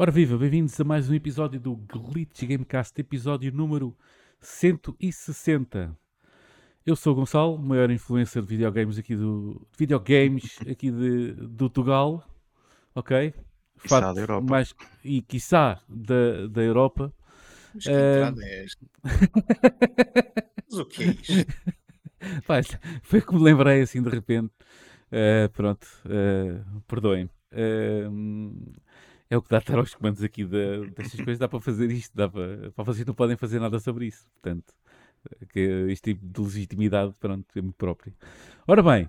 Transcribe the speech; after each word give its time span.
Ora 0.00 0.12
viva, 0.12 0.38
bem-vindos 0.38 0.80
a 0.80 0.84
mais 0.84 1.10
um 1.10 1.14
episódio 1.14 1.58
do 1.58 1.74
Glitch 1.74 2.44
Gamecast, 2.44 3.00
episódio 3.00 3.52
número 3.52 3.96
160. 4.40 5.92
Eu 6.86 6.94
sou 6.94 7.14
o 7.14 7.16
Gonçalo, 7.16 7.58
maior 7.58 7.90
influencer 7.90 8.40
de 8.40 8.46
videogames 8.46 8.96
aqui 8.96 9.16
do 9.16 9.66
de 9.72 9.76
videogames 9.76 10.56
aqui 10.70 10.92
de, 10.92 11.32
do 11.32 11.68
Tugal, 11.68 12.24
ok? 12.94 13.34
Quiçá 13.78 14.00
Fato 14.00 14.14
da 14.14 14.20
Europa. 14.20 14.46
Mais, 14.48 14.74
e 15.04 15.22
quiçá 15.22 15.80
da, 15.88 16.46
da 16.48 16.62
Europa. 16.62 17.12
Mas 17.74 17.84
que 17.84 17.90
entrada 17.90 18.44
é 18.44 18.64
esta? 18.64 18.86
Mas 20.70 20.78
o 20.78 20.84
que 20.86 21.02
é 21.02 21.06
isto? 21.06 21.52
Pá, 22.46 22.56
foi 23.02 23.20
que 23.20 23.34
me 23.34 23.42
lembrei 23.42 23.80
assim 23.80 24.02
de 24.02 24.08
repente. 24.08 24.52
Eh, 25.10 25.48
pronto, 25.48 25.86
eh, 26.08 26.60
perdoem. 26.86 27.30
Eh, 27.52 28.08
é 29.30 29.36
o 29.36 29.42
que 29.42 29.50
dá 29.50 29.58
a 29.58 29.60
estar 29.60 29.78
aos 29.78 29.94
comandos 29.94 30.22
aqui 30.22 30.44
da, 30.44 30.80
destas 30.96 31.20
coisas. 31.20 31.38
Dá 31.38 31.48
para 31.48 31.60
fazer 31.60 31.90
isto, 31.90 32.16
dá 32.16 32.28
para, 32.28 32.70
para 32.72 32.84
vocês 32.84 33.06
não 33.06 33.14
podem 33.14 33.36
fazer 33.36 33.60
nada 33.60 33.78
sobre 33.78 34.06
isso. 34.06 34.26
Portanto, 34.32 34.74
que 35.50 35.60
este 35.90 36.14
tipo 36.14 36.26
de 36.26 36.40
legitimidade, 36.40 37.14
pronto, 37.18 37.46
é 37.56 37.60
muito 37.60 37.76
próprio. 37.76 38.14
Ora 38.66 38.82
bem, 38.82 39.08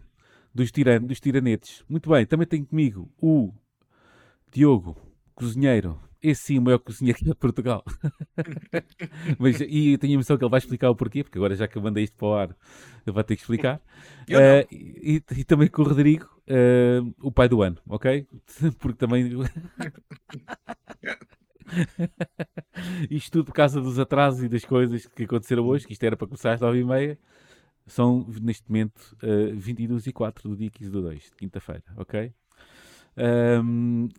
dos, 0.53 0.71
tiran 0.71 1.01
dos 1.01 1.19
tiranetes. 1.19 1.83
Muito 1.87 2.09
bem, 2.09 2.25
também 2.25 2.47
tenho 2.47 2.65
comigo 2.65 3.11
o 3.21 3.53
Diogo, 4.51 4.97
cozinheiro. 5.35 5.99
Esse 6.21 6.43
sim, 6.43 6.59
o 6.59 6.61
maior 6.61 6.79
cozinheiro 6.79 7.23
de 7.23 7.33
Portugal. 7.35 7.81
Mas, 9.39 9.61
e 9.61 9.93
eu 9.93 9.97
tenho 9.97 10.13
a 10.13 10.15
impressão 10.15 10.37
que 10.37 10.43
ele 10.43 10.51
vai 10.51 10.57
explicar 10.57 10.89
o 10.89 10.95
porquê, 10.95 11.23
porque 11.23 11.37
agora 11.37 11.55
já 11.55 11.65
que 11.67 11.77
eu 11.77 11.81
mandei 11.81 12.03
isto 12.03 12.17
para 12.17 12.27
o 12.27 12.33
ar, 12.33 12.49
ele 13.07 13.13
vai 13.13 13.23
ter 13.23 13.37
que 13.37 13.41
explicar. 13.41 13.81
Eh, 14.27 14.67
e, 14.69 15.23
e 15.37 15.43
também 15.45 15.69
com 15.69 15.81
o 15.81 15.85
Rodrigo, 15.85 16.27
eh, 16.45 16.99
o 17.21 17.31
pai 17.31 17.47
do 17.47 17.61
ano, 17.61 17.77
ok? 17.87 18.27
Porque 18.79 18.97
também. 18.97 19.29
isto 23.09 23.31
tudo 23.31 23.45
por 23.45 23.53
causa 23.53 23.79
dos 23.79 23.97
atrasos 23.97 24.43
e 24.43 24.49
das 24.49 24.65
coisas 24.65 25.05
que 25.05 25.23
aconteceram 25.23 25.65
hoje, 25.65 25.87
que 25.87 25.93
isto 25.93 26.03
era 26.03 26.17
para 26.17 26.27
começar 26.27 26.51
às 26.53 26.59
9h30. 26.59 27.17
São, 27.87 28.27
neste 28.41 28.69
momento, 28.69 29.15
eh, 29.23 29.53
22 29.53 30.05
e 30.05 30.11
4 30.11 30.49
do 30.49 30.57
dia 30.57 30.69
15 30.69 30.91
do 30.91 31.01
2, 31.01 31.23
de 31.23 31.35
quinta-feira, 31.37 31.83
ok? 31.95 32.33
Ahm, 33.17 34.09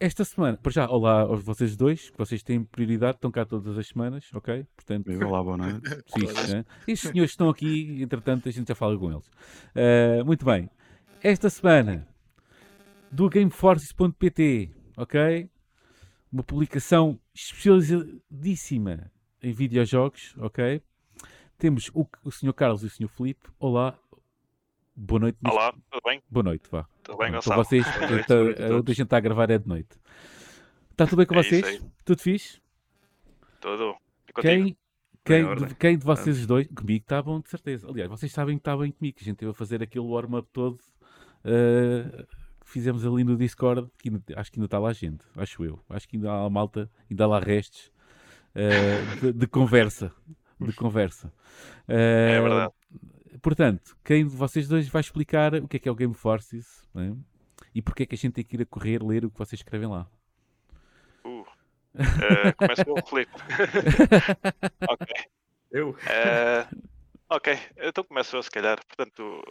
esta 0.00 0.24
semana, 0.24 0.56
para 0.56 0.72
já, 0.72 0.88
olá 0.88 1.20
aos 1.20 1.44
vocês 1.44 1.76
dois, 1.76 2.08
que 2.08 2.16
vocês 2.16 2.42
têm 2.42 2.64
prioridade, 2.64 3.18
estão 3.18 3.30
cá 3.30 3.44
todas 3.44 3.76
as 3.76 3.86
semanas, 3.86 4.24
ok? 4.32 4.66
Portanto, 4.74 5.06
Viva 5.06 5.28
lá, 5.28 5.42
boa 5.44 5.58
noite. 5.58 5.80
Sim, 6.08 6.54
né? 6.54 6.64
Estes 6.88 7.10
senhores 7.10 7.32
estão 7.32 7.50
aqui, 7.50 8.02
entretanto, 8.02 8.48
a 8.48 8.50
gente 8.52 8.66
já 8.66 8.74
fala 8.74 8.98
com 8.98 9.12
eles. 9.12 9.26
Uh, 9.26 10.24
muito 10.24 10.42
bem. 10.42 10.70
Esta 11.22 11.50
semana, 11.50 12.08
do 13.12 13.28
GameForces.pt, 13.28 14.70
ok? 14.96 15.50
Uma 16.32 16.42
publicação 16.42 17.20
especializadíssima 17.34 19.12
em 19.42 19.52
videojogos, 19.52 20.34
ok? 20.38 20.80
Temos 21.58 21.90
o, 21.92 22.06
o 22.24 22.30
Sr. 22.30 22.54
Carlos 22.54 22.82
e 22.82 22.86
o 22.86 22.90
Sr. 22.90 23.08
Felipe. 23.08 23.50
Olá. 23.58 23.98
Boa 25.02 25.18
noite. 25.20 25.38
Olá, 25.48 25.72
tudo 25.90 26.02
bem? 26.04 26.22
Boa 26.30 26.44
noite, 26.44 26.68
vá. 26.70 26.86
Tudo 27.02 27.16
bem, 27.16 27.32
Gonçalo? 27.32 27.64
vocês, 27.64 27.86
então, 28.22 28.66
a 28.66 28.70
a 28.70 28.76
outra 28.76 28.92
gente 28.94 29.04
está 29.06 29.16
a 29.16 29.20
gravar 29.20 29.50
é 29.50 29.56
de 29.56 29.66
noite. 29.66 29.98
Está 30.90 31.06
tudo 31.06 31.16
bem 31.16 31.26
com 31.26 31.34
É 31.36 31.42
vocês? 31.42 31.82
Tudo 32.04 32.20
fixe? 32.20 32.60
Tudo. 33.62 33.96
Quem, 34.42 34.76
quem, 35.24 35.54
de, 35.54 35.74
quem 35.76 35.96
de 35.96 36.04
vocês 36.04 36.44
dois, 36.46 36.66
comigo 36.68 37.02
está 37.02 37.22
bom, 37.22 37.40
de 37.40 37.48
certeza. 37.48 37.88
Aliás, 37.88 38.10
vocês 38.10 38.30
sabem 38.30 38.56
que 38.56 38.60
está 38.60 38.76
bem 38.76 38.92
comigo, 38.92 39.16
que 39.16 39.24
a 39.24 39.26
gente 39.26 39.38
teve 39.38 39.50
a 39.50 39.54
fazer 39.54 39.82
aquele 39.82 40.04
warm-up 40.04 40.46
todo 40.52 40.78
eh, 41.44 42.26
que 42.60 42.68
fizemos 42.70 43.06
ali 43.06 43.24
no 43.24 43.38
Discord, 43.38 43.88
que 43.98 44.10
ainda- 44.10 44.22
acho 44.36 44.52
que 44.52 44.58
ainda 44.58 44.66
está 44.66 44.78
lá 44.78 44.92
gente, 44.92 45.24
acho 45.34 45.64
eu. 45.64 45.80
Acho 45.88 46.06
que 46.06 46.16
ainda 46.16 46.30
há 46.30 46.50
malta, 46.50 46.90
ainda 47.10 47.24
há 47.24 47.26
lá 47.26 47.40
restos 47.40 47.90
eh, 48.54 49.00
de, 49.22 49.32
de 49.32 49.46
conversa. 49.46 50.12
De 50.60 50.74
conversa. 50.74 51.32
É 51.88 52.36
Eh, 52.36 52.40
verdade. 52.42 52.72
Portanto, 53.42 53.96
quem 54.04 54.26
de 54.26 54.36
vocês 54.36 54.68
dois 54.68 54.88
vai 54.88 55.00
explicar 55.00 55.54
o 55.54 55.68
que 55.68 55.76
é 55.76 55.80
que 55.80 55.88
é 55.88 55.92
o 55.92 55.94
Game 55.94 56.14
Forces 56.14 56.86
né? 56.94 57.16
e 57.74 57.80
porque 57.80 58.02
é 58.02 58.06
que 58.06 58.14
a 58.14 58.18
gente 58.18 58.34
tem 58.34 58.44
que 58.44 58.56
ir 58.56 58.62
a 58.62 58.66
correr 58.66 59.02
ler 59.02 59.24
o 59.24 59.30
que 59.30 59.38
vocês 59.38 59.60
escrevem 59.60 59.88
lá. 59.88 60.08
Uh. 61.24 61.44
Eh, 61.94 62.52
começa 62.52 62.84
com 62.84 62.92
o 62.92 63.06
Felipe. 63.06 63.32
ok. 64.88 65.06
Eu? 65.70 65.96
Eh, 66.06 66.68
ok, 67.28 67.58
então 67.76 68.04
começo 68.04 68.36
eu 68.36 68.42
se 68.42 68.50
calhar. 68.50 68.78
Portanto, 68.86 69.42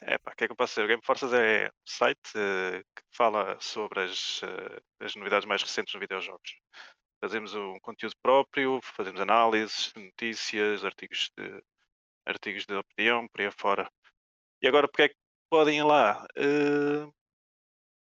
é 0.00 0.18
pá, 0.18 0.32
o 0.32 0.36
que 0.36 0.44
é 0.44 0.46
que 0.46 0.52
eu 0.52 0.56
posso 0.56 0.72
dizer? 0.72 0.84
O 0.84 0.88
Game 0.88 1.02
Forces 1.04 1.32
é 1.32 1.68
um 1.68 1.86
site 1.86 2.32
eh, 2.36 2.82
que 2.94 3.02
fala 3.10 3.56
sobre 3.60 4.04
as, 4.04 4.40
as 5.00 5.14
novidades 5.16 5.46
mais 5.46 5.62
recentes 5.62 5.94
nos 5.94 6.00
videojogos. 6.00 6.56
Fazemos 7.20 7.54
um 7.54 7.78
conteúdo 7.80 8.16
próprio, 8.20 8.80
fazemos 8.82 9.20
análises, 9.20 9.92
notícias, 9.94 10.84
artigos 10.84 11.30
de, 11.36 11.62
artigos 12.26 12.66
de 12.66 12.74
opinião, 12.74 13.26
por 13.28 13.40
aí 13.40 13.46
afora. 13.48 13.90
E 14.62 14.68
agora, 14.68 14.88
porque 14.88 15.02
é 15.02 15.08
que 15.08 15.16
podem 15.50 15.78
ir 15.78 15.82
lá? 15.84 16.26
Eh, 16.36 17.06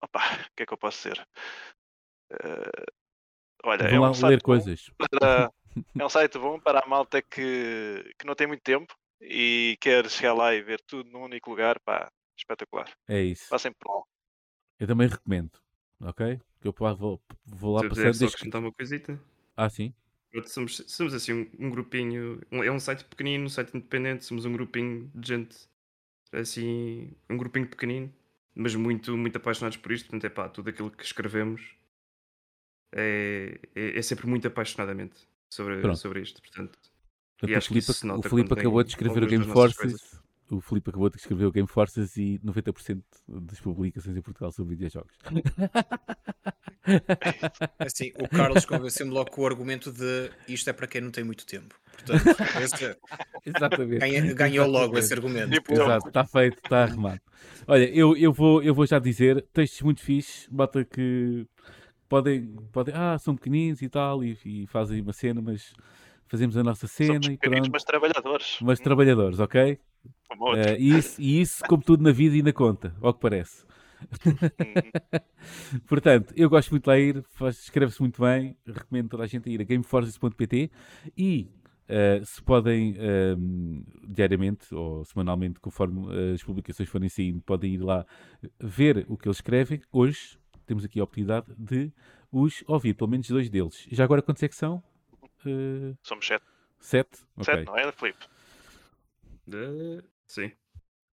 opa, 0.03 0.21
o 0.47 0.51
que 0.57 0.63
é 0.63 0.67
que 0.67 0.73
eu 0.73 0.79
posso 0.79 0.99
dizer? 1.09 1.27
Eh, 2.31 2.85
olha, 3.65 3.83
Vão 3.85 3.91
é 3.91 4.01
lá 4.01 4.11
um 4.11 4.15
site 4.15 4.31
ler 4.31 4.37
bom 4.39 4.43
coisas. 4.45 4.91
para- 4.99 5.51
é 5.99 6.05
um 6.05 6.09
site 6.09 6.39
bom 6.39 6.61
para 6.61 6.81
a 6.81 6.87
malta 6.87 7.23
que, 7.23 8.15
que 8.19 8.27
não 8.27 8.35
tem 8.35 8.47
muito 8.47 8.63
tempo 8.63 8.95
e 9.21 9.77
quer 9.81 10.09
chegar 10.09 10.35
lá 10.35 10.55
e 10.55 10.63
ver 10.63 10.81
tudo 10.87 11.11
num 11.11 11.23
único 11.25 11.51
lugar, 11.51 11.79
pá, 11.81 12.11
espetacular. 12.39 12.91
É 13.09 13.21
isso. 13.23 13.49
Passem 13.51 13.73
por 13.73 13.95
lá. 13.97 14.03
Eu 14.79 14.87
também 14.87 15.09
recomendo. 15.09 15.53
Ok? 16.01 16.41
Que 16.61 16.69
eu 16.69 16.75
vou, 16.97 17.21
vou 17.45 17.75
lá 17.75 17.83
passando 17.87 18.27
acrescentar 18.27 18.61
uma 18.61 18.73
coisita. 18.73 19.21
Ah, 19.57 19.69
sim? 19.69 19.93
Somos, 20.47 20.83
somos 20.87 21.13
assim 21.15 21.33
um, 21.33 21.51
um 21.67 21.71
grupinho. 21.71 22.41
um- 22.53 22.63
é 22.63 22.71
um 22.71 22.79
site 22.81 23.05
pequenino, 23.05 23.45
um 23.45 23.49
site 23.49 23.77
independente. 23.77 24.25
Somos 24.25 24.45
um 24.45 24.53
grupinho 24.53 25.11
de 25.15 25.29
gente. 25.29 25.57
Assim. 26.33 27.13
Um 27.29 27.37
grupinho 27.37 27.67
pequenino. 27.67 28.13
Mas 28.55 28.75
muito, 28.75 29.17
muito 29.17 29.37
apaixonados 29.37 29.77
por 29.79 29.93
isto. 29.93 30.07
Portanto, 30.07 30.25
é 30.25 30.29
pá, 30.31 30.49
tudo 30.49 30.71
aquilo 30.71 30.91
que 30.91 31.05
escrevemos 31.05 31.75
é, 32.95 33.59
é, 33.75 33.99
é 33.99 34.03
sempre 34.03 34.27
muito 34.27 34.47
apaixonadamente 34.47 35.29
sobre, 35.53 35.81
Pronto. 35.81 35.97
sobre 35.99 36.21
isto. 36.21 36.41
Portanto, 36.43 36.79
Portanto, 37.39 37.51
E 37.51 37.55
o 37.55 37.59
acho 37.59 37.69
que 37.69 37.75
Filipe, 37.75 37.91
isso 37.91 38.01
se 38.01 38.07
o 38.07 38.23
Filipe 38.23 38.53
acabou 38.53 38.83
de 38.83 38.91
escrever 38.91 39.23
o 39.23 39.27
Game 39.27 39.47
Forces. 39.47 40.20
O 40.51 40.61
Filipe 40.61 40.91
acabou 40.91 41.09
de 41.09 41.17
escrever 41.17 41.45
o 41.47 41.53
Game 41.53 41.69
Forces 41.69 42.17
e 42.17 42.41
90% 42.45 43.01
das 43.29 43.61
publicações 43.61 44.17
em 44.17 44.21
Portugal 44.21 44.51
são 44.51 44.65
videojogos. 44.65 45.17
Assim, 47.79 48.13
o 48.19 48.29
Carlos 48.29 48.65
convenceu-me 48.65 49.13
logo 49.13 49.31
com 49.31 49.43
o 49.43 49.47
argumento 49.47 49.93
de 49.93 50.31
isto 50.49 50.69
é 50.69 50.73
para 50.73 50.87
quem 50.87 51.01
não 51.01 51.11
tem 51.11 51.23
muito 51.23 51.47
tempo. 51.47 51.79
Portanto, 51.93 52.25
esse 52.63 52.97
Exatamente. 53.47 53.99
ganha- 53.99 54.35
ganhou 54.35 54.67
logo 54.67 54.99
esse 54.99 55.13
argumento. 55.13 55.51
Tipo. 55.53 55.73
Exato, 55.75 56.09
está 56.09 56.25
feito, 56.25 56.59
está 56.65 56.85
arrumado. 56.85 57.21
Olha, 57.67 57.85
eu, 57.85 58.17
eu, 58.17 58.33
vou, 58.33 58.63
eu 58.63 58.75
vou 58.75 58.87
já 58.87 58.99
dizer, 58.99 59.47
textos 59.53 59.83
muito 59.83 60.01
fixes, 60.03 60.49
bota 60.51 60.85
que 60.85 61.47
podem, 62.09 62.57
podem 62.73 62.95
ah, 62.97 63.19
são 63.19 63.37
pequeninos 63.37 63.83
e 63.83 63.89
tal, 63.89 64.25
e, 64.25 64.37
e 64.45 64.67
fazem 64.67 65.01
uma 65.01 65.13
cena, 65.13 65.41
mas 65.41 65.73
fazemos 66.27 66.57
a 66.57 66.63
nossa 66.65 66.87
cena 66.87 67.15
Somos 67.23 67.29
e 67.29 67.37
pronto. 67.39 67.71
mas 67.71 67.85
trabalhadores. 67.85 68.59
Mas 68.63 68.81
trabalhadores, 68.81 69.39
ok? 69.39 69.79
Eh, 70.57 70.77
e, 70.79 70.97
isso, 70.97 71.21
e 71.21 71.41
isso, 71.41 71.65
como 71.69 71.83
tudo 71.83 72.03
na 72.03 72.13
vida 72.13 72.37
e 72.37 72.43
na 72.43 72.53
conta, 72.53 72.95
ao 73.01 73.13
que 73.13 73.21
parece. 73.21 73.65
Uhum. 74.25 75.81
Portanto, 75.87 76.33
eu 76.37 76.49
gosto 76.49 76.71
muito 76.71 76.85
de 76.85 76.89
lá 76.89 76.99
ir, 76.99 77.25
escreve-se 77.49 78.01
muito 78.01 78.21
bem, 78.23 78.57
recomendo 78.67 79.09
toda 79.09 79.25
a 79.25 79.27
gente 79.27 79.49
a 79.49 79.53
ir 79.53 79.61
a 79.61 79.65
gameforces.pt 79.65 80.71
e 81.17 81.51
eh, 81.93 82.21
se 82.25 82.41
podem 82.41 82.95
ehm, 82.97 83.83
diariamente 84.07 84.73
ou 84.73 85.05
semanalmente, 85.05 85.59
conforme 85.59 86.07
eh, 86.15 86.35
as 86.35 86.43
publicações 86.43 86.89
forem 86.89 87.09
saindo, 87.09 87.41
podem 87.43 87.75
ir 87.75 87.83
lá 87.83 88.07
ver 88.61 89.05
o 89.09 89.17
que 89.17 89.27
eles 89.27 89.39
escrevem. 89.39 89.83
Hoje 89.93 90.39
temos 90.67 90.85
aqui 90.85 91.01
a 91.01 91.05
oportunidade 91.05 91.47
de 91.59 91.93
os 92.31 92.63
ouvir, 92.69 92.95
pelo 92.95 93.11
menos 93.11 93.29
dois 93.29 93.51
deles. 93.51 93.89
Já 93.91 94.05
agora 94.05 94.23
quantos 94.23 94.41
é 94.45 94.49
que 94.49 94.55
são? 94.55 94.81
Eh, 95.45 95.95
Somos 96.05 96.27
sete. 96.27 96.45
sete? 96.79 97.25
Ok. 97.37 97.45
Sete, 97.45 97.67
não 97.67 97.77
é, 97.77 97.91
Filipe? 97.91 98.25
Sim. 100.27 100.53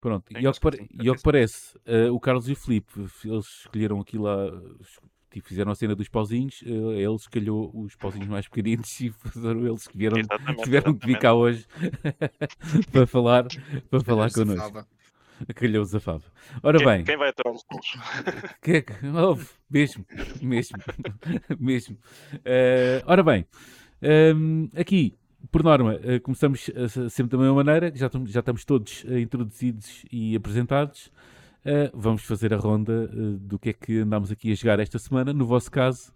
Pronto, 0.01 0.31
e 0.37 0.45
ao 0.45 0.53
que, 0.53 0.87
e 1.03 1.09
ao 1.09 1.15
que 1.15 1.23
parece, 1.23 1.79
eh, 1.85 2.11
o 2.11 2.19
Carlos 2.19 2.47
e 2.47 2.51
o 2.51 2.55
Filipe, 2.55 2.93
eles 3.23 3.45
escolheram 3.61 3.99
aqui 3.99 4.19
lá, 4.19 4.35
tipo, 5.31 5.47
fizeram 5.47 5.71
a 5.71 5.75
cena 5.75 5.95
dos 5.95 6.07
pauzinhos, 6.07 6.61
eh, 6.63 6.69
eles 7.01 7.27
calhou 7.27 7.71
os 7.73 7.95
pauzinhos 7.95 8.27
mais 8.27 8.47
pequeninos 8.47 8.87
e 9.01 9.09
foram 9.09 9.65
eles 9.65 9.87
que 9.87 9.97
vieram, 9.97 10.19
Exatamente. 10.19 10.63
tiveram 10.63 10.93
que 10.93 11.07
vir 11.07 11.17
cá 11.17 11.33
hoje 11.33 11.65
para 12.91 13.07
falar, 13.07 13.47
para 13.89 13.99
falar 14.01 14.31
connosco. 14.31 14.85
Calhou 15.55 15.83
Zafava. 15.83 16.23
Ora 16.63 16.77
Quem, 16.77 16.87
bem, 16.87 17.03
quem 17.03 17.17
vai 17.17 17.29
aturar 17.29 17.53
os 17.53 17.63
gols? 17.63 17.87
que 18.61 18.71
é 18.71 18.81
que. 18.81 18.93
Oh, 19.07 19.37
mesmo, 19.69 20.05
mesmo, 20.41 20.77
mesmo. 21.59 21.97
Eh, 22.45 23.01
ora 23.05 23.23
bem, 23.23 23.45
ehm, 24.01 24.69
aqui, 24.75 25.17
por 25.55 25.63
norma, 25.63 25.97
eh, 26.03 26.19
começamos 26.19 26.67
eh, 26.67 27.07
sempre 27.09 27.37
da 27.37 27.41
mesma 27.41 27.63
maneira, 27.63 27.89
já 27.95 28.07
estamos, 28.07 28.29
já 28.29 28.41
estamos 28.41 28.65
todos 28.65 29.05
eh, 29.07 29.21
introduzidos 29.21 30.03
e 30.11 30.35
apresentados. 30.35 31.09
Vamos 31.93 32.23
fazer 32.23 32.53
a 32.53 32.57
ronda 32.57 33.07
do 33.39 33.57
que 33.57 33.69
é 33.69 33.73
que 33.73 33.99
andámos 33.99 34.31
aqui 34.31 34.51
a 34.51 34.55
jogar 34.55 34.79
esta 34.81 34.99
semana. 34.99 35.31
No 35.31 35.45
vosso 35.47 35.71
caso, 35.71 36.13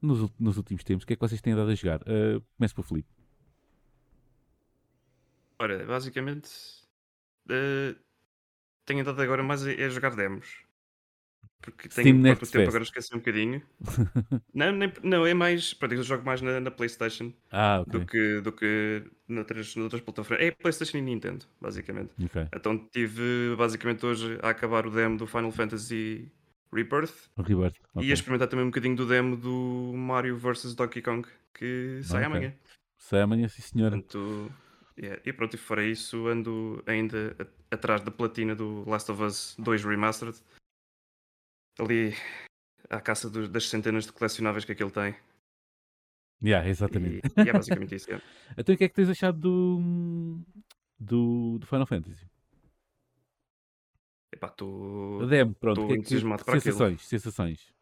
nos, 0.00 0.32
nos 0.40 0.56
últimos 0.56 0.82
tempos, 0.82 1.04
o 1.04 1.06
que 1.06 1.12
é 1.12 1.16
que 1.16 1.20
vocês 1.20 1.42
têm 1.42 1.52
andado 1.52 1.70
a 1.70 1.74
jogar? 1.74 2.00
Eh, 2.06 2.40
começo 2.56 2.74
pelo 2.74 2.86
Filipe. 2.86 3.08
Ora, 5.58 5.84
basicamente, 5.84 6.50
eh, 7.50 7.94
tenho 8.86 9.00
andado 9.02 9.20
agora 9.20 9.42
mais 9.42 9.62
a, 9.62 9.70
a 9.70 9.88
jogar 9.90 10.16
demos. 10.16 10.64
Porque 11.60 11.90
Steam 11.90 12.04
tenho 12.04 12.18
Next 12.18 12.40
pouco 12.40 12.52
tempo 12.52 12.68
agora 12.68 12.82
esqueci 12.84 13.14
um 13.14 13.18
bocadinho. 13.18 13.62
não, 14.54 14.72
nem- 14.72 14.92
não, 15.02 15.26
é 15.26 15.34
mais. 15.34 15.74
Pronto, 15.74 15.94
eu 15.94 16.02
jogo 16.02 16.24
mais 16.24 16.40
na, 16.40 16.60
na 16.60 16.70
PlayStation 16.70 17.32
Ah, 17.50 17.80
ok. 17.86 18.00
do 18.00 18.06
que, 18.06 18.40
do 18.40 18.52
que 18.52 19.04
noutras, 19.28 19.76
noutras 19.76 20.00
plataformas. 20.02 20.46
É 20.46 20.50
PlayStation 20.50 20.98
e 20.98 21.02
Nintendo, 21.02 21.44
basicamente. 21.60 22.12
Ok. 22.24 22.46
Então 22.54 22.78
tive 22.90 23.54
basicamente 23.56 24.04
hoje 24.06 24.38
a 24.42 24.50
acabar 24.50 24.86
o 24.86 24.90
demo 24.90 25.18
do 25.18 25.26
Final 25.26 25.52
Fantasy 25.52 26.30
Rebirth 26.72 27.28
Rebirth. 27.36 27.76
e 27.96 27.98
ok. 27.98 28.10
a 28.10 28.14
experimentar 28.14 28.48
também 28.48 28.64
um 28.64 28.68
bocadinho 28.68 28.96
do 28.96 29.04
demo 29.06 29.36
do 29.36 29.92
Mario 29.94 30.36
vs 30.36 30.74
Donkey 30.74 31.02
Kong 31.02 31.28
que 31.52 32.00
sai 32.02 32.24
amanhã. 32.24 32.54
Sai 32.96 33.20
amanhã, 33.22 33.48
sim 33.48 33.60
senhora. 33.62 33.96
Portanto, 33.96 34.50
yeah. 34.98 35.20
E 35.24 35.32
pronto, 35.32 35.54
e 35.54 35.58
fora 35.58 35.84
isso, 35.84 36.26
ando 36.28 36.82
ainda 36.86 37.36
atrás 37.70 38.02
da 38.02 38.10
platina 38.10 38.54
do 38.54 38.88
Last 38.88 39.10
of 39.10 39.22
Us 39.22 39.56
2 39.58 39.84
Remastered. 39.84 40.36
Ali 41.78 42.14
à 42.88 43.00
caça 43.00 43.30
dos- 43.30 43.48
das 43.48 43.68
centenas 43.68 44.06
de 44.06 44.12
colecionáveis 44.12 44.64
que 44.64 44.72
aquilo 44.72 44.90
tem. 44.90 45.14
Yeah, 46.42 46.66
exatamente. 46.68 47.20
E, 47.36 47.42
e 47.44 47.48
é 47.48 47.52
basicamente 47.52 47.94
isso. 47.94 48.08
yeah. 48.08 48.24
Então 48.56 48.74
o 48.74 48.78
que 48.78 48.84
é 48.84 48.88
que 48.88 48.94
tens 48.94 49.08
achado 49.10 49.38
do, 49.38 50.40
do, 50.98 51.58
do 51.58 51.66
Final 51.66 51.86
Fantasy? 51.86 52.26
Epá, 54.32 54.48
tu. 54.48 55.20
A 55.22 55.26
demo, 55.26 55.54
pronto. 55.54 55.86
tô 55.86 55.92
é 55.94 55.98
que- 55.98 56.20
para 56.20 56.36
aquilo. 56.56 56.60
sensações, 56.60 57.06
sensações. 57.06 57.72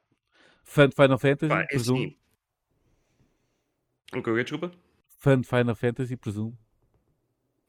Fã 0.64 0.88
de 0.88 0.94
Final 0.94 1.18
Fantasy, 1.18 1.48
Pá, 1.48 1.62
é 1.62 1.66
presumo. 1.66 1.98
assim. 2.04 2.16
O 4.14 4.22
que 4.22 4.30
eu 4.30 4.36
ia, 4.38 4.44
desculpa? 4.44 4.72
Fã 5.18 5.40
de 5.40 5.46
Final 5.46 5.74
Fantasy, 5.76 6.16
presumo. 6.16 6.56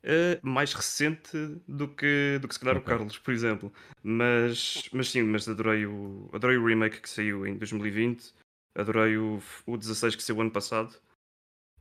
Uh, 0.02 0.40
mais 0.42 0.74
recente 0.74 1.38
do 1.68 1.88
que, 1.88 2.40
do 2.42 2.48
que 2.48 2.54
se 2.54 2.60
calhar 2.60 2.78
Ok. 2.78 2.86
o 2.86 2.98
Carlos, 2.98 3.18
por 3.18 3.34
exemplo. 3.34 3.74
Mas, 4.02 4.90
mas 4.94 5.10
sim, 5.10 5.24
mas 5.24 5.48
adorei 5.48 5.86
o, 5.86 6.30
adorei 6.32 6.58
o 6.58 6.66
remake 6.66 7.02
que 7.02 7.10
saiu 7.10 7.46
em 7.46 7.58
2020. 7.58 8.34
Adorei 8.76 9.18
o, 9.18 9.42
o 9.66 9.78
16 9.78 10.16
que 10.16 10.24
saiu 10.24 10.40
ano 10.40 10.52
passado. 10.52 10.96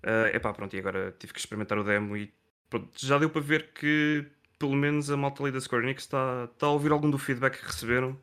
É 0.02 0.36
epá, 0.36 0.52
pronto, 0.52 0.74
e 0.74 0.78
agora 0.78 1.14
tive 1.18 1.32
que 1.32 1.38
experimentar 1.38 1.78
o 1.78 1.84
demo 1.84 2.16
e 2.16 2.32
pronto, 2.68 2.90
já 2.96 3.18
deu 3.18 3.30
para 3.30 3.40
ver 3.40 3.72
que 3.72 4.26
pelo 4.58 4.74
menos 4.74 5.10
a 5.10 5.16
malta 5.16 5.42
ali 5.42 5.52
da 5.52 5.60
Square 5.60 5.84
Enix 5.84 6.02
está, 6.02 6.48
está 6.52 6.66
a 6.66 6.70
ouvir 6.70 6.90
algum 6.90 7.10
do 7.10 7.18
feedback 7.18 7.58
que 7.58 7.66
receberam 7.66 8.18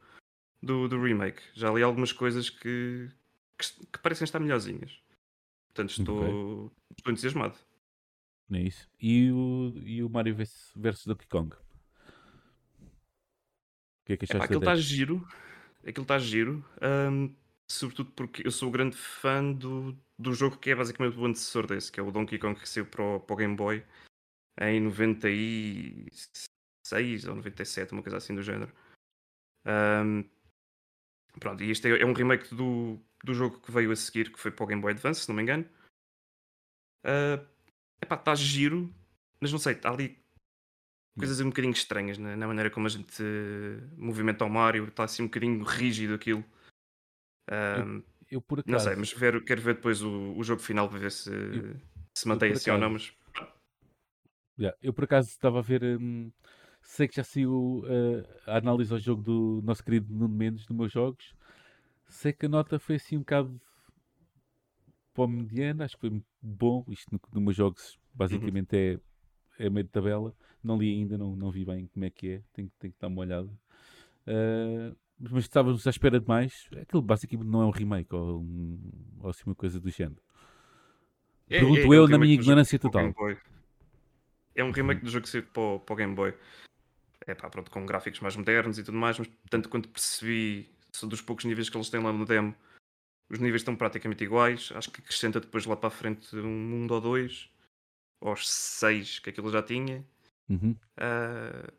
do, 0.62 0.88
do 0.88 1.02
remake. 1.02 1.42
Já 1.54 1.72
li 1.72 1.82
algumas 1.82 2.12
coisas 2.12 2.50
que, 2.50 3.10
que, 3.58 3.86
que 3.94 4.00
parecem 4.00 4.26
estar 4.26 4.40
melhorzinhas. 4.40 5.00
Portanto, 5.68 5.92
estou, 5.92 6.72
estou 6.98 7.12
entusiasmado. 7.12 7.56
Não 8.50 8.60
é 8.60 8.64
isso? 8.64 8.90
E 9.00 9.32
o, 9.32 9.74
e 9.84 10.04
o 10.04 10.10
Mario 10.10 10.36
vs 10.36 10.74
versus 10.76 11.06
Donkey 11.06 11.28
Kong? 11.28 11.56
O 11.56 11.60
que 14.06 14.14
é 14.14 14.18
que 14.18 14.26
achaste 14.26 14.46
aquilo 14.46 14.60
da 14.60 14.74
está 14.74 14.76
giro. 14.76 15.28
Aquilo 15.86 16.04
está 16.04 16.20
giro. 16.20 16.66
hum, 17.12 17.34
sobretudo 17.68 18.12
porque 18.12 18.46
eu 18.46 18.52
sou 18.52 18.70
grande 18.70 18.96
fã 18.96 19.52
do, 19.52 19.98
do 20.18 20.34
jogo 20.34 20.58
que 20.58 20.70
é 20.70 20.76
basicamente 20.76 21.18
o 21.18 21.26
antecessor 21.26 21.66
desse, 21.66 21.92
que 21.92 22.00
é 22.00 22.04
o 22.04 22.12
Donkey 22.12 22.38
Kong 22.38 22.60
que 22.60 22.70
saiu 22.70 22.86
para 22.86 23.04
o, 23.04 23.20
para 23.20 23.34
o 23.34 23.38
Game 23.38 23.56
Boy 23.56 23.84
em 24.62 24.80
96 24.80 27.26
ou 27.28 27.36
97, 27.36 27.94
uma 27.94 28.04
coisa 28.04 28.18
assim 28.18 28.36
do 28.36 28.44
género. 28.44 28.72
Hum, 29.66 30.24
pronto, 31.40 31.64
e 31.64 31.72
este 31.72 31.90
é, 31.90 32.02
é 32.02 32.06
um 32.06 32.14
remake 32.14 32.54
do, 32.54 33.00
do 33.24 33.34
jogo 33.34 33.60
que 33.60 33.72
veio 33.72 33.92
a 33.92 33.96
seguir, 33.96 34.32
que 34.32 34.40
foi 34.40 34.52
para 34.52 34.64
o 34.64 34.68
Game 34.68 34.82
Boy 34.82 34.94
Advance, 34.94 35.22
se 35.22 35.30
não 35.30 35.36
me 35.36 35.42
engano. 35.42 35.68
Uh, 37.04 37.55
epá, 38.02 38.16
está 38.16 38.36
giro, 38.36 38.94
mas 39.40 39.52
não 39.52 39.60
sei, 39.60 39.74
está 39.74 39.90
ali 39.92 40.18
coisas 41.18 41.40
um 41.40 41.48
bocadinho 41.50 41.74
estranhas 41.74 42.18
na, 42.18 42.36
na 42.36 42.48
maneira 42.48 42.70
como 42.70 42.88
a 42.88 42.90
gente 42.90 43.24
eh, 43.24 43.80
movimenta 43.98 44.44
o 44.46 44.50
Mario, 44.50 44.86
está 44.88 45.06
assim 45.06 45.24
um 45.24 45.28
bocadinho 45.28 45.64
rígido 45.64 46.14
aquilo. 46.14 46.44
Ahm, 47.50 48.02
Eu 48.30 48.42
por 48.42 48.60
acaso, 48.60 48.74
não 48.74 48.80
sei, 48.80 48.96
mas 48.96 49.14
quero, 49.14 49.44
quero 49.44 49.62
ver 49.62 49.76
depois 49.76 50.02
o, 50.02 50.34
o 50.38 50.44
jogo 50.44 50.62
final 50.62 50.90
para 50.90 51.00
ver 51.00 51.12
se, 51.12 51.32
se 52.18 52.28
mantém 52.28 52.52
assim 52.52 52.70
ou 52.70 52.78
não, 52.78 52.90
mas 52.90 53.14
Yeah, 54.58 54.76
eu 54.82 54.94
por 54.94 55.04
acaso 55.04 55.30
estava 55.30 55.60
a 55.60 55.62
ver. 55.62 55.84
hum, 55.84 56.32
sei 56.82 57.08
que 57.08 57.16
já 57.16 57.24
saiu 57.24 57.84
uh, 57.86 58.26
a 58.48 58.58
análise 58.58 58.92
ao 58.94 59.00
jogo 59.00 59.22
do 59.22 59.62
nosso 59.64 59.84
querido 59.84 60.14
Nuno 60.14 60.34
Mendes, 60.34 60.66
dos 60.66 60.76
meus 60.76 60.92
jogos. 60.92 61.34
Sei 62.08 62.34
que 62.34 62.46
a 62.46 62.50
nota 62.50 62.80
foi 62.80 62.96
assim 62.96 63.18
um 63.18 63.22
bocado 63.22 63.60
para 65.16 65.24
o 65.24 65.28
mediano, 65.28 65.84
acho 65.84 65.96
que 65.96 66.10
foi 66.10 66.22
bom. 66.42 66.86
Isto 66.90 67.14
no, 67.14 67.20
no 67.34 67.42
meus 67.42 67.56
jogos 67.56 67.98
basicamente 68.14 68.76
é, 68.76 69.00
é 69.58 69.70
meio 69.70 69.86
de 69.86 69.90
tabela. 69.90 70.36
Não 70.62 70.78
li 70.78 70.92
ainda, 70.92 71.18
não, 71.18 71.36
não 71.36 71.50
vi 71.50 71.66
bem 71.66 71.88
como 71.88 72.06
é 72.06 72.10
que 72.10 72.30
é, 72.34 72.42
tenho, 72.54 72.70
tenho 72.78 72.94
que 72.94 73.00
dar 73.00 73.08
uma 73.08 73.22
olhada. 73.22 73.50
Uh, 74.28 74.96
mas 75.18 75.44
estávamos 75.44 75.88
à 75.88 75.90
espera 75.90 76.20
de 76.20 76.28
mais. 76.28 76.68
Aquilo 76.80 77.02
basicamente 77.02 77.48
não 77.48 77.62
é 77.62 77.66
um 77.66 77.72
remake 77.72 78.14
ou, 78.14 78.42
um, 78.42 78.80
ou 79.20 79.30
assim 79.30 79.44
uma 79.46 79.56
coisa 79.56 79.80
do 79.80 79.90
género. 79.90 80.22
É- 81.50 81.58
é 81.58 81.60
Pergunto 81.60 81.80
aquele 81.80 81.96
eu 81.96 82.02
na 82.02 82.08
remake 82.08 82.26
minha 82.26 82.38
do 82.38 82.44
jogo 82.44 82.44
ignorância 82.44 82.80
total. 82.80 83.16
É 84.54 84.64
um 84.64 84.72
remake 84.72 85.02
do 85.02 85.10
jogo 85.10 85.24
que 85.24 85.30
saiu 85.30 85.44
para 85.44 85.62
o, 85.62 85.80
para 85.80 85.94
o 85.94 85.96
Game 85.96 86.16
Boy. 86.16 86.34
É 87.26 87.34
pá, 87.34 87.50
pronto, 87.50 87.72
com 87.72 87.86
gráficos 87.86 88.20
mais 88.20 88.36
modernos 88.36 88.78
e 88.78 88.84
tudo 88.84 88.98
mais, 88.98 89.18
mas 89.18 89.30
tanto 89.50 89.70
quanto 89.70 89.90
percebi, 89.90 90.70
são 90.92 91.08
dos 91.08 91.22
poucos 91.22 91.46
níveis 91.46 91.70
que 91.70 91.78
eles 91.78 91.90
têm 91.90 92.02
lá 92.02 92.14
no 92.14 92.26
demo, 92.26 92.54
os 93.30 93.40
níveis 93.40 93.62
estão 93.62 93.76
praticamente 93.76 94.24
iguais. 94.24 94.72
Acho 94.76 94.92
que 94.92 95.02
acrescenta 95.02 95.40
depois 95.40 95.66
lá 95.66 95.76
para 95.76 95.88
a 95.88 95.92
frente 95.92 96.36
um 96.36 96.48
mundo 96.48 96.94
ou 96.94 97.02
dois, 97.02 97.50
aos 98.22 98.50
seis 98.50 99.20
que 99.20 99.30
aquilo 99.30 99.52
já 99.52 99.62
tinha. 99.62 100.06
Uhum. 100.50 100.76
Ah, 100.98 101.72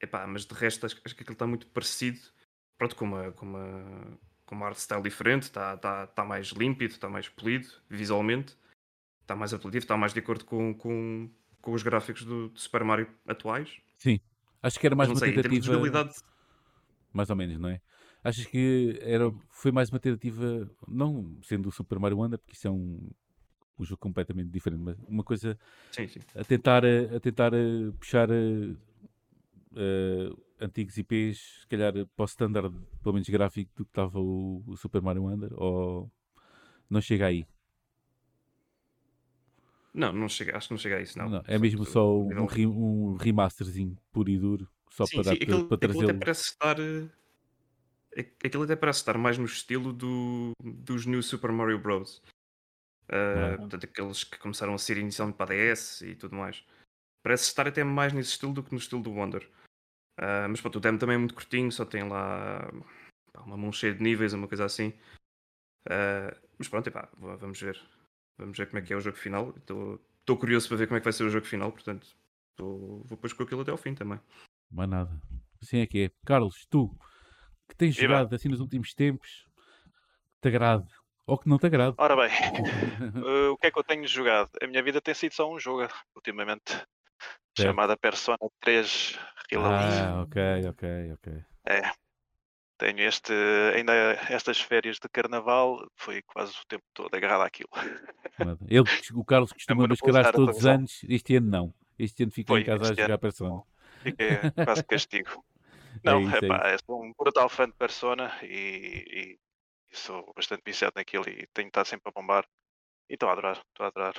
epá, 0.00 0.26
mas 0.26 0.44
de 0.44 0.54
resto 0.54 0.86
acho, 0.86 1.00
acho 1.04 1.14
que 1.14 1.22
aquilo 1.22 1.34
está 1.34 1.46
muito 1.46 1.66
parecido. 1.68 2.20
Pronto, 2.78 2.96
com 2.96 3.04
uma, 3.04 3.32
com 3.32 3.46
uma, 3.46 4.18
com 4.46 4.54
uma 4.54 4.66
art 4.66 4.76
style 4.76 5.02
diferente, 5.02 5.44
está 5.44 5.76
tá, 5.76 6.06
tá 6.06 6.24
mais 6.24 6.48
límpido, 6.48 6.94
está 6.94 7.08
mais 7.08 7.28
polido 7.28 7.68
visualmente, 7.88 8.56
está 9.22 9.36
mais 9.36 9.54
apelativo, 9.54 9.84
está 9.84 9.96
mais 9.96 10.12
de 10.12 10.20
acordo 10.20 10.44
com, 10.44 10.74
com, 10.74 11.30
com 11.60 11.72
os 11.72 11.82
gráficos 11.82 12.24
do, 12.24 12.48
do 12.48 12.58
Super 12.58 12.84
Mario 12.84 13.08
atuais. 13.26 13.80
Sim, 13.98 14.20
acho 14.62 14.78
que 14.78 14.86
era 14.86 14.96
mais 14.96 15.08
uma 15.08 15.18
sei, 15.18 15.32
tentativa. 15.32 16.10
Mais 17.12 17.30
ou 17.30 17.36
menos, 17.36 17.58
não 17.58 17.68
é? 17.68 17.80
Achas 18.24 18.46
que 18.46 18.98
era, 19.02 19.30
foi 19.50 19.70
mais 19.70 19.90
uma 19.90 20.00
tentativa, 20.00 20.70
não 20.88 21.38
sendo 21.42 21.68
o 21.68 21.72
Super 21.72 21.98
Mario 21.98 22.18
Wonder, 22.18 22.38
porque 22.38 22.54
isso 22.54 22.66
é 22.66 22.70
um, 22.70 23.10
um 23.78 23.84
jogo 23.84 24.00
completamente 24.00 24.50
diferente, 24.50 24.80
mas 24.82 24.98
uma 25.08 25.24
coisa 25.24 25.58
sim, 25.90 26.08
sim. 26.08 26.20
a 26.34 26.44
tentar, 26.44 26.84
a, 26.84 27.16
a 27.16 27.20
tentar 27.20 27.54
eh, 27.54 27.92
puxar 27.98 28.30
eh, 28.30 28.76
eh, 29.76 30.30
antigos 30.60 30.96
IPs, 30.98 31.38
se 31.62 31.66
calhar 31.68 31.92
para 31.92 32.22
o 32.22 32.26
standard, 32.26 32.74
pelo 33.02 33.14
menos 33.14 33.28
gráfico, 33.28 33.70
do 33.76 33.84
que 33.84 33.90
estava 33.90 34.18
o, 34.20 34.62
o 34.66 34.76
Super 34.76 35.02
Mario 35.02 35.24
Wonder, 35.24 35.52
ou 35.54 36.10
não 36.90 37.00
chega 37.00 37.26
aí? 37.26 37.46
Não, 39.92 40.12
não 40.12 40.28
chega, 40.28 40.56
acho 40.56 40.68
que 40.68 40.74
não 40.74 40.78
chega 40.78 40.96
a 40.96 41.00
isso, 41.02 41.16
não. 41.18 41.30
Não, 41.30 41.42
é 41.46 41.58
mesmo 41.58 41.84
só 41.86 42.06
um, 42.20 42.44
um 42.66 43.16
remasterzinho 43.16 43.96
puro 44.12 44.28
e 44.30 44.38
duro, 44.38 44.68
só 44.90 45.06
Sim, 45.06 45.16
para, 45.16 45.22
sim, 45.22 45.34
dar, 45.34 45.36
aquilo, 45.36 45.68
para 45.68 45.78
trazê-lo. 45.78 46.18
parece 46.18 46.42
estar. 46.50 46.76
Aqu- 48.18 48.46
Aquilo 48.46 48.62
até 48.64 48.76
parece 48.76 49.00
estar 49.00 49.16
mais 49.18 49.38
no 49.38 49.44
estilo 49.44 49.92
do, 49.92 50.52
dos 50.62 51.06
New 51.06 51.22
Super 51.22 51.50
Mario 51.52 51.78
Bros. 51.78 52.22
Ah, 53.08 53.52
Ah. 53.54 53.58
Portanto, 53.58 53.84
aqueles 53.84 54.24
que 54.24 54.38
começaram 54.38 54.74
a 54.74 54.78
ser 54.78 54.96
inicialmente 54.98 55.36
para 55.36 55.52
a 55.54 55.56
DS 55.56 56.06
e 56.06 56.14
tudo 56.14 56.34
mais. 56.36 56.64
Parece 57.22 57.44
estar 57.44 57.66
até 57.68 57.82
mais 57.84 58.12
nesse 58.12 58.30
estilo 58.30 58.52
do 58.52 58.62
que 58.62 58.72
no 58.72 58.78
estilo 58.78 59.02
do 59.02 59.10
Wonder. 59.12 59.48
Ah, 60.18 60.46
mas 60.48 60.60
pronto, 60.60 60.76
o 60.76 60.80
demo 60.80 60.98
também 60.98 61.16
é 61.16 61.18
muito 61.18 61.34
curtinho, 61.34 61.70
só 61.72 61.84
tem 61.84 62.08
lá 62.08 62.70
uma 63.44 63.56
mão 63.56 63.72
cheia 63.72 63.94
de 63.94 64.02
níveis, 64.02 64.32
uma 64.32 64.48
coisa 64.48 64.64
assim. 64.64 64.92
Ah, 65.88 66.36
mas 66.58 66.68
pronto, 66.68 66.86
epá, 66.88 67.08
vamos 67.16 67.60
ver. 67.60 67.80
Vamos 68.38 68.56
ver 68.58 68.66
como 68.66 68.78
é 68.78 68.82
que 68.82 68.92
é 68.92 68.96
o 68.96 69.00
jogo 69.00 69.16
final. 69.16 69.54
Estou 69.56 70.38
curioso 70.38 70.68
para 70.68 70.76
ver 70.78 70.86
como 70.86 70.96
é 70.96 71.00
que 71.00 71.04
vai 71.04 71.12
ser 71.12 71.24
o 71.24 71.30
jogo 71.30 71.46
final, 71.46 71.70
portanto, 71.70 72.16
tô- 72.56 73.02
vou 73.04 73.16
depois 73.16 73.32
com 73.32 73.42
aquilo 73.42 73.60
até 73.60 73.70
ao 73.70 73.76
fim 73.76 73.94
também. 73.94 74.18
Mais 74.70 74.88
nada. 74.88 75.20
Assim 75.62 75.78
é 75.78 75.86
que 75.86 76.04
é. 76.06 76.10
Carlos, 76.26 76.66
tu, 76.66 76.96
que 77.68 77.76
tens 77.76 77.94
jogado 77.94 78.34
assim 78.34 78.48
nos 78.48 78.60
últimos 78.60 78.94
tempos, 78.94 79.46
que 80.34 80.40
te 80.42 80.48
agrade, 80.48 80.86
ou 81.26 81.38
que 81.38 81.48
não 81.48 81.58
te 81.58 81.66
agrade. 81.66 81.94
Ora 81.98 82.16
bem, 82.16 82.30
eh, 83.26 83.48
o 83.48 83.56
que 83.56 83.66
é 83.66 83.70
que 83.70 83.78
eu 83.78 83.84
tenho 83.84 84.06
jogado? 84.06 84.50
A 84.62 84.66
minha 84.66 84.82
vida 84.82 85.00
tem 85.00 85.14
sido 85.14 85.32
só 85.32 85.50
um 85.50 85.58
jogo 85.58 85.88
ultimamente, 86.14 86.80
chamada 87.56 87.96
Persona 87.96 88.38
3 88.60 89.18
Aquilo 89.44 89.66
ali. 89.66 89.98
Ah, 90.00 90.22
ok, 90.22 90.68
ok, 90.68 91.12
ok. 91.12 91.44
É. 91.66 91.92
Tenho 92.76 93.00
este, 93.00 93.32
ainda 93.74 93.92
estas 94.28 94.60
férias 94.60 94.98
de 94.98 95.08
carnaval, 95.08 95.86
foi 95.94 96.22
quase 96.22 96.52
o 96.52 96.66
tempo 96.66 96.82
todo 96.92 97.14
agarrado 97.14 97.42
àquilo. 97.42 97.70
Ele, 98.68 98.84
o 99.14 99.24
Carlos 99.24 99.52
costuma 99.52 99.86
mascarar 99.86 100.32
todos 100.32 100.58
os 100.58 100.66
anos, 100.66 101.04
este 101.08 101.36
ano 101.36 101.50
não. 101.50 101.74
Este 101.96 102.24
ano 102.24 102.32
ficou 102.32 102.58
em 102.58 102.64
casa 102.64 102.92
a 102.92 102.94
jogar. 102.94 103.18
Persona. 103.18 103.62
Fiquei 104.02 104.38
quase 104.64 104.84
castigo. 104.84 105.44
Não, 106.04 106.20
isso, 106.20 106.34
é 106.34 106.38
epá, 106.38 106.70
eu 106.72 106.78
sou 106.84 107.02
um 107.02 107.12
brutal 107.18 107.48
fã 107.48 107.66
de 107.66 107.74
Persona 107.74 108.38
e, 108.42 109.34
e- 109.36 109.38
e 109.92 109.96
sou 109.96 110.32
bastante 110.36 110.62
viciado 110.66 110.94
naquilo 110.96 111.28
e 111.28 111.46
tenho 111.54 111.68
estado 111.68 111.86
sempre 111.86 112.10
a 112.10 112.12
bombar. 112.20 112.46
E 113.10 113.14
estou 113.14 113.28
a 113.28 113.32
adorar, 113.32 113.58
estou 113.58 113.84
a 113.86 113.88
adorar. 113.88 114.14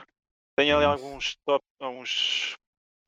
Tenho 0.58 0.78
ali 0.78 0.86
alguns 0.86 1.36
top, 1.46 1.66
alguns 1.82 2.58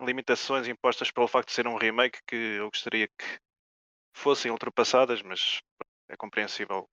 limitações 0.02 0.68
impostas 0.68 1.12
pelo 1.12 1.28
facto 1.28 1.50
de 1.50 1.56
ser 1.56 1.68
um 1.68 1.78
remake 1.78 2.20
que 2.28 2.36
eu 2.36 2.70
gostaria 2.72 3.08
que 3.08 3.40
fossem 4.16 4.52
ultrapassadas, 4.52 5.22
mas 5.22 5.62
é 6.10 6.18
compreensível 6.18 6.88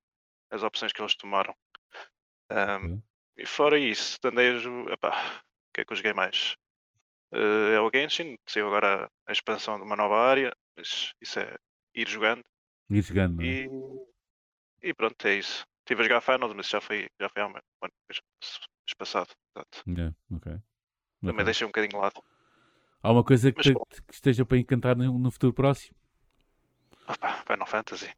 as 0.51 0.63
opções 0.63 0.93
que 0.93 1.03
eles 1.03 1.17
tomaram. 1.17 1.55
Ahm, 2.51 2.99
Ok. 2.99 3.03
E 3.37 3.47
fora 3.47 3.79
isso, 3.79 4.19
jo- 4.63 4.89
epá, 4.93 5.11
o 5.71 5.73
que 5.75 5.81
é 5.81 5.85
que 5.85 5.93
eu 5.93 5.97
joguei 5.97 6.13
mais? 6.13 6.57
Eh, 7.33 7.75
é 7.77 7.81
o 7.81 7.91
Genshin, 7.95 8.37
saiu 8.49 8.69
agora 8.69 9.11
a 9.29 9.33
expansão 9.33 9.77
de 9.79 9.85
uma 9.85 9.97
nova 9.97 10.17
área, 10.19 10.53
mas 10.77 11.13
isso 11.21 11.41
é 11.41 11.57
ir 11.95 12.09
jogando. 12.09 12.43
Ir 12.91 13.03
jogando, 13.03 13.43
é? 13.43 13.47
E, 13.47 13.69
e 14.83 14.95
pronto, 14.95 15.27
é 15.27 15.37
isso. 15.37 15.65
Estive 15.81 16.01
a 16.01 16.05
jogar 16.05 16.21
Finals, 16.21 16.55
mas 16.55 16.69
já 16.69 16.81
foi, 16.81 17.07
já 17.21 17.29
foi 17.29 17.43
há 17.43 17.47
um 17.47 17.51
ano, 17.51 17.63
passado. 18.97 19.29
Yeah, 19.87 20.15
ok. 20.31 20.53
também 21.21 21.35
Ok. 21.35 21.45
deixei 21.45 21.67
um 21.67 21.69
bocadinho 21.69 21.91
de 21.91 21.97
lado. 21.97 22.23
Há 23.03 23.13
uma 23.13 23.23
coisa 23.25 23.53
que, 23.53 23.63
te- 23.63 23.75
que 23.75 24.15
esteja 24.15 24.45
para 24.47 24.59
encantar 24.59 24.97
no, 24.97 25.19
no 25.19 25.31
futuro 25.31 25.53
próximo? 25.53 25.97
Opa, 27.07 27.43
Final 27.47 27.67
Fantasy. 27.67 28.11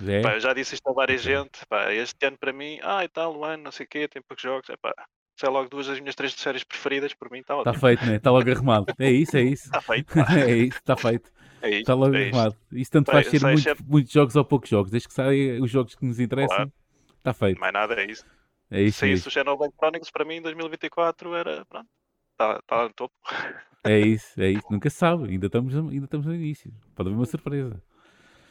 Já 0.00 0.12
é? 0.12 0.22
Pá, 0.22 0.34
eu 0.34 0.40
já 0.40 0.52
disse 0.54 0.74
isto 0.74 0.88
a 0.88 0.92
várias 0.92 1.20
Ok. 1.22 1.32
gente. 1.32 1.66
Pá, 1.66 1.92
este 1.92 2.26
ano 2.26 2.38
para 2.38 2.52
mim, 2.52 2.78
ah 2.82 3.04
e 3.04 3.08
tal, 3.08 3.36
o 3.36 3.44
ano, 3.44 3.64
não 3.64 3.72
sei 3.72 3.84
o 3.84 3.88
quê, 3.88 4.06
tem 4.06 4.22
poucos 4.22 4.42
jogos. 4.42 4.68
Epá, 4.68 4.92
sei 5.36 5.48
logo 5.48 5.68
duas 5.68 5.86
das 5.88 5.98
minhas 5.98 6.14
três 6.14 6.32
séries 6.34 6.62
preferidas, 6.62 7.14
por 7.14 7.30
mim 7.30 7.40
está 7.40 7.56
Está 7.56 7.70
ótimo. 7.70 7.80
feito, 7.80 8.06
né? 8.06 8.16
Está 8.16 8.30
logo 8.30 8.50
arrumado. 8.50 8.86
É 8.98 9.10
isso, 9.10 9.36
é 9.36 9.42
isso. 9.42 9.64
Está 9.66 9.80
feito. 9.80 10.14
pá. 10.14 10.38
é 10.38 10.56
isso, 10.56 10.78
está 10.78 10.96
feito. 10.96 11.30
É 11.62 11.68
isto, 11.70 11.80
Está 11.80 11.94
logo 11.94 12.14
é 12.14 12.24
isto. 12.24 12.34
arrumado. 12.34 12.56
Isso 12.72 12.90
tanto 12.90 13.10
faz 13.10 13.26
ser 13.28 13.40
muito- 13.42 13.60
sempre- 13.60 13.84
muitos 13.86 14.12
jogos 14.12 14.36
ou 14.36 14.44
poucos 14.44 14.68
jogos. 14.70 14.90
Desde 14.90 15.08
que 15.08 15.14
saem 15.14 15.60
os 15.62 15.70
jogos 15.70 15.94
que 15.94 16.04
nos 16.04 16.20
interessam, 16.20 16.56
Claro. 16.56 16.72
está 17.18 17.32
feito. 17.34 17.58
Mais 17.60 17.72
nada, 17.72 17.94
é 17.94 18.06
isso. 18.10 18.24
É 18.70 18.82
isso 18.82 18.98
Se 18.98 19.04
mesmo. 19.06 19.16
isso 19.18 19.28
o 19.28 19.32
Xenoblade 19.32 19.72
Chronicles 19.78 20.10
para 20.10 20.24
mim 20.24 20.34
em 20.36 20.42
2024 20.42 21.34
era, 21.34 21.64
pronto, 21.66 21.88
está 22.32 22.60
tá 22.66 22.82
no 22.84 22.92
topo. 22.92 23.14
É 23.84 23.98
isso, 23.98 24.40
é 24.40 24.50
isso. 24.50 24.66
Nunca 24.70 24.90
se 24.90 24.96
sabe. 24.96 25.30
Ainda 25.30 25.46
estamos, 25.46 25.74
ainda 25.74 26.04
estamos 26.04 26.26
no 26.26 26.34
início. 26.34 26.70
Pode 26.94 27.08
haver 27.08 27.18
uma 27.18 27.26
surpresa. 27.26 27.82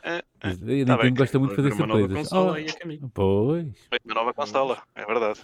É, 0.04 0.22
Tá 0.40 0.50
Nintendo 0.54 0.98
bem. 1.00 1.14
gosta 1.14 1.38
muito 1.38 1.52
de 1.52 1.56
fazer 1.58 1.70
Uma 1.74 1.88
nova 1.88 2.00
surpresas. 2.00 2.30
consola 2.30 2.52
Oh, 2.52 2.56
aí 2.56 2.66
a 2.70 2.74
caminho. 2.80 3.12
pois. 3.14 3.88
Foi 3.90 4.00
uma 4.06 4.14
nova 4.16 4.34
consola, 4.34 4.82
é 4.96 5.06
verdade. 5.06 5.42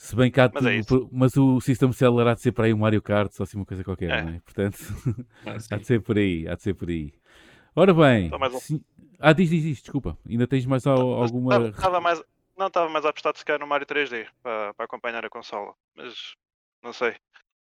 Se 0.00 0.16
bem 0.16 0.30
que 0.30 0.40
há 0.40 0.50
Mas 0.52 0.64
é 0.64 0.80
mas 1.12 1.36
o 1.36 1.60
System 1.60 1.92
Seller 1.92 2.26
há 2.26 2.32
de 2.34 2.40
ser 2.40 2.52
para 2.52 2.64
aí 2.64 2.72
um 2.72 2.78
Mario 2.78 3.02
Kart, 3.02 3.30
só 3.32 3.42
assim 3.42 3.58
uma 3.58 3.66
coisa 3.66 3.84
qualquer, 3.84 4.08
É. 4.10 4.22
não 4.22 4.30
é? 4.30 4.40
Portanto, 4.40 4.78
Ah, 5.46 5.52
há 5.70 5.76
de 5.76 5.86
ser 5.86 6.00
por 6.00 6.16
aí, 6.16 6.48
há 6.48 6.54
de 6.54 6.62
ser 6.62 6.72
por 6.72 6.88
aí. 6.88 7.12
Ora 7.76 7.92
bem, 7.92 8.30
mais 8.30 8.54
um. 8.54 8.80
ah, 9.18 9.34
diz, 9.34 9.50
diz, 9.50 9.62
diz, 9.62 9.82
desculpa. 9.82 10.16
Ainda 10.26 10.46
tens 10.46 10.64
mais 10.64 10.86
Mas 10.86 10.98
alguma. 10.98 11.50
tava- 11.50 11.72
tava 11.72 12.00
mais, 12.00 12.22
não 12.56 12.68
estava 12.68 12.88
mais 12.88 13.04
apostado 13.04 13.36
se 13.36 13.44
calhar 13.44 13.60
no 13.60 13.66
Mario 13.66 13.86
3D 13.86 14.26
para, 14.42 14.72
para 14.72 14.84
acompanhar 14.86 15.22
a 15.22 15.28
consola, 15.28 15.74
mas 15.94 16.34
não 16.82 16.94
sei. 16.94 17.14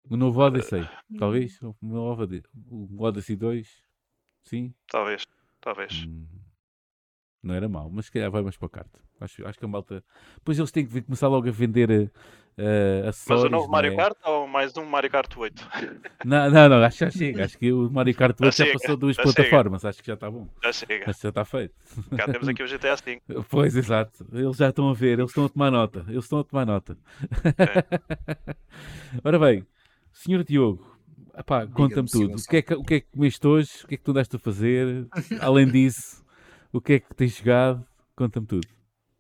O 0.10 0.18
novo 0.18 0.42
Odyssey, 0.42 0.84
Hum. 1.10 1.18
talvez? 1.18 1.58
O 1.62 1.74
novo 1.82 2.22
Odyssey 3.00 3.38
2? 3.38 3.82
Sim? 4.44 4.74
Talvez, 4.88 5.26
talvez. 5.62 6.04
Hum, 6.04 6.28
Não 7.46 7.54
era 7.54 7.70
mau, 7.70 7.92
mas 7.94 8.08
se 8.08 8.12
calhar 8.12 8.32
vai 8.32 8.42
mais 8.42 8.58
para 8.58 8.66
o 8.66 8.70
kart. 8.70 8.88
Acho, 9.22 9.46
acho 9.46 9.60
que 9.60 9.66
a 9.66 9.68
malta. 9.68 10.04
Pois 10.44 10.58
eles 10.58 10.72
têm 10.72 10.84
que 10.84 11.00
começar 11.04 11.28
logo 11.28 11.48
a 11.48 11.52
vender 11.52 11.92
uh, 11.92 12.12
Mas 13.06 13.10
acessórios. 13.10 13.46
o 13.46 13.50
novo 13.50 13.70
Mario 13.70 13.94
é? 13.94 13.96
Kart 13.96 14.18
ou 14.26 14.48
mais 14.48 14.76
um 14.76 14.84
Mario 14.84 15.12
Kart 15.12 15.38
8? 15.38 15.70
Não, 16.26 16.50
não, 16.50 16.68
não, 16.68 16.84
acho 16.84 16.98
que 16.98 17.06
já 17.06 17.12
chega. 17.12 17.46
Acho 17.46 17.60
que 17.60 17.72
o 17.72 17.88
Mario 17.92 18.16
Kart 18.16 18.32
8 18.42 18.46
já 18.46 18.66
chega, 18.66 18.80
passou 18.80 18.98
duas 18.98 19.16
já 19.16 19.22
plataformas. 19.22 19.86
Acho 19.86 20.02
que 20.02 20.08
já 20.08 20.16
está 20.16 20.32
bom. 20.32 20.48
Já 20.64 20.74
chega. 20.74 21.08
Acho 21.08 21.20
que 21.20 21.24
já 21.24 21.30
está 21.30 21.46
feito. 21.46 21.76
Cá 22.18 22.26
temos 22.26 22.48
aqui 22.48 22.64
o 22.64 22.68
GTA 22.68 22.96
V. 22.96 23.22
Pois, 23.48 23.78
exato. 23.78 24.26
Eles 24.34 24.58
já 24.58 24.70
estão 24.70 24.90
a 24.90 24.94
ver, 24.96 25.20
eles 25.20 25.30
estão 25.30 25.46
a 25.46 25.50
tomar 25.50 25.70
nota. 25.70 26.04
Eles 26.10 26.24
estão 26.24 26.40
a 26.40 26.44
tomar 26.44 26.66
nota. 26.66 26.98
Ora 29.24 29.38
bem, 29.38 29.64
senhor 30.12 30.44
Diogo, 30.44 30.98
conta-me 31.76 32.10
tudo. 32.10 32.38
O 32.38 32.44
que, 32.44 32.58
é 32.58 32.62
que, 32.64 32.74
o 32.74 32.84
que 32.84 32.94
é 32.96 33.00
que 33.02 33.08
comeste 33.12 33.46
hoje? 33.46 33.72
O 33.84 33.88
que 33.88 33.94
é 33.94 33.98
que 33.98 34.04
tu 34.04 34.10
andaste 34.10 34.36
a 34.36 34.40
fazer? 34.40 35.08
Além 35.40 35.68
disso, 35.68 36.25
o 36.72 36.82
que 36.82 36.94
é 36.94 37.00
que 37.00 37.14
tens 37.16 37.38
jogado? 37.38 37.86
Conta-me 38.16 38.48
tudo. 38.48 38.68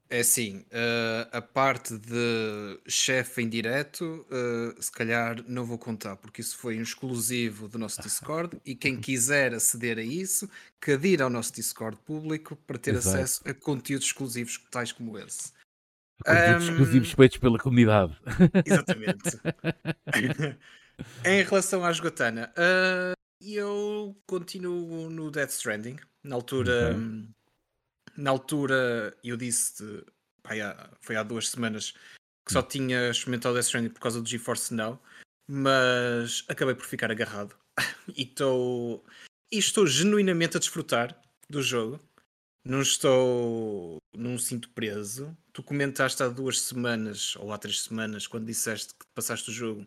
É 0.07 0.19
assim, 0.19 0.63
eh, 0.69 1.27
a 1.31 1.41
parte 1.41 1.97
de 1.97 2.79
chefe 2.87 3.41
em 3.41 3.49
direto, 3.49 4.25
eh, 4.29 4.75
se 4.79 4.91
calhar 4.91 5.43
não 5.47 5.65
vou 5.65 5.79
contar, 5.79 6.15
porque 6.15 6.41
isso 6.41 6.57
foi 6.57 6.77
um 6.77 6.83
exclusivo 6.83 7.67
do 7.67 7.79
nosso 7.79 8.01
Discord 8.03 8.55
e 8.63 8.75
quem 8.75 8.95
quiser 9.01 9.53
aceder 9.55 9.97
a 9.97 10.03
isso, 10.03 10.47
que 10.79 10.91
adira 10.91 11.23
ao 11.23 11.29
nosso 11.29 11.51
Discord 11.51 11.97
público 12.05 12.55
para 12.55 12.77
ter 12.77 12.93
Exato. 12.93 13.17
acesso 13.17 13.41
a 13.49 13.53
conteúdos 13.53 14.05
exclusivos 14.05 14.63
tais 14.69 14.91
como 14.91 15.17
esse. 15.17 15.51
Conteúdos 16.23 16.69
Ahm, 16.69 16.71
exclusivos 16.71 17.11
feitos 17.11 17.37
pela 17.37 17.57
comunidade. 17.57 18.15
Exatamente. 18.63 19.39
em 21.25 21.43
relação 21.43 21.83
à 21.83 21.89
esgotana, 21.89 22.53
ah, 22.55 23.13
eu 23.41 24.15
continuo 24.27 25.09
no 25.09 25.31
Death 25.31 25.49
Stranding. 25.49 25.97
Na 26.25 26.35
altura, 26.35 26.71
Ok. 26.89 26.97
hum, 26.97 27.31
na 28.17 28.31
altura 28.31 29.15
eu 29.23 29.37
disse, 29.37 29.83
há- 30.43 30.89
foi 31.01 31.15
há 31.15 31.23
duas 31.23 31.49
semanas, 31.49 31.91
que 32.45 32.51
só 32.51 32.61
tinha 32.61 33.09
experimentado 33.09 33.53
Death 33.55 33.65
Stranding 33.65 33.89
por 33.89 33.99
causa 33.99 34.21
do 34.21 34.27
GeForce 34.27 34.73
Now, 34.73 34.99
mas 35.47 36.43
acabei 36.47 36.73
por 36.75 36.85
ficar 36.85 37.11
agarrado. 37.11 37.55
e 38.17 38.23
estou 38.23 39.05
e 39.51 39.57
estou 39.59 39.85
genuinamente 39.85 40.57
a 40.57 40.59
desfrutar 40.59 41.19
do 41.49 41.61
jogo. 41.61 41.99
Não 42.65 42.81
estou. 42.81 43.97
Não 44.17 44.39
sinto 44.39 44.69
preso. 44.69 45.37
Tu 45.53 45.61
comentaste 45.61 46.23
há 46.23 46.27
duas 46.27 46.59
semanas, 46.61 47.35
ou 47.35 47.51
há 47.53 47.57
três 47.59 47.81
semanas, 47.81 48.25
quando 48.25 48.47
disseste 48.47 48.93
que 48.93 49.05
passaste 49.13 49.51
o 49.51 49.53
jogo, 49.53 49.85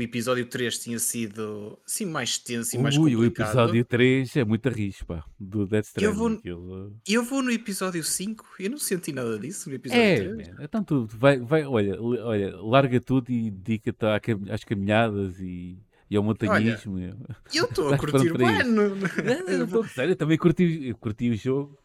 o 0.00 0.02
episódio 0.02 0.44
3 0.46 0.78
tinha 0.78 0.98
sido 0.98 1.78
assim 1.86 2.04
mais 2.04 2.38
tenso 2.38 2.74
e 2.76 2.78
mais 2.78 2.96
Ui, 2.96 3.14
o 3.14 3.18
complicado. 3.18 3.46
episódio 3.48 3.84
3 3.84 4.36
é 4.36 4.44
muito 4.44 4.68
risco, 4.68 5.06
pá, 5.06 5.24
do 5.38 5.66
Death 5.66 5.86
Eu 5.96 6.10
Stranding. 6.12 6.16
vou- 6.18 6.28
aquilo- 6.28 6.96
E 7.08 7.14
eu 7.14 7.24
vou 7.24 7.42
no 7.42 7.50
episódio 7.50 8.02
5, 8.04 8.44
eu 8.60 8.70
não 8.70 8.78
senti 8.78 9.12
nada 9.12 9.38
disso 9.38 9.68
no 9.68 9.74
episódio 9.76 10.02
É, 10.02 10.16
3. 10.16 10.48
man, 10.48 10.56
então 10.60 10.82
tu 10.84 11.06
vai, 11.06 11.38
vai, 11.38 11.64
olha, 11.64 12.00
olha, 12.02 12.56
larga 12.60 13.00
tudo 13.00 13.30
e 13.30 13.50
dedica-te 13.50 14.04
às 14.50 14.64
caminhadas 14.64 15.40
e, 15.40 15.78
e 16.10 16.16
ao 16.16 16.22
montanhismo. 16.22 16.98
E 16.98 17.56
eu 17.56 17.64
estou 17.64 17.92
a 17.92 17.96
curtir 17.98 18.30
pronto 18.30 18.32
para 18.34 18.46
bem. 18.46 18.58
isso. 18.60 18.70
no- 18.70 18.96
Não, 18.96 19.58
não 19.58 19.64
estou 19.64 19.82
a 19.82 19.88
sério, 19.88 20.12
eu 20.12 20.16
também 20.16 20.38
curti, 20.38 20.88
eu 20.88 20.96
curti 20.96 21.30
o 21.30 21.36
jogo. 21.36 21.78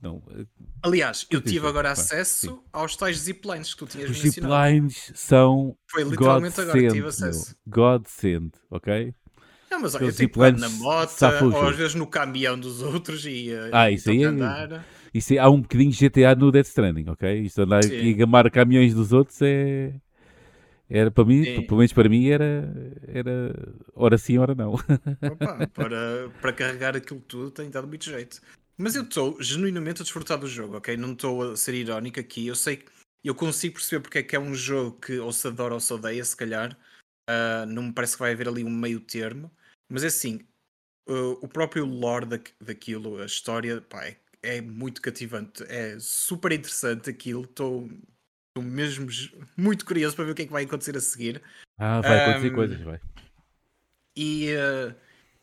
Não, 0.00 0.22
Aliás, 0.82 1.26
eu 1.30 1.40
tive 1.40 1.66
agora 1.66 1.90
acesso 1.90 2.50
sim. 2.52 2.60
aos 2.72 2.94
tais 2.96 3.18
ziplines 3.18 3.74
que 3.74 3.80
tu 3.80 3.86
tinhas 3.86 4.10
os 4.10 4.18
mencionado. 4.18 4.54
ziplines 4.64 5.12
são 5.14 5.76
Foi 5.90 6.04
literalmente 6.04 6.60
agora 6.60 6.82
que 6.82 6.88
tive 6.88 7.08
acesso. 7.08 7.54
meu. 7.66 7.74
Godsend, 7.74 8.52
ok? 8.70 9.12
Não, 9.70 9.80
mas 9.80 9.94
olha, 9.94 10.04
eu 10.04 10.14
tenho 10.14 10.30
que 10.30 10.38
na 10.60 10.68
moto, 10.68 11.22
ou 11.52 11.62
às 11.66 11.76
vezes 11.76 11.94
no 11.94 12.06
caminhão 12.06 12.58
dos 12.58 12.80
outros 12.80 13.24
e 13.26 13.50
eh, 13.50 13.70
Ah, 13.72 13.90
e 13.90 13.94
isso 13.94 14.10
aí 14.10 14.22
é- 14.22 14.26
andar. 14.26 14.84
Isso 15.12 15.32
é- 15.34 15.38
há 15.38 15.48
um 15.48 15.60
bocadinho 15.60 15.90
GTA 15.92 16.34
no 16.34 16.50
Death 16.52 16.66
Stranding, 16.68 17.08
ok? 17.08 17.40
Isto 17.40 17.62
andar 17.62 17.82
Sim. 17.84 18.10
a 18.10 18.12
gamar 18.14 18.50
caminhões 18.50 18.94
dos 18.94 19.12
outros 19.12 19.40
é. 19.42 19.94
Era 20.90 21.10
para 21.10 21.24
mim, 21.24 21.44
Sim. 21.44 21.66
pelo 21.66 21.78
menos 21.78 21.92
para 21.92 22.08
mim, 22.08 22.28
era, 22.28 22.72
era 23.08 23.54
hora 23.94 24.18
sim, 24.18 24.38
hora 24.38 24.54
não. 24.54 24.74
Opa, 25.26 25.66
para, 25.74 26.30
para 26.40 26.52
carregar 26.52 26.96
aquilo 26.96 27.20
tudo 27.20 27.50
tem 27.50 27.70
dado 27.70 27.86
muito 27.86 28.04
jeito. 28.04 28.40
Mas 28.78 28.94
eu 28.94 29.02
estou 29.02 29.42
genuinamente 29.42 30.02
a 30.02 30.04
desfrutar 30.04 30.38
do 30.38 30.46
jogo, 30.46 30.76
ok? 30.76 30.96
Não 30.96 31.12
estou 31.12 31.52
a 31.52 31.56
ser 31.56 31.74
irónico 31.74 32.20
aqui. 32.20 32.46
Eu 32.46 32.54
sei 32.54 32.76
que 32.76 32.86
eu 33.24 33.34
consigo 33.34 33.74
perceber 33.74 34.00
porque 34.00 34.18
é 34.18 34.22
que 34.22 34.36
é 34.36 34.38
um 34.38 34.54
jogo 34.54 35.00
que 35.00 35.18
ou 35.18 35.32
se 35.32 35.48
adora 35.48 35.74
ou 35.74 35.80
se 35.80 35.92
odeia, 35.92 36.24
se 36.24 36.36
calhar. 36.36 36.78
Ah, 37.28 37.66
não 37.66 37.82
me 37.84 37.92
parece 37.92 38.14
que 38.14 38.20
vai 38.20 38.32
haver 38.32 38.48
ali 38.48 38.62
um 38.62 38.70
meio 38.70 39.00
termo. 39.00 39.50
Mas 39.90 40.04
é 40.04 40.06
assim, 40.06 40.46
uh, 41.08 41.32
o 41.42 41.48
próprio 41.48 41.84
lore 41.84 42.26
da, 42.26 42.38
daquilo, 42.60 43.20
a 43.20 43.26
história, 43.26 43.80
pá, 43.80 44.04
é, 44.06 44.16
é 44.42 44.60
muito 44.60 45.02
cativante. 45.02 45.64
É 45.64 45.98
super 45.98 46.52
interessante 46.52 47.10
aquilo. 47.10 47.42
Estou 47.42 47.88
mesmo 48.56 49.08
muito 49.56 49.84
curioso 49.84 50.14
para 50.14 50.24
ver 50.24 50.32
o 50.32 50.34
que 50.34 50.42
é 50.42 50.46
que 50.46 50.52
vai 50.52 50.64
acontecer 50.64 50.96
a 50.96 51.00
seguir. 51.00 51.42
Ah, 51.76 52.00
vai 52.00 52.18
acontecer 52.18 52.48
Ahm, 52.48 52.54
coisas, 52.54 52.80
vai. 52.80 53.00
E, 54.16 54.48
eh, 54.50 54.94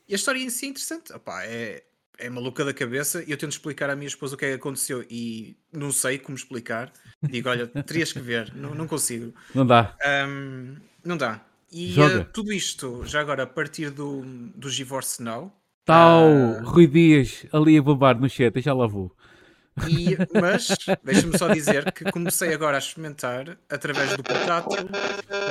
e 0.08 0.14
a 0.14 0.16
história 0.16 0.40
em 0.40 0.50
si 0.50 0.66
é 0.66 0.70
interessante. 0.70 1.14
Opá, 1.14 1.44
é, 1.46 1.86
é 2.18 2.30
maluca 2.30 2.64
da 2.66 2.74
cabeça. 2.74 3.24
E 3.26 3.32
eu 3.32 3.38
tento 3.38 3.52
explicar 3.52 3.90
à 3.90 3.96
minha 3.96 4.08
esposa 4.08 4.36
o 4.36 4.38
que 4.38 4.46
é 4.46 4.50
que 4.50 4.56
aconteceu 4.56 5.06
e 5.10 5.56
não 5.72 5.92
sei 5.92 6.18
como 6.18 6.36
explicar. 6.38 6.92
Digo, 7.24 7.50
olha, 7.50 7.68
terias 7.68 8.12
que 8.14 8.20
ver, 8.20 8.54
não, 8.56 8.74
não 8.76 8.88
consigo. 8.88 9.34
Não 9.54 9.66
dá. 9.66 9.96
Ahm, 10.04 10.76
não 11.04 11.18
dá. 11.18 11.42
E 11.72 12.00
eh, 12.00 12.24
tudo 12.32 12.54
isto, 12.54 13.04
já 13.06 13.20
agora, 13.22 13.44
a 13.44 13.48
partir 13.48 13.90
do, 13.90 14.22
do 14.56 14.70
GeForce 14.70 15.22
Now, 15.22 15.52
Tal, 15.84 16.24
Ah. 16.24 16.62
Rui 16.64 16.88
Dias, 16.88 17.46
ali 17.54 17.78
a 17.78 17.82
bombar 17.82 18.20
no 18.20 18.28
chat, 18.30 18.60
já 18.60 18.74
lá 18.74 18.88
vou. 18.88 19.16
E- 19.88 20.18
mas 20.42 20.70
deixa-me 21.04 21.38
só 21.38 21.48
dizer 21.50 21.92
que 21.92 22.10
comecei 22.12 22.54
agora 22.54 22.78
a 22.78 22.80
experimentar 22.80 23.58
através 23.70 24.16
do 24.16 24.24
portátil, 24.24 24.88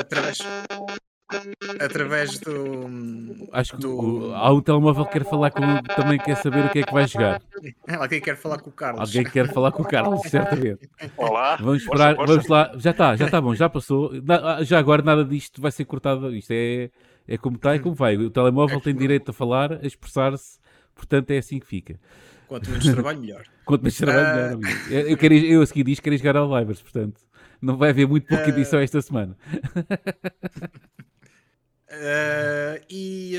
através, 0.01 0.39
através 1.81 2.39
do. 2.39 3.49
Acho 3.53 3.73
que 3.73 3.79
do... 3.83 4.29
o- 4.29 4.35
há 4.35 4.53
um 4.53 4.61
telemóvel 4.61 5.05
que 5.07 5.13
quer 5.13 5.25
falar 5.25 5.51
com 5.51 5.61
também 5.97 6.19
quer 6.19 6.37
saber 6.37 6.67
o 6.67 6.71
que 6.71 6.81
é 6.81 6.83
que 6.83 6.93
vai 6.93 7.07
jogar. 7.07 7.41
Alguém 7.99 8.21
quer 8.21 8.37
falar 8.37 8.59
com 8.59 8.71
o 8.71 8.73
Carlos. 8.73 9.01
Alguém 9.01 9.25
quer 9.25 9.53
falar 9.53 9.73
com 9.73 9.83
o 9.83 9.87
Carlos, 9.87 10.21
certamente. 10.29 10.89
Olá. 11.17 11.57
Vamos 11.57 11.85
força, 11.85 12.11
esperar, 12.11 12.17
força. 12.17 12.33
vamos 12.35 12.49
lá. 12.49 12.73
Já 12.77 12.91
está, 12.91 13.17
já 13.17 13.25
está 13.27 13.41
bom, 13.41 13.55
já 13.55 13.69
passou. 13.69 14.13
Na- 14.23 14.63
Já 14.63 14.79
agora 14.79 15.03
nada 15.03 15.25
disto 15.25 15.61
vai 15.61 15.73
ser 15.73 15.85
cortado. 15.85 16.35
Isto 16.35 16.53
é, 16.53 16.91
é 17.27 17.37
como 17.39 17.57
está 17.57 17.75
e 17.75 17.81
como 17.81 17.95
vai. 17.95 18.17
O 18.17 18.31
telemóvel 18.31 18.81
tem 18.81 18.95
direito 18.95 19.31
a 19.31 19.35
falar, 19.35 19.73
a 19.73 19.87
expressar-se, 19.87 20.59
portanto 20.95 21.31
é 21.31 21.39
assim 21.39 21.59
que 21.59 21.67
fica. 21.67 21.99
Quanto 22.47 22.69
menos 22.71 22.85
trabalho, 22.87 23.21
melhor. 23.21 23.43
Quanto 23.65 23.83
mais 23.83 23.97
trabalho, 23.97 24.27
Ah. 24.27 24.33
melhor, 24.35 24.53
amigo. 24.53 24.93
Eu, 24.93 25.17
quero, 25.17 25.35
ir- 25.35 25.51
eu 25.51 25.63
a 25.63 25.67
seguir 25.67 25.85
disto 25.85 26.03
quero 26.03 26.15
ir 26.15 26.19
jogar 26.19 26.37
ao 26.37 26.59
Livers, 26.59 26.83
portanto 26.83 27.21
não 27.63 27.79
vai 27.79 27.89
haver 27.91 28.07
muito 28.07 28.27
pouca 28.27 28.47
edição 28.51 28.79
esta 28.79 29.01
semana. 29.01 29.35
Uh, 31.95 32.85
e 32.91 33.39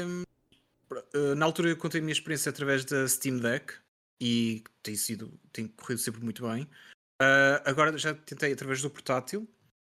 pro- 0.88 1.04
uh, 1.14 1.36
na 1.36 1.46
altura 1.46 1.70
eu 1.70 1.78
contei 1.78 2.00
a 2.00 2.04
minha 2.04 2.14
experiência 2.14 2.50
através 2.50 2.86
da 2.86 3.08
Steam 3.08 3.38
Deck 3.38 3.74
e 4.20 4.64
tem 4.82 4.96
sido, 4.96 5.32
tem 5.52 5.68
corrido 5.68 6.00
sempre 6.00 6.24
muito 6.24 6.48
bem. 6.48 6.64
Uh, 7.22 7.62
agora 7.66 7.98
já 7.98 8.14
tentei 8.14 8.52
através 8.54 8.82
do 8.82 8.90
portátil 8.90 9.48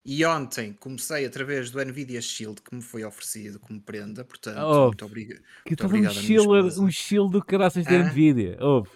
e 0.04 0.24
ontem 0.24 0.72
comecei 0.74 1.24
através 1.26 1.70
do 1.70 1.84
Nvidia 1.84 2.20
Shield 2.20 2.62
que 2.62 2.74
me 2.74 2.82
foi 2.82 3.04
oferecido 3.04 3.58
como 3.58 3.80
prenda, 3.80 4.24
portanto, 4.24 4.58
Oh, 4.60 4.86
muito 4.86 5.04
um 5.04 5.08
obrigado, 5.08 5.42
minha 5.92 6.10
shield, 6.10 6.80
um 6.80 6.90
shield 6.90 7.32
do 7.32 7.44
caraças 7.44 7.84
da 7.84 7.90
Ah. 7.92 8.04
Nvidia? 8.04 8.56
Ouve, 8.60 8.90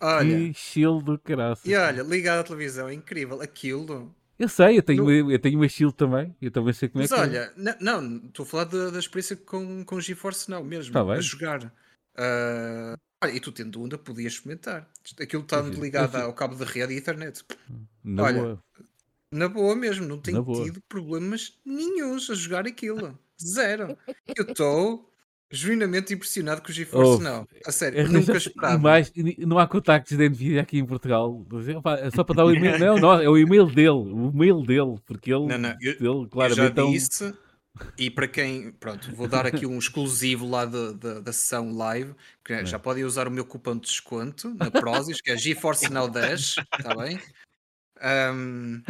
Olha, 0.00 0.36
que 0.36 0.54
shield 0.54 1.04
do 1.04 1.18
caraças. 1.18 1.64
e 1.64 1.74
olha, 1.74 2.02
ligado 2.02 2.40
à 2.40 2.44
televisão, 2.44 2.88
é 2.88 2.94
incrível. 2.94 3.40
Aquilo. 3.40 4.14
Eu 4.42 4.48
sei, 4.48 4.78
eu 4.78 4.82
tenho, 4.82 5.04
No- 5.04 5.30
eu 5.30 5.38
tenho 5.38 5.58
uma 5.58 5.68
shield 5.68 5.94
também. 5.94 6.34
Eu 6.40 6.50
também 6.50 6.72
sei 6.72 6.88
como 6.88 7.02
Mas 7.02 7.12
é 7.12 7.14
que 7.14 7.20
é. 7.20 7.24
olha, 7.24 7.52
n- 7.56 7.76
não, 7.80 8.16
estou 8.26 8.44
a 8.44 8.46
falar 8.46 8.64
da, 8.64 8.90
da 8.90 8.98
experiência 8.98 9.36
com, 9.36 9.84
com 9.84 10.00
GeForce 10.00 10.50
não 10.50 10.64
mesmo, 10.64 10.92
Tá 10.92 11.02
a 11.02 11.20
jogar. 11.20 11.72
Ah, 12.16 12.96
olha, 13.24 13.32
e 13.32 13.40
tu 13.40 13.52
tendo 13.52 13.80
onda, 13.82 13.96
podias 13.96 14.32
experimentar. 14.34 14.90
Aquilo 15.20 15.42
está 15.42 15.60
Enfim, 15.60 15.80
ligado 15.80 16.16
ao 16.16 16.34
cabo 16.34 16.54
de 16.56 16.64
rede 16.64 16.94
e 16.94 16.96
Ethernet. 16.96 17.44
Na 18.04 18.22
olha, 18.24 18.40
boa. 18.40 18.64
Na 19.32 19.48
boa 19.48 19.74
mesmo, 19.76 20.06
não 20.06 20.18
tenho 20.18 20.44
tido 20.64 20.80
problemas 20.88 21.58
nenhuns 21.64 22.28
a 22.30 22.34
jogar 22.34 22.66
aquilo. 22.66 23.18
Zero. 23.40 23.96
Eu 24.36 24.44
estou 24.44 25.11
genuinamente 25.52 26.12
impressionado 26.14 26.62
com 26.62 26.70
o 26.70 26.72
GeForce 26.72 27.10
Ouve, 27.12 27.24
não. 27.24 27.46
A 27.66 27.70
sério, 27.70 28.00
É, 28.00 28.04
nunca 28.04 28.32
esperava. 28.38 28.78
Mais, 28.78 29.12
não 29.38 29.58
há 29.58 29.68
contactos 29.68 30.16
da 30.16 30.24
Nvidia 30.28 30.62
aqui 30.62 30.78
em 30.78 30.86
Portugal. 30.86 31.46
Opa, 31.76 31.98
é 31.98 32.10
só 32.10 32.24
para 32.24 32.36
dar 32.36 32.44
o 32.46 32.50
e-mail. 32.54 32.78
Não, 32.78 32.96
não, 32.96 33.12
é 33.20 33.28
o 33.28 33.36
e-mail 33.38 33.66
dele. 33.66 33.90
O 33.90 34.30
e-mail 34.34 34.62
dele. 34.62 34.96
Porque 35.06 35.32
ele, 35.32 35.46
Não, 35.46 35.58
não, 35.58 35.76
eu- 35.80 35.92
ele 35.92 35.98
Eu 36.00 36.22
já 36.22 36.28
claramente 36.30 36.80
é 36.80 36.82
um- 36.82 36.90
disse, 36.92 37.34
e 37.96 38.10
para 38.10 38.28
quem, 38.28 38.72
pronto, 38.72 39.14
vou 39.14 39.26
dar 39.28 39.46
aqui 39.46 39.64
um 39.66 39.78
exclusivo 39.78 40.48
lá 40.48 40.64
da, 40.64 40.92
da, 40.92 41.20
da 41.20 41.32
sessão 41.32 41.72
live, 41.74 42.14
que 42.44 42.52
é, 42.52 42.64
já 42.66 42.78
podem 42.78 43.04
usar 43.04 43.26
o 43.28 43.30
meu 43.30 43.44
cupom 43.44 43.74
de 43.74 43.82
desconto 43.82 44.54
na 44.54 44.70
Prozis, 44.70 45.20
que 45.20 45.30
é 45.30 45.36
GeForce 45.36 45.90
Now 45.92 46.08
10, 46.10 46.56
está 46.78 46.94
bem? 46.96 47.18
Ahm, 48.04 48.82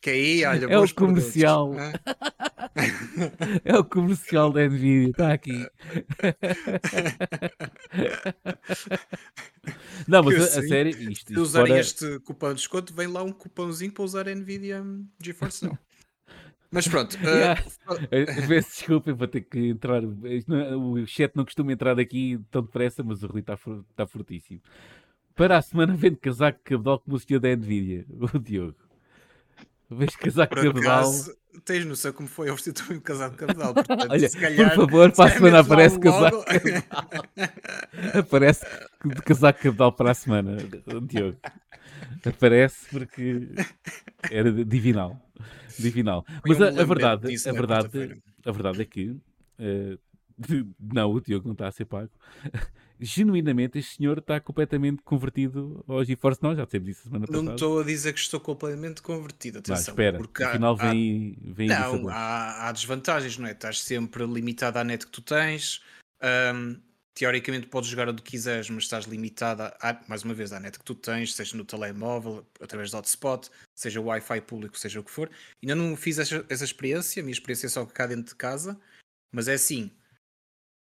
que 0.00 0.10
aí, 0.10 0.44
olha, 0.46 0.66
É 0.66 0.78
o 0.78 0.94
comercial. 0.94 1.72
É 3.64 3.74
o 3.78 3.84
comercial 3.84 4.52
da 4.52 4.68
Nvidia. 4.68 5.08
Está 5.10 5.32
aqui. 5.32 5.52
não, 10.06 10.22
mas 10.22 10.34
Que 10.34 10.40
a, 10.40 10.44
a 10.44 10.48
assim, 10.48 10.68
sério, 10.68 10.90
isto, 10.90 11.04
Se 11.04 11.10
isto 11.32 11.40
usarem 11.40 11.68
fora- 11.68 11.80
este 11.80 12.18
cupom 12.20 12.48
de 12.50 12.54
desconto, 12.56 12.94
vem 12.94 13.06
lá 13.06 13.22
um 13.22 13.32
cupomzinho 13.32 13.92
para 13.92 14.04
usar 14.04 14.28
a 14.28 14.34
Nvidia 14.34 14.84
GeForce 15.22 15.64
Now. 15.64 15.78
Mas 16.70 16.86
pronto, 16.88 17.16
ah, 17.22 17.56
Yeah. 18.12 18.46
Peço 18.48 18.68
desculpa, 18.70 19.12
vou 19.14 19.28
ter 19.28 19.40
que 19.42 19.68
entrar. 19.68 20.02
não 20.02 20.56
é- 20.58 20.76
O 20.76 21.06
chat 21.06 21.32
não 21.34 21.44
costuma 21.44 21.72
entrar 21.72 21.98
aqui 21.98 22.38
tão 22.50 22.62
depressa, 22.62 23.02
mas 23.02 23.22
o 23.22 23.26
Rui 23.28 23.40
está 23.40 23.54
está 23.54 24.06
fortíssimo. 24.06 24.60
Para 25.34 25.56
a 25.58 25.62
semana 25.62 25.94
vende 25.94 26.16
casaco 26.16 26.58
de 26.58 26.64
cabedal 26.64 26.98
como 27.00 27.16
o 27.16 27.20
senhor 27.20 27.40
da 27.40 27.54
Nvidia, 27.56 28.04
o 28.10 28.38
Diogo. 28.38 28.76
Vês 29.90 30.16
casaco 30.16 30.54
de 30.56 30.62
cabedal. 30.62 31.12
tens 31.64 31.84
noção 31.84 32.12
como 32.12 32.28
foi 32.28 32.50
oferecer 32.50 32.72
também 32.72 32.98
um 32.98 33.00
casaco 33.00 33.36
de 33.36 33.46
cabedal. 33.46 33.72
Portanto, 33.72 34.06
Olha, 34.10 34.30
calhar, 34.30 34.74
por 34.74 34.86
favor, 34.86 35.12
para 35.12 35.24
a 35.24 35.28
se 35.28 35.34
semana 35.36 35.60
aparece 35.60 35.98
casaco. 36.00 36.44
Aparece 38.18 38.66
de 39.04 39.22
casaco 39.22 39.58
de 39.58 39.62
cabedal 39.64 39.92
para 39.92 40.10
a 40.10 40.14
semana, 40.14 40.56
Diogo. 41.02 41.38
Aparece 42.24 42.88
porque 42.90 43.48
era 44.30 44.52
divinal. 44.64 45.20
Divinal. 45.78 46.24
Mas 46.44 46.60
a, 46.60 46.68
a 46.68 46.84
verdade, 46.84 47.28
disso 47.28 47.48
a 47.48 47.52
verdade, 47.52 48.22
a 48.44 48.50
verdade 48.50 48.82
é 48.82 48.84
que 48.84 49.16
eh, 49.58 49.98
não, 50.80 51.12
o 51.12 51.20
Diogo 51.20 51.46
não 51.46 51.52
está 51.52 51.68
a 51.68 51.72
ser 51.72 51.84
pago. 51.84 52.10
Genuinamente, 52.98 53.78
este 53.78 53.96
senhor 53.96 54.18
está 54.18 54.40
completamente 54.40 55.02
convertido 55.02 55.84
ao 55.86 56.04
GeForce 56.04 56.42
Now, 56.42 56.54
já 56.54 56.64
isso 56.64 57.00
a 57.00 57.04
semana 57.04 57.26
Não 57.28 57.40
passada. 57.40 57.54
estou 57.54 57.80
a 57.80 57.84
dizer 57.84 58.12
que 58.12 58.20
estou 58.20 58.40
completamente 58.40 59.02
convertido. 59.02 59.56
Não, 59.56 59.74
Atenção, 59.74 59.92
espera, 59.92 60.16
porque 60.18 60.42
afinal 60.42 60.76
há- 60.80 60.90
vem, 60.90 61.36
vem 61.42 61.68
Não, 61.68 62.08
há, 62.08 62.68
há 62.68 62.72
desvantagens, 62.72 63.36
não 63.38 63.46
é? 63.46 63.52
Estás 63.52 63.80
sempre 63.80 64.24
limitado 64.24 64.78
à 64.78 64.84
net 64.84 65.04
que 65.04 65.12
tu 65.12 65.20
tens. 65.20 65.82
Ahm, 66.22 66.76
teoricamente 67.14 67.66
podes 67.66 67.88
jogar 67.88 68.08
onde 68.08 68.20
quiseres, 68.22 68.68
mas 68.68 68.84
estás 68.84 69.06
limitada, 69.06 69.74
à, 69.80 69.98
mais 70.06 70.22
uma 70.22 70.34
vez, 70.34 70.52
à 70.52 70.60
net 70.60 70.78
que 70.78 70.84
tu 70.84 70.94
tens, 70.94 71.34
seja 71.34 71.56
no 71.56 71.64
telemóvel, 71.64 72.46
através 72.60 72.90
do 72.90 72.96
hotspot, 72.98 73.50
seja 73.74 74.00
Wi-Fi 74.00 74.40
público, 74.42 74.78
seja 74.78 75.00
o 75.00 75.04
que 75.04 75.10
for. 75.10 75.30
Ainda 75.62 75.74
não 75.74 75.96
fiz 75.96 76.18
essa, 76.18 76.44
essa 76.48 76.64
experiência, 76.64 77.20
a 77.20 77.24
minha 77.24 77.32
experiência 77.32 77.66
é 77.66 77.70
só 77.70 77.84
cá 77.86 78.06
dentro 78.06 78.32
de 78.32 78.34
casa, 78.34 78.78
mas 79.32 79.48
é 79.48 79.54
assim, 79.54 79.90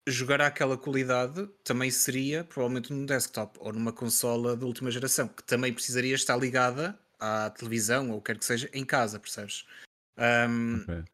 jogar 0.07 0.41
àquela 0.41 0.77
qualidade 0.79 1.49
também 1.65 1.91
seria 1.91 2.45
provavelmente 2.45 2.93
num 2.93 3.05
desktop 3.05 3.59
ou 3.61 3.73
numa 3.73 3.93
consola 3.93 4.57
de 4.57 4.65
última 4.65 4.91
geração, 4.91 5.27
que 5.29 5.43
também 5.43 5.73
precisaria 5.73 6.15
estar 6.15 6.37
ligada 6.37 6.99
à 7.19 7.51
televisão 7.51 8.11
ou 8.11 8.21
quer 8.23 8.39
que 8.39 8.45
seja 8.45 8.71
em 8.73 8.85
casa, 8.85 9.19
percebes? 9.19 9.67
Ahm, 10.17 10.83
Ok. 10.83 11.05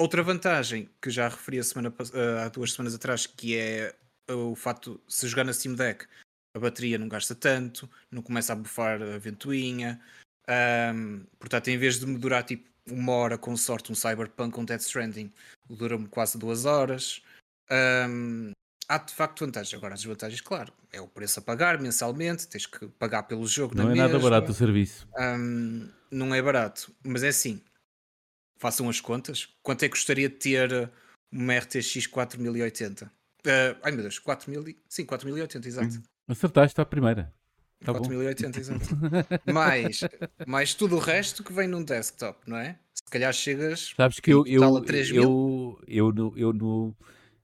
Outra 0.00 0.22
vantagem 0.22 0.88
que 1.02 1.10
já 1.10 1.28
referi 1.28 1.58
a 1.58 1.64
semana, 1.64 1.92
eh, 2.14 2.42
há 2.44 2.48
duas 2.48 2.72
semanas 2.72 2.94
atrás, 2.94 3.26
que 3.26 3.56
é 3.56 3.92
o 4.30 4.54
facto 4.54 5.02
de 5.08 5.12
se 5.12 5.26
jogar 5.26 5.42
na 5.42 5.52
Steam 5.52 5.74
Deck, 5.74 6.06
a 6.54 6.60
bateria 6.60 6.98
não 6.98 7.08
gasta 7.08 7.34
tanto, 7.34 7.90
não 8.08 8.22
começa 8.22 8.52
a 8.52 8.56
bufar 8.56 9.02
a 9.02 9.18
ventoinha. 9.18 10.00
ahm, 10.46 11.24
portanto, 11.38 11.68
em 11.68 11.76
vez 11.76 11.98
de 11.98 12.06
me 12.06 12.16
durar 12.16 12.44
tipo 12.44 12.68
uma 12.88 13.12
hora 13.12 13.36
com 13.36 13.56
sorte 13.56 13.90
um 13.90 13.94
Cyberpunk 13.94 14.54
com 14.54 14.64
Death 14.64 14.82
Stranding, 14.82 15.32
dura-me 15.68 16.06
quase 16.08 16.38
duas 16.38 16.64
horas. 16.64 17.20
Ahm, 17.70 18.52
há 18.88 18.98
de 18.98 19.12
facto 19.12 19.44
vantagens. 19.44 19.74
Agora, 19.74 19.94
as 19.94 20.00
desvantagens, 20.00 20.40
claro, 20.40 20.72
é 20.92 21.00
o 21.00 21.08
preço 21.08 21.38
a 21.40 21.42
pagar 21.42 21.80
mensalmente, 21.80 22.48
tens 22.48 22.66
que 22.66 22.88
pagar 22.88 23.24
pelo 23.24 23.46
jogo 23.46 23.74
Não 23.76 23.90
é 23.90 23.94
nada 23.94 24.14
mesma. 24.14 24.30
barato 24.30 24.52
o 24.52 24.54
serviço. 24.54 25.06
Hum, 25.18 25.90
não 26.10 26.34
é 26.34 26.40
barato, 26.40 26.92
mas 27.04 27.22
é 27.22 27.28
assim. 27.28 27.62
Façam 28.56 28.88
as 28.88 29.00
contas. 29.00 29.48
Quanto 29.62 29.84
é 29.84 29.88
que 29.88 29.94
gostaria 29.94 30.28
de 30.28 30.36
ter 30.36 30.90
uma 31.30 31.54
RTX 31.54 32.06
4080? 32.06 33.10
Ah, 33.46 33.76
ai 33.82 33.92
meu 33.92 34.02
Deus, 34.02 34.18
4000, 34.18 34.68
e- 34.68 34.78
sim, 34.88 35.04
4080, 35.04 35.68
exato. 35.68 36.02
Acertaste 36.26 36.80
à 36.80 36.84
primeira. 36.84 37.32
Tá 37.84 37.92
bom. 37.92 38.00
4080, 38.00 38.58
exato. 38.58 38.84
mais, 39.46 40.00
mais 40.46 40.74
tudo 40.74 40.96
o 40.96 40.98
resto 40.98 41.44
que 41.44 41.52
vem 41.52 41.68
num 41.68 41.84
desktop, 41.84 42.40
não 42.48 42.56
é? 42.56 42.78
Se 42.92 43.04
calhar 43.10 43.32
chegas. 43.32 43.94
Sabes 43.96 44.18
que 44.18 44.32
eu, 44.32 44.44
eu, 44.46 44.76
a 44.76 44.80
3 44.84 45.10
mil? 45.12 45.22
eu, 45.22 45.80
eu, 45.86 46.12
no, 46.12 46.32
eu, 46.36 46.52
no, 46.52 46.96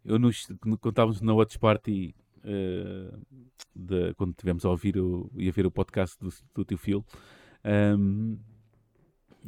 eu 0.05 0.19
nos, 0.19 0.47
quando 0.61 0.79
estávamos 0.91 1.21
na 1.21 1.33
Watch 1.35 1.59
Party, 1.59 2.15
eh, 2.45 3.13
de- 3.75 4.15
quando 4.15 4.31
estivemos 4.31 4.65
a 4.65 4.71
ouvir 4.71 4.99
o, 4.99 5.31
e 5.37 5.49
a 5.49 5.53
ver 5.53 5.67
o 5.67 5.71
podcast 5.71 6.19
do, 6.21 6.29
do 6.55 6.65
teu 6.65 6.77
Phil, 6.79 7.05
ehm, 7.63 8.37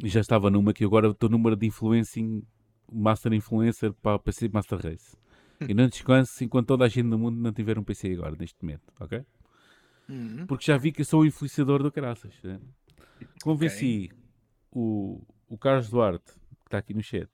já 0.04 0.20
estava 0.20 0.50
numa 0.50 0.72
que 0.72 0.84
agora 0.84 1.08
estou 1.08 1.28
numa 1.28 1.54
de 1.56 1.66
influencing, 1.66 2.42
Master 2.92 3.32
Influencer 3.32 3.92
para 3.94 4.16
o 4.16 4.18
PC 4.18 4.48
Master 4.48 4.78
Race. 4.80 5.16
E 5.66 5.72
não 5.74 5.88
descanso 5.88 6.44
enquanto 6.44 6.66
toda 6.68 6.84
a 6.84 6.88
gente 6.88 7.06
no 7.06 7.18
mundo 7.18 7.36
não 7.40 7.52
tiver 7.52 7.78
um 7.78 7.82
PC 7.84 8.12
agora, 8.12 8.36
neste 8.38 8.62
momento, 8.62 8.92
ok? 9.00 9.24
Hum, 10.08 10.46
porque 10.46 10.64
já 10.66 10.76
vi 10.76 10.92
que 10.92 11.00
eu 11.00 11.04
sou 11.04 11.22
um 11.22 11.24
influenciador 11.24 11.82
do 11.82 11.90
caraças. 11.90 12.34
né? 12.44 12.60
Convenci 13.42 14.10
o, 14.70 15.22
o 15.48 15.56
Carlos 15.58 15.88
Duarte, 15.88 16.32
que 16.34 16.66
está 16.66 16.78
aqui 16.78 16.92
no 16.94 17.02
chat, 17.02 17.28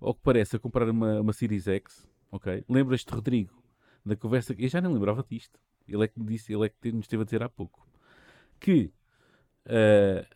ao 0.00 0.14
que 0.14 0.20
parece, 0.22 0.56
a 0.56 0.58
comprar 0.58 0.88
uma, 0.90 1.20
uma 1.20 1.32
Series 1.32 1.66
X. 1.68 2.06
ok? 2.32 2.64
Lembras-te, 2.68 3.14
Rodrigo, 3.14 3.62
da 4.04 4.16
conversa 4.16 4.54
que 4.56 4.64
eu 4.64 4.68
já 4.68 4.80
nem 4.80 4.92
lembrava 4.92 5.24
disto. 5.28 5.60
Ele 5.86 6.04
é 6.04 6.08
que 6.08 6.18
me 6.18 6.26
disse, 6.26 6.52
ele 6.52 6.66
é 6.66 6.68
que 6.68 6.90
nos 6.92 7.04
esteve 7.04 7.22
a 7.22 7.24
dizer 7.24 7.42
há 7.44 7.48
pouco. 7.48 7.86
Que 8.60 8.92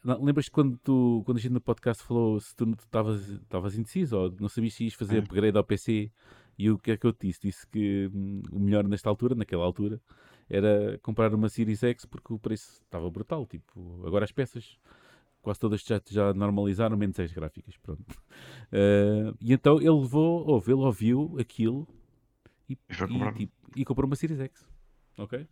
não, 0.05 0.23
lembras-te 0.25 0.51
quando, 0.51 0.79
tu, 0.79 1.23
quando 1.25 1.39
a 1.39 1.41
gente 1.41 1.53
no 1.53 1.61
podcast 1.61 2.03
falou 2.05 2.39
se 2.41 2.55
tu 2.55 2.71
estavas 2.79 3.77
indeciso 3.77 4.17
ou 4.17 4.35
não 4.41 4.49
sabias 4.49 4.75
se 4.75 4.85
ias 4.85 4.95
fazer 4.95 5.19
Hum. 5.19 5.23
upgrade 5.23 5.57
ao 5.57 5.65
PC 5.65 6.13
E 6.59 6.71
o 6.71 6.79
que 6.79 6.93
é 6.93 6.97
que 6.97 7.07
eu 7.07 7.13
te 7.13 7.27
disse? 7.27 7.41
Disse 7.43 7.67
que 7.67 8.11
hum, 8.15 8.43
o 8.53 8.59
melhor 8.59 8.85
nesta 8.87 9.09
altura, 9.09 9.35
naquela 9.35 9.65
altura, 9.65 10.01
era 10.49 10.99
comprar 11.03 11.35
uma 11.35 11.49
Series 11.49 11.83
X 11.83 12.05
porque 12.07 12.33
o 12.33 12.39
preço 12.39 12.81
estava 12.85 13.11
brutal. 13.11 13.47
Tipo, 13.47 14.07
agora 14.07 14.25
as 14.25 14.33
peças 14.33 14.79
quase 15.47 15.61
todas 15.61 15.81
já, 15.81 16.01
já 16.11 16.35
normalizaram, 16.35 16.97
menos 16.97 17.21
as 17.21 17.33
gráficas. 17.33 17.77
Pronto. 17.77 18.03
Uh, 18.03 19.33
e 19.41 19.53
então 19.53 19.77
ele 19.77 19.91
levou, 19.91 20.45
ouve, 20.45 20.73
ele 20.73 20.81
ouviu 20.81 21.37
aquilo 21.39 21.87
e, 22.69 22.73
E 22.73 23.33
tipo, 23.33 23.53
e 23.77 23.85
comprou 23.85 24.09
uma 24.09 24.17
Series 24.17 24.41
X. 24.41 24.67
Ok? 25.17 25.47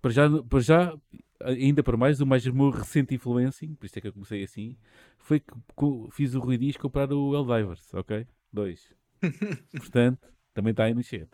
Para 0.00 0.10
já, 0.10 0.42
para 0.44 0.60
já, 0.60 0.98
ainda 1.42 1.82
para 1.82 1.98
mais, 1.98 2.22
o 2.22 2.26
mais 2.26 2.46
meu 2.46 2.70
recente 2.70 3.14
influencing, 3.14 3.74
por 3.74 3.84
isso 3.84 3.98
é 3.98 4.00
que 4.00 4.08
eu 4.08 4.14
comecei 4.14 4.42
assim, 4.42 4.78
foi 5.18 5.40
que 5.40 5.52
co- 5.74 6.08
fiz 6.10 6.34
o 6.34 6.40
Rui 6.40 6.56
Dias 6.56 6.78
comprar 6.78 7.12
o 7.12 7.34
Eldivers, 7.34 7.92
ok? 7.92 8.26
Dois. 8.50 8.94
Portanto, 9.76 10.26
também 10.54 10.70
está 10.70 10.84
aí 10.84 10.94
no 10.94 11.02
chat. 11.02 11.28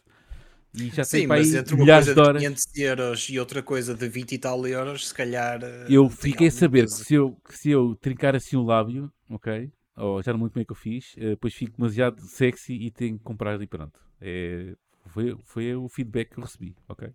E 0.74 0.90
já 0.90 1.04
Sim, 1.04 1.26
mas 1.26 1.52
entre 1.54 1.74
uma 1.74 1.86
coisa 1.86 2.14
de 2.14 2.20
de 2.20 2.20
horas. 2.20 2.46
500 2.46 2.64
euros 2.76 3.28
e 3.28 3.38
outra 3.38 3.62
coisa 3.62 3.94
de 3.94 4.08
20 4.08 4.32
e 4.32 4.38
tal 4.38 4.66
euros, 4.66 5.08
se 5.08 5.14
calhar. 5.14 5.60
eh, 5.62 5.92
Eu 5.94 6.08
fiquei 6.08 6.46
a 6.48 6.50
saber 6.50 6.88
que 6.88 7.04
se, 7.04 7.14
eu, 7.14 7.36
que 7.44 7.58
se 7.58 7.70
eu 7.70 7.96
trincar 7.96 8.34
assim 8.36 8.56
o 8.56 8.62
lábio, 8.62 9.12
ok? 9.28 9.70
Ou 9.96 10.22
já 10.22 10.32
não 10.32 10.38
muito 10.40 10.54
bem 10.54 10.64
que 10.64 10.72
eu 10.72 10.76
fiz, 10.76 11.14
eh, 11.16 11.30
depois 11.30 11.54
fico 11.54 11.76
demasiado 11.76 12.20
sexy 12.22 12.74
e 12.74 12.90
tenho 12.90 13.18
que 13.18 13.24
comprar 13.24 13.60
e 13.60 13.66
pronto. 13.66 13.98
É, 14.20 14.74
foi, 15.08 15.36
foi 15.44 15.74
o 15.74 15.88
feedback 15.88 16.30
que 16.30 16.38
eu 16.38 16.44
recebi, 16.44 16.76
ok? 16.88 17.10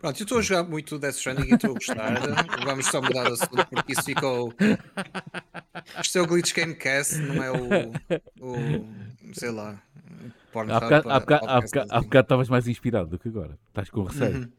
Pronto, 0.00 0.18
eu 0.20 0.24
estou 0.24 0.38
a 0.38 0.42
jogar 0.42 0.62
muito 0.64 0.98
Death 0.98 1.14
Stranding 1.16 1.48
e 1.50 1.54
estou 1.54 1.70
a 1.70 1.74
gostar. 1.74 2.14
Vamos 2.64 2.86
só 2.86 3.02
mudar 3.02 3.24
de 3.24 3.32
assunto 3.34 3.66
porque 3.70 3.92
isso 3.92 4.02
ficou. 4.02 4.52
Isto 6.00 6.18
é 6.18 6.22
o 6.22 6.26
Glitch 6.26 6.54
Gamecast, 6.54 7.16
não 7.18 7.42
é 7.42 7.50
o. 7.52 7.90
o 8.40 9.34
sei 9.34 9.50
lá. 9.50 9.72
Há 9.72 10.52
Pornhub, 10.52 10.80
bocado- 10.80 11.10
há 11.10 11.20
bocado- 11.20 11.46
assim. 11.46 12.04
bocado 12.04 12.24
estavas 12.24 12.48
mais 12.48 12.66
inspirado 12.66 13.10
do 13.10 13.18
que 13.18 13.28
agora. 13.28 13.58
Estás 13.68 13.90
com 13.90 14.02
receio. 14.04 14.50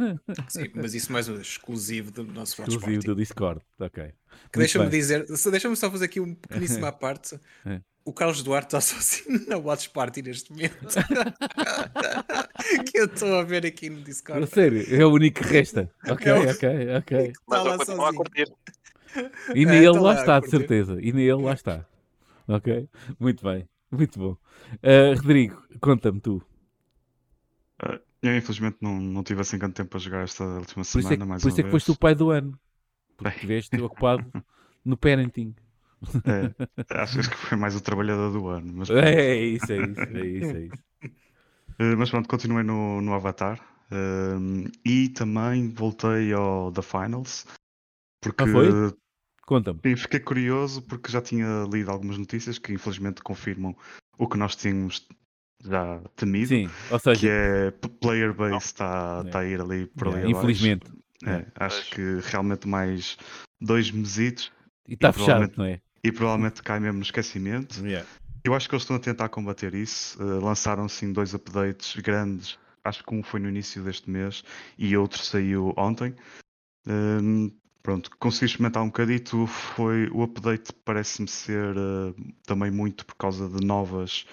Uhum. 0.00 0.18
Sim, 0.48 0.70
mas 0.74 0.94
isso 0.94 1.12
mais 1.12 1.28
um 1.28 1.38
exclusivo 1.38 2.10
do 2.10 2.24
nosso 2.24 2.60
Watch 2.60 2.70
Exclusivo 2.74 2.94
Party. 3.02 3.06
do 3.06 3.14
Discord. 3.14 3.60
Ok. 3.78 4.12
Que 4.50 4.58
Deixa-me 4.58 4.88
dizer, 4.88 5.26
deixa-me 5.50 5.76
só 5.76 5.90
fazer 5.90 6.06
aqui 6.06 6.18
um 6.20 6.34
pequeníssimo 6.34 6.86
à 6.86 6.92
parte. 6.92 7.38
O 8.08 8.12
Carlos 8.14 8.42
Duarte 8.42 8.68
está 8.74 8.80
sozinho 8.94 9.44
na 9.46 9.58
Watch 9.58 9.90
Party 9.90 10.22
neste 10.22 10.50
momento. 10.50 10.78
que 12.90 12.98
eu 12.98 13.04
estou 13.04 13.38
a 13.38 13.42
ver 13.42 13.66
aqui 13.66 13.90
no 13.90 14.00
A 14.00 14.04
Discord. 14.04 14.46
sério, 14.46 14.82
é 14.94 15.04
o 15.04 15.10
único 15.12 15.42
que 15.42 15.46
resta. 15.46 15.90
Ok, 16.10 16.26
É 16.26 16.34
o- 16.34 16.50
ok, 16.50 16.68
ok. 16.96 17.32
Mas 17.46 17.58
Está 17.58 17.62
lá 17.62 17.72
eu 17.74 17.78
continuo 17.78 18.06
a 18.06 18.14
curtir. 18.14 18.46
E 19.54 19.62
É, 19.62 19.66
nele 19.66 19.92
tá 19.92 20.00
lá 20.00 20.02
lá, 20.14 20.14
está, 20.14 20.40
de 20.40 20.48
certeza. 20.48 20.98
E 21.02 21.12
nele 21.12 21.34
lá 21.34 21.52
está. 21.52 21.84
Ok? 22.46 22.88
Muito 23.20 23.44
bem. 23.44 23.68
Muito 23.90 24.18
bom. 24.18 24.36
Ah, 24.82 25.14
Rodrigo, 25.14 25.62
conta-me 25.78 26.18
tu. 26.20 26.42
Eh, 27.82 28.00
eu 28.22 28.36
infelizmente 28.38 28.78
não, 28.80 28.98
não 28.98 29.22
tive 29.22 29.42
assim 29.42 29.58
tanto 29.58 29.74
tempo 29.74 29.94
a 29.94 30.00
jogar 30.00 30.24
esta 30.24 30.44
última 30.44 30.82
Por 30.82 30.82
isso 30.82 30.98
é, 30.98 31.02
semana, 31.02 31.16
que- 31.18 31.24
mais 31.28 31.42
por 31.42 31.48
uma 31.48 31.52
isso 31.52 31.60
é 31.60 31.62
que 31.62 31.70
vez. 31.70 31.82
foste 31.84 31.90
o 31.90 31.98
pai 31.98 32.14
do 32.14 32.30
ano. 32.30 32.58
Porque 33.18 33.34
estiveste 33.34 33.78
ocupado 33.82 34.24
no 34.82 34.96
parenting. 34.96 35.54
É, 36.24 36.54
acho 37.02 37.18
que 37.28 37.36
foi 37.36 37.58
mais 37.58 37.74
o 37.76 37.80
trabalhador 37.80 38.30
do 38.32 38.48
ano. 38.48 38.72
Mas, 38.74 38.90
É 38.90 39.36
isso, 39.36 39.72
é 39.72 39.76
isso, 39.78 40.00
é 40.00 40.26
isso, 40.26 40.56
é 40.56 40.60
isso. 40.66 40.82
Eh, 41.80 41.94
mas 41.94 42.10
pronto, 42.10 42.28
continuei 42.28 42.64
no, 42.64 43.00
no 43.00 43.14
Avatar. 43.14 43.60
ehm, 43.92 44.64
e 44.84 45.08
também 45.10 45.68
voltei 45.72 46.32
ao 46.32 46.72
The 46.72 46.82
Finals. 46.82 47.46
Porque 48.20 48.42
Ah, 48.42 48.46
foi? 48.48 48.68
Conta-me. 49.46 49.78
sim, 49.86 49.94
fiquei 49.96 50.18
curioso 50.18 50.82
porque 50.82 51.10
já 51.12 51.22
tinha 51.22 51.64
lido 51.72 51.90
algumas 51.92 52.18
notícias 52.18 52.58
que 52.58 52.72
infelizmente 52.72 53.22
confirmam 53.22 53.76
o 54.18 54.26
que 54.28 54.36
nós 54.36 54.56
tínhamos 54.56 55.06
já 55.64 56.00
temido. 56.16 56.48
Sim, 56.48 56.68
ou 56.90 56.98
seja, 56.98 57.20
Que 57.20 57.28
é 57.28 57.70
player 58.00 58.34
base 58.34 58.56
está 58.56 59.22
É. 59.24 59.30
tá 59.30 59.38
a 59.38 59.44
ir 59.46 59.60
ali 59.60 59.86
por 59.86 60.08
ali 60.08 60.16
abaixo. 60.18 60.36
infelizmente. 60.36 60.90
É, 61.24 61.30
É. 61.30 61.46
acho 61.54 61.90
que 61.92 62.02
realmente 62.24 62.66
mais 62.66 63.16
dois 63.60 63.90
mesitos 63.92 64.52
E 64.88 64.94
está 64.94 65.12
fechado, 65.12 65.52
não 65.56 65.64
é? 65.64 65.80
E 66.02 66.12
provavelmente 66.12 66.62
cai 66.62 66.80
mesmo 66.80 66.98
no 66.98 67.02
esquecimento. 67.02 67.84
Yeah. 67.84 68.08
Eu 68.44 68.54
acho 68.54 68.68
que 68.68 68.74
eles 68.74 68.82
estão 68.82 68.96
a 68.96 69.00
tentar 69.00 69.28
combater 69.28 69.74
isso. 69.74 70.22
Uh, 70.22 70.42
lançaram 70.44 70.88
sim 70.88 71.12
dois 71.12 71.34
updates 71.34 71.96
grandes. 71.96 72.58
Acho 72.84 73.04
que 73.04 73.14
um 73.14 73.22
foi 73.22 73.40
no 73.40 73.48
início 73.48 73.82
deste 73.82 74.08
mês 74.08 74.42
e 74.78 74.96
outro 74.96 75.22
saiu 75.22 75.74
ontem. 75.76 76.14
Um, 76.86 77.50
pronto, 77.82 78.10
consegui 78.18 78.46
experimentar 78.46 78.82
um 78.82 78.86
bocadito. 78.86 79.46
Foi 79.46 80.08
o 80.08 80.22
update 80.22 80.72
parece-me 80.84 81.28
ser 81.28 81.76
uh, 81.76 82.14
também 82.46 82.70
muito 82.70 83.04
por 83.04 83.16
causa 83.16 83.48
de 83.48 83.66
novas 83.66 84.24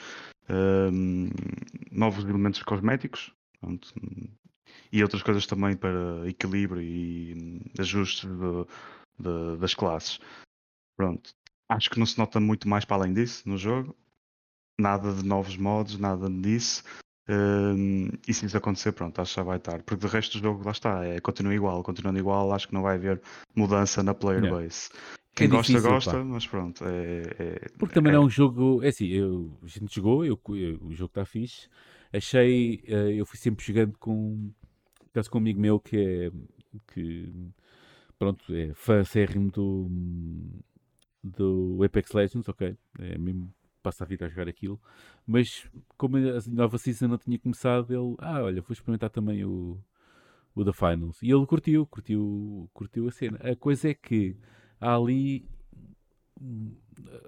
um, 0.49 1.29
novos 1.91 2.23
elementos 2.23 2.61
cosméticos. 2.63 3.33
Pronto, 3.59 3.93
e 4.91 5.01
outras 5.01 5.23
coisas 5.23 5.45
também 5.45 5.75
para 5.75 6.27
equilíbrio 6.27 6.81
e 6.81 7.33
hum, 7.35 7.59
ajustes 7.79 8.29
de- 8.29 8.65
de- 9.19 9.57
das 9.57 9.73
classes. 9.73 10.19
Pronto. 10.95 11.31
Acho 11.69 11.89
que 11.89 11.99
não 11.99 12.05
se 12.05 12.17
nota 12.17 12.39
muito 12.39 12.67
mais 12.67 12.85
para 12.85 12.97
além 12.97 13.13
disso 13.13 13.47
no 13.47 13.57
jogo. 13.57 13.95
Nada 14.79 15.13
de 15.13 15.23
novos 15.25 15.57
modos, 15.57 15.97
nada 15.97 16.29
disso. 16.29 16.83
Hum, 17.27 18.09
e 18.27 18.33
se 18.33 18.45
isso 18.45 18.55
acontecer, 18.57 18.91
pronto, 18.91 19.19
acho 19.19 19.31
que 19.33 19.35
já 19.37 19.43
vai 19.43 19.57
estar. 19.57 19.81
Porque 19.81 20.05
de 20.05 20.11
resto 20.11 20.37
do 20.37 20.43
jogo, 20.43 20.63
lá 20.63 20.71
está, 20.71 21.03
é, 21.03 21.19
continua 21.19 21.55
igual. 21.55 21.81
Continuando 21.81 22.19
igual, 22.19 22.51
acho 22.53 22.67
que 22.67 22.73
não 22.73 22.83
vai 22.83 22.95
haver 22.97 23.21
mudança 23.55 24.03
na 24.03 24.13
player 24.13 24.43
Yeah. 24.43 24.61
base. 24.63 24.89
Quem 25.33 25.49
gosta, 25.49 25.71
difícil, 25.73 25.91
gosta, 25.91 26.11
pá. 26.11 26.23
mas 26.23 26.47
pronto. 26.47 26.85
É, 26.85 27.21
é- 27.39 27.69
Porque 27.77 27.93
também 27.93 28.13
é- 28.13 28.15
é 28.15 28.19
um 28.19 28.29
jogo. 28.29 28.81
É 28.83 28.89
assim, 28.89 29.07
eu, 29.07 29.57
a 29.63 29.67
gente 29.67 29.93
jogou, 29.95 30.23
eu, 30.23 30.39
eu- 30.49 30.79
o 30.81 30.93
jogo 30.93 31.09
está 31.09 31.25
fixe. 31.25 31.67
Achei. 32.13 32.81
eh, 32.87 33.15
eu 33.15 33.25
fui 33.25 33.37
sempre 33.37 33.65
jogando 33.65 33.97
com. 33.97 34.51
por 34.99 35.07
acaso 35.09 35.29
com 35.31 35.37
um 35.37 35.41
amigo 35.41 35.59
meu 35.59 35.79
que 35.79 35.97
é. 35.97 36.31
que. 36.93 37.33
pronto, 38.17 38.53
é 38.55 38.73
fã 38.73 39.01
do. 39.51 39.89
Do 41.25 41.81
Apex 41.83 42.11
Legends, 42.11 42.47
ok? 42.47 42.77
É 42.99 43.17
mesmo. 43.17 43.53
passa 43.81 44.03
a 44.03 44.07
vida 44.07 44.25
a 44.25 44.29
jogar 44.29 44.47
aquilo. 44.47 44.79
Mas 45.25 45.69
como 45.97 46.17
a 46.17 46.21
nova 46.51 46.77
season 46.77 47.07
não 47.07 47.17
tinha 47.17 47.39
começado, 47.39 47.93
ele. 47.93 48.15
ah, 48.19 48.43
olha, 48.43 48.61
vou 48.61 48.73
experimentar 48.73 49.09
também 49.09 49.43
o. 49.43 49.77
o 50.53 50.63
The 50.63 50.73
Finals. 50.73 51.21
E 51.21 51.31
ele 51.31 51.45
curtiu, 51.45 51.85
curtiu, 51.87 52.69
curtiu 52.73 53.07
a 53.07 53.11
cena. 53.11 53.37
A 53.43 53.55
coisa 53.55 53.89
é 53.89 53.93
que 53.93 54.37
há 54.79 54.95
ali 54.95 55.47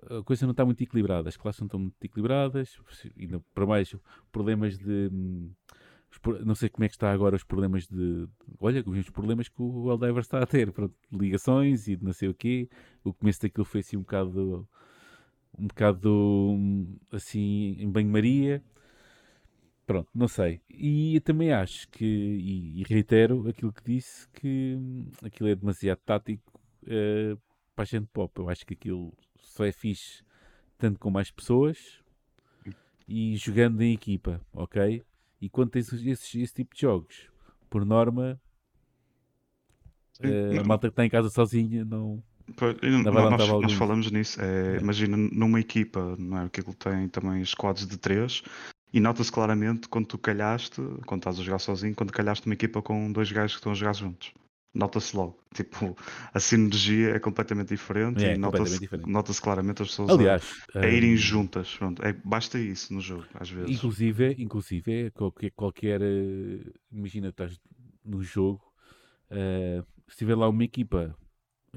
a 0.09 0.23
coisa 0.23 0.45
não 0.45 0.51
está 0.51 0.65
muito 0.65 0.81
equilibrada, 0.81 1.29
as 1.29 1.37
classes 1.37 1.61
não 1.61 1.67
estão 1.67 1.79
muito 1.79 1.95
equilibradas, 2.03 2.77
ainda 3.17 3.41
para 3.53 3.65
mais 3.65 3.95
problemas 4.31 4.77
de. 4.77 5.09
Não 6.45 6.55
sei 6.55 6.69
como 6.69 6.83
é 6.83 6.87
que 6.87 6.95
está 6.95 7.11
agora 7.11 7.35
os 7.35 7.43
problemas 7.43 7.87
de. 7.87 8.27
Olha, 8.59 8.83
os 8.85 9.09
problemas 9.09 9.47
que 9.47 9.61
o 9.61 9.91
Eldever 9.91 10.21
está 10.21 10.41
a 10.41 10.45
ter, 10.45 10.71
pronto, 10.71 10.95
ligações 11.11 11.87
e 11.87 11.95
de 11.95 12.03
não 12.03 12.13
sei 12.13 12.29
o 12.29 12.33
quê. 12.33 12.69
O 13.03 13.13
começo 13.13 13.41
daquilo 13.41 13.65
foi 13.65 13.81
assim 13.81 13.97
um 13.97 14.01
bocado. 14.01 14.67
Um 15.57 15.67
bocado 15.67 16.69
assim 17.11 17.75
em 17.79 17.89
banho-maria. 17.89 18.63
Pronto, 19.85 20.09
não 20.13 20.27
sei. 20.27 20.61
E 20.69 21.19
também 21.21 21.53
acho 21.53 21.87
que, 21.89 22.05
e, 22.05 22.83
reitero 22.83 23.47
aquilo 23.47 23.71
que 23.71 23.81
disse, 23.83 24.27
que 24.33 24.75
hum, 24.77 25.09
aquilo 25.23 25.47
é 25.49 25.55
demasiado 25.55 25.99
tático 25.99 26.59
eh, 26.85 27.37
para 27.73 27.83
a 27.83 27.85
gente 27.85 28.07
pop. 28.07 28.37
Eu 28.37 28.49
acho 28.49 28.65
que 28.65 28.73
aquilo 28.73 29.13
só 29.39 29.63
é 29.65 29.71
fixe 29.71 30.23
tanto 30.77 30.99
com 30.99 31.09
mais 31.09 31.31
pessoas 31.31 32.03
e 33.07 33.37
jogando 33.37 33.81
em 33.81 33.93
equipa, 33.93 34.41
ok? 34.53 35.03
E 35.41 35.49
quando 35.49 35.69
tens 35.71 35.91
esses, 35.93 36.33
esse 36.35 36.53
tipo 36.53 36.73
de 36.75 36.81
jogos, 36.81 37.29
por 37.69 37.85
norma, 37.85 38.39
Sim, 40.13 40.27
eh, 40.27 40.51
a 40.51 40.55
não- 40.55 40.63
malta 40.65 40.87
que 40.87 40.93
está 40.93 41.05
em 41.05 41.09
casa 41.09 41.29
sozinha 41.29 41.85
não. 41.85 42.23
Pois, 42.55 42.75
nós, 43.03 43.39
nós 43.61 43.73
falamos 43.73 44.09
nisso. 44.09 44.41
é, 44.41 44.75
É. 44.75 44.79
Imagina 44.79 45.17
numa 45.17 45.59
equipa, 45.59 46.15
não 46.17 46.37
é? 46.39 46.45
Aquilo 46.45 46.73
tem 46.73 47.09
também 47.09 47.43
squads 47.43 47.85
de 47.85 47.97
três 47.97 48.41
e 48.93 48.99
nota-se 49.01 49.29
claramente 49.31 49.89
quando 49.89 50.07
tu 50.07 50.17
calhaste, 50.17 50.81
quando 51.05 51.19
estás 51.21 51.39
a 51.39 51.43
jogar 51.43 51.59
sozinho, 51.59 51.93
quando 51.93 52.11
calhaste 52.13 52.45
uma 52.47 52.53
equipa 52.53 52.81
com 52.81 53.11
dois 53.11 53.29
gajos 53.31 53.53
que 53.55 53.59
estão 53.59 53.73
a 53.73 53.75
jogar 53.75 53.93
juntos. 53.93 54.31
Nota-se 54.77 55.15
logo. 55.15 55.39
Tipo, 55.53 55.95
a 56.33 56.39
sinergia 56.39 57.11
é 57.15 57.19
completamente 57.19 57.69
diferente 57.69 58.27
É, 58.27 58.29
e 58.29 58.37
nota-se 58.37 58.83
nota-se 59.05 59.41
claramente 59.41 59.81
as 59.81 59.89
pessoas 59.89 60.17
a- 60.17 60.29
Aliás, 60.29 60.67
a, 60.75 60.87
irem 60.87 61.15
hum, 61.15 61.17
juntas. 61.17 61.73
Pronto, 61.75 62.03
é, 62.03 62.13
basta 62.13 62.59
isso 62.59 62.93
no 62.93 63.01
jogo, 63.01 63.25
às 63.33 63.49
vezes. 63.49 63.87
Inclusive, 63.89 64.35
inclusive 64.37 65.11
qualquer, 65.11 65.51
qualquer 65.51 66.01
eh, 66.01 66.63
imagina, 66.91 67.29
estás 67.29 67.59
no 68.05 68.21
jogo, 68.21 68.61
eh, 69.31 69.83
se 70.07 70.17
tiver 70.17 70.35
lá 70.35 70.47
uma 70.49 70.63
equipa 70.63 71.17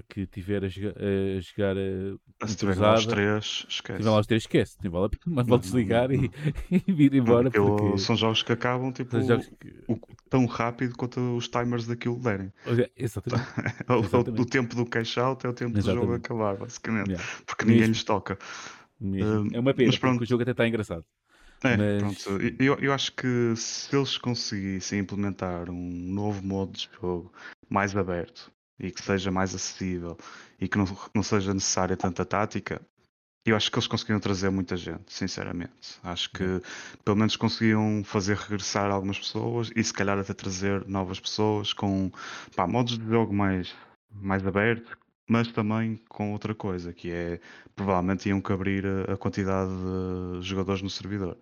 que 0.08 0.26
tiver 0.26 0.64
a, 0.64 0.68
joga- 0.68 0.94
a 0.98 1.40
jogar 1.40 1.76
eh, 1.76 2.14
Se 2.46 2.56
tiver 2.56 2.76
lá 2.78 2.94
os 2.94 3.06
três, 3.06 3.44
se 3.44 3.66
esquece. 3.68 3.98
tiver 3.98 4.10
lá 4.10 4.20
os 4.20 4.26
três, 4.26 4.42
esquece, 4.42 4.76
não 4.82 4.90
vale 4.90 5.06
a 5.06 5.08
pena, 5.10 5.20
mas 5.26 5.46
Não, 5.46 5.50
vale 5.50 5.50
não, 5.50 5.58
desligar 5.58 6.08
não, 6.08 6.24
e, 6.24 6.30
e 6.88 6.92
vir 6.92 7.14
embora 7.14 7.48
Aquilo 7.48 7.76
porque 7.76 7.98
São 7.98 8.16
jogos 8.16 8.42
que 8.42 8.52
acabam 8.52 8.92
tipo, 8.92 9.16
que- 9.58 9.74
o- 9.88 9.98
tão 10.30 10.46
rápido 10.46 10.96
quanto 10.96 11.20
os 11.36 11.48
timers 11.48 11.86
daquilo 11.86 12.18
derem. 12.18 12.52
Olha, 12.66 12.90
exatamente. 12.96 13.46
O- 13.90 13.94
Exatamente. 14.00 14.40
o 14.40 14.46
tempo 14.46 14.74
do 14.76 14.86
cash 14.86 15.18
out 15.18 15.44
é 15.46 15.48
o 15.48 15.52
tempo 15.52 15.72
do 15.74 15.80
jogo 15.80 15.96
Exatamente. 15.98 16.24
acabar, 16.26 16.56
basicamente. 16.56 17.10
Yeah, 17.10 17.28
Porque 17.46 17.64
ninguém 17.64 17.80
Mesmo. 17.80 17.94
lhes 17.94 18.04
toca. 18.04 18.38
mesmo. 19.00 19.40
Hum, 19.42 19.48
é 19.52 19.60
uma 19.60 19.74
pena, 19.74 19.88
mas 19.88 19.96
porque 19.98 20.06
pronto. 20.08 20.22
o 20.22 20.26
jogo 20.26 20.42
até 20.42 20.52
está 20.52 20.66
engraçado. 20.68 21.04
É, 21.62 21.76
Mas- 21.76 22.22
pronto. 22.22 22.42
Eu, 22.58 22.76
eu 22.78 22.92
acho 22.92 23.12
que 23.14 23.54
se 23.56 23.94
eles 23.94 24.16
conseguissem 24.16 25.00
implementar 25.00 25.68
um 25.68 25.90
novo 26.14 26.42
modo 26.46 26.72
de 26.72 26.88
jogo 27.00 27.32
mais 27.68 27.94
aberto 27.94 28.50
e 28.80 28.90
que 28.90 29.02
seja 29.02 29.30
mais 29.30 29.54
acessível 29.54 30.16
e 30.60 30.68
que 30.68 30.78
não, 30.78 30.86
não 31.14 31.22
seja 31.22 31.54
necessária 31.54 31.96
tanta 31.96 32.24
tática, 32.24 32.80
eu 33.44 33.56
acho 33.56 33.70
que 33.70 33.78
eles 33.78 33.86
conseguiam 33.86 34.20
trazer 34.20 34.50
muita 34.50 34.76
gente, 34.76 35.12
sinceramente. 35.12 35.98
Acho 36.02 36.30
que 36.30 36.44
pelo 37.04 37.16
menos 37.16 37.36
conseguiam 37.36 38.02
fazer 38.04 38.36
regressar 38.36 38.90
algumas 38.90 39.18
pessoas 39.18 39.70
e 39.74 39.82
se 39.82 39.92
calhar 39.92 40.18
até 40.18 40.34
trazer 40.34 40.86
novas 40.86 41.18
pessoas 41.18 41.72
com 41.72 42.10
pá, 42.54 42.66
modos 42.66 42.98
de 42.98 43.06
jogo 43.06 43.32
mais, 43.32 43.74
mais 44.10 44.46
abertos, 44.46 44.94
mas 45.28 45.48
também 45.48 45.96
com 46.08 46.32
outra 46.32 46.54
coisa, 46.54 46.92
que 46.92 47.10
é 47.10 47.40
provavelmente 47.74 48.28
iam 48.28 48.40
que 48.40 48.52
abrir 48.52 48.84
a, 48.86 49.14
a 49.14 49.16
quantidade 49.16 49.70
de 50.40 50.46
jogadores 50.46 50.82
no 50.82 50.90
servidor. 50.90 51.38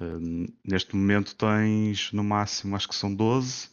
Hum, 0.00 0.46
neste 0.64 0.94
momento 0.96 1.34
tens 1.36 2.12
no 2.12 2.24
máximo, 2.24 2.76
acho 2.76 2.88
que 2.88 2.94
são 2.94 3.14
12. 3.14 3.70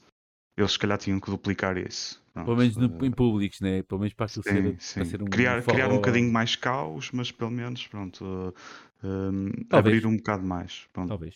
Eles 0.57 0.71
se 0.71 0.79
calhar 0.79 0.97
tinham 0.97 1.19
que 1.19 1.29
duplicar 1.29 1.77
isso. 1.77 2.19
Pelo 2.33 2.45
Pronto, 2.45 2.59
menos 2.59 2.77
no- 2.77 2.97
eh, 3.03 3.07
em 3.07 3.11
públicos, 3.11 3.61
né? 3.61 3.83
Pelo 3.83 3.99
menos 3.99 4.13
para 4.15 4.25
aquilo 4.25 4.43
Sim, 4.43 4.49
ser, 4.51 4.75
sim. 4.79 4.99
para 5.01 5.05
ser 5.05 5.21
um 5.21 5.25
criar, 5.25 5.61
criar 5.63 5.87
um 5.91 5.95
bocadinho 5.95 6.31
mais 6.31 6.55
caos, 6.55 7.11
mas 7.11 7.31
pelo 7.31 7.51
menos 7.51 7.85
pronto, 7.87 8.23
uh, 8.25 8.53
um, 9.07 9.51
abrir 9.71 10.05
um 10.07 10.17
bocado 10.17 10.43
mais. 10.43 10.87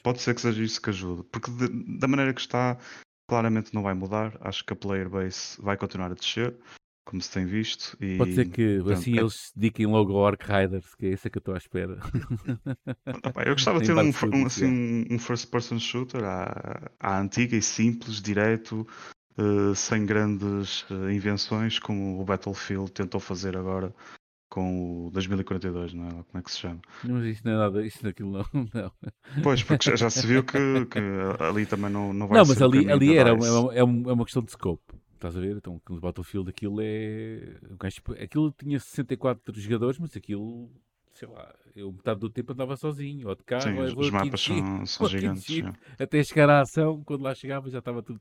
Pode 0.03 0.21
ser 0.21 0.33
que 0.33 0.41
seja 0.41 0.63
isso 0.63 0.81
que 0.81 0.89
ajude, 0.89 1.23
porque 1.31 1.51
de- 1.51 1.97
da 1.99 2.07
maneira 2.07 2.33
que 2.33 2.41
está, 2.41 2.77
claramente 3.29 3.73
não 3.73 3.83
vai 3.83 3.93
mudar. 3.93 4.35
Acho 4.41 4.65
que 4.65 4.73
a 4.73 4.75
player 4.75 5.07
base 5.09 5.61
vai 5.61 5.77
continuar 5.77 6.11
a 6.11 6.15
descer, 6.15 6.55
como 7.11 7.21
se 7.21 7.29
tem 7.29 7.45
visto. 7.45 7.97
E, 7.99 8.17
Pode 8.17 8.33
ser 8.33 8.49
que 8.49 8.79
assim 8.89 9.17
é- 9.17 9.19
eles 9.19 9.33
se 9.33 9.51
dediquem 9.53 9.85
logo 9.85 10.15
ao 10.17 10.25
Ark 10.25 10.45
Riders, 10.49 10.95
que 10.95 11.07
é 11.07 11.09
esse 11.09 11.29
que 11.29 11.37
eu 11.37 11.41
estou 11.41 11.53
à 11.53 11.57
espera. 11.57 11.97
Eu 13.45 13.53
gostava 13.53 13.79
de 13.81 13.87
ter 13.87 13.93
um, 13.93 14.11
um, 14.33 14.45
assim, 14.45 14.65
um, 14.65 15.05
um 15.15 15.19
first 15.19 15.51
person 15.51 15.77
shooter 15.77 16.23
à, 16.23 16.89
à 17.01 17.19
antiga 17.19 17.57
e 17.57 17.61
simples, 17.61 18.21
direto, 18.21 18.87
uh, 19.37 19.75
sem 19.75 20.05
grandes 20.05 20.83
uh, 20.89 21.11
invenções, 21.11 21.79
como 21.79 22.21
o 22.21 22.23
Battlefield 22.23 22.89
tentou 22.93 23.19
fazer 23.19 23.57
agora 23.57 23.93
com 24.49 25.07
o 25.07 25.11
2042, 25.11 25.93
não 25.93 26.07
é? 26.07 26.09
Como 26.11 26.25
é 26.35 26.41
que 26.41 26.51
se 26.51 26.59
chama? 26.59 26.79
Mas 27.03 27.25
isso 27.25 27.41
não 27.45 27.53
é 27.53 27.57
nada, 27.57 27.85
isso 27.85 28.01
daquilo 28.01 28.31
não. 28.31 28.45
não. 28.73 28.91
Pois, 29.43 29.63
porque 29.63 29.89
já, 29.89 29.95
já 29.97 30.09
se 30.09 30.25
viu 30.25 30.43
que, 30.43 30.85
que 30.85 30.99
ali 31.39 31.65
também 31.65 31.89
não, 31.89 32.13
não 32.13 32.27
vai 32.27 32.37
Não, 32.39 32.45
mas 32.45 32.61
ali, 32.61 32.89
ali 32.89 33.17
era 33.17 33.33
uma, 33.33 33.73
é, 33.73 33.83
um- 33.83 34.09
é 34.09 34.13
uma 34.13 34.23
questão 34.25 34.41
de 34.43 34.51
scope. 34.51 34.90
Estás 35.21 35.37
a 35.37 35.39
ver? 35.39 35.55
Então, 35.57 35.79
no 35.87 35.99
Battlefield 35.99 36.49
aquilo 36.49 36.81
é. 36.81 37.55
o 37.69 37.77
gajo- 37.77 38.01
Aquilo 38.19 38.51
tinha 38.57 38.79
64 38.79 39.53
jogadores, 39.59 39.99
mas 39.99 40.17
aquilo, 40.17 40.67
sei 41.13 41.27
lá, 41.27 41.53
eu 41.75 41.91
metade 41.91 42.19
do 42.19 42.27
tempo 42.27 42.53
andava 42.53 42.75
sozinho, 42.75 43.29
ou 43.29 43.35
de 43.35 43.43
carro, 43.43 43.61
Sim, 43.61 43.77
ou 43.77 43.99
os, 43.99 44.09
mapas 44.09 44.41
são, 44.41 44.55
são 44.87 45.07
gigantes. 45.07 45.45
Até 45.99 46.23
chegar 46.23 46.49
à 46.49 46.61
ação, 46.61 47.03
quando 47.03 47.21
lá 47.21 47.35
chegava 47.35 47.69
já 47.69 47.77
estava 47.77 48.01
tudo. 48.01 48.19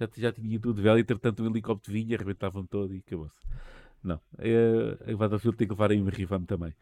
Já, 0.00 0.08
já 0.16 0.32
tinha 0.32 0.58
tudo 0.58 0.82
velho, 0.82 0.98
entretanto 0.98 1.44
o 1.44 1.46
helicóptero 1.46 1.92
vinha, 1.92 2.16
arrebentavam 2.16 2.66
todo 2.66 2.92
e 2.92 2.98
acabou-se. 2.98 3.38
Não, 4.02 4.20
é, 4.38 5.12
a 5.12 5.16
Battlefield 5.16 5.56
tem 5.56 5.68
que 5.68 5.74
levar 5.74 5.92
aí 5.92 6.02
um 6.02 6.06
revamp 6.06 6.44
também. 6.44 6.74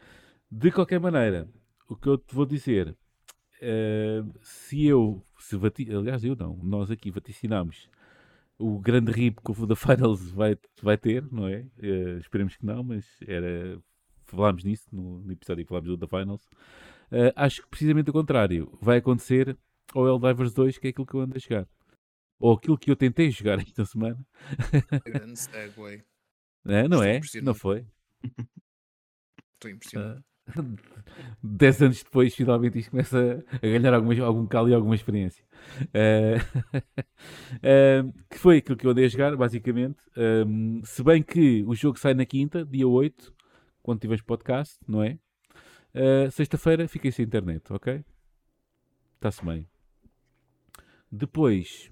De 0.50 0.70
qualquer 0.72 0.98
maneira, 0.98 1.46
o 1.86 1.94
que 1.94 2.08
eu 2.08 2.16
te 2.16 2.34
vou 2.34 2.46
dizer, 2.46 2.96
eh, 3.60 4.22
se 4.42 4.86
eu, 4.86 5.22
se 5.38 5.54
vati, 5.58 5.86
aliás 5.94 6.24
eu 6.24 6.34
não, 6.34 6.56
nós 6.62 6.90
aqui 6.90 7.10
vaticinamos 7.10 7.90
o 8.60 8.78
grande 8.78 9.10
rip 9.10 9.40
que 9.42 9.50
o 9.50 9.66
da 9.66 9.74
Finals 9.74 10.30
vai, 10.30 10.56
vai 10.82 10.98
ter, 10.98 11.24
não 11.32 11.48
é? 11.48 11.66
Eh, 11.78 12.18
esperemos 12.20 12.56
que 12.56 12.66
não, 12.66 12.84
mas 12.84 13.06
era, 13.26 13.80
falámos 14.26 14.62
nisso 14.62 14.86
no, 14.92 15.20
no 15.22 15.32
episódio 15.32 15.64
que 15.64 15.68
falámos 15.68 15.88
do 15.88 15.96
da 15.96 16.06
Finals. 16.06 16.46
Eh, 17.10 17.32
acho 17.34 17.62
que 17.62 17.68
precisamente 17.68 18.10
o 18.10 18.12
contrário, 18.12 18.70
vai 18.80 18.98
acontecer 18.98 19.58
ao 19.94 20.06
Helldivers 20.06 20.52
2, 20.52 20.78
que 20.78 20.88
é 20.88 20.90
aquilo 20.90 21.06
que 21.06 21.14
eu 21.14 21.20
ando 21.20 21.36
a 21.36 21.38
jogar. 21.38 21.66
Ou 22.38 22.52
aquilo 22.52 22.78
que 22.78 22.90
eu 22.90 22.96
tentei 22.96 23.30
jogar 23.30 23.58
esta 23.60 23.84
semana. 23.84 24.18
Grande 25.04 25.38
segue. 25.38 26.04
É, 26.66 26.86
não 26.86 27.02
Estou 27.02 27.40
é? 27.40 27.42
Não 27.42 27.54
foi? 27.54 27.86
Estou 29.54 29.70
impressionado. 29.70 30.22
Dez 31.42 31.80
anos 31.82 32.02
depois, 32.02 32.34
finalmente, 32.34 32.78
isto 32.78 32.90
começa 32.90 33.44
a 33.52 33.58
ganhar 33.58 33.94
algumas, 33.94 34.18
algum 34.20 34.46
calo 34.46 34.68
e 34.68 34.74
alguma 34.74 34.94
experiência. 34.94 35.44
Eh, 35.92 36.36
eh, 37.62 38.02
que 38.28 38.38
foi 38.38 38.58
aquilo 38.58 38.76
que 38.76 38.86
eu 38.86 38.90
andei 38.90 39.04
a 39.04 39.08
jogar, 39.08 39.36
basicamente. 39.36 39.98
Um, 40.16 40.82
se 40.84 41.02
bem 41.02 41.22
que 41.22 41.64
o 41.64 41.74
jogo 41.74 41.98
sai 41.98 42.14
na 42.14 42.24
quinta, 42.24 42.64
dia 42.64 42.86
8, 42.86 43.34
quando 43.82 44.00
tiveres 44.00 44.22
podcast, 44.22 44.78
não 44.86 45.02
é? 45.02 45.18
Eh, 45.92 46.30
Sexta-feira 46.30 46.86
fiquei 46.88 47.10
sem 47.10 47.24
internet, 47.24 47.72
ok? 47.72 48.04
Está-se 49.16 49.44
bem. 49.44 49.66
Depois, 51.10 51.90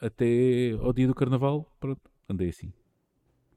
até 0.00 0.70
ao 0.80 0.92
dia 0.92 1.06
do 1.06 1.14
carnaval, 1.14 1.70
pronto, 1.80 2.00
andei 2.28 2.48
assim. 2.50 2.72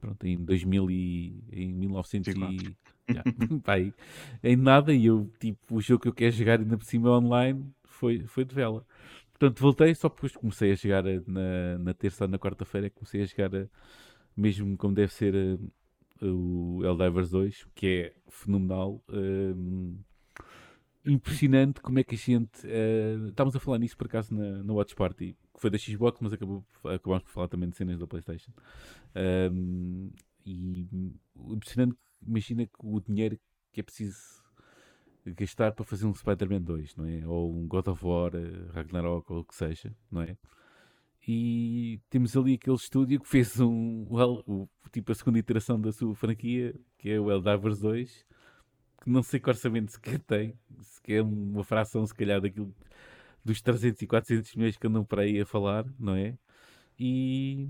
Pronto, 0.02 0.26
em 0.26 0.38
2000 0.38 0.92
e 0.92 1.44
em 1.52 1.74
1900 1.74 2.34
e... 2.34 2.78
Em 4.44 4.56
nada 4.56 4.94
e 4.94 5.06
eu, 5.06 5.30
tipo, 5.40 5.76
o 5.76 5.82
jogo 5.82 6.02
que 6.04 6.08
eu 6.08 6.14
quero 6.14 6.32
jogar 6.32 6.60
ainda 6.60 6.78
por 6.78 6.86
cima 6.86 7.10
online 7.18 7.66
foi, 7.86 8.20
foi 8.28 8.46
de 8.46 8.56
vela. 8.56 8.86
Portanto, 9.32 9.60
voltei 9.62 9.96
só 9.96 10.10
depois 10.10 10.36
comecei 10.36 10.72
a 10.72 10.76
jogar 10.76 11.06
eh, 11.08 11.22
na, 11.28 11.78
na 11.80 11.94
terça 11.94 12.26
ou 12.26 12.30
na 12.30 12.40
quarta-feira, 12.40 12.90
comecei 12.90 13.22
a 13.24 13.26
jogar 13.26 13.54
eh, 13.54 13.68
mesmo 14.38 14.78
como 14.78 14.94
deve 14.96 15.14
ser 15.14 15.36
eh, 15.36 15.58
o 16.26 16.82
Helldivers 16.84 17.30
2, 17.32 17.68
que 17.76 17.88
é 17.88 18.14
fenomenal. 18.30 19.04
eh, 19.10 19.54
impressionante 21.06 21.82
como 21.82 22.00
é 22.00 22.04
que 22.04 22.16
a 22.16 22.18
gente. 22.18 22.66
eh, 22.66 23.16
estávamos 23.30 23.56
a 23.56 23.60
falar 23.60 23.78
nisso 23.80 23.98
por 23.98 24.08
acaso 24.08 24.34
na, 24.34 24.64
na 24.64 24.74
Watch 24.74 24.96
Party, 24.96 25.36
que 25.54 25.60
foi 25.60 25.70
da 25.70 25.78
Xbox, 25.78 26.20
mas 26.22 26.34
acabou, 26.34 26.66
acabámos 26.86 27.24
por 27.24 27.32
falar 27.32 27.48
também 27.50 27.70
de 27.70 27.76
cenas 27.76 28.00
da 28.00 28.08
PlayStation. 28.08 28.52
Um, 29.16 30.12
e 30.46 30.88
o 31.36 31.54
impressionante, 31.54 31.98
imagina 32.28 32.66
que 32.66 32.74
o 32.80 33.00
dinheiro 33.02 33.40
que 33.72 33.80
é 33.82 33.84
preciso 33.84 34.44
gastar 35.26 35.72
para 35.72 35.86
fazer 35.86 36.06
um 36.06 36.14
Spider-Man 36.14 36.62
2, 36.62 36.96
não 36.96 37.06
é? 37.06 37.26
Ou 37.28 37.54
um 37.54 37.68
God 37.68 37.88
of 37.88 38.06
War, 38.06 38.32
eh, 38.36 38.72
Ragnarok, 38.74 39.32
ou 39.32 39.40
o 39.40 39.46
que 39.46 39.56
seja, 39.56 39.96
não 40.12 40.22
é? 40.22 40.38
E 41.28 42.00
temos 42.10 42.36
ali 42.36 42.56
aquele 42.56 42.76
estúdio 42.76 43.20
que 43.22 43.28
fez 43.28 43.60
um, 43.60 44.06
o 44.10 44.20
Hell- 44.20 44.44
o, 44.46 44.68
tipo 44.92 45.12
a 45.12 45.16
segunda 45.16 45.40
iteração 45.40 45.80
da 45.80 45.92
sua 45.92 46.14
franquia, 46.16 46.76
que 46.98 47.10
é 47.10 47.20
o 47.20 47.32
Helldivers 47.32 47.80
2, 47.80 48.26
que 49.04 49.10
não 49.10 49.24
sei 49.24 49.40
que 49.40 49.50
orçamento 49.50 49.92
sequer 49.94 50.20
tem, 50.20 50.54
sequer 50.82 51.22
uma 51.24 51.64
fração, 51.64 52.06
se 52.06 52.14
calhar, 52.14 52.42
daquilo 52.42 52.74
dos 53.44 53.62
300 53.62 54.02
e 54.02 54.08
400 54.08 54.56
milhões 54.56 54.78
que 54.78 54.88
andam 54.88 55.06
para 55.06 55.24
aí 55.24 55.40
a 55.42 55.46
falar, 55.46 55.86
não 56.00 56.16
é? 56.16 56.38
E, 57.06 57.68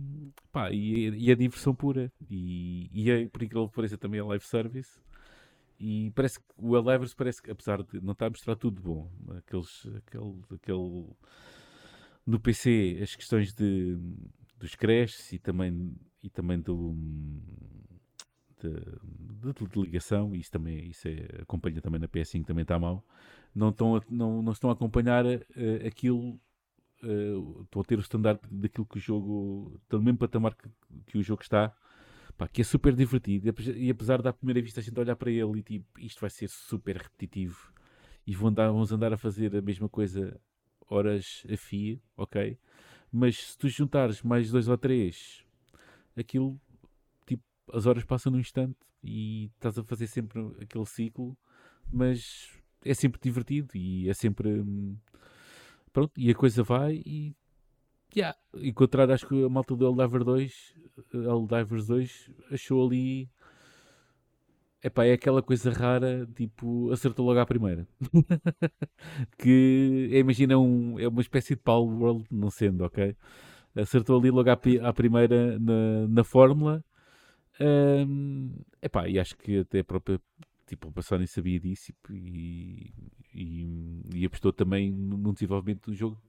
pá, 0.51 0.71
e, 0.71 1.09
e 1.09 1.31
a 1.31 1.35
diversão 1.35 1.73
pura. 1.73 2.11
E, 2.29 2.89
e 2.93 3.09
é, 3.11 3.27
por 3.27 3.41
incrível 3.41 3.67
que 3.67 3.75
pareça, 3.75 3.97
também 3.97 4.19
é 4.19 4.23
live 4.23 4.45
service. 4.45 4.99
E 5.79 6.11
parece 6.15 6.39
que 6.39 6.45
o 6.57 6.75
Helldivers 6.75 7.13
parece 7.15 7.41
que, 7.41 7.51
apesar 7.51 7.83
de 7.83 8.01
não 8.01 8.13
estar 8.13 8.27
a 8.27 8.29
mostrar 8.29 8.55
tudo 8.55 8.81
bom, 8.81 9.11
aqueles, 9.37 9.87
aquele, 9.97 10.35
aquele 10.53 11.07
no 12.25 12.39
PC 12.39 12.99
as 13.01 13.15
questões 13.15 13.53
de, 13.53 13.97
dos 14.57 14.75
crashes 14.75 15.33
e 15.33 15.39
também, 15.39 15.93
e 16.21 16.29
também 16.29 16.59
do 16.59 16.95
de, 18.61 18.69
de- 19.53 19.67
de 19.67 19.79
ligação, 19.81 20.33
isso 20.35 20.51
também 20.51 20.87
isso 20.89 21.07
é, 21.07 21.41
acompanha 21.41 21.81
também 21.81 21.99
na 21.99 22.07
PS5, 22.07 22.45
também 22.45 22.61
está 22.63 22.79
mal. 22.79 23.05
Não 23.53 23.69
estão 23.69 23.95
a, 23.97 24.01
não, 24.09 24.41
não 24.41 24.51
estão 24.53 24.69
a 24.69 24.73
acompanhar 24.73 25.25
eh, 25.25 25.41
aquilo 25.87 26.39
estão 27.61 27.81
a 27.81 27.85
ter 27.85 27.97
o 27.97 28.01
standard 28.01 28.39
daquilo 28.49 28.85
que 28.85 28.97
o 28.97 29.01
jogo, 29.01 29.79
do 29.89 30.01
mesmo 30.01 30.17
patamar 30.17 30.55
que, 30.55 30.69
que 31.05 31.17
o 31.17 31.23
jogo 31.23 31.41
está, 31.41 31.75
pá, 32.37 32.47
que 32.47 32.61
é 32.61 32.63
super 32.63 32.95
divertido. 32.95 33.53
E 33.75 33.89
apesar 33.89 34.21
da 34.21 34.33
primeira 34.33 34.61
vista 34.61 34.79
a 34.79 34.83
gente 34.83 34.99
olhar 34.99 35.15
para 35.15 35.31
ele 35.31 35.59
e 35.59 35.63
tipo, 35.63 35.99
isto 35.99 36.21
vai 36.21 36.29
ser 36.29 36.49
super 36.49 36.97
repetitivo 36.97 37.71
e 38.25 38.33
vão 38.33 38.49
andar, 38.49 38.67
vamos 38.71 38.91
andar 38.91 39.13
a 39.13 39.17
fazer 39.17 39.55
a 39.55 39.61
mesma 39.61 39.89
coisa 39.89 40.39
horas 40.87 41.45
a 41.51 41.57
fio, 41.57 42.01
ok? 42.17 42.57
Mas 43.11 43.51
se 43.51 43.57
tu 43.57 43.69
juntares 43.69 44.21
mais 44.21 44.49
dois 44.51 44.67
ou 44.67 44.77
três, 44.77 45.43
aquilo, 46.15 46.59
tipo, 47.25 47.43
as 47.71 47.85
horas 47.85 48.03
passam 48.03 48.31
num 48.31 48.39
instante 48.39 48.77
e 49.03 49.51
estás 49.55 49.77
a 49.77 49.83
fazer 49.83 50.07
sempre 50.07 50.39
aquele 50.61 50.85
ciclo, 50.85 51.37
mas 51.91 52.49
é 52.83 52.93
sempre 52.93 53.19
divertido 53.21 53.75
e 53.75 54.09
é 54.09 54.13
sempre. 54.13 54.49
hum, 54.61 54.97
pronto, 55.93 56.11
e 56.17 56.31
a 56.31 56.35
coisa 56.35 56.63
vai 56.63 57.01
e. 57.05 57.35
Yeah. 58.15 58.37
E 58.55 58.71
contrário, 58.73 59.13
acho 59.13 59.27
que 59.27 59.43
a 59.43 59.49
malta 59.49 59.75
do 59.75 59.85
Eldiver 59.85 60.23
2, 60.23 60.75
eh, 61.13 61.17
Eldivers 61.17 61.87
2 61.87 62.31
achou 62.51 62.85
ali. 62.85 63.29
Epá, 64.83 65.05
é 65.05 65.13
aquela 65.13 65.41
coisa 65.41 65.71
rara, 65.71 66.27
tipo, 66.35 66.91
acertou 66.91 67.25
logo 67.25 67.39
à 67.39 67.45
primeira. 67.45 67.87
que 69.39 70.09
imagina, 70.11 70.57
um, 70.57 70.99
é 70.99 71.07
uma 71.07 71.21
espécie 71.21 71.55
de 71.55 71.61
Power 71.61 71.89
World, 71.89 72.25
não 72.29 72.49
sendo, 72.49 72.83
ok? 72.83 73.15
Acertou 73.75 74.19
ali 74.19 74.29
logo 74.29 74.49
à, 74.49 74.59
à 74.83 74.93
primeira 74.93 75.57
na, 75.57 76.07
na 76.09 76.23
fórmula. 76.23 76.83
Hum, 77.61 78.51
epá, 78.81 79.07
e 79.07 79.17
acho 79.17 79.37
que 79.37 79.59
até 79.59 79.79
a 79.79 79.83
própria 79.85 80.19
tipo, 80.65 80.91
a 80.95 81.01
Sony 81.01 81.27
sabia 81.27 81.59
disso 81.59 81.93
e, 82.09 82.91
e, 83.33 84.01
e 84.13 84.25
apostou 84.25 84.53
também 84.53 84.91
no, 84.91 85.33
desenvolvimento 85.33 85.91
do 85.91 85.95
jogo, 85.95 86.21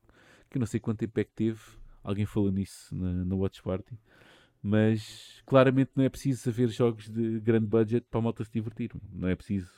que 0.51 0.59
eu 0.59 0.61
não 0.61 0.67
sei 0.67 0.81
quanto 0.81 0.99
tempo 0.99 1.19
é 1.19 1.25
que 1.25 1.33
teve, 1.33 1.61
alguém 2.03 2.27
falou 2.27 2.51
nisso 2.51 2.95
na, 2.95 3.25
na 3.25 3.35
Watch 3.35 3.63
Party, 3.63 3.99
mas 4.63 5.43
claramente 5.47 5.91
não 5.95 6.05
é 6.05 6.09
preciso 6.09 6.49
haver 6.49 6.69
jogos 6.69 7.09
de 7.09 7.41
grande 7.41 7.67
budget 7.67 8.07
para 8.11 8.21
a 8.21 8.23
malta 8.23 8.45
se 8.45 8.53
divertir, 8.53 8.91
não 9.13 9.29
é 9.29 9.35
preciso 9.35 9.71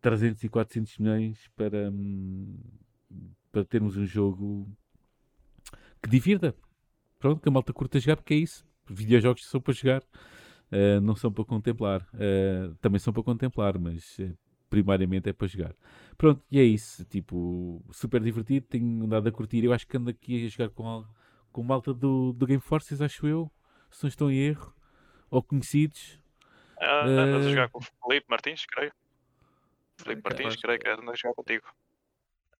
300 0.00 0.44
e 0.44 0.48
400 0.48 0.98
milhões 0.98 1.50
para, 1.56 1.92
para 3.50 3.64
termos 3.64 3.96
um 3.96 4.06
jogo 4.06 4.68
que 6.02 6.08
divirta. 6.08 6.54
Pronto, 7.18 7.40
que 7.40 7.48
a 7.48 7.52
malta 7.52 7.72
curta 7.72 7.98
jogar, 7.98 8.16
porque 8.16 8.34
é 8.34 8.36
isso. 8.36 8.64
Videojogos 8.88 9.46
são 9.46 9.60
para 9.60 9.72
jogar, 9.72 10.02
uh, 10.02 11.00
não 11.02 11.16
são 11.16 11.32
para 11.32 11.44
contemplar. 11.44 12.06
Uh, 12.14 12.74
também 12.76 12.98
são 12.98 13.12
para 13.12 13.22
contemplar, 13.22 13.78
mas 13.78 14.18
uh, 14.18 14.36
primariamente 14.70 15.28
é 15.28 15.32
para 15.32 15.46
jogar. 15.46 15.74
Pronto, 16.16 16.42
e 16.50 16.58
é 16.58 16.62
isso. 16.64 17.04
Tipo, 17.04 17.82
super 17.92 18.20
divertido. 18.22 18.66
Tenho 18.66 19.04
andado 19.04 19.28
a 19.28 19.32
curtir. 19.32 19.64
Eu 19.64 19.72
acho 19.72 19.86
que 19.86 19.96
ando 19.96 20.10
aqui 20.10 20.44
a 20.46 20.48
jogar 20.48 20.70
com, 20.70 21.04
com 21.52 21.62
malta 21.62 21.92
do, 21.94 22.32
do 22.32 22.46
Game 22.46 22.60
Forces, 22.62 23.00
acho 23.00 23.26
eu. 23.26 23.50
Se 23.90 24.04
não 24.04 24.08
estou 24.08 24.30
em 24.30 24.38
erro. 24.38 24.74
Ou 25.30 25.42
conhecidos. 25.42 26.18
Ah, 26.80 27.04
andas 27.06 27.46
a 27.46 27.50
jogar 27.50 27.68
com 27.70 27.78
o 27.78 27.82
Felipe 27.82 28.26
Martins, 28.28 28.64
creio. 28.66 28.92
Felipe 29.98 30.22
Martins, 30.24 30.56
creio 30.56 30.78
que 30.78 30.88
andas 30.88 31.08
a 31.08 31.14
jogar 31.14 31.34
contigo. 31.34 31.66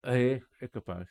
Ah, 0.03 0.17
é? 0.19 0.43
É 0.61 0.69
capaz. 0.69 1.09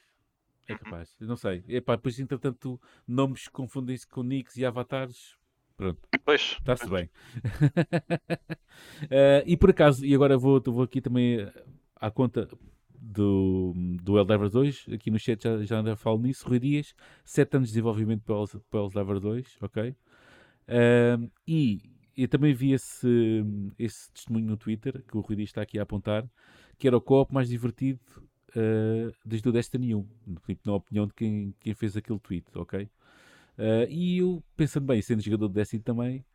É 0.68 0.74
Uhum. 0.74 0.80
capaz. 0.80 1.16
Eu 1.20 1.28
não 1.28 1.36
sei. 1.36 1.64
Epá, 1.68 1.96
depois, 1.96 2.20
entretanto, 2.20 2.82
nomes 3.08 3.48
confundem-se 3.48 4.08
com 4.08 4.24
nicks 4.24 4.58
e 4.58 4.66
avatares. 4.66 5.38
Pronto. 5.78 6.00
Pois. 6.24 6.56
Está-se 6.60 6.90
bem. 6.90 7.10
Eh, 9.10 9.44
e 9.48 9.58
por 9.58 9.70
acaso, 9.70 10.06
e 10.06 10.14
agora 10.14 10.38
vou, 10.38 10.62
vou 10.62 10.84
aqui 10.84 11.00
também 11.00 11.40
eh, 11.40 11.66
à 11.96 12.12
conta 12.12 12.48
do, 12.94 13.74
do 14.02 14.18
Eldivers 14.18 14.52
2, 14.52 14.86
aqui 14.94 15.10
no 15.10 15.18
chat 15.20 15.42
já, 15.42 15.64
já 15.64 15.80
anda 15.80 15.96
falo 15.96 16.20
nisso, 16.20 16.48
Rui 16.48 16.60
Dias, 16.60 16.94
7 17.24 17.58
anos 17.58 17.70
de 17.70 17.74
desenvolvimento 17.74 18.24
para 18.24 18.36
o 18.36 18.48
para 18.70 18.82
o 18.82 18.86
Eldivers 18.86 19.22
2, 19.22 19.58
ok? 19.62 19.96
Eh, 20.68 21.18
e 21.48 21.82
eu 22.18 22.28
também 22.28 22.54
vi 22.54 22.74
esse, 22.74 23.44
esse 23.78 24.12
testemunho 24.12 24.48
no 24.48 24.58
Twitter, 24.58 25.04
que 25.04 25.18
o 25.18 25.22
Rui 25.22 25.36
Dias 25.36 25.50
está 25.50 25.62
aqui 25.62 25.80
a 25.80 25.84
apontar, 25.84 26.26
que 26.78 26.88
era 26.88 26.98
o 26.98 27.02
co-op 27.02 27.34
mais 27.34 27.50
divertido 27.50 28.00
eh, 28.56 29.12
desde 29.26 29.48
o 29.50 29.52
Destiny 29.52 29.94
1, 29.96 30.08
tipo, 30.46 30.62
na 30.66 30.76
opinião 30.76 31.06
de 31.08 31.14
quem, 31.14 31.54
quem 31.60 31.74
fez 31.74 31.96
aquele 31.98 32.20
tweet, 32.20 32.46
ok? 32.56 32.90
Eh, 33.58 33.88
e 33.90 34.18
eu, 34.20 34.44
pensando 34.56 34.86
bem, 34.86 35.02
sendo 35.02 35.22
jogador 35.22 35.48
de 35.48 35.54
Destiny 35.56 35.84
também, 35.84 36.26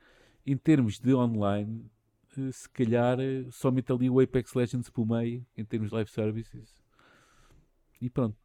em 0.46 0.56
termos 0.56 0.98
de 0.98 1.14
online, 1.14 1.90
eh, 2.38 2.50
se 2.52 2.68
calhar 2.70 3.18
eh, 3.20 3.46
só 3.50 3.70
mete 3.70 3.92
ali 3.92 4.09
o 4.09 4.20
Apex 4.20 4.54
Legends 4.54 4.90
pelo 4.90 5.06
meio, 5.06 5.44
em 5.56 5.64
termos 5.64 5.90
de 5.90 5.94
live 5.94 6.11
services. 6.11 6.83
E 8.00 8.09
pronto. 8.09 8.37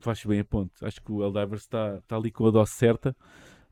Faz 0.00 0.24
bem 0.24 0.40
a 0.40 0.44
ponte. 0.44 0.72
Acho 0.84 1.02
que 1.02 1.10
o 1.10 1.24
Eldivers 1.24 1.62
está 1.62 2.00
tá 2.02 2.16
ali 2.16 2.30
com 2.30 2.46
a 2.46 2.50
dose 2.50 2.72
certa. 2.72 3.16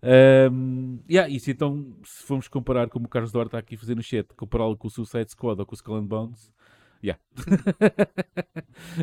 Um, 0.02 1.00
yeah, 1.08 1.28
isso 1.32 1.50
então, 1.50 1.96
se 2.04 2.22
formos 2.24 2.48
comparar, 2.48 2.88
como 2.88 3.06
o 3.06 3.08
Carlos 3.08 3.32
Duarte 3.32 3.48
está 3.48 3.58
aqui 3.58 3.76
a 3.76 3.78
fazer 3.78 3.94
no 3.94 4.02
chat, 4.02 4.26
compará-lo 4.34 4.76
com 4.76 4.88
o 4.88 4.90
Suicide 4.90 5.30
Squad 5.30 5.58
ou 5.60 5.66
com 5.66 5.72
o 5.72 5.76
Skull 5.76 5.96
and 5.96 6.06
Bones, 6.06 6.52
yeah. 7.02 7.20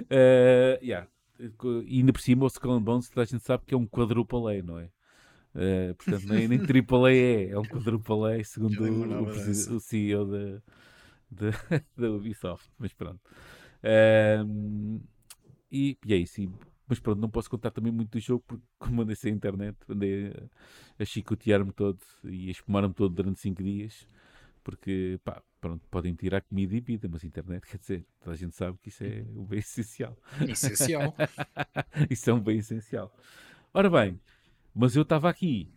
Eh, 0.09 0.79
yeah. 0.83 1.07
E 1.39 1.99
ainda 1.99 2.13
por 2.13 2.21
cima, 2.21 2.43
o 2.45 2.47
Skull 2.47 2.73
and 2.73 2.83
Bones, 2.83 3.11
a 3.17 3.25
gente 3.25 3.43
sabe 3.43 3.65
que 3.65 3.73
é 3.73 3.77
um 3.77 3.85
quadruple 3.87 4.47
A, 4.59 4.63
não 4.63 4.79
é? 4.79 4.89
Eh, 5.55 5.93
portanto, 5.95 6.27
nem, 6.27 6.47
nem 6.47 6.59
triple 6.59 6.97
A 7.07 7.11
é, 7.13 7.49
é 7.51 7.59
um 7.59 7.65
quadruple 7.67 8.25
A, 8.39 8.43
segundo 8.43 8.81
nem 8.81 8.91
me 8.91 9.15
o, 9.15 9.25
dessa. 9.25 9.75
o 9.75 9.79
CEO 9.79 10.25
da, 10.25 10.61
da, 11.31 11.51
da 11.97 12.11
Ubisoft. 12.11 12.69
Mas 12.79 12.93
pronto. 12.93 13.21
Ehm, 13.83 14.99
e, 15.71 15.97
e 16.05 16.13
é 16.13 16.17
isso. 16.17 16.41
E- 16.41 16.49
mas 16.87 16.99
pronto, 16.99 17.19
não 17.19 17.29
posso 17.29 17.49
contar 17.49 17.71
também 17.71 17.91
muito 17.93 18.11
do 18.11 18.19
jogo 18.19 18.43
porque, 18.47 18.63
como 18.79 19.01
andei 19.01 19.15
sem 19.15 19.33
internet, 19.33 19.77
andei 19.89 20.29
a, 20.99 21.03
a 21.03 21.05
chicotear-me 21.05 21.71
todo 21.71 21.99
e 22.25 22.49
a 22.49 22.51
espumar-me 22.51 22.93
todo 22.93 23.13
durante 23.13 23.39
5 23.39 23.63
dias. 23.63 24.07
Porque, 24.63 25.19
pá, 25.23 25.41
pronto, 25.59 25.87
podem 25.89 26.13
tirar 26.15 26.41
comida 26.41 26.75
e 26.75 26.81
bebida, 26.81 27.07
mas 27.09 27.23
internet, 27.23 27.65
quer 27.67 27.77
dizer, 27.77 28.05
toda 28.19 28.33
a 28.33 28.37
gente 28.37 28.55
sabe 28.55 28.77
que 28.81 28.89
isso 28.89 29.03
é 29.03 29.25
um 29.35 29.45
bem 29.45 29.59
essencial. 29.59 30.17
Essencial. 30.47 31.15
Isso 32.09 32.29
é 32.29 32.33
um 32.33 32.39
bem 32.39 32.57
essencial. 32.57 33.13
Ora 33.73 33.89
bem, 33.89 34.19
mas 34.73 34.95
eu 34.95 35.03
estava 35.03 35.29
aqui 35.29 35.71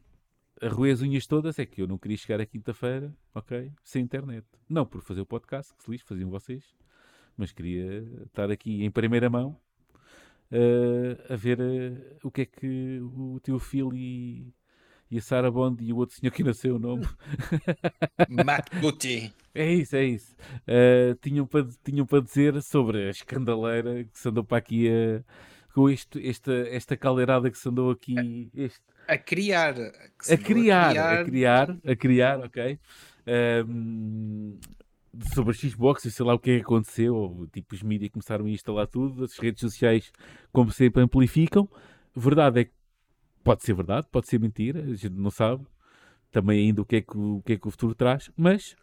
a 0.61 0.68
roer 0.68 0.94
as 0.94 1.03
unhas 1.03 1.27
todas, 1.27 1.59
é 1.59 1.66
que 1.66 1.83
eu 1.83 1.87
não 1.87 1.99
queria 1.99 2.16
chegar 2.16 2.40
à 2.40 2.46
quinta-feira, 2.46 3.14
ok? 3.35 3.72
Sem 3.83 4.03
internet. 4.03 4.46
Não 4.68 4.87
por 4.87 5.03
fazer 5.03 5.20
o 5.20 5.27
podcast, 5.27 5.75
que 5.75 5.99
se 5.99 6.05
faziam 6.05 6.31
vocês, 6.31 6.64
mas 7.37 7.53
queria 7.53 7.99
estar 8.25 8.51
aqui 8.51 8.85
em 8.85 8.90
primeira 8.90 9.29
mão 9.29 9.61
eh, 10.51 11.16
a 11.29 11.37
ver 11.37 11.61
eh, 11.61 12.16
o 12.22 12.31
que 12.31 12.42
é 12.42 12.46
que 12.46 13.01
o 13.01 13.40
teu 13.42 13.59
Phil 13.59 13.90
e, 15.10 15.18
a 15.18 15.20
Sarah 15.20 15.50
Bond 15.50 15.84
e 15.84 15.92
o 15.92 15.96
outro 15.96 16.16
senhor 16.16 16.32
que 16.32 16.54
sei 16.54 16.70
o 16.70 16.78
nome 16.78 17.06
Matt 18.28 18.74
Booty. 18.80 19.32
é 19.54 19.72
isso, 19.72 19.96
é 19.96 20.04
isso. 20.04 20.34
Uh, 20.62 21.14
tinham, 21.20 21.46
para, 21.46 21.66
tinham 21.84 22.06
para 22.06 22.22
dizer 22.22 22.60
sobre 22.62 23.08
a 23.08 23.10
escandaleira 23.10 24.04
que 24.04 24.18
se 24.18 24.28
andou 24.28 24.44
para 24.44 24.58
aqui 24.58 24.88
a, 24.88 25.22
com 25.72 25.90
este, 25.90 26.26
esta, 26.26 26.52
esta 26.52 26.96
caldeirada 26.96 27.50
que 27.50 27.58
se 27.58 27.68
andou 27.68 27.90
aqui. 27.90 28.50
Este, 28.54 28.80
A 29.06 29.18
criar. 29.18 29.74
que 29.74 30.26
se 30.26 30.34
a 30.34 30.38
criar, 30.38 30.96
a 30.96 31.24
criar, 31.24 31.76
a 31.84 31.94
criar, 31.96 32.40
ok. 32.40 32.78
Um, 33.68 34.58
sobre 35.34 35.50
a 35.52 35.54
Xbox 35.54 36.04
e 36.04 36.10
sei 36.10 36.24
lá 36.24 36.34
o 36.34 36.38
que 36.38 36.50
é 36.50 36.56
que 36.56 36.62
aconteceu. 36.62 37.46
Tipo, 37.52 37.74
os 37.74 37.82
mídias 37.82 38.10
começaram 38.10 38.46
a 38.46 38.50
instalar 38.50 38.86
tudo, 38.86 39.24
as 39.24 39.38
redes 39.38 39.60
sociais, 39.60 40.10
como 40.52 40.70
sempre, 40.70 41.02
amplificam. 41.02 41.68
Verdade 42.14 42.60
é 42.60 42.64
que 42.64 42.72
pode 43.46 43.62
ser 43.62 43.74
verdade, 43.74 44.09
pode 44.11 44.26
ser 44.26 44.40
mentira, 44.40 44.80
a 44.82 44.94
gente 44.94 45.14
não 45.14 45.30
sabe 45.30 45.64
também 46.32 46.66
ainda 46.66 46.82
o 46.82 46.85
que 46.85 46.96
é 46.96 47.00
que 47.00 47.16
o, 47.16 47.37
o 47.37 47.42
que 47.42 47.52
é 47.52 47.56
que 47.56 47.68
o 47.68 47.70
futuro 47.70 47.94
traz, 47.94 48.28
mas 48.37 48.74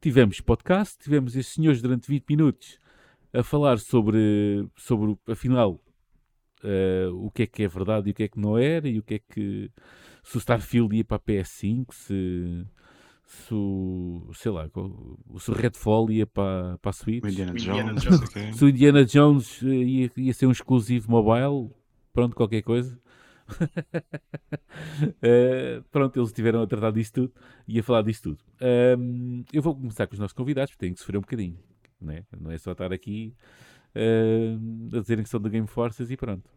tivemos 0.00 0.40
podcast, 0.40 0.98
tivemos 0.98 1.36
estes 1.36 1.54
senhores 1.54 1.82
durante 1.82 2.08
20 2.08 2.24
minutos 2.26 2.78
a 3.34 3.42
falar 3.42 3.78
sobre, 3.78 4.66
sobre 4.74 5.14
afinal, 5.28 5.78
eh, 6.64 7.06
o 7.12 7.30
que 7.30 7.42
é 7.42 7.46
que 7.46 7.62
é 7.64 7.68
verdade 7.68 8.08
e 8.08 8.12
o 8.12 8.14
que 8.14 8.22
é 8.22 8.28
que 8.28 8.40
não 8.40 8.56
era, 8.56 8.88
e 8.88 8.98
o 8.98 9.02
que 9.02 9.14
é 9.16 9.18
que 9.18 9.70
se 10.24 10.38
o 10.38 10.40
Starfield 10.40 10.96
ia 10.96 11.04
para 11.04 11.18
a 11.18 11.20
PS5, 11.20 11.92
se, 11.92 12.66
se 13.26 13.52
o, 13.52 14.30
sei 14.32 14.50
lá, 14.50 14.70
se 15.38 15.50
o 15.50 15.54
Redfall 15.54 16.10
ia 16.10 16.26
para, 16.26 16.78
para 16.78 16.88
a 16.90 16.92
Switch, 16.94 17.22
O 17.22 17.28
Indiana 17.28 17.52
O 17.52 17.56
Indiana 17.58 17.94
Jones, 17.94 18.30
Jones. 18.32 18.56
se 18.56 18.64
o 18.64 18.68
Indiana 18.70 19.04
Jones 19.04 19.62
eh, 19.62 19.66
ia, 19.66 20.10
ia 20.16 20.32
ser 20.32 20.46
um 20.46 20.50
exclusivo 20.50 21.10
mobile, 21.10 21.70
pronto, 22.10 22.34
qualquer 22.34 22.62
coisa. 22.62 22.98
Eh, 25.22 25.82
pronto, 25.90 26.18
eles 26.18 26.28
estiveram 26.28 26.62
a 26.62 26.66
tratar 26.66 26.90
disso 26.92 27.12
tudo 27.12 27.32
e 27.66 27.78
a 27.78 27.82
falar 27.82 28.02
disso 28.02 28.22
tudo. 28.22 28.38
Ahm, 28.60 29.42
eu 29.52 29.62
vou 29.62 29.74
começar 29.74 30.06
com 30.06 30.14
os 30.14 30.18
nossos 30.18 30.32
convidados, 30.32 30.72
porque 30.72 30.86
têm 30.86 30.94
que 30.94 31.00
sofrer 31.00 31.18
um 31.18 31.20
bocadinho. 31.20 31.58
Né? 32.00 32.24
Não 32.38 32.50
é 32.50 32.58
só 32.58 32.72
estar 32.72 32.92
aqui 32.92 33.34
ahm, 33.94 34.88
a 34.96 35.00
dizerem 35.00 35.24
que 35.24 35.30
são 35.30 35.40
do 35.40 35.50
Game 35.50 35.66
Forces 35.66 36.10
e 36.10 36.16
pronto. 36.16 36.48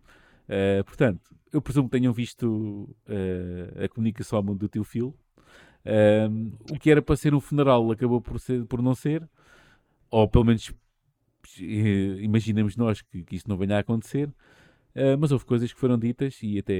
Eh, 0.47 0.83
portanto, 0.83 1.35
eu 1.51 1.61
presumo 1.61 1.89
que 1.89 1.97
tenham 1.97 2.13
visto 2.13 2.93
eh, 3.07 3.85
a 3.85 3.89
comunicação 3.89 4.37
ao 4.37 4.43
mundo 4.43 4.59
do 4.59 4.69
teu 4.69 4.83
Phil. 4.83 5.15
Ahm, 5.85 6.51
o 6.71 6.79
que 6.79 6.91
era 6.91 7.01
para 7.01 7.15
ser 7.15 7.33
um 7.33 7.39
funeral 7.39 7.89
acabou 7.91 8.21
por, 8.21 8.39
ser, 8.39 8.65
por 8.65 8.81
não 8.81 8.93
ser, 8.93 9.27
ou 10.09 10.27
pelo 10.27 10.45
menos 10.45 10.71
imaginamos 12.19 12.75
nós 12.77 13.01
que, 13.01 13.23
que 13.23 13.35
isto 13.35 13.49
não 13.49 13.57
venha 13.57 13.77
a 13.77 13.79
acontecer, 13.79 14.31
eh, 14.95 15.15
mas 15.15 15.31
houve 15.31 15.45
coisas 15.45 15.71
que 15.73 15.79
foram 15.79 15.97
ditas 15.97 16.39
e 16.43 16.59
até 16.59 16.73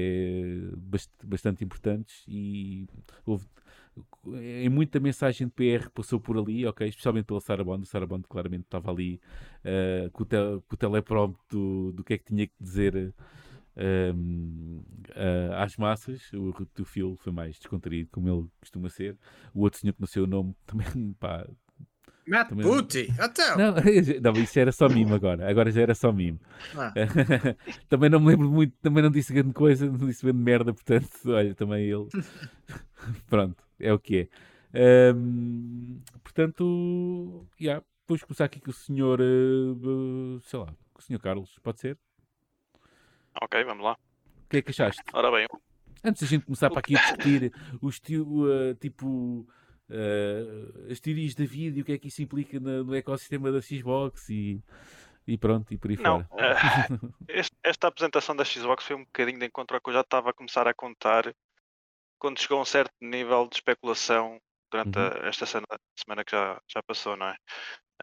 bast- 0.76 1.12
bastante 1.24 1.64
importantes 1.64 2.24
e 2.28 2.86
houve 3.24 3.46
em 4.40 4.68
muita 4.68 5.00
mensagem 5.00 5.46
de 5.48 5.52
PR 5.52 5.90
passou 5.90 6.20
por 6.20 6.38
ali, 6.38 6.64
ok, 6.66 6.86
especialmente 6.88 7.26
pela 7.26 7.40
Sarah 7.40 7.64
Bond, 7.64 7.82
a 7.82 7.86
Sarah 7.86 8.06
Bond 8.06 8.24
claramente 8.28 8.64
estava 8.64 8.90
ali 8.90 9.20
eh, 9.64 10.08
com, 10.12 10.22
o 10.22 10.26
tel, 10.26 10.62
com 10.68 10.74
o 10.74 10.78
teleprompter 10.78 11.40
do, 11.50 11.92
do 11.92 12.04
que 12.04 12.14
é 12.14 12.18
que 12.18 12.24
tinha 12.24 12.46
que 12.46 12.54
dizer 12.60 13.12
eh, 13.76 14.12
eh, 15.14 15.50
às 15.56 15.76
massas, 15.76 16.30
o 16.32 16.84
Phil 16.84 17.16
foi 17.16 17.32
mais 17.32 17.56
descontraído, 17.58 18.08
como 18.10 18.28
ele 18.28 18.48
costuma 18.60 18.88
ser, 18.88 19.16
o 19.54 19.60
outro 19.62 19.80
senhor 19.80 19.92
que 19.94 20.00
não 20.00 20.06
sei 20.08 20.22
o 20.22 20.26
nome 20.26 20.54
também, 20.66 21.12
pá, 21.18 21.46
Matt 22.26 22.48
Também- 22.50 22.64
Booty. 22.66 23.08
Então. 23.12 23.58
não, 23.58 23.74
não, 24.32 24.42
isso 24.42 24.58
era 24.58 24.70
só 24.72 24.88
mimo 24.88 25.14
agora. 25.14 25.48
Agora 25.50 25.70
já 25.70 25.82
era 25.82 25.94
só 25.94 26.12
mimo. 26.12 26.38
Ah. 26.76 26.92
também 27.88 28.08
não 28.10 28.20
me 28.20 28.28
lembro 28.28 28.48
muito, 28.50 28.74
também 28.80 29.02
não 29.02 29.10
disse 29.10 29.32
grande 29.32 29.52
coisa, 29.52 29.86
não 29.86 30.06
disse 30.06 30.22
grande 30.24 30.38
merda, 30.38 30.72
portanto, 30.72 31.08
olha, 31.26 31.54
também 31.54 31.84
ele. 31.84 32.08
Pronto, 33.28 33.62
é 33.80 33.92
o 33.92 33.98
que 33.98 34.28
é. 34.74 35.10
Ahm, 35.10 36.00
portanto, 36.22 37.46
yeah, 37.60 37.84
vamos 38.08 38.22
começar 38.22 38.44
aqui 38.46 38.60
com 38.60 38.70
o 38.70 38.74
senhor, 38.74 39.20
eh, 39.20 40.40
sei 40.44 40.58
lá, 40.60 40.66
com 40.94 41.00
o 41.00 41.02
senhor 41.02 41.18
Carlos, 41.20 41.58
pode 41.62 41.80
ser? 41.80 41.98
Ok, 43.42 43.64
vamos 43.64 43.84
lá. 43.84 43.92
O 43.92 44.48
que 44.48 44.58
é 44.58 44.62
que 44.62 44.70
achaste? 44.70 45.02
Ora 45.12 45.30
bem, 45.30 45.46
Antes 46.04 46.22
da 46.22 46.28
gente 46.28 46.44
começar 46.44 46.68
para 46.68 46.80
aqui 46.80 46.96
a 46.96 47.00
discutir 47.00 47.52
os 47.80 48.00
tio, 48.00 48.50
eh, 48.52 48.74
tipo 48.74 49.46
eh, 49.92 50.92
as 50.92 51.00
teorias 51.00 51.34
da 51.34 51.44
vida 51.44 51.78
e 51.78 51.82
o 51.82 51.84
que 51.84 51.92
é 51.92 51.98
que 51.98 52.08
isso 52.08 52.22
implica 52.22 52.58
na- 52.60 52.82
no 52.84 52.94
ecossistema 52.94 53.52
da 53.52 53.60
Xbox 53.62 54.28
e 54.30 54.62
e 55.26 55.38
pronto, 55.38 55.72
e 55.72 55.78
por 55.78 55.90
aí 55.90 55.96
Não, 55.96 56.20
fora. 56.20 56.28
eh, 56.38 56.54
este- 57.28 57.56
esta 57.62 57.88
apresentação 57.88 58.34
da 58.36 58.44
Xbox 58.44 58.84
foi 58.84 58.96
um 58.96 59.04
bocadinho 59.04 59.38
de 59.38 59.46
encontro 59.46 59.76
ao 59.76 59.80
que 59.82 59.90
eu 59.90 59.94
já 59.94 60.00
estava 60.00 60.30
a 60.30 60.34
começar 60.34 60.66
a 60.66 60.74
contar 60.74 61.34
quando 62.18 62.40
chegou 62.40 62.58
a 62.58 62.62
um 62.62 62.64
certo 62.64 62.92
nível 63.00 63.48
de 63.48 63.56
especulação 63.56 64.40
durante 64.70 64.98
Uhum. 64.98 65.06
a- 65.06 65.28
esta 65.28 65.46
semana, 65.46 65.78
semana 65.96 66.24
que 66.24 66.32
já, 66.32 66.60
já 66.68 66.82
passou, 66.82 67.16
não 67.16 67.28
é? 67.28 67.36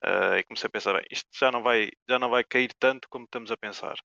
Eh, 0.04 0.40
e 0.40 0.44
comecei 0.46 0.68
a 0.68 0.72
pensar, 0.72 0.94
bem, 0.94 1.06
isto 1.12 1.30
já 1.40 1.52
não, 1.52 1.64
vai, 1.64 1.92
já 2.10 2.20
não 2.20 2.30
vai 2.30 2.44
cair 2.44 2.72
tanto 2.80 3.08
como 3.10 3.26
estamos 3.26 3.52
a 3.52 3.58
pensar. 3.58 3.96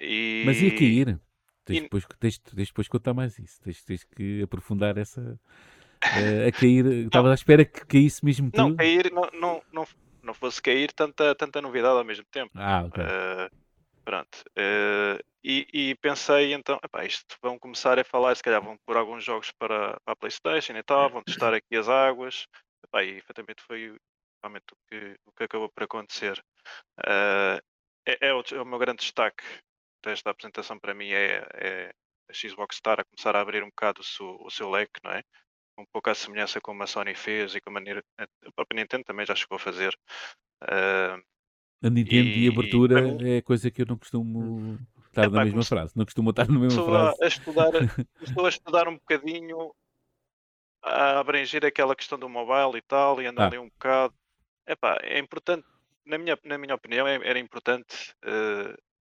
E, 0.00 0.44
Mas 0.44 0.60
ia 0.60 0.70
cair. 0.72 1.20
Tens 1.64 1.78
e- 1.78 1.82
depois, 1.82 2.06
tens, 2.20 2.38
tens 2.38 2.68
depois 2.68 2.88
contar 2.88 3.12
mais 3.14 3.38
isso. 3.38 3.60
Tens, 3.60 3.82
tens 3.84 4.04
que 4.04 4.42
aprofundar 4.42 4.96
essa. 4.98 5.38
Eh, 6.14 6.48
a 6.48 6.52
cair. 6.52 6.86
Estava 7.06 7.30
à 7.30 7.34
espera 7.34 7.64
que 7.64 7.84
caísse 7.86 8.24
mesmo 8.24 8.50
Não, 8.54 8.68
tudo. 8.68 8.76
cair, 8.76 9.12
não, 9.12 9.30
não, 9.32 9.62
não, 9.72 9.88
não 10.22 10.34
fosse 10.34 10.60
cair 10.60 10.92
tanta, 10.92 11.34
tanta 11.34 11.60
novidade 11.60 11.98
ao 11.98 12.04
mesmo 12.04 12.24
tempo. 12.30 12.52
Ah, 12.54 12.84
ok. 12.86 13.02
Eh, 13.02 13.50
pronto. 14.04 14.44
Eh, 14.56 15.20
e, 15.44 15.66
e 15.72 15.94
pensei 15.96 16.52
então, 16.52 16.78
epá, 16.84 17.04
isto 17.04 17.36
vão 17.40 17.58
começar 17.58 17.98
a 17.98 18.04
falar, 18.04 18.34
se 18.36 18.42
calhar 18.42 18.62
vão 18.62 18.76
pôr 18.84 18.96
alguns 18.96 19.24
jogos 19.24 19.52
para, 19.52 19.98
para 20.04 20.12
a 20.12 20.16
Playstation 20.16 20.76
e 20.76 20.82
tal, 20.82 21.10
vão 21.10 21.22
testar 21.22 21.54
aqui 21.54 21.76
as 21.76 21.88
águas. 21.88 22.46
Epá, 22.84 23.04
e 23.04 23.16
efetivamente 23.16 23.62
foi 23.62 23.96
realmente 24.42 24.66
o 24.72 24.76
que, 24.88 25.16
o 25.26 25.32
que 25.32 25.44
acabou 25.44 25.68
por 25.68 25.84
acontecer. 25.84 26.42
Eh, 27.06 27.60
é, 28.06 28.28
é 28.28 28.34
o, 28.34 28.42
é 28.52 28.60
o 28.60 28.66
meu 28.66 28.78
grande 28.78 28.98
destaque 29.02 29.44
desta 30.04 30.30
apresentação 30.30 30.78
para 30.78 30.94
mim 30.94 31.10
é, 31.10 31.46
é 31.54 31.92
a 32.28 32.32
Xbox 32.32 32.76
estar 32.76 33.00
a 33.00 33.04
começar 33.04 33.34
a 33.36 33.40
abrir 33.40 33.62
um 33.62 33.68
bocado 33.68 34.00
o 34.00 34.04
seu, 34.04 34.36
o 34.40 34.50
seu 34.50 34.70
leque, 34.70 35.00
não 35.02 35.12
é? 35.12 35.22
Um 35.78 35.84
pouco 35.92 36.08
à 36.10 36.14
semelhança 36.14 36.60
como 36.60 36.82
a 36.82 36.86
Sony 36.86 37.14
fez 37.14 37.54
e 37.54 37.60
como 37.60 37.78
a, 37.78 37.82
a 37.82 38.52
própria 38.54 38.80
Nintendo 38.80 39.04
também 39.04 39.26
já 39.26 39.34
chegou 39.34 39.56
a 39.56 39.58
fazer. 39.58 39.96
Eh, 40.62 41.16
A 41.82 41.90
Nintendo 41.90 42.28
e, 42.28 42.46
e- 42.46 42.48
abertura 42.48 43.02
mim- 43.02 43.36
é 43.36 43.42
coisa 43.42 43.70
que 43.70 43.82
eu 43.82 43.86
não 43.86 43.98
costumo 43.98 44.78
estar 45.08 45.24
Epá, 45.24 45.30
na 45.30 45.38
mesma 45.44 45.52
comece- 45.52 45.68
frase. 45.68 45.92
Não 45.96 46.04
costumo 46.04 46.30
estar 46.30 46.48
na 46.48 46.58
mesma 46.58 46.84
frase. 46.84 47.22
a 47.22 47.26
estudar, 47.26 47.70
começou 48.18 48.46
a 48.46 48.48
estudar 48.48 48.88
um 48.88 48.94
bocadinho 48.94 49.74
a 50.82 51.18
abranger 51.20 51.64
aquela 51.64 51.94
questão 51.96 52.18
do 52.18 52.28
mobile 52.28 52.78
e 52.78 52.82
tal, 52.82 53.20
e 53.20 53.26
andar 53.26 53.44
Ah. 53.44 53.46
ali 53.48 53.58
um 53.58 53.68
bocado. 53.68 54.14
Epá, 54.66 54.98
é 55.02 55.18
importante, 55.18 55.66
na 56.04 56.16
minha, 56.16 56.38
na 56.44 56.56
minha 56.58 56.74
opinião, 56.74 57.06
é- 57.06 57.20
era 57.28 57.38
importante 57.38 58.14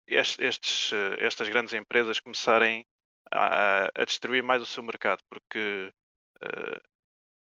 est- 0.07 0.39
estes, 0.39 0.91
eh, 0.93 1.17
estas 1.26 1.49
grandes 1.49 1.74
empresas 1.74 2.20
começarem 2.20 2.86
a, 3.32 3.86
a 3.95 4.05
destruir 4.05 4.41
mais 4.43 4.61
o 4.61 4.65
seu 4.65 4.82
mercado, 4.84 5.20
porque 5.30 5.91
eh, 6.42 6.82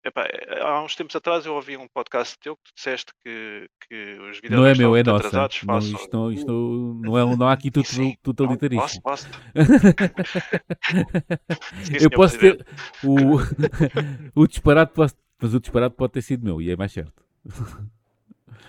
epá, 0.04 0.24
eh, 0.26 0.60
há 0.60 0.82
uns 0.82 0.94
tempos 0.94 1.16
atrás 1.16 1.46
eu 1.46 1.54
ouvi 1.54 1.76
um 1.76 1.88
podcast 1.88 2.38
teu 2.38 2.56
que 2.56 2.62
tu 2.64 2.72
disseste 2.76 3.12
que, 3.24 3.68
que 3.88 4.18
os 4.20 4.40
Não 4.50 4.66
é 4.66 4.74
meu, 4.74 4.94
é 4.96 5.02
nossa. 5.02 5.26
atrasados 5.26 5.62
Não, 5.62 5.78
isto 5.78 6.08
não, 6.12 6.32
isto 6.32 6.46
não, 6.46 6.94
não, 6.94 7.18
é, 7.18 7.36
não 7.36 7.48
há 7.48 7.52
aqui 7.52 7.70
Sim, 7.84 8.16
totalitarismo. 8.22 8.82
Posso, 8.82 9.02
posso. 9.02 9.28
Sim, 11.84 11.96
Eu 12.00 12.10
posso 12.10 12.38
Presidente. 12.38 12.64
ter. 12.64 13.08
O, 13.08 13.38
o 14.42 14.46
disparate, 14.46 14.92
posso, 14.92 15.14
mas 15.40 15.54
o 15.54 15.60
disparate 15.60 15.96
pode 15.96 16.12
ter 16.12 16.22
sido 16.22 16.44
meu 16.44 16.60
e 16.60 16.70
é 16.70 16.76
mais 16.76 16.92
certo. 16.92 17.24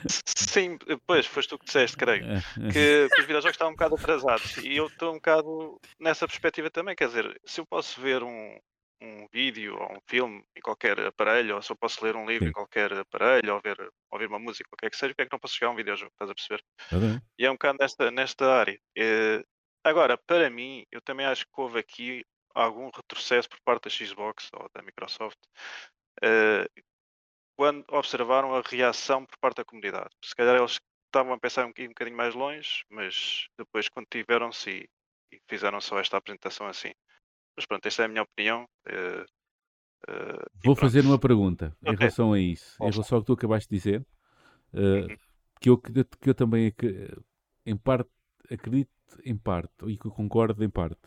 Sim, 0.07 0.77
pois, 1.07 1.25
foste 1.25 1.49
tu 1.49 1.57
que 1.57 1.65
disseste, 1.65 1.97
creio. 1.97 2.23
É, 2.25 2.37
é. 2.37 2.71
que, 2.71 3.09
que 3.09 3.21
os 3.21 3.25
videojogos 3.25 3.55
estão 3.55 3.69
um 3.69 3.71
bocado 3.71 3.95
atrasados 3.95 4.57
e 4.57 4.75
eu 4.75 4.87
estou 4.87 5.11
um 5.11 5.15
bocado 5.15 5.79
nessa 5.99 6.27
perspectiva 6.27 6.69
também, 6.69 6.95
quer 6.95 7.07
dizer, 7.07 7.39
se 7.45 7.59
eu 7.59 7.65
posso 7.65 7.99
ver 7.99 8.21
um, 8.23 8.59
um 9.01 9.27
vídeo 9.31 9.75
ou 9.77 9.93
um 9.97 9.99
filme 10.09 10.43
em 10.55 10.61
qualquer 10.61 10.99
aparelho, 10.99 11.55
ou 11.55 11.61
se 11.61 11.71
eu 11.71 11.77
posso 11.77 12.03
ler 12.03 12.15
um 12.15 12.25
livro 12.25 12.47
Sim. 12.47 12.49
em 12.49 12.53
qualquer 12.53 12.93
aparelho, 12.93 13.53
ou 13.55 13.61
ver, 13.61 13.77
ouvir 14.11 14.27
uma 14.27 14.39
música, 14.39 14.69
qualquer 14.69 14.89
que 14.91 14.97
seja, 14.97 15.13
porque 15.13 15.23
é 15.23 15.25
que 15.27 15.33
não 15.33 15.39
posso 15.39 15.55
jogar 15.55 15.71
um 15.71 15.75
videojogo, 15.75 16.11
estás 16.13 16.31
a 16.31 16.35
perceber? 16.35 16.63
Exatamente. 16.91 17.25
E 17.39 17.45
é 17.45 17.49
um 17.51 17.55
bocado 17.55 17.77
nesta, 17.79 18.11
nesta 18.11 18.45
área. 18.53 18.79
Eh, 18.97 19.43
agora, 19.83 20.17
para 20.17 20.49
mim, 20.49 20.85
eu 20.91 21.01
também 21.01 21.25
acho 21.25 21.45
que 21.45 21.61
houve 21.61 21.79
aqui 21.79 22.25
algum 22.55 22.89
retrocesso 22.95 23.49
por 23.49 23.59
parte 23.65 23.85
da 23.85 23.89
Xbox 23.89 24.49
ou 24.53 24.69
da 24.73 24.81
Microsoft 24.81 25.39
eh, 26.23 26.67
quando 27.57 27.85
observaram 27.91 28.53
a 28.55 28.61
reação 28.61 29.25
por 29.25 29.37
parte 29.39 29.57
da 29.57 29.65
comunidade. 29.65 30.09
Se 30.23 30.35
calhar 30.35 30.55
eles 30.57 30.79
estavam 31.07 31.33
a 31.33 31.39
pensar 31.39 31.65
um 31.65 31.69
bocadinho, 31.69 31.89
um 31.89 31.93
bocadinho 31.93 32.17
mais 32.17 32.35
longe, 32.35 32.83
mas 32.89 33.47
depois 33.57 33.89
quando 33.89 34.07
tiveram-se 34.11 34.69
e, 35.31 35.35
e 35.37 35.39
fizeram 35.49 35.79
só 35.81 35.99
esta 35.99 36.17
apresentação 36.17 36.67
assim. 36.67 36.91
Mas 37.55 37.65
pronto, 37.65 37.85
esta 37.85 38.03
é 38.03 38.05
a 38.05 38.09
minha 38.09 38.23
opinião. 38.23 38.65
eh, 38.87 39.25
eh, 40.07 40.45
e 40.63 40.65
Vou 40.65 40.75
fazer 40.75 41.01
uma 41.05 41.19
pergunta 41.19 41.75
em 41.83 41.89
Ok. 41.91 41.97
relação 41.97 42.33
a 42.33 42.39
isso, 42.39 42.75
em 42.75 42.77
Força. 42.77 42.91
relação 42.91 43.17
ao 43.17 43.21
que 43.21 43.27
tu 43.27 43.33
acabaste 43.33 43.69
de 43.69 43.75
dizer, 43.77 44.01
uh, 44.73 45.09
Uhum. 45.09 45.17
que, 45.59 45.69
eu, 45.69 45.77
que 45.77 46.29
eu 46.29 46.35
também 46.35 46.73
em 47.65 47.77
parte 47.77 48.09
acredito 48.51 48.91
em 49.23 49.37
parte 49.37 49.71
e 49.87 49.97
que 49.97 50.05
eu 50.05 50.11
concordo 50.11 50.63
em 50.63 50.69
parte. 50.69 51.01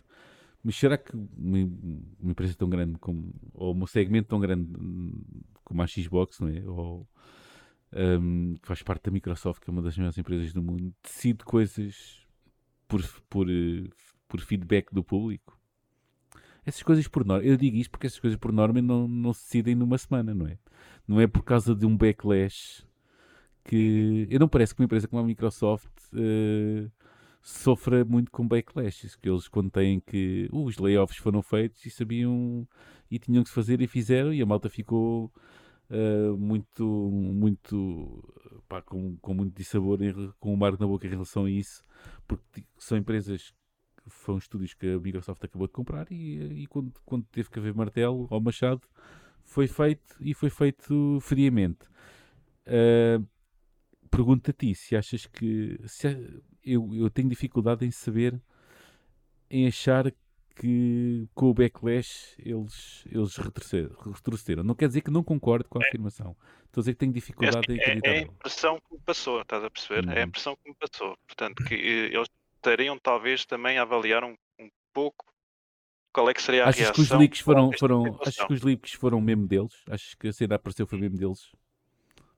Mas 0.62 0.76
será 0.76 0.98
que 0.98 1.12
uma, 1.16 1.58
empresa 2.30 2.54
tão 2.56 2.68
grande 2.68 2.98
como, 2.98 3.32
ou 3.54 3.74
um 3.74 3.86
segmento 3.86 4.28
tão 4.28 4.40
grande 4.40 4.68
como 5.64 5.82
a 5.82 5.86
Xbox, 5.86 6.40
não 6.40 6.48
é? 6.48 6.62
Ou, 6.68 7.08
hum, 8.20 8.56
que 8.60 8.66
faz 8.68 8.82
parte 8.82 9.04
da 9.04 9.10
Microsoft, 9.10 9.62
que 9.62 9.70
é 9.70 9.72
uma 9.72 9.82
das 9.82 9.96
maiores 9.96 10.18
empresas 10.18 10.52
do 10.52 10.62
mundo, 10.62 10.94
decide 11.02 11.44
coisas 11.44 12.26
por, 12.88 13.02
por, 13.28 13.48
eh, 13.50 13.88
por 14.28 14.40
feedback 14.40 14.92
do 14.92 15.04
público? 15.04 15.57
Essas 16.68 16.82
coisas 16.82 17.08
por 17.08 17.24
norma, 17.24 17.42
eu 17.44 17.56
digo 17.56 17.78
isto 17.78 17.90
porque 17.90 18.06
essas 18.06 18.20
coisas 18.20 18.38
por 18.38 18.52
norma 18.52 18.82
não, 18.82 19.08
não 19.08 19.32
se 19.32 19.42
decidem 19.44 19.74
numa 19.74 19.96
semana, 19.96 20.34
não 20.34 20.46
é? 20.46 20.58
Não 21.06 21.18
é 21.18 21.26
por 21.26 21.42
causa 21.42 21.74
de 21.74 21.86
um 21.86 21.96
backlash 21.96 22.84
que. 23.64 24.26
Eu 24.30 24.38
não 24.38 24.48
parece 24.48 24.74
que 24.74 24.80
uma 24.82 24.84
empresa 24.84 25.08
como 25.08 25.22
a 25.22 25.24
Microsoft 25.24 25.88
eh, 26.14 26.90
sofra 27.42 28.04
muito 28.04 28.30
com 28.30 28.46
backlashes, 28.46 29.16
que 29.16 29.30
eles 29.30 29.48
quando 29.48 29.70
têm 29.70 29.98
que. 30.00 30.46
Uh, 30.52 30.64
os 30.64 30.76
layoffs 30.76 31.16
foram 31.16 31.40
feitos 31.40 31.86
e 31.86 31.90
sabiam 31.90 32.68
e 33.10 33.18
tinham 33.18 33.42
que 33.42 33.48
se 33.48 33.54
fazer 33.54 33.80
e 33.80 33.86
fizeram, 33.86 34.34
e 34.34 34.42
a 34.42 34.46
malta 34.46 34.68
ficou 34.68 35.32
eh, 35.90 36.30
muito, 36.38 36.84
muito 37.10 38.22
pá, 38.68 38.82
com, 38.82 39.16
com 39.22 39.32
muito 39.34 39.56
dissabor, 39.56 39.98
com 40.38 40.52
o 40.52 40.56
mar 40.56 40.72
na 40.78 40.86
boca 40.86 41.06
em 41.06 41.10
relação 41.10 41.46
a 41.46 41.50
isso, 41.50 41.82
porque 42.26 42.44
ti- 42.52 42.66
são 42.76 42.98
empresas 42.98 43.54
foram 44.10 44.38
estúdios 44.38 44.74
que 44.74 44.86
a 44.88 44.98
Microsoft 44.98 45.42
acabou 45.44 45.66
de 45.66 45.72
comprar 45.72 46.06
e, 46.10 46.62
e 46.62 46.66
quando, 46.66 46.92
quando 47.04 47.24
teve 47.26 47.50
que 47.50 47.58
haver 47.58 47.74
martelo 47.74 48.26
ou 48.30 48.40
machado 48.40 48.82
foi 49.44 49.66
feito 49.68 50.16
e 50.20 50.34
foi 50.34 50.50
feito 50.50 51.18
friamente. 51.22 51.86
Uh, 52.66 53.26
Pergunto 54.10 54.50
a 54.50 54.54
ti 54.54 54.74
se 54.74 54.96
achas 54.96 55.26
que 55.26 55.78
se 55.86 56.08
eu, 56.64 56.94
eu 56.94 57.10
tenho 57.10 57.28
dificuldade 57.28 57.84
em 57.86 57.90
saber 57.90 58.40
em 59.50 59.66
achar 59.66 60.12
que 60.56 61.28
com 61.34 61.46
o 61.50 61.54
backlash 61.54 62.34
eles, 62.38 63.04
eles 63.06 63.36
retrocederam, 63.36 63.96
retrocederam. 64.12 64.64
Não 64.64 64.74
quer 64.74 64.88
dizer 64.88 65.02
que 65.02 65.10
não 65.10 65.22
concordo 65.22 65.68
com 65.68 65.78
a 65.78 65.82
afirmação. 65.82 66.36
Estou 66.66 66.80
a 66.80 66.82
dizer 66.82 66.92
que 66.94 66.98
tenho 66.98 67.12
dificuldade 67.12 67.72
em 67.72 67.76
É, 67.76 67.78
acreditar. 67.78 68.16
é 68.16 68.18
a 68.18 68.22
impressão 68.22 68.80
que 68.80 68.94
me 68.94 69.00
passou, 69.00 69.40
estás 69.40 69.64
a 69.64 69.70
perceber? 69.70 70.04
É 70.08 70.20
a 70.22 70.24
Uhum. 70.24 70.26
impressão 70.26 70.56
que 70.56 70.68
me 70.68 70.74
passou. 70.76 71.16
Portanto, 71.26 71.62
que 71.62 71.74
eh, 71.74 72.14
eles 72.14 72.28
estariam 72.58 72.98
talvez 72.98 73.46
também 73.46 73.78
a 73.78 73.82
avaliar 73.82 74.24
um, 74.24 74.34
um 74.58 74.68
pouco 74.92 75.24
qual 76.12 76.28
é 76.28 76.34
que 76.34 76.42
seria 76.42 76.64
a 76.64 76.68
Achas 76.68 76.80
reação. 76.80 76.94
que 76.94 77.00
os 77.00 77.10
leaks 77.20 77.40
foram, 77.40 77.72
foram, 77.72 78.18
achas 78.20 78.44
que 78.46 78.52
os 78.52 78.62
leaks 78.62 78.92
foram 78.94 79.20
mesmo 79.20 79.46
deles? 79.46 79.82
Achas 79.88 80.14
que 80.14 80.28
a 80.28 80.32
cena 80.32 80.56
apareceu 80.56 80.86
foi 80.86 80.98
mesmo 80.98 81.16
deles? 81.16 81.52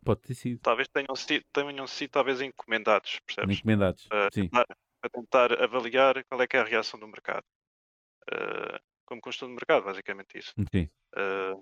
Pode 0.05 0.21
ter 0.21 0.35
sido. 0.35 0.61
Talvez 0.61 0.89
tenham 0.89 1.15
sido, 1.17 1.45
tenham 1.53 1.87
sido 1.87 2.11
talvez 2.11 2.41
encomendados, 2.41 3.21
percebes? 3.27 3.59
Encomendados. 3.59 4.09
Ah, 4.11 4.29
Sim. 4.33 4.49
tentar- 4.49 4.67
a 5.03 5.09
tentar 5.09 5.63
avaliar 5.63 6.23
qual 6.25 6.43
é 6.43 6.47
que 6.47 6.57
é 6.57 6.61
a 6.61 6.65
reação 6.65 7.01
do 7.01 7.09
mercado. 7.09 7.45
Ah, 8.31 8.81
como 9.07 9.21
custo 9.21 9.47
de 9.47 9.53
mercado, 9.53 9.85
basicamente 9.85 10.39
isso. 10.39 10.53
Sim. 10.73 10.89
Ah, 11.17 11.55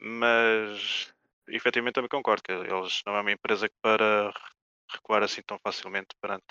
mas 0.00 1.12
efetivamente 1.48 1.94
também 1.94 2.08
concordo 2.08 2.42
que 2.42 2.52
eles 2.52 3.02
não 3.06 3.16
é 3.16 3.20
uma 3.20 3.32
empresa 3.32 3.68
que 3.68 3.74
para 3.80 4.32
recuar 4.90 5.22
assim 5.22 5.42
tão 5.42 5.58
facilmente 5.62 6.08
perante, 6.20 6.44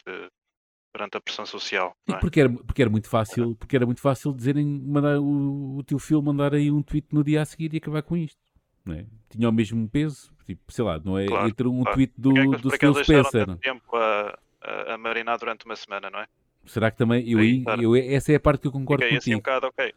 perante 0.94 1.18
a 1.18 1.22
pressão 1.22 1.46
social. 1.46 1.98
É? 2.08 2.14
porque, 2.20 2.40
era, 2.40 2.50
porque 2.50 2.82
era 2.84 2.90
muito 2.92 3.10
fácil, 3.10 3.56
porque 3.56 3.76
era 3.76 3.86
muito 3.86 4.00
fácil 4.00 4.32
dizerem, 4.34 4.64
mandar 4.66 5.20
o, 5.20 5.78
o 5.78 5.84
teu 5.84 5.98
filho 6.00 6.22
mandar 6.22 6.54
aí 6.54 6.72
um 6.72 6.84
tweet 6.84 7.08
no 7.12 7.24
dia 7.24 7.42
a 7.42 7.46
seguir 7.46 7.74
e 7.74 7.78
acabar 7.78 8.04
com 8.04 8.16
isto. 8.16 8.38
Não 8.86 8.94
é? 8.94 9.06
Tinha 9.30 9.50
o 9.50 9.52
mesmo 9.52 9.90
peso, 9.90 10.32
tipo, 10.46 10.72
sei 10.72 10.86
lá, 10.86 11.00
não 11.04 11.18
é 11.18 11.26
Claro, 11.26 11.48
entre 11.50 11.68
um 11.68 11.82
claro. 11.82 11.96
tweet 11.98 12.14
do, 12.18 12.30
Porque 12.34 12.40
é 12.40 12.44
que- 12.44 12.62
do 12.62 12.70
Phil 12.72 12.94
deixaram 12.94 13.24
Spencer. 13.24 13.58
tempo 13.58 13.96
a, 13.96 14.38
a, 14.62 14.94
a 14.94 14.98
marinar 14.98 15.38
durante 15.40 15.66
uma 15.66 15.76
semana, 15.76 16.10
não 16.12 16.20
é? 16.20 16.28
Será 16.66 16.92
que 16.92 16.98
também 16.98 17.28
eu, 17.30 17.40
Aí, 17.40 17.64
claro. 17.64 17.82
eu- 17.82 17.96
essa 17.96 18.32
é 18.32 18.36
a 18.36 18.40
parte 18.40 18.62
que 18.62 18.68
eu 18.68 18.72
concordo 18.72 19.04
Fiquei 19.04 19.18
assim 19.18 19.32
um 19.34 19.38
contigo. 19.40 19.60
bocado, 19.60 19.68
ok. 19.68 19.94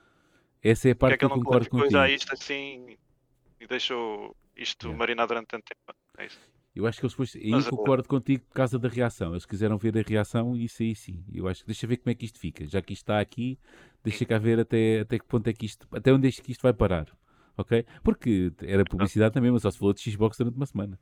Essa 0.63 0.89
é 0.89 0.91
a 0.91 0.93
é 0.93 0.95
parte 0.95 1.13
que 1.15 1.19
que 1.19 1.25
eu 1.27 1.31
concordo 1.31 1.69
contigo. 1.69 1.91
já 1.91 2.09
isto 2.09 2.33
assim 2.33 2.97
e 3.61 3.67
deixou 3.67 4.35
isto 4.57 4.85
Yeah. 4.87 4.99
marinar 4.99 5.27
durante 5.27 5.47
tanto 5.49 5.65
tempo? 5.65 5.99
É 6.19 6.27
isso. 6.27 6.41
Eu 6.77 6.87
acho 6.87 7.01
que 7.01 7.07
eles 7.07 7.13
depois, 7.15 7.35
Mas, 7.51 7.67
eh, 7.67 7.71
concordo 7.71 8.07
contigo 8.07 8.45
por 8.45 8.55
causa 8.55 8.79
da 8.79 8.87
reação. 8.87 9.31
Eles 9.31 9.47
quiseram 9.47 9.79
ver 9.79 9.97
a 9.97 10.03
reação 10.03 10.55
e 10.55 10.67
isso 10.67 10.83
aí 10.83 10.95
sim. 10.95 11.25
Eu 11.33 11.49
acho 11.49 11.63
que 11.63 11.67
deixa 11.69 11.87
ver 11.87 11.97
como 11.97 12.11
é 12.11 12.15
que 12.15 12.27
isto 12.27 12.39
fica. 12.39 12.67
Já 12.67 12.83
que 12.83 12.93
isto 12.93 13.03
está 13.03 13.19
aqui, 13.19 13.59
deixa 14.05 14.27
cá 14.27 14.37
ver 14.39 14.61
até, 14.61 15.01
até 15.01 15.19
que 15.19 15.25
ponto 15.25 15.49
é 15.49 15.55
que 15.55 15.65
isto, 15.65 15.89
até 15.91 16.13
onde 16.13 16.29
é 16.29 16.31
que 16.31 16.53
isto 16.53 16.61
vai 16.61 16.75
parar. 16.75 17.07
Ok? 17.57 17.87
Porque 18.05 18.53
era 18.63 18.85
publicidade 18.85 19.33
também, 19.33 19.51
mas 19.51 19.63
só 19.63 19.71
se 19.71 19.79
falou 19.79 19.95
de 19.95 20.01
Xbox 20.03 20.37
durante 20.37 20.57
uma 20.57 20.67
semana. 20.67 20.99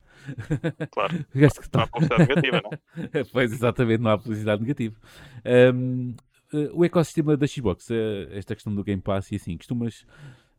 Claro. 0.92 1.26
Acho 1.34 1.60
que 1.60 1.68
Não 1.74 1.82
há 1.82 1.86
publicidade 1.88 2.28
negativa, 2.28 2.62
não 2.62 2.70
é? 3.20 3.24
pois, 3.32 3.52
exatamente, 3.52 4.00
não 4.00 4.10
há 4.12 4.18
publicidade 4.18 4.62
negativa. 4.62 4.96
Ahm, 5.44 6.14
eh, 6.52 6.70
o 6.72 6.84
ecossistema 6.84 7.36
da 7.36 7.48
Xbox, 7.48 7.90
eh, 7.90 8.28
esta 8.30 8.54
questão 8.54 8.72
do 8.72 8.84
Game 8.84 9.02
Pass 9.02 9.32
e 9.32 9.34
assim, 9.34 9.56
costumas, 9.56 10.06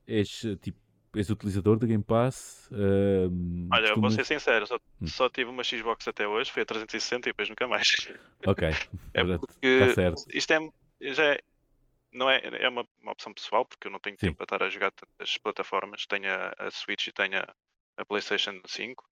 és 0.05 0.45
tipo, 0.61 0.77
és 1.15 1.29
utilizador 1.29 1.77
do 1.77 1.87
Game 1.87 2.03
Pass? 2.03 2.69
Ahm, 2.71 3.69
Olha, 3.71 3.81
eu 3.87 3.95
vou 3.95 4.01
costumas- 4.09 4.13
ser 4.15 4.25
sincero, 4.25 4.67
só, 4.67 4.75
Hum. 5.01 5.07
só 5.07 5.29
tive 5.29 5.49
uma 5.49 5.63
Xbox 5.63 6.07
até 6.07 6.27
hoje, 6.27 6.51
foi 6.51 6.63
a 6.63 6.65
360 6.65 7.29
e 7.29 7.31
depois 7.31 7.49
nunca 7.49 7.67
mais. 7.67 7.87
Ok, 8.47 8.67
É 9.13 9.23
portanto, 9.23 9.39
porque 9.47 9.67
está 9.67 9.93
certo. 9.93 10.23
isto 10.33 10.51
é, 10.53 10.59
já 11.13 11.23
é, 11.33 11.39
não 12.13 12.29
é, 12.29 12.41
é 12.61 12.69
uma, 12.69 12.85
uma 13.01 13.11
opção 13.11 13.33
pessoal, 13.33 13.65
porque 13.65 13.87
eu 13.87 13.91
não 13.91 13.99
tenho 13.99 14.15
Sim. 14.19 14.27
tempo 14.27 14.37
para 14.37 14.45
estar 14.45 14.63
a 14.63 14.69
jogar 14.69 14.91
tantas 14.91 15.37
plataformas. 15.37 16.05
Tenho 16.05 16.31
a, 16.31 16.53
a 16.59 16.71
Switch 16.71 17.07
e 17.07 17.11
tenho 17.11 17.39
a, 17.39 17.55
a 17.97 18.05
PlayStation 18.05 18.61
5 18.67 19.03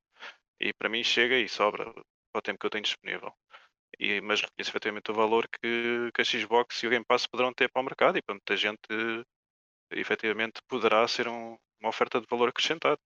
e 0.61 0.71
para 0.73 0.87
mim 0.89 1.03
chega 1.03 1.35
e 1.37 1.49
sobra 1.49 1.85
para 2.31 2.39
o 2.39 2.41
tempo 2.41 2.59
que 2.59 2.65
eu 2.65 2.69
tenho 2.69 2.83
disponível. 2.83 3.33
E, 3.99 4.21
mas 4.21 4.41
reconheço 4.41 4.71
efetivamente 4.71 5.11
o 5.11 5.13
valor 5.13 5.47
que, 5.47 6.09
que 6.13 6.21
a 6.21 6.25
Xbox 6.25 6.81
e 6.83 6.87
o 6.87 6.89
Game 6.89 7.05
Pass 7.05 7.27
poderão 7.27 7.53
ter 7.53 7.69
para 7.71 7.81
o 7.81 7.85
mercado 7.85 8.17
e 8.17 8.21
para 8.21 8.35
muita 8.35 8.55
gente 8.57 8.79
efetivamente 9.91 10.61
poderá 10.67 11.07
ser 11.07 11.27
um- 11.27 11.57
uma 11.83 11.89
oferta 11.89 12.19
de 12.21 12.27
valor 12.29 12.49
acrescentado. 12.49 12.99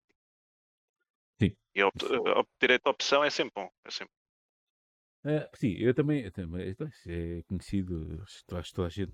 Sim. 1.39 1.55
E 1.78 1.82
opt- 1.89 2.11
obter 2.41 2.69
esta 2.71 2.89
opção 2.89 3.23
é 3.23 3.30
sempre 3.30 3.53
bom. 3.57 3.69
É 3.86 3.91
sempre 3.91 4.13
Ah, 5.23 5.49
sim, 5.55 5.73
eu 5.78 5.93
também, 5.93 6.21
eu 6.23 6.32
também 6.32 6.69
isso 6.69 6.84
é 7.09 7.41
conhecido, 7.43 8.23
acho 8.53 8.73
toda 8.73 8.88
a 8.88 8.89
gente, 8.89 9.13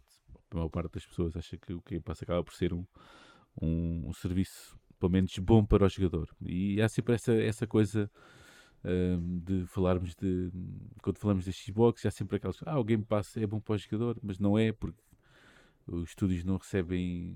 a 0.51 0.55
maior 0.55 0.69
parte 0.69 0.93
das 0.93 1.05
pessoas 1.05 1.35
acha 1.35 1.57
que 1.57 1.73
o 1.73 1.81
Game 1.81 2.03
Pass 2.03 2.21
acaba 2.21 2.43
por 2.43 2.53
ser 2.53 2.71
um, 2.73 2.85
um, 3.61 4.09
um 4.09 4.13
serviço, 4.13 4.77
pelo 4.99 5.11
menos, 5.11 5.37
bom 5.39 5.65
para 5.65 5.85
o 5.85 5.89
jogador. 5.89 6.29
E 6.41 6.81
há 6.81 6.89
sempre 6.89 7.15
essa, 7.15 7.33
essa 7.33 7.65
coisa 7.65 8.11
ahm, 8.83 9.39
de 9.39 9.65
falarmos 9.67 10.15
de, 10.15 10.51
quando 11.01 11.19
falamos 11.19 11.45
da 11.45 11.51
Xbox, 11.51 12.05
há 12.05 12.11
sempre 12.11 12.37
aquelas, 12.37 12.57
ah, 12.65 12.79
o 12.79 12.83
Game 12.83 13.03
Pass 13.05 13.37
é 13.37 13.47
bom 13.47 13.59
para 13.59 13.75
o 13.75 13.77
jogador, 13.77 14.19
mas 14.21 14.39
não 14.39 14.57
é 14.59 14.71
porque 14.71 15.01
os 15.87 16.09
estúdios 16.09 16.43
não 16.43 16.57
recebem 16.57 17.35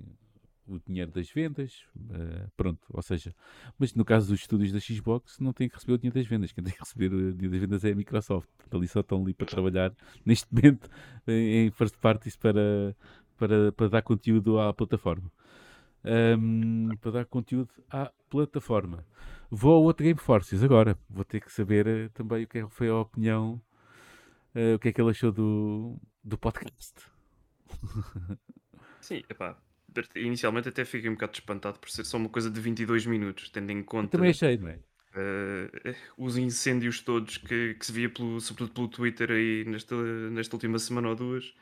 o 0.67 0.79
dinheiro 0.79 1.11
das 1.11 1.29
vendas, 1.31 1.85
ah, 2.11 2.49
pronto, 2.55 2.85
ou 2.89 3.01
seja, 3.01 3.33
mas 3.79 3.93
no 3.93 4.03
caso 4.03 4.27
dos 4.29 4.41
estúdios 4.41 4.71
da 4.71 4.79
Xbox, 4.79 5.39
não 5.39 5.53
tem 5.53 5.69
que 5.69 5.75
receber 5.75 5.93
o 5.93 5.97
dinheiro 5.97 6.19
das 6.19 6.27
vendas. 6.27 6.51
Quem 6.51 6.63
tem 6.63 6.73
que 6.73 6.79
receber 6.79 7.13
o 7.13 7.33
dinheiro 7.33 7.51
das 7.51 7.61
vendas 7.61 7.85
é 7.85 7.91
a 7.91 7.95
Microsoft. 7.95 8.49
Portanto, 8.57 8.77
ali 8.77 8.87
só 8.87 8.99
estão 8.99 9.21
ali 9.21 9.33
para 9.33 9.47
trabalhar 9.47 9.93
neste 10.25 10.53
momento 10.53 10.89
em 11.27 11.71
first 11.71 11.97
parties 11.97 12.35
para, 12.35 12.95
para, 13.37 13.71
para 13.71 13.89
dar 13.89 14.01
conteúdo 14.01 14.59
à 14.59 14.73
plataforma. 14.73 15.31
Ahm, 16.03 16.95
para 17.01 17.11
dar 17.11 17.25
conteúdo 17.25 17.69
à 17.89 18.11
plataforma. 18.29 19.05
Vou 19.49 19.73
ao 19.75 19.83
outro 19.83 20.05
Game 20.05 20.19
Forces 20.19 20.63
agora. 20.63 20.97
Vou 21.09 21.23
ter 21.25 21.41
que 21.41 21.51
saber 21.51 21.87
eh, 21.87 22.09
também 22.09 22.43
o 22.43 22.47
que 22.47 22.59
é 22.59 22.63
que 22.63 22.73
foi 22.73 22.89
a 22.89 22.95
opinião, 22.95 23.61
eh, 24.53 24.75
o 24.75 24.79
que 24.79 24.89
é 24.89 24.93
que 24.93 25.01
ele 25.01 25.11
achou 25.11 25.31
do, 25.31 25.97
do 26.23 26.37
podcast. 26.37 26.95
Sim, 29.01 29.23
epá. 29.29 29.57
Inicialmente 30.15 30.69
até 30.69 30.85
fiquei 30.85 31.09
um 31.09 31.13
bocado 31.13 31.33
espantado 31.33 31.79
por 31.79 31.89
ser 31.89 32.05
só 32.05 32.17
uma 32.17 32.29
coisa 32.29 32.49
de 32.49 32.59
22 32.59 33.05
minutos, 33.05 33.49
tendo 33.49 33.71
em 33.71 33.79
Eu 33.79 33.85
conta 33.85 34.11
também 34.11 34.31
achei, 34.31 34.57
não 34.57 34.69
é? 34.69 34.79
eh, 35.15 35.95
os 36.17 36.37
incêndios 36.37 37.01
todos 37.01 37.37
que, 37.37 37.73
que 37.75 37.85
se 37.85 37.91
via, 37.91 38.09
pelo, 38.09 38.39
sobretudo 38.39 38.73
pelo 38.73 38.87
Twitter 38.87 39.31
aí 39.31 39.65
nesta, 39.65 39.95
nesta 40.29 40.55
última 40.55 40.79
semana 40.79 41.09
ou 41.09 41.15
duas. 41.15 41.53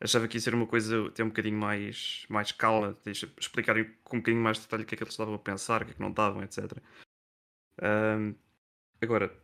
Achava 0.00 0.28
que 0.28 0.36
ia 0.36 0.40
ser 0.40 0.54
uma 0.54 0.66
coisa 0.66 1.06
até 1.06 1.24
um 1.24 1.28
bocadinho 1.28 1.58
mais, 1.58 2.26
mais 2.28 2.52
calma, 2.52 2.96
explicarem 3.38 3.94
com 4.04 4.16
um 4.16 4.20
bocadinho 4.20 4.42
mais 4.42 4.58
de 4.58 4.64
detalhe 4.64 4.82
o 4.82 4.86
que 4.86 4.94
é 4.94 4.98
que 4.98 5.04
eles 5.04 5.14
estavam 5.14 5.34
a 5.34 5.38
pensar, 5.38 5.82
o 5.82 5.84
que 5.86 5.92
é 5.92 5.94
que 5.94 6.00
não 6.00 6.10
estavam, 6.10 6.42
etc. 6.42 6.72
Ahm, 7.80 8.34
agora, 9.00 9.34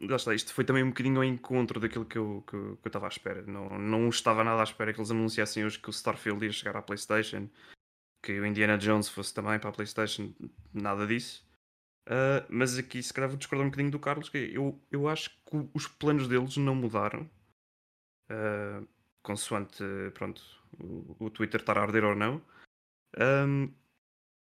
lá 0.00 0.16
está, 0.16 0.34
isto 0.34 0.52
foi 0.52 0.64
também 0.64 0.82
um 0.82 0.88
bocadinho 0.88 1.16
ao 1.18 1.24
encontro 1.24 1.80
daquilo 1.80 2.04
que 2.04 2.18
eu, 2.18 2.42
que, 2.46 2.54
eu- 2.54 2.76
que 2.76 2.86
eu 2.86 2.88
estava 2.88 3.06
à 3.06 3.08
espera. 3.08 3.42
Não, 3.42 3.78
não 3.78 4.08
estava 4.08 4.44
nada 4.44 4.60
à 4.60 4.64
espera 4.64 4.92
que 4.92 5.00
eles 5.00 5.10
anunciassem 5.10 5.64
hoje 5.64 5.78
que 5.78 5.88
o 5.88 5.92
Starfield 5.92 6.44
ia 6.44 6.52
chegar 6.52 6.76
à 6.76 6.82
PlayStation, 6.82 7.48
que 8.22 8.38
o 8.40 8.46
Indiana 8.46 8.78
Jones 8.78 9.08
fosse 9.08 9.34
também 9.34 9.58
para 9.58 9.70
a 9.70 9.72
PlayStation, 9.72 10.34
nada 10.72 11.06
disso. 11.06 11.46
Ah, 12.08 12.44
mas 12.50 12.78
aqui, 12.78 13.02
se 13.02 13.12
calhar, 13.14 13.28
vou 13.30 13.38
discordar 13.38 13.66
um 13.66 13.70
bocadinho 13.70 13.92
do 13.92 13.98
Carlos, 14.00 14.28
que 14.28 14.38
eu, 14.38 14.80
eu 14.90 15.08
acho 15.08 15.30
que 15.30 15.68
os 15.74 15.86
planos 15.88 16.28
deles 16.28 16.56
não 16.56 16.74
mudaram. 16.74 17.28
Ah, 18.28 18.82
consoante, 19.22 19.82
pronto, 20.14 20.42
o, 20.78 21.26
o 21.26 21.30
Twitter 21.30 21.60
estar 21.60 21.78
a 21.78 21.82
arder 21.82 22.04
ou 22.04 22.14
não. 22.14 22.42
Ahm, 23.18 23.68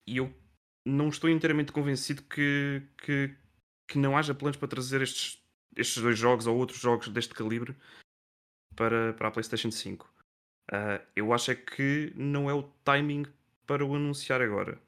e 0.07 0.17
eu 0.17 0.33
não 0.85 1.09
estou 1.09 1.29
inteiramente 1.29 1.73
convencido 1.73 2.23
que, 2.23 2.83
que, 2.97 3.35
que 3.87 3.99
não 3.99 4.17
haja 4.17 4.35
planos 4.35 4.57
para 4.57 4.67
trazer 4.69 5.01
estes, 5.01 5.42
estes 5.75 6.01
dois 6.01 6.17
jogos 6.17 6.47
ou 6.47 6.57
outros 6.57 6.79
jogos 6.79 7.07
deste 7.09 7.33
calibre 7.33 7.75
para, 8.75 9.13
para 9.13 9.27
a 9.27 9.31
PlayStation 9.31 9.71
5. 9.71 10.11
Ah, 10.71 11.01
eu 11.15 11.33
acho 11.33 11.51
é 11.51 11.55
que 11.55 12.13
não 12.15 12.49
é 12.49 12.53
o 12.53 12.63
timing 12.83 13.25
para 13.65 13.85
o 13.85 13.95
anunciar 13.95 14.41
agora. 14.41 14.79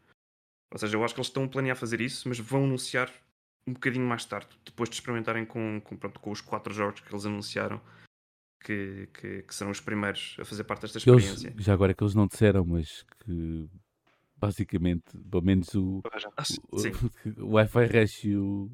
Ou 0.71 0.79
seja, 0.79 0.97
eu 0.97 1.03
acho 1.03 1.13
que 1.13 1.19
eles 1.19 1.27
estão 1.27 1.43
a 1.43 1.47
planear 1.47 1.77
fazer 1.77 2.01
isso, 2.01 2.27
mas 2.27 2.39
vão 2.39 2.65
anunciar 2.65 3.11
um 3.67 3.73
bocadinho 3.73 4.05
mais 4.05 4.25
tarde, 4.25 4.49
depois 4.63 4.89
de 4.89 4.95
experimentarem 4.95 5.45
com, 5.45 5.81
com, 5.81 5.97
pronto, 5.97 6.19
com 6.19 6.31
os 6.31 6.41
quatro 6.41 6.73
jogos 6.73 7.01
que 7.01 7.11
eles 7.11 7.25
anunciaram, 7.25 7.81
que, 8.63 9.07
que, 9.13 9.41
que 9.43 9.55
serão 9.55 9.71
os 9.71 9.79
primeiros 9.79 10.35
a 10.39 10.45
fazer 10.45 10.63
parte 10.63 10.81
desta 10.81 10.97
Eles, 10.97 11.25
experiência. 11.25 11.63
já 11.63 11.73
agora 11.73 11.91
é 11.91 11.95
que 11.95 12.03
eles 12.03 12.13
não 12.13 12.27
disseram, 12.27 12.63
mas 12.65 13.03
que 13.23 13.67
basicamente, 14.37 15.17
pelo 15.29 15.43
menos 15.43 15.73
o. 15.73 16.01
Ah, 16.37 16.43
o, 16.71 17.43
o 17.43 17.53
Wi-Fi 17.53 17.85
Rush 17.85 18.23
e 18.25 18.35
o. 18.35 18.71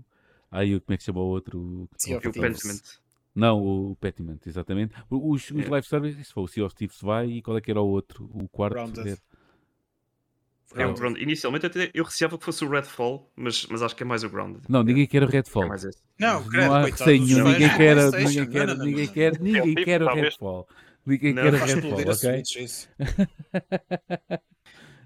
Aí, 0.51 0.79
como 0.81 0.93
é 0.93 0.97
que 0.97 1.03
se 1.03 1.05
chama 1.07 1.21
o 1.21 1.27
outro? 1.27 1.89
Sea 1.97 2.17
of 2.17 2.27
o 2.27 2.31
Thieves. 2.31 2.99
Não, 3.33 3.63
o 3.63 3.95
Petiment, 3.95 4.39
exatamente. 4.45 4.93
Os, 5.09 5.43
os 5.45 5.49
Yeah. 5.51 5.71
live 5.71 5.87
services, 5.87 6.27
se 6.27 6.33
for 6.33 6.41
o 6.41 6.47
Sea 6.47 6.65
of 6.65 6.75
Thieves 6.75 6.99
vai 7.01 7.29
e 7.29 7.41
qual 7.41 7.57
é 7.57 7.61
que 7.61 7.71
era 7.71 7.81
o 7.81 7.87
outro? 7.87 8.29
O 8.33 8.47
quarto? 8.49 8.73
Grounded. 8.73 9.07
é- 9.13 9.17
Grounded. 10.73 10.99
pronto, 10.99 11.19
inicialmente 11.19 11.65
até 11.65 11.91
eu 11.93 12.03
receava 12.03 12.37
que 12.37 12.45
fosse 12.45 12.63
o 12.65 12.69
Redfall, 12.69 13.29
mas, 13.35 13.65
mas 13.67 13.81
acho 13.81 13.95
que 13.95 14.03
é 14.03 14.05
mais 14.05 14.23
o 14.23 14.29
Grounded. 14.29 14.63
Não, 14.69 14.83
ninguém 14.83 15.05
quer 15.07 15.23
o 15.23 15.27
É 15.27 15.29
Redfall. 15.29 15.67
mais 15.67 15.83
esse. 15.85 16.01
Não, 16.19 16.41
não 16.41 16.49
credo, 16.49 16.73
há 16.73 16.81
coitado 16.81 17.11
receio 17.11 17.43
ninguém 17.43 17.69
quer, 17.77 17.95
ninguém 18.11 18.37
Não, 18.37 18.47
quer, 18.51 18.67
não, 18.67 18.75
não, 18.75 18.85
ninguém 18.85 19.05
não. 19.05 19.13
quer, 19.13 19.39
ninguém 19.39 19.75
quer 19.85 20.01
o. 20.03 20.13
Redfall. 20.13 20.67
Ninguém 21.05 21.33
Não, 21.33 21.43
quer 21.43 21.53
o 21.53 21.57
Redfall, 21.57 22.13
ok? 22.13 22.43
Isso. 22.63 22.89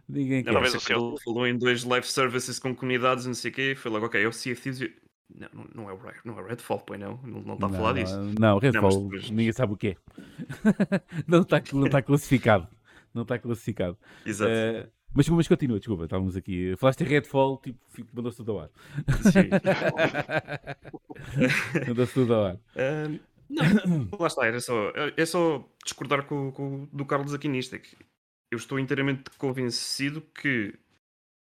Ninguém 0.07 0.43
Não, 0.43 0.53
quer. 0.53 0.53
Talvez 0.53 0.73
o 0.75 0.93
ele 0.93 1.19
falou 1.23 1.47
em 1.47 1.57
dois 1.57 1.83
live 1.83 2.05
services 2.07 2.59
com 2.59 2.75
comunidades 2.75 3.25
não 3.25 3.33
sei 3.33 3.49
o 3.49 3.53
quê, 3.53 3.75
foi 3.75 3.89
logo, 3.91 4.05
ok, 4.05 4.21
é 4.23 4.27
o 4.27 4.31
Sea 4.31 4.53
of 4.53 4.61
Thieves. 4.61 4.91
Não, 5.33 5.49
não, 5.53 5.67
não 5.75 5.89
é 5.89 5.93
o 5.93 5.99
não 6.23 6.39
é 6.39 6.41
o 6.41 6.45
Redfall, 6.47 6.79
pois 6.81 6.99
não, 6.99 7.17
não, 7.23 7.41
não 7.41 7.53
está 7.55 7.65
a 7.65 7.69
falar 7.69 7.93
não, 7.93 8.03
disso. 8.03 8.19
Não, 8.39 8.57
Redfall, 8.59 9.03
depois- 9.03 9.29
ninguém 9.31 9.51
sabe 9.51 9.73
o 9.73 9.77
que 9.77 9.87
é. 9.89 9.95
não 11.27 11.41
está 11.41 11.61
não 11.73 11.89
tá 11.89 12.01
classificado. 12.01 12.67
Não 13.13 13.23
está 13.23 13.39
classificado. 13.39 13.97
Exato. 14.25 14.51
Eh, 14.51 14.89
mas, 15.13 15.27
mas 15.29 15.47
continua, 15.47 15.79
desculpa, 15.79 16.03
estávamos 16.03 16.35
aqui. 16.35 16.75
Falaste 16.77 17.01
em 17.01 17.07
Redfall, 17.07 17.57
tipo, 17.59 17.79
fico- 17.89 18.09
mandou-se 18.13 18.37
tudo 18.37 18.51
ao 18.51 18.59
ar. 18.59 18.69
Sim. 19.31 19.49
mandou-se 21.87 22.13
tudo 22.13 22.33
ao 22.33 22.45
ar. 22.45 22.59
Não, 23.49 24.09
lá 24.19 24.27
está, 24.27 24.45
era 24.45 24.59
só, 24.59 24.91
é 25.15 25.25
só 25.25 25.67
discordar 25.83 26.25
com, 26.25 26.51
com 26.51 26.87
do 26.91 27.05
Carlos 27.05 27.33
aqui 27.33 27.47
nisto. 27.47 27.75
Eu 28.51 28.57
estou 28.57 28.79
inteiramente 28.79 29.23
convencido 29.37 30.21
que, 30.21 30.73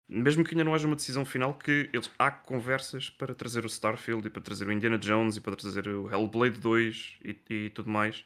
mesmo 0.09 0.45
que 0.45 0.51
ainda 0.55 0.65
não 0.65 0.75
haja 0.75 0.87
uma 0.87 0.97
decisão 0.97 1.25
final, 1.25 1.55
que 1.55 1.89
eles, 1.93 2.11
há 2.19 2.31
conversas 2.31 3.11
para 3.11 3.35
trazer 3.35 3.65
o 3.65 3.69
Starfield 3.69 4.27
e 4.27 4.31
para 4.31 4.43
trazer 4.43 4.67
o 4.67 4.73
Indiana 4.73 4.99
Jones 4.99 5.37
e 5.37 5.41
para 5.41 5.57
trazer 5.57 5.89
o 5.89 6.11
Hellblade 6.13 6.59
2 6.61 7.19
e, 7.25 7.37
e 7.49 7.71
tudo 7.71 7.91
mais 7.91 8.25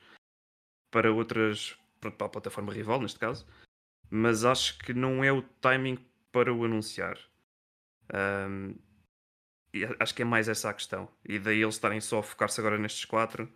para 0.91 1.13
outras, 1.13 1.77
para 2.01 2.11
a 2.11 2.29
plataforma 2.29 2.73
rival, 2.73 3.01
neste 3.01 3.19
caso. 3.19 3.47
Mas 4.11 4.45
acho 4.45 4.79
que 4.79 4.95
não 4.95 5.23
é 5.23 5.31
o 5.33 5.43
timing 5.43 5.99
para 6.33 6.53
o 6.53 6.65
anunciar. 6.65 7.19
A- 9.75 9.97
acho 10.01 10.15
que 10.15 10.23
é 10.23 10.25
mais 10.25 10.49
essa 10.49 10.71
a 10.71 10.75
questão. 10.75 11.09
E 11.25 11.39
daí 11.39 11.61
eles 11.63 11.75
estarem 11.75 12.01
só 12.01 12.19
a 12.19 12.23
focar-se 12.23 12.61
agora 12.61 12.79
nestes 12.79 13.05
quatro. 13.05 13.53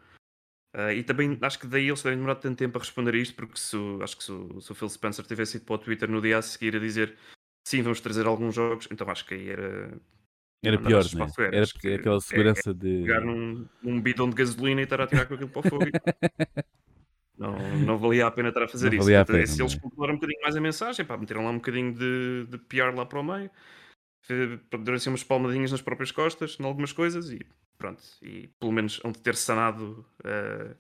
Ah, 0.75 0.93
e 0.93 1.03
também 1.03 1.39
acho 1.43 1.59
que 1.59 1.67
daí 1.67 1.89
eles 1.89 2.03
terem 2.03 2.17
demorado 2.19 2.41
tanto 2.41 2.59
tempo 2.59 2.79
a 2.79 2.81
responder 2.81 3.15
a 3.15 3.19
isto, 3.19 3.35
porque 3.35 3.59
se, 3.59 3.77
acho 4.03 4.17
que 4.17 4.25
se, 4.25 4.33
se 4.61 4.73
o 4.73 4.75
Phil 4.75 4.89
Spencer 4.89 5.27
tivesse 5.27 5.57
ido 5.59 5.67
para 5.67 5.75
o 5.75 5.79
Twitter 5.79 6.11
no 6.11 6.21
dia 6.21 6.39
a 6.39 6.43
seguir 6.43 6.77
a 6.77 6.79
dizer 6.79 7.17
sim, 7.73 7.81
vamos 7.83 8.01
trazer 8.03 8.27
alguns 8.27 8.55
jogos, 8.55 8.87
então 8.91 9.09
acho 9.09 9.25
que 9.25 9.33
aí 9.33 9.49
era. 9.49 9.99
Era 10.63 10.77
mandar 10.77 10.89
pior, 10.89 11.01
né? 11.01 11.07
espaçoeiras, 11.07 11.73
Era 11.73 11.81
que 11.81 11.89
aquela 11.95 12.17
é- 12.17 12.21
segurança 12.21 12.75
de. 12.75 13.03
pegar 13.03 13.21
num, 13.23 13.67
num 13.83 14.01
bidão 14.01 14.29
de 14.29 14.37
gasolina 14.37 14.81
e 14.83 14.85
estar 14.85 15.01
a 15.01 15.07
tirar 15.07 15.27
com 15.27 15.35
aquilo 15.35 15.49
para 15.49 15.61
o 15.61 15.63
fogo. 15.63 15.87
não, 17.39 17.79
não 17.79 17.99
valia 17.99 18.27
a 18.27 18.31
pena 18.31 18.51
estar 18.51 18.63
a 18.65 18.69
fazer 18.69 18.91
Não 18.91 18.99
isso. 18.99 19.05
valia 19.05 19.21
a 19.23 19.25
Portanto, 19.25 19.47
pena, 19.47 19.55
se 19.57 19.63
eles 19.63 19.73
não 19.73 19.79
é? 19.79 19.83
controlaram 19.83 20.13
um 20.15 20.17
bocadinho 20.17 20.41
mais 20.43 20.57
a 20.57 20.61
mensagem, 20.61 21.05
pá, 21.07 21.17
meteram 21.17 21.45
lá 21.45 21.51
um 21.51 21.57
bocadinho 21.57 21.95
de, 21.95 22.47
de 22.47 22.59
PR 22.59 22.95
lá 22.95 23.07
para 23.07 23.19
o 23.19 23.25
meio, 23.25 23.51
deram 24.29 24.95
assim 24.95 25.09
umas 25.09 25.25
palmadinhas 25.25 25.73
nas 25.73 25.83
próprias 25.83 26.13
costas, 26.13 26.57
em 26.61 26.65
algumas 26.65 26.93
coisas, 26.93 27.31
e 27.31 27.41
pronto. 27.79 28.03
E 28.21 28.49
pelo 28.61 28.71
menos 28.71 29.01
hão 29.03 29.11
de 29.11 29.19
ter 29.19 29.35
sanado 29.35 30.05
eh, 30.23 30.77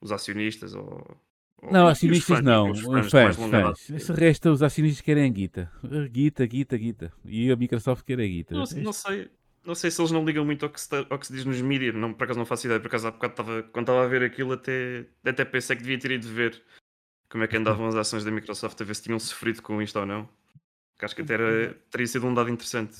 os 0.00 0.12
acionistas 0.12 0.74
Ou- 0.74 1.16
Não, 1.62 1.88
acionistas 1.88 2.42
não. 2.42 2.70
os 2.70 3.10
fãs 3.10 3.36
fãs. 3.36 3.90
Esse 3.90 4.12
resto, 4.12 4.50
os 4.50 4.62
acionistas 4.62 5.00
querem 5.00 5.32
guita. 5.32 5.72
Guita, 6.10 6.46
guita, 6.46 6.76
guita. 6.76 7.12
E 7.24 7.50
a 7.50 7.56
Microsoft 7.56 8.04
quer 8.04 8.20
a 8.20 8.26
guita. 8.26 8.54
Não, 8.54 8.64
não 8.82 8.92
sei, 8.92 9.30
não 9.64 9.74
sei 9.74 9.90
se 9.90 10.00
eles 10.00 10.10
não 10.12 10.24
ligam 10.24 10.44
muito 10.44 10.64
ao 10.64 10.70
que 10.70 10.80
se, 10.80 10.88
ta- 10.88 11.06
ao 11.08 11.18
que 11.18 11.26
se 11.26 11.32
diz 11.32 11.44
nos 11.44 11.60
mídias, 11.60 11.94
não, 11.94 12.12
por 12.12 12.24
acaso 12.24 12.38
não 12.38 12.46
faço 12.46 12.66
ideia, 12.66 12.78
por 12.78 12.86
acaso 12.88 13.08
há 13.08 13.10
bocado 13.10 13.32
estava, 13.32 13.62
quando 13.64 13.84
estava 13.84 14.04
a 14.04 14.08
ver 14.08 14.22
aquilo 14.22 14.52
até, 14.52 15.06
até 15.24 15.44
pensei 15.44 15.74
que 15.76 15.82
devia 15.82 15.98
ter 15.98 16.10
ido 16.12 16.28
ver 16.28 16.62
como 17.28 17.42
é 17.42 17.48
que 17.48 17.56
andavam 17.56 17.86
as 17.88 17.94
ações 17.96 18.22
da 18.24 18.30
Microsoft 18.30 18.80
a 18.80 18.84
ver 18.84 18.94
se 18.94 19.02
tinham 19.02 19.18
sofrido 19.18 19.60
com 19.62 19.80
isto 19.82 19.98
ou 19.98 20.06
não. 20.06 20.28
Que 20.98 21.04
acho 21.04 21.16
que 21.16 21.22
até 21.22 21.34
era- 21.34 21.74
teria 21.90 22.06
sido 22.06 22.26
um 22.26 22.34
dado 22.34 22.50
interessante. 22.50 22.96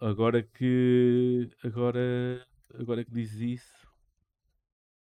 Agora 0.00 0.42
que. 0.42 1.48
Agora. 1.64 2.46
Agora 2.78 3.04
que 3.04 3.10
dizes 3.10 3.40
isso. 3.60 3.88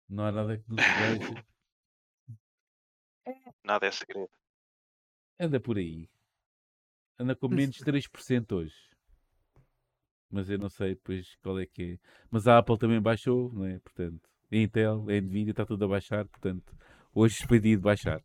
Não 0.09 0.25
há 0.25 0.31
nada 0.31 0.57
que 0.57 0.63
nos 0.69 0.83
veja. 0.85 1.43
Nada 3.65 3.87
é 3.87 3.91
segredo. 3.91 4.29
Anda 5.39 5.59
por 5.59 5.77
aí. 5.77 6.07
Anda 7.17 7.35
com 7.35 7.47
menos 7.47 7.77
3% 7.77 8.51
hoje. 8.55 8.75
Mas 10.29 10.49
eu 10.49 10.59
não 10.59 10.69
sei 10.69 10.89
depois 10.89 11.35
qual 11.41 11.59
é 11.59 11.65
que 11.65 11.93
é. 11.93 11.99
Mas 12.29 12.47
a 12.47 12.57
Apple 12.59 12.77
também 12.77 13.01
baixou, 13.01 13.51
não 13.51 13.65
é? 13.65 13.79
Portanto, 13.79 14.29
a 14.51 14.55
Intel, 14.55 15.05
a 15.09 15.21
Nvidia, 15.21 15.51
está 15.51 15.65
tudo 15.65 15.83
a 15.85 15.87
baixar. 15.87 16.25
Portanto, 16.27 16.75
hoje 17.13 17.45
dia 17.59 17.59
de 17.59 17.77
baixar. 17.77 18.21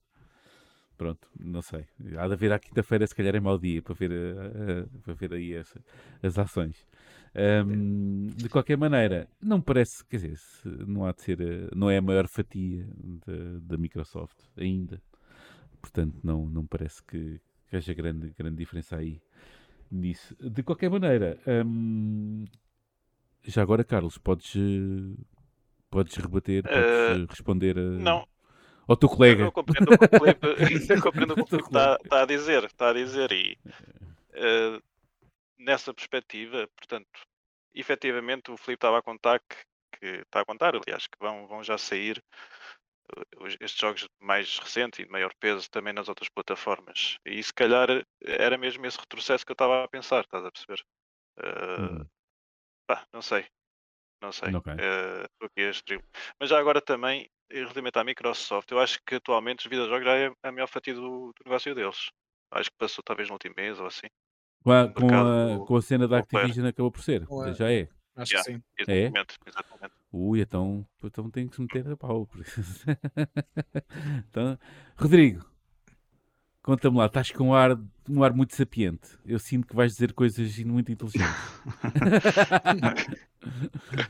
Pronto, 0.99 1.27
não 1.39 1.63
sei. 1.63 1.87
Há 2.19 2.27
de 2.27 2.35
haver 2.35 2.53
à 2.53 2.59
quinta-feira, 2.59 3.07
se 3.07 3.15
calhar 3.15 3.35
é 3.35 3.41
mau 3.41 3.59
dia 3.59 3.81
para 3.81 3.95
ver, 3.95 4.13
a- 4.13 4.83
a- 4.83 5.01
para 5.03 5.15
ver 5.15 5.33
aí 5.33 5.55
essa- 5.55 5.83
as 6.23 6.39
ações. 6.39 6.87
Ahm, 7.35 8.27
de 8.37 8.49
qualquer 8.51 8.77
maneira, 8.77 9.27
não 9.41 9.59
me 9.59 9.65
parece, 9.65 10.05
quer 10.05 10.19
dizer, 10.19 10.39
não 10.87 11.07
há 11.07 11.13
de 11.13 11.23
ser, 11.23 11.41
a- 11.41 11.75
não 11.75 11.89
é 11.89 11.97
a 11.97 12.03
maior 12.03 12.27
fatia 12.29 12.87
da 13.63 13.79
Microsoft 13.79 14.37
ainda. 14.59 15.01
Portanto, 15.81 16.19
não, 16.23 16.47
não 16.47 16.67
parece 16.67 17.03
que, 17.03 17.41
que 17.69 17.77
haja 17.77 17.95
grande, 17.95 18.33
grande 18.39 18.57
diferença 18.57 18.97
aí 18.97 19.21
nisso. 19.91 20.35
De 20.41 20.63
qualquer 20.63 20.91
maneira, 20.91 21.39
hum, 21.67 22.45
já 23.45 23.63
agora, 23.63 23.83
Carlos, 23.85 24.19
podes, 24.19 24.55
podes 25.91 26.17
rebater, 26.17 26.63
podes 26.63 26.77
Eh, 26.77 27.17
eh, 27.23 27.27
responder 27.29 27.79
a- 27.79 27.83
Não, 27.83 28.27
ao 28.87 28.97
teu 28.97 29.09
eu 29.09 29.17
colega. 29.17 29.45
não 29.45 29.53
compreendo 29.53 29.93
o 29.93 29.99
que 29.99 30.05
o 30.05 30.19
Felipe, 30.19 30.47
eu 30.93 31.01
compreendo 31.03 31.33
o 31.33 31.37
que 31.37 31.43
o 31.43 31.47
Felipe 31.47 31.69
está, 31.69 31.99
está 32.03 32.23
a 32.23 32.27
dizer. 32.27 32.65
Está 32.65 32.91
a 32.91 32.93
dizer 32.93 33.33
e 33.33 33.59
eh, 34.33 34.81
nessa 35.59 35.93
perspectiva, 35.95 36.69
portanto, 36.77 37.09
efetivamente 37.75 38.51
o 38.51 38.57
Felipe 38.57 38.79
estava 38.79 38.99
a 38.99 39.03
contar 39.03 39.41
que, 39.41 39.57
que 39.99 40.07
está 40.23 40.41
a 40.41 40.45
contar, 40.45 40.75
aliás, 40.77 41.07
que 41.07 41.19
vão, 41.19 41.47
vão 41.47 41.63
já 41.63 41.77
sair 41.79 42.23
estes 43.61 43.79
jogos 43.81 44.09
mais 44.21 44.59
recentes 44.59 45.01
e 45.01 45.05
de 45.05 45.11
maior 45.11 45.33
peso 45.41 45.69
também 45.71 45.93
nas 45.93 46.09
outras 46.09 46.29
plataformas. 46.29 47.17
E 47.25 47.43
se 47.43 47.53
calhar 47.53 47.89
era 48.23 48.59
mesmo 48.59 48.87
esse 48.87 48.99
retrocesso 48.99 49.45
que 49.45 49.53
eu 49.53 49.55
estava 49.55 49.85
a 49.85 49.89
pensar, 49.89 50.23
estás 50.23 50.45
a 50.45 50.51
perceber? 50.53 50.83
Eh, 51.41 52.01
Hum, 52.03 52.09
pá, 52.87 53.07
não 53.13 53.23
sei. 53.23 53.47
Não 54.23 54.33
sei. 54.33 54.51
Ok. 54.55 54.69
eh, 54.79 55.27
o 55.43 55.49
que 55.51 55.63
é 55.63 55.71
este 55.71 55.99
Mas 56.41 56.51
já 56.51 56.59
agora 56.59 56.81
também, 56.83 57.29
eh, 57.51 57.61
relativamente 57.61 57.99
à 57.99 58.05
Microsoft, 58.05 58.71
eu 58.73 58.81
acho 58.81 59.01
que 59.07 59.17
atualmente 59.17 59.61
os 59.61 59.71
videojogos 59.71 60.05
já 60.07 60.17
é 60.17 60.33
a 60.43 60.53
maior 60.53 60.69
fatia 60.69 60.95
do, 60.95 61.33
do 61.33 61.45
negócio 61.47 61.75
deles. 61.75 62.11
Acho 62.53 62.71
que 62.71 62.77
passou 62.79 63.03
talvez 63.05 63.29
no 63.29 63.35
último 63.35 63.55
mês 63.57 63.79
ou 63.81 63.87
assim. 63.87 64.09
com, 64.63 64.73
a, 64.73 64.89
com, 64.93 65.07
a, 65.17 65.67
com 65.67 65.77
a 65.77 65.83
cena 65.83 66.09
da. 66.09 66.19
Activision 66.19 66.67
acabou 66.67 66.91
por 66.91 67.03
ser. 67.03 67.27
Já 67.57 67.73
é. 67.73 67.89
Acho 68.23 68.35
Yeah. 68.35 68.61
que 68.77 68.85
sim. 68.85 68.93
É? 68.93 69.03
Exatamente, 69.05 69.39
exatamente. 69.47 69.95
Ui, 70.13 70.41
então, 70.41 70.87
então 71.03 71.31
tem 71.31 71.49
que 71.49 71.57
se 71.57 71.63
meter 71.63 71.89
a 71.89 71.97
pau. 71.97 72.29
então, 74.29 74.59
Rodrigo, 74.97 75.45
conta-me 76.63 76.99
lá, 76.99 77.07
estás 77.07 77.31
com 77.31 77.49
um 77.49 77.55
ar, 77.55 77.79
um 78.09 78.23
ar 78.23 78.33
muito 78.33 78.57
sapiente. 78.57 79.19
Eu 79.25 79.39
sinto 79.39 79.69
que 79.69 79.75
vais 79.75 79.93
dizer 79.93 80.13
coisas 80.13 80.59
muito 80.59 80.91
inteligentes. 80.91 81.31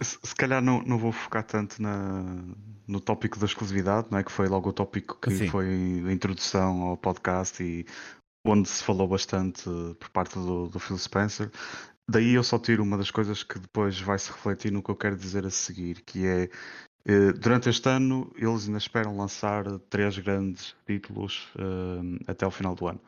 Se, 0.01 0.35
calhar 0.35 0.61
não, 0.61 0.83
não 0.83 0.99
vou 0.99 1.13
focar 1.13 1.45
tanto 1.45 1.81
na, 1.81 2.25
no 2.87 3.01
tópico 3.01 3.39
da 3.39 3.47
exclusividade, 3.47 4.09
não 4.11 4.19
é? 4.19 4.25
que 4.25 4.33
foi 4.33 4.49
logo 4.49 4.71
o 4.71 4.73
tópico 4.73 5.19
que 5.21 5.31
Sim. 5.31 5.49
foi 5.49 5.67
a 6.07 6.13
introdução 6.13 6.83
ao 6.83 6.97
podcast 6.97 7.63
e 7.63 7.87
onde 8.45 8.69
se 8.69 8.83
falou 8.83 9.07
bastante 9.07 9.65
por 9.99 10.09
parte 10.11 10.35
do, 10.35 10.69
do 10.69 10.81
Phil 10.81 10.99
Spencer. 10.99 11.51
Daí 12.11 12.35
eu 12.35 12.43
só 12.43 12.59
tiro 12.59 12.83
uma 12.83 12.97
das 12.99 13.11
coisas 13.11 13.43
que 13.45 13.59
depois 13.59 14.01
vai 14.01 14.19
se 14.19 14.33
refletir 14.33 14.73
no 14.73 14.83
que 14.83 14.91
eu 14.91 14.97
quero 14.97 15.17
dizer 15.17 15.47
a 15.47 15.51
seguir, 15.51 16.03
que 16.03 16.27
é 16.27 16.51
eh, 17.05 17.33
durante 17.35 17.69
este 17.69 17.89
ano 17.89 18.33
eles 18.37 18.67
ainda 18.67 18.79
esperam 18.79 19.17
lançar 19.17 19.65
três 19.89 20.19
grandes 20.19 20.75
títulos 20.87 21.49
eh, 21.57 22.25
até 22.27 22.45
ao 22.45 22.51
final 22.51 22.75
do 22.75 22.89
ano. 22.89 23.01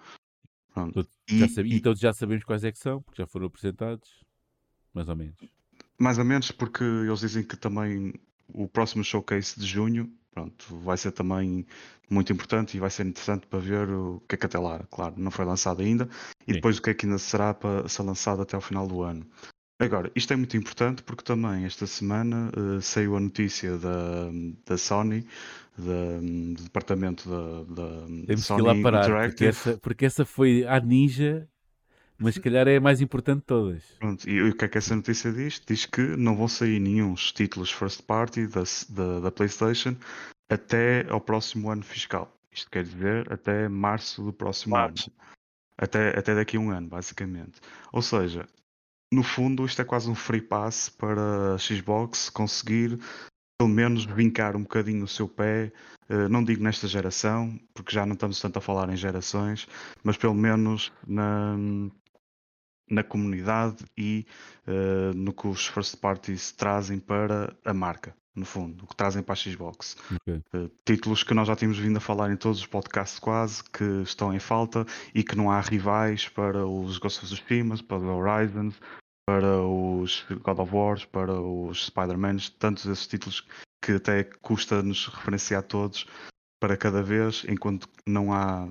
Pronto. 0.72 1.06
Já 1.28 1.46
E- 1.46 1.48
sabe- 1.48 1.74
então 1.74 1.94
já 1.96 2.12
sabemos 2.12 2.44
quais 2.44 2.62
é 2.64 2.70
que 2.70 2.78
são, 2.78 3.02
porque 3.02 3.20
já 3.20 3.26
foram 3.26 3.46
apresentados. 3.46 4.08
Mais 4.94 5.08
ou 5.08 5.16
menos. 5.16 5.36
Mais 5.98 6.18
ou 6.18 6.24
menos 6.24 6.50
porque 6.52 6.84
eles 6.84 7.20
dizem 7.20 7.42
que 7.42 7.56
também 7.56 8.12
o 8.48 8.68
próximo 8.68 9.04
showcase 9.04 9.58
de 9.58 9.66
junho 9.66 10.10
pronto, 10.32 10.76
vai 10.78 10.96
ser 10.96 11.12
também 11.12 11.66
muito 12.08 12.32
importante 12.32 12.76
e 12.76 12.80
vai 12.80 12.90
ser 12.90 13.06
interessante 13.06 13.46
para 13.46 13.58
ver 13.58 13.88
o 13.90 14.20
que 14.28 14.34
é 14.34 14.38
que 14.38 14.46
até 14.46 14.58
lá, 14.58 14.80
claro, 14.90 15.14
não 15.18 15.30
foi 15.30 15.44
lançado 15.44 15.82
ainda 15.82 16.08
e 16.46 16.52
Sim. 16.52 16.54
depois 16.54 16.78
o 16.78 16.82
que 16.82 16.90
é 16.90 16.94
que 16.94 17.06
ainda 17.06 17.18
será 17.18 17.52
para 17.54 17.86
ser 17.88 18.02
lançado 18.02 18.42
até 18.42 18.56
ao 18.56 18.62
final 18.62 18.86
do 18.86 19.02
ano. 19.02 19.26
Agora, 19.80 20.10
isto 20.14 20.32
é 20.32 20.36
muito 20.36 20.56
importante 20.56 21.02
porque 21.02 21.24
também 21.24 21.64
esta 21.64 21.86
semana 21.86 22.50
eh, 22.78 22.80
saiu 22.80 23.16
a 23.16 23.20
notícia 23.20 23.76
da, 23.78 24.30
da 24.64 24.78
Sony, 24.78 25.26
da- 25.76 26.20
do 26.20 26.62
departamento 26.62 27.28
da, 27.28 27.64
da 27.74 28.06
Temos 28.26 28.50
que 28.50 28.60
ir 28.60 28.62
Sony 28.62 28.62
lá 28.62 28.74
parar, 28.74 29.16
porque 29.16 29.44
Interactive. 29.44 29.46
essa, 29.46 29.78
porque 29.78 30.04
essa 30.04 30.24
foi 30.24 30.64
a 30.64 30.80
ninja, 30.80 31.48
mas 32.22 32.34
se 32.34 32.40
calhar 32.40 32.68
é 32.68 32.76
a 32.76 32.80
mais 32.80 33.00
importante 33.00 33.40
de 33.40 33.46
todas. 33.46 33.82
Pronto, 33.98 34.28
e 34.28 34.42
o 34.42 34.54
que 34.54 34.64
é 34.64 34.68
que 34.68 34.78
essa 34.78 34.94
notícia 34.94 35.32
diz? 35.32 35.60
Diz 35.66 35.86
que 35.86 36.00
não 36.00 36.36
vão 36.36 36.48
sair 36.48 36.78
nenhum 36.78 37.14
títulos 37.14 37.70
first 37.70 38.02
party 38.02 38.46
da, 38.46 38.62
da, 38.90 39.20
da 39.20 39.30
PlayStation 39.30 39.96
até 40.48 41.06
ao 41.08 41.20
próximo 41.20 41.70
ano 41.70 41.82
fiscal. 41.82 42.32
Isto 42.52 42.70
quer 42.70 42.84
dizer 42.84 43.32
até 43.32 43.68
março 43.68 44.22
do 44.22 44.32
próximo 44.32 44.76
Março. 44.76 45.10
ano. 45.10 45.32
Até, 45.78 46.18
até 46.18 46.34
daqui 46.34 46.56
a 46.56 46.60
um 46.60 46.70
ano, 46.70 46.86
basicamente. 46.88 47.60
Ou 47.92 48.02
seja, 48.02 48.46
no 49.12 49.22
fundo, 49.22 49.64
isto 49.64 49.82
é 49.82 49.84
quase 49.84 50.08
um 50.08 50.14
free 50.14 50.42
pass 50.42 50.88
para 50.88 51.54
a 51.54 51.58
Xbox 51.58 52.30
conseguir 52.30 52.98
pelo 53.62 53.72
menos 53.72 54.04
vincar 54.04 54.56
um 54.56 54.62
bocadinho 54.62 55.04
o 55.04 55.08
seu 55.08 55.28
pé, 55.28 55.72
eh, 56.08 56.28
não 56.28 56.42
digo 56.42 56.64
nesta 56.64 56.88
geração, 56.88 57.56
porque 57.72 57.94
já 57.94 58.04
não 58.04 58.14
estamos 58.14 58.40
tanto 58.40 58.58
a 58.58 58.60
falar 58.60 58.88
em 58.90 58.96
gerações, 58.96 59.68
mas 60.02 60.16
pelo 60.16 60.34
menos 60.34 60.92
na, 61.06 61.56
na 62.92 63.02
comunidade 63.02 63.84
e 63.96 64.26
eh, 64.66 65.12
no 65.14 65.32
que 65.32 65.48
os 65.48 65.66
first 65.66 65.96
parties 65.96 66.52
trazem 66.52 66.98
para 66.98 67.56
a 67.64 67.72
marca, 67.72 68.14
no 68.36 68.44
fundo, 68.44 68.84
o 68.84 68.86
que 68.86 68.94
trazem 68.94 69.22
para 69.22 69.32
a 69.32 69.36
Xbox. 69.36 69.96
Ok. 70.14 70.42
Eh, 70.52 70.70
títulos 70.84 71.24
que 71.24 71.32
nós 71.32 71.48
já 71.48 71.56
tínhamos 71.56 71.78
vindo 71.78 71.96
a 71.96 72.00
falar 72.00 72.30
em 72.30 72.36
todos 72.36 72.58
os 72.58 72.66
podcasts 72.66 73.18
quase, 73.18 73.64
que 73.64 74.02
estão 74.02 74.34
em 74.34 74.38
falta 74.38 74.84
e 75.14 75.24
que 75.24 75.34
não 75.34 75.50
há 75.50 75.58
rivais 75.60 76.28
para 76.28 76.66
os 76.66 76.98
Ghost 76.98 77.24
of 77.24 77.34
Tsushima, 77.34 77.76
para 77.82 77.96
os 77.96 78.04
Horizons, 78.04 78.74
para 79.26 79.62
os 79.62 80.26
God 80.42 80.58
of 80.58 80.74
Wars, 80.74 81.04
para 81.06 81.32
os 81.32 81.86
Spider-Mans, 81.86 82.50
tantos 82.50 82.84
esses 82.84 83.06
títulos 83.06 83.46
que 83.82 83.92
até 83.92 84.22
custa-nos 84.22 85.06
referenciar 85.06 85.62
todos 85.62 86.06
para 86.60 86.76
cada 86.76 87.02
vez, 87.02 87.44
enquanto 87.48 87.88
não 88.06 88.32
há, 88.32 88.68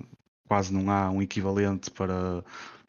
quase 0.47 0.71
não 0.71 0.91
há 0.91 1.09
um 1.09 1.23
equivalente 1.23 1.89
para 1.89 2.43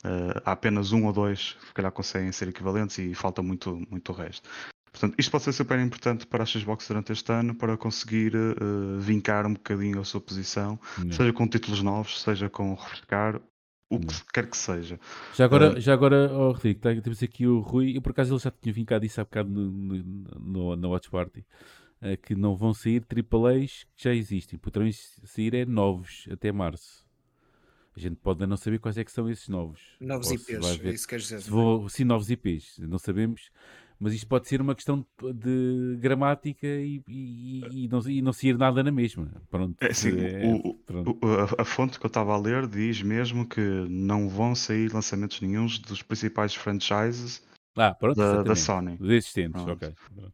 eh, 0.05 0.43
há 0.45 0.53
apenas 0.53 0.93
um 0.93 1.07
ou 1.07 1.13
dois 1.13 1.53
que 1.61 1.67
se 1.69 1.75
calhar 1.75 1.93
conseguem 1.93 2.33
ser 2.33 2.49
equivalentes 2.49 2.99
e 2.99 3.15
falta 3.15 3.43
muito, 3.43 3.81
muito 3.91 4.13
o 4.13 4.15
resto. 4.15 4.49
Portanto, 4.91 5.15
isto 5.19 5.31
pode 5.31 5.45
ser 5.45 5.53
super 5.53 5.79
importante 5.79 6.27
para 6.27 6.43
a 6.43 6.47
Xbox 6.47 6.87
durante 6.87 7.13
este 7.13 7.33
ano 7.33 7.55
para 7.55 7.77
conseguir 7.79 8.35
eh, 8.35 8.99
vincar 8.99 9.47
um 9.47 9.55
bocadinho 9.55 10.01
a 10.01 10.05
sua 10.05 10.21
posição, 10.21 10.79
Yeah. 10.99 11.17
seja 11.17 11.33
com 11.33 11.49
títulos 11.49 11.83
novos, 11.83 12.21
seja 12.21 12.51
com 12.51 12.75
refrescar, 12.75 13.41
o 13.91 13.99
que 13.99 14.15
quer 14.33 14.49
que 14.51 14.57
seja. 14.57 14.99
Já 15.35 15.45
agora, 15.47 15.75
Ah. 15.77 15.81
já 15.81 15.93
agora 15.95 16.31
oh, 16.33 16.53
Rodrigo, 16.53 16.81
tá- 16.81 16.95
temos 17.01 17.23
aqui 17.23 17.47
o 17.47 17.61
Rui, 17.61 17.91
e 17.97 18.01
por 18.01 18.11
acaso 18.13 18.33
ele 18.35 18.41
já 18.43 18.51
tinha 18.51 18.73
vincado 18.73 19.05
isso 19.07 19.21
há 19.21 19.25
bocado 19.25 19.49
no, 19.51 19.71
no, 19.71 20.05
no- 20.41 20.77
na 20.77 20.89
Watch 20.89 21.11
Party, 21.11 21.45
que 22.23 22.35
não 22.35 22.57
vão 22.57 22.75
sair 22.75 23.05
AAAs 23.09 23.85
que 23.97 24.05
já 24.05 24.15
existem, 24.15 24.59
poderão 24.59 24.91
sair 25.25 25.55
é 25.55 25.65
novos 25.65 26.27
até 26.33 26.51
março. 26.51 27.07
A 27.97 28.01
gente 28.01 28.17
pode 28.17 28.47
não 28.47 28.57
saber 28.57 28.79
quais 28.79 28.97
é 28.97 29.05
que 29.05 29.13
são 29.13 29.29
esses 29.31 29.49
novos. 29.49 29.81
Novos 30.01 30.31
Ou 30.31 30.39
se 30.39 30.53
IPs, 30.57 30.77
vai 30.79 30.89
é 30.89 30.95
isso 30.95 31.05
que 31.07 31.11
queres 31.11 31.25
dizer. 31.25 31.41
se 31.43 31.51
vou, 31.51 31.89
sim, 31.89 32.05
novos 32.05 32.31
IPs, 32.31 32.79
não 32.79 32.99
sabemos, 32.99 33.51
mas 34.01 34.15
isto 34.15 34.27
pode 34.27 34.49
ser 34.49 34.61
uma 34.61 34.75
questão 34.75 35.05
de, 35.35 35.97
gramática 36.01 36.67
e, 36.67 37.03
e, 37.07 37.85
e 37.85 37.89
não, 37.89 38.01
e 38.09 38.23
não 38.23 38.33
sair 38.33 38.57
nada 38.57 38.83
na 38.83 38.91
mesma. 38.91 39.31
Pronto, 39.51 39.77
É 39.81 39.89
assim, 39.91 40.09
é- 40.19 40.55
o- 40.55 40.75
pronto. 40.87 41.19
O- 41.23 41.27
A, 41.59 41.63
a 41.63 41.65
fonte 41.65 41.99
que 42.01 42.07
eu 42.07 42.09
estava 42.09 42.33
a 42.35 42.39
ler 42.39 42.67
diz 42.67 43.03
mesmo 43.03 43.47
que 43.47 43.61
não 43.61 44.29
vão 44.29 44.55
sair 44.55 44.93
lançamentos 44.93 45.41
nenhuns 45.41 45.79
dos 45.79 46.03
principais 46.03 46.55
franchises 46.55 47.43
Ah, 47.77 47.95
pronto, 47.95 48.17
da, 48.17 48.43
da. 48.43 48.57
Sony. 48.57 48.97
Dos 48.97 49.11
existentes, 49.11 49.63
Pronto. 49.63 49.85
ok. 49.85 49.95
Portanto, 50.09 50.33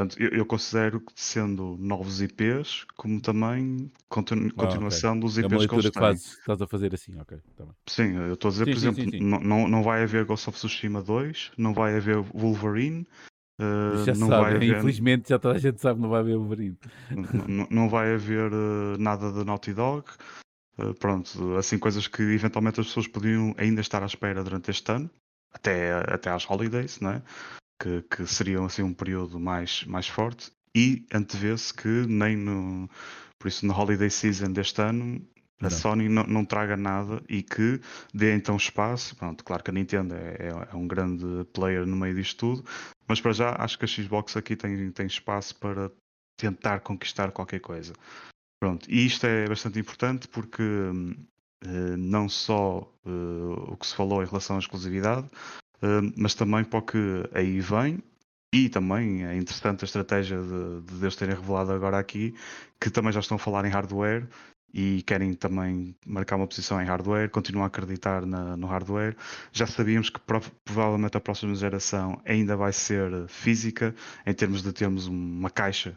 Portanto, 0.00 0.18
eu, 0.18 0.30
eu 0.30 0.46
considero 0.46 0.98
que 0.98 1.12
sendo 1.14 1.76
novos 1.78 2.22
IPs, 2.22 2.86
como 2.96 3.20
também 3.20 3.92
continu- 4.08 4.44
Ah, 4.46 4.46
ok. 4.46 4.54
continuação 4.56 5.18
dos 5.20 5.36
É 5.36 5.42
uma 5.42 5.56
IPs 5.56 5.66
que 5.66 5.74
eles 5.74 5.90
têm. 5.90 6.12
estás 6.14 6.62
a 6.62 6.66
fazer 6.66 6.94
assim, 6.94 7.18
ok. 7.20 7.36
Tá. 7.54 7.64
Sim, 7.86 8.16
eu 8.16 8.32
estou 8.32 8.48
a 8.48 8.52
dizer, 8.52 8.64
Sim, 8.64 8.72
por 8.72 8.78
sim, 8.78 8.88
exemplo, 8.88 9.10
sim. 9.10 9.20
Não, 9.22 9.40
não, 9.40 9.68
não 9.68 9.82
vai 9.82 10.02
haver 10.02 10.24
Ghost 10.24 10.48
of 10.48 10.56
Tsushima 10.56 11.02
2, 11.02 11.52
não 11.58 11.74
vai 11.74 11.94
haver 11.98 12.16
Wolverine, 12.32 13.06
eh, 13.60 14.04
Já 14.06 14.14
não 14.14 14.28
sabe, 14.28 14.42
vai 14.42 14.54
haver 14.56 14.78
infelizmente 14.78 15.28
já 15.28 15.38
toda 15.38 15.56
a 15.56 15.58
gente 15.58 15.78
sabe 15.82 15.96
que 15.98 16.02
não 16.02 16.08
vai 16.08 16.20
haver 16.20 16.36
Wolverine. 16.38 16.78
N- 17.10 17.28
n- 17.60 17.68
não 17.70 17.90
vai 17.90 18.14
haver 18.14 18.50
eh, 18.50 18.96
nada 18.98 19.30
de 19.30 19.44
Naughty 19.44 19.74
Dog. 19.74 20.06
Eh, 20.78 20.94
pronto, 20.98 21.56
assim, 21.58 21.76
coisas 21.78 22.08
que 22.08 22.22
eventualmente 22.22 22.80
as 22.80 22.86
pessoas 22.86 23.06
podiam 23.06 23.54
ainda 23.58 23.82
estar 23.82 24.02
à 24.02 24.06
espera 24.06 24.42
durante 24.42 24.70
este 24.70 24.90
ano, 24.92 25.10
até, 25.52 25.92
até 26.10 26.30
às 26.30 26.48
holidays, 26.48 27.00
não 27.00 27.10
é? 27.10 27.22
Que, 27.80 28.02
que 28.02 28.26
seriam 28.26 28.66
assim 28.66 28.82
um 28.82 28.92
período 28.92 29.40
mais, 29.40 29.84
mais 29.84 30.06
forte. 30.06 30.52
E 30.76 31.04
antevê-se 31.12 31.72
que 31.74 31.88
nem 31.88 32.36
no. 32.36 32.88
Por 33.38 33.48
isso, 33.48 33.66
no 33.66 33.72
holiday 33.72 34.10
season 34.10 34.52
deste 34.52 34.80
ano, 34.82 35.20
a 35.60 35.64
Não. 35.64 35.70
Sony 35.70 36.08
não, 36.08 36.24
não 36.24 36.44
traga 36.44 36.76
nada 36.76 37.22
e 37.28 37.42
que 37.42 37.80
dê 38.14 38.34
então 38.34 38.56
espaço. 38.56 39.16
Pronto, 39.16 39.42
claro 39.42 39.62
que 39.64 39.70
a 39.70 39.74
Nintendo 39.74 40.14
é, 40.14 40.36
é- 40.38 40.68
é 40.72 40.76
um 40.76 40.86
grande 40.86 41.24
player 41.52 41.86
no 41.86 41.96
meio 41.96 42.14
disto 42.14 42.38
tudo, 42.38 42.64
mas 43.08 43.20
para 43.20 43.32
já 43.32 43.56
acho 43.58 43.78
que 43.78 43.84
a 43.84 43.88
Xbox 43.88 44.36
aqui 44.36 44.54
tem, 44.54 44.90
tem 44.92 45.06
espaço 45.06 45.56
para 45.56 45.90
tentar 46.38 46.80
conquistar 46.80 47.32
qualquer 47.32 47.60
coisa. 47.60 47.94
Pronto, 48.62 48.86
e 48.90 49.06
isto 49.06 49.26
é 49.26 49.48
bastante 49.48 49.78
importante 49.78 50.28
porque 50.28 50.62
hum, 50.62 51.14
eh, 51.64 51.96
não 51.96 52.28
só 52.28 52.90
eh, 53.06 53.70
o 53.72 53.76
que 53.76 53.86
se 53.86 53.94
falou 53.94 54.22
em 54.22 54.26
relação 54.26 54.56
à 54.56 54.58
exclusividade, 54.58 55.28
mas 56.16 56.34
também 56.34 56.64
para 56.64 56.78
o 56.78 56.82
que 56.82 56.98
aí 57.34 57.60
vem. 57.60 57.98
E 58.52 58.68
também 58.68 59.24
é 59.24 59.36
interessante 59.36 59.84
a 59.84 59.86
estratégia 59.86 60.38
de, 60.42 60.80
de 60.82 60.94
Deus 61.00 61.14
terem 61.14 61.36
revelado 61.36 61.72
agora 61.72 61.98
aqui 61.98 62.34
que 62.80 62.90
também 62.90 63.12
já 63.12 63.20
estão 63.20 63.36
a 63.36 63.38
falar 63.38 63.64
em 63.64 63.68
hardware 63.68 64.26
e 64.74 65.02
querem 65.02 65.34
também 65.34 65.94
marcar 66.06 66.36
uma 66.36 66.46
posição 66.46 66.80
em 66.80 66.84
hardware, 66.84 67.30
continuam 67.30 67.64
a 67.64 67.66
acreditar 67.68 68.24
na- 68.26 68.56
no 68.56 68.66
hardware. 68.66 69.16
Já 69.52 69.66
sabíamos 69.66 70.10
que 70.10 70.20
prov- 70.20 70.50
provavelmente 70.64 71.16
a 71.16 71.20
próxima 71.20 71.54
geração 71.54 72.20
ainda 72.24 72.56
vai 72.56 72.72
ser 72.72 73.26
física, 73.28 73.94
em 74.26 74.32
termos 74.34 74.62
de 74.62 74.72
termos 74.72 75.06
uma 75.06 75.50
caixa 75.50 75.96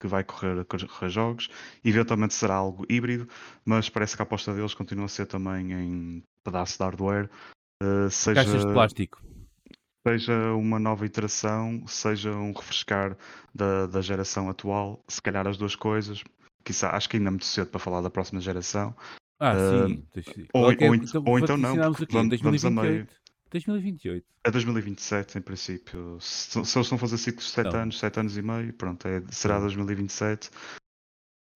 que 0.00 0.06
vai 0.08 0.24
correr, 0.24 0.64
correr 0.64 1.08
jogos. 1.10 1.48
Eventualmente 1.84 2.34
será 2.34 2.54
algo 2.56 2.84
híbrido, 2.88 3.28
mas 3.64 3.88
parece 3.88 4.16
que 4.16 4.22
a 4.22 4.24
aposta 4.24 4.52
deles 4.54 4.74
continua 4.74 5.04
a 5.06 5.08
ser 5.08 5.26
também 5.26 5.72
em 5.72 6.22
pedaço 6.44 6.76
de 6.78 6.84
hardware. 6.84 7.30
Eh, 7.82 8.10
seja, 8.10 8.44
Caixas 8.44 8.64
de 8.66 8.72
plástico. 8.72 9.22
seja 10.06 10.52
uma 10.54 10.78
nova 10.78 11.04
iteração, 11.06 11.84
seja 11.86 12.30
um 12.32 12.52
refrescar 12.52 13.16
da, 13.54 13.86
da 13.86 14.00
geração 14.00 14.48
atual, 14.48 15.04
se 15.08 15.20
calhar 15.20 15.46
as 15.46 15.56
duas 15.56 15.74
coisas. 15.76 16.22
Quizá, 16.64 16.90
acho 16.90 17.08
que 17.08 17.16
ainda 17.16 17.28
é 17.28 17.30
muito 17.32 17.44
cedo 17.46 17.68
para 17.70 17.80
falar 17.80 18.00
da 18.02 18.10
próxima 18.10 18.40
geração. 18.40 18.94
Ah, 19.40 19.52
Ah, 19.52 19.88
sim. 19.88 20.04
Ou- 20.52 20.70
é 20.70 20.76
é- 20.78 20.88
ou 20.88 20.94
ent- 20.94 21.14
ou 21.26 21.38
então 21.38 21.56
não, 21.56 21.76
porque 21.90 22.04
o 22.04 22.06
quê? 22.06 22.12
vamos- 22.16 22.40
vamos 22.40 22.64
a 22.64 22.70
meio. 22.70 23.06
2028. 23.10 23.22
2028. 23.50 24.26
É 24.44 24.50
2027, 24.50 25.38
em 25.38 25.40
princípio. 25.42 26.18
Se, 26.20 26.50
se 26.52 26.58
eles 26.58 26.68
estão 26.76 26.96
a 26.96 26.98
fazer 26.98 27.18
ciclos 27.18 27.46
de 27.46 27.50
7 27.52 27.72
Não. 27.72 27.80
anos, 27.80 27.98
7 27.98 28.20
anos 28.20 28.36
e 28.38 28.42
meio, 28.42 28.72
pronto, 28.74 29.06
é, 29.06 29.22
será 29.30 29.56
Sim. 29.56 29.62
2027. 29.62 30.50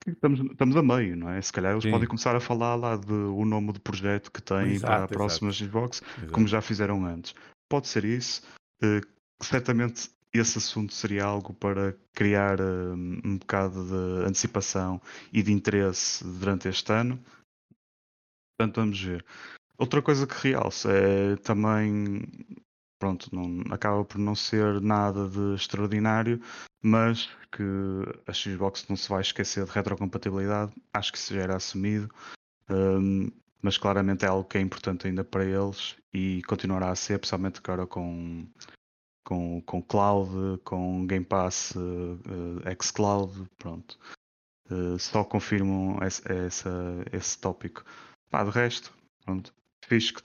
Estamos, 0.07 0.41
estamos 0.41 0.77
a 0.77 0.83
meio, 0.83 1.17
não 1.17 1.31
é? 1.31 1.41
Se 1.43 1.53
calhar 1.53 1.73
eles 1.73 1.83
Sim. 1.85 1.91
podem 1.91 2.07
começar 2.07 2.37
a 2.37 2.41
falar 2.41 2.75
lá 2.77 2.97
de 2.97 3.13
o 3.13 3.45
nome 3.45 3.73
do 3.73 3.81
projeto 3.81 4.31
que 4.31 4.41
têm 4.41 4.73
Exato, 4.73 4.87
para 4.87 4.95
a 4.95 4.99
exato. 4.99 5.15
próxima 5.15 5.53
Xbox, 5.53 6.03
Exato. 6.19 6.33
como 6.33 6.47
já 6.47 6.61
fizeram 6.61 7.05
antes. 7.05 7.35
Pode 7.69 7.89
ser 7.89 8.05
isso. 8.05 8.43
eh, 8.83 9.01
certamente 9.43 10.11
esse 10.33 10.59
assunto 10.59 10.93
seria 10.93 11.25
algo 11.25 11.53
para 11.55 11.97
criar 12.15 12.61
eh, 12.61 12.93
um 13.25 13.39
bocado 13.39 13.85
de 13.85 14.27
antecipação 14.27 15.01
e 15.33 15.43
de 15.43 15.53
interesse 15.53 16.23
durante 16.25 16.69
este 16.69 16.93
ano. 16.93 17.19
Portanto, 18.57 18.81
vamos 18.81 19.01
ver. 19.01 19.25
Outra 19.79 20.01
coisa 20.01 20.27
que 20.27 20.49
realça 20.49 20.91
é 20.93 21.37
também, 21.37 22.23
pronto, 22.99 23.29
não, 23.35 23.63
acaba 23.73 24.05
por 24.05 24.19
não 24.19 24.35
ser 24.35 24.81
nada 24.81 25.29
de 25.29 25.55
extraordinário, 25.55 26.41
mas 26.83 27.29
que 27.53 27.63
a 28.27 28.33
Xbox 28.33 28.87
não 28.89 28.97
se 28.97 29.09
vai 29.09 29.21
esquecer 29.21 29.65
de 29.65 29.71
retrocompatibilidade, 29.71 30.73
acho 30.93 31.13
que 31.13 31.19
isso 31.19 31.35
já 31.35 31.43
era 31.43 31.57
assumido, 31.57 32.09
hum, 32.71 33.31
mas 33.63 33.79
claramente 33.79 34.25
é 34.25 34.29
algo 34.29 34.49
que 34.49 34.59
é 34.59 34.61
importante 34.61 35.07
ainda 35.07 35.25
para 35.25 35.45
eles 35.45 35.97
e 36.13 36.43
continuará 36.47 36.91
a 36.91 36.97
ser, 36.97 37.19
principalmente 37.19 37.61
agora 37.63 37.87
com, 37.87 38.47
com, 39.25 39.61
com 39.63 39.83
Cloud, 39.83 40.61
com 40.65 41.07
Game 41.07 41.25
Pass, 41.25 41.75
eh, 41.77 42.77
xCloud, 42.81 43.49
pronto. 43.59 43.99
Eh, 44.71 44.99
só 44.99 45.25
confirmam 45.25 45.99
esse, 46.03 46.23
essa, 46.31 46.71
esse 47.13 47.39
tópico. 47.39 47.85
Pá, 48.31 48.45
de 48.45 48.51
resto, 48.51 48.93
pronto. 49.25 49.53
Fiz 49.85 50.11
que 50.11 50.21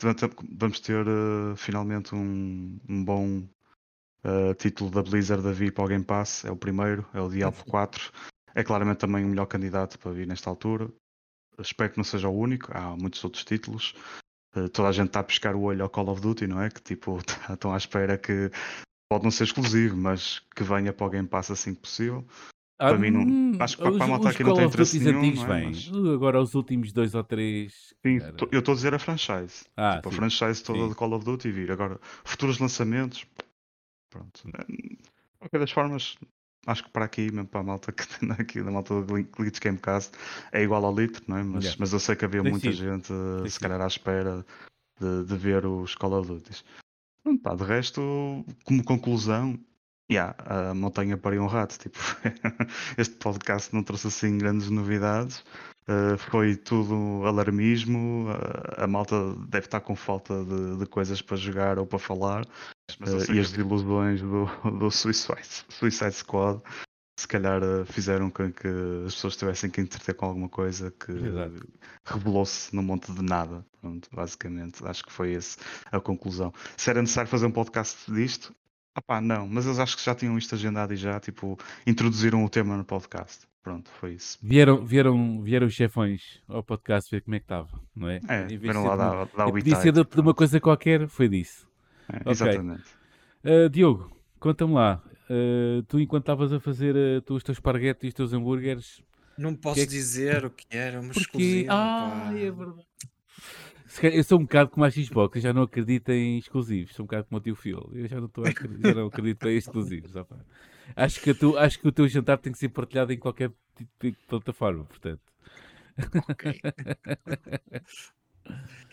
vamos 0.58 0.80
ter 0.80 1.06
eh, 1.08 1.56
finalmente 1.56 2.16
um, 2.16 2.80
um 2.88 3.04
bom 3.04 3.44
eh, 4.24 4.54
título 4.56 4.90
da 4.92 5.02
Blizzard 5.04 5.48
a 5.48 5.52
vir 5.52 5.74
para 5.74 5.84
o 5.84 5.88
Game 5.88 6.04
Pass. 6.04 6.46
É 6.46 6.52
o 6.52 6.56
primeiro, 6.56 7.06
é 7.14 7.22
o 7.22 7.30
Diablo 7.30 7.64
4. 7.66 8.12
É 8.54 8.64
claramente 8.64 8.98
também 9.00 9.24
o 9.24 9.28
melhor 9.28 9.46
candidato 9.46 9.98
para 10.00 10.12
vir 10.12 10.28
nesta 10.28 10.50
altura. 10.50 10.90
Espero 11.60 11.92
que 11.92 11.98
não 11.98 12.04
seja 12.04 12.28
o 12.28 12.38
único, 12.38 12.72
há 12.76 12.96
muitos 12.98 13.24
outros 13.24 13.44
títulos. 13.44 13.94
Eh, 14.56 14.68
toda 14.68 14.90
a 14.90 14.92
gente 14.92 15.08
está 15.08 15.20
a 15.22 15.24
pescar 15.24 15.56
o 15.56 15.62
olho 15.64 15.84
ao 15.84 15.90
Call 15.90 16.10
of 16.10 16.22
Duty, 16.22 16.48
não 16.48 16.62
é? 16.62 16.70
Que 16.70 16.82
tipo, 16.82 17.20
estão 17.50 17.74
à 17.74 17.78
espera 17.78 18.18
que 18.18 18.50
pode 19.10 19.24
não 19.24 19.32
ser 19.32 19.44
exclusivo, 19.46 19.96
mas 19.96 20.40
que 20.56 20.64
venha 20.64 20.92
para 20.94 21.06
o 21.06 21.10
Game 21.10 21.28
Pass 21.28 21.52
assim 21.52 21.74
que 21.76 21.82
possível. 21.82 22.26
Para 22.78 22.98
mim 22.98 23.12
não- 23.12 23.22
hum, 23.22 23.58
acho 23.60 23.78
que 23.78 23.84
para- 23.84 23.92
os- 23.92 23.98
para 23.98 24.06
a 24.06 24.10
malta 24.10 24.30
aqui 24.30 24.44
não 24.44 24.56
tem 24.56 24.66
interesse 24.66 25.00
nenhum, 25.00 25.20
antigos 25.20 25.44
é? 25.44 25.48
Mas- 25.66 25.88
Uh, 25.92 26.14
Agora 26.14 26.42
os 26.42 26.56
últimos 26.56 26.92
dois 26.92 27.14
ou 27.14 27.24
três. 27.24 27.94
Sim, 28.04 28.18
eu 28.52 28.60
estou 28.60 28.72
a 28.72 28.76
dizer 28.76 28.94
a 28.96 28.98
franchise. 29.00 29.66
Ah, 29.78 29.98
tipo, 29.98 30.10
a 30.10 30.12
sim. 30.12 30.18
franchise 30.18 30.64
toda 30.64 30.80
Sim. 30.80 30.90
de 30.90 30.96
Call 30.96 31.14
of 31.14 31.24
Duty 31.24 31.52
vir. 31.52 31.72
Agora, 31.72 32.00
futuros 32.26 32.58
lançamentos, 32.58 33.24
pronto. 34.12 34.44
De 34.68 35.00
qualquer 35.40 35.60
das 35.60 35.72
formas, 35.72 36.16
acho 36.68 36.84
que 36.84 36.92
para 36.92 37.06
aqui, 37.06 37.32
mesmo 37.32 37.48
para 37.48 37.62
a 37.62 37.64
malta 37.64 37.92
que 37.92 38.08
tem 38.08 38.30
aqui, 38.38 38.62
da 38.62 38.70
malta 38.70 39.02
do 39.02 39.24
Glitch 39.24 39.60
Gamecast, 39.60 40.12
é 40.52 40.62
igual 40.62 40.86
ao 40.86 40.94
litro, 40.96 41.24
não 41.28 41.38
é? 41.38 41.44
Mas, 41.44 41.64
Yeah. 41.64 41.78
mas 41.80 41.94
eu 41.94 42.00
sei 42.00 42.16
que 42.16 42.26
havia 42.26 42.44
Tem 42.44 42.52
muita 42.52 42.72
sido. 42.72 42.78
gente, 42.80 43.12
eh, 43.12 43.42
Tem 43.42 43.50
se 43.50 43.60
calhar, 43.60 43.82
à 43.82 43.88
espera 43.88 44.46
de, 45.00 45.24
de 45.26 45.38
ver 45.38 45.66
os 45.66 45.96
Call 45.96 46.14
of. 46.14 46.42
Pronto, 47.24 47.42
pá, 47.42 47.56
de 47.56 47.64
resto, 47.64 48.46
como 48.66 48.84
conclusão, 48.84 49.60
yeah, 50.12 50.36
a 50.46 50.74
montanha 50.74 51.18
pariu 51.18 51.44
um 51.44 51.48
rato. 51.48 51.78
Tipo, 51.80 51.98
este 52.98 53.16
podcast 53.16 53.74
não 53.74 53.84
trouxe 53.84 54.08
assim 54.08 54.38
grandes 54.38 54.70
novidades. 54.70 55.44
Uh, 55.88 56.16
foi 56.18 56.56
tudo 56.56 57.26
alarmismo. 57.26 58.28
uh, 58.30 58.84
a 58.84 58.88
malta 58.88 59.36
deve 59.50 59.66
estar 59.66 59.82
com 59.82 59.96
falta 59.96 60.44
de, 60.46 60.78
de 60.78 60.86
coisas 60.86 61.22
para 61.22 61.38
jogar 61.38 61.80
ou 61.80 61.86
para 61.88 62.00
falar. 62.00 62.46
Uh, 63.00 63.34
e 63.34 63.40
as 63.40 63.52
desilusões 63.52 64.22
do, 64.22 64.46
do 64.80 64.92
Suicide, 64.92 65.66
Suicide 65.70 66.14
Squad 66.14 66.62
se 67.18 67.28
calhar 67.28 67.62
uh, 67.64 67.86
fizeram 67.86 68.30
com 68.30 68.52
que 68.52 68.68
as 69.06 69.14
pessoas 69.14 69.38
tivessem 69.38 69.70
que 69.70 69.80
entreter 69.80 70.16
com 70.16 70.26
alguma 70.26 70.50
coisa 70.50 70.92
que 70.92 71.12
revelou-se 72.04 72.76
num 72.76 72.82
monte 72.82 73.12
de 73.12 73.22
nada. 73.22 73.66
Pronto, 73.80 74.10
basicamente, 74.12 74.86
acho 74.86 75.04
que 75.04 75.12
foi 75.12 75.34
esse 75.34 75.58
a 75.92 76.00
conclusão. 76.00 76.52
Se 76.76 76.90
era 76.90 77.02
necessário 77.02 77.30
fazer 77.30 77.46
um 77.46 77.52
podcast 77.52 78.12
disto, 78.12 78.56
ah 78.96 79.02
pá, 79.02 79.22
não, 79.22 79.48
mas 79.48 79.66
eles 79.66 79.80
acho 79.80 79.96
que 79.96 80.04
já 80.04 80.16
tinham 80.16 80.38
isto 80.38 80.56
agendado 80.56 80.94
e 80.94 80.98
já, 80.98 81.20
tipo, 81.20 81.58
introduziram 81.86 82.44
o 82.44 82.50
tema 82.50 82.76
no 82.76 82.84
podcast. 82.84 83.48
Pronto, 83.64 83.92
foi 84.00 84.14
isso. 84.14 84.40
Vieram, 84.42 84.84
vieram, 84.84 85.42
vieram 85.42 85.68
os 85.68 85.74
chefões 85.74 86.42
ao 86.48 86.64
podcast 86.64 87.10
ver 87.12 87.22
como 87.22 87.36
é 87.36 87.40
que 87.40 87.46
estava, 87.46 87.80
não 87.96 88.10
é? 88.10 88.20
É, 88.28 88.46
viram 88.46 88.82
ser 88.82 88.88
lá 88.88 88.96
dar, 88.96 89.28
dar 89.38 89.46
o 89.48 89.52
Podia 89.52 89.76
ser 89.76 89.94
de, 89.94 90.20
uma 90.20 90.34
coisa 90.34 90.60
qualquer, 90.60 91.08
foi 91.08 91.30
disso. 91.30 91.68
É, 92.12 92.18
Ok. 92.18 92.32
Exatamente. 92.32 92.84
Uh, 93.44 93.70
Diogo, 93.70 94.16
conta-me 94.40 94.74
lá. 94.74 95.02
uh, 95.30 95.82
tu, 95.84 96.00
enquanto 96.00 96.24
estavas 96.24 96.52
a 96.54 96.60
fazer 96.60 96.96
uh, 96.96 97.22
tu, 97.22 97.36
os 97.36 97.44
teus 97.44 97.58
esparguetes 97.58 98.04
e 98.04 98.08
os 98.10 98.14
teus 98.14 98.34
hambúrgueres, 98.34 99.02
Não 99.38 99.56
posso 99.56 99.76
Que 99.76 99.82
é 99.82 99.86
que- 99.86 99.92
dizer 99.92 100.46
o 100.46 100.50
que 100.52 100.66
era, 100.70 101.02
mas 101.02 101.14
porque. 101.14 101.22
exclusivo. 101.38 101.72
Ah, 101.72 102.28
pá. 102.32 102.38
é 102.38 102.52
verdade. 102.52 102.86
Eu 104.16 104.24
sou 104.24 104.40
um 104.40 104.44
bocado 104.44 104.70
como 104.70 104.86
a 104.86 104.90
Xbox, 104.90 105.36
eu 105.36 105.42
já 105.42 105.52
não 105.54 105.64
acredito 105.64 106.10
em 106.12 106.38
exclusivos, 106.38 106.96
sou 106.96 107.04
um 107.04 107.08
bocado 107.08 107.26
como 107.26 107.40
o 107.40 107.42
tio 107.44 107.56
Phil, 107.56 107.90
eu 107.94 108.08
já 108.08 108.20
não, 108.22 108.28
estou 108.28 108.46
a 108.46 108.50
acreditar, 108.50 108.88
já 108.90 108.96
não 108.96 109.08
acredito 109.08 109.50
em 109.50 109.58
exclusivos. 109.58 110.14
Acho, 110.96 111.20
que 111.22 111.34
tu, 111.34 111.58
acho 111.58 111.78
que 111.80 111.88
o 111.88 111.92
teu 111.92 112.08
jantar 112.08 112.38
tem 112.38 112.54
que 112.54 112.58
ser 112.60 112.70
partilhado 112.70 113.12
em 113.12 113.18
qualquer 113.18 113.52
tipo 113.76 113.92
de 114.02 114.12
plataforma, 114.30 114.86
portanto. 114.86 115.22
Ok. 116.30 116.62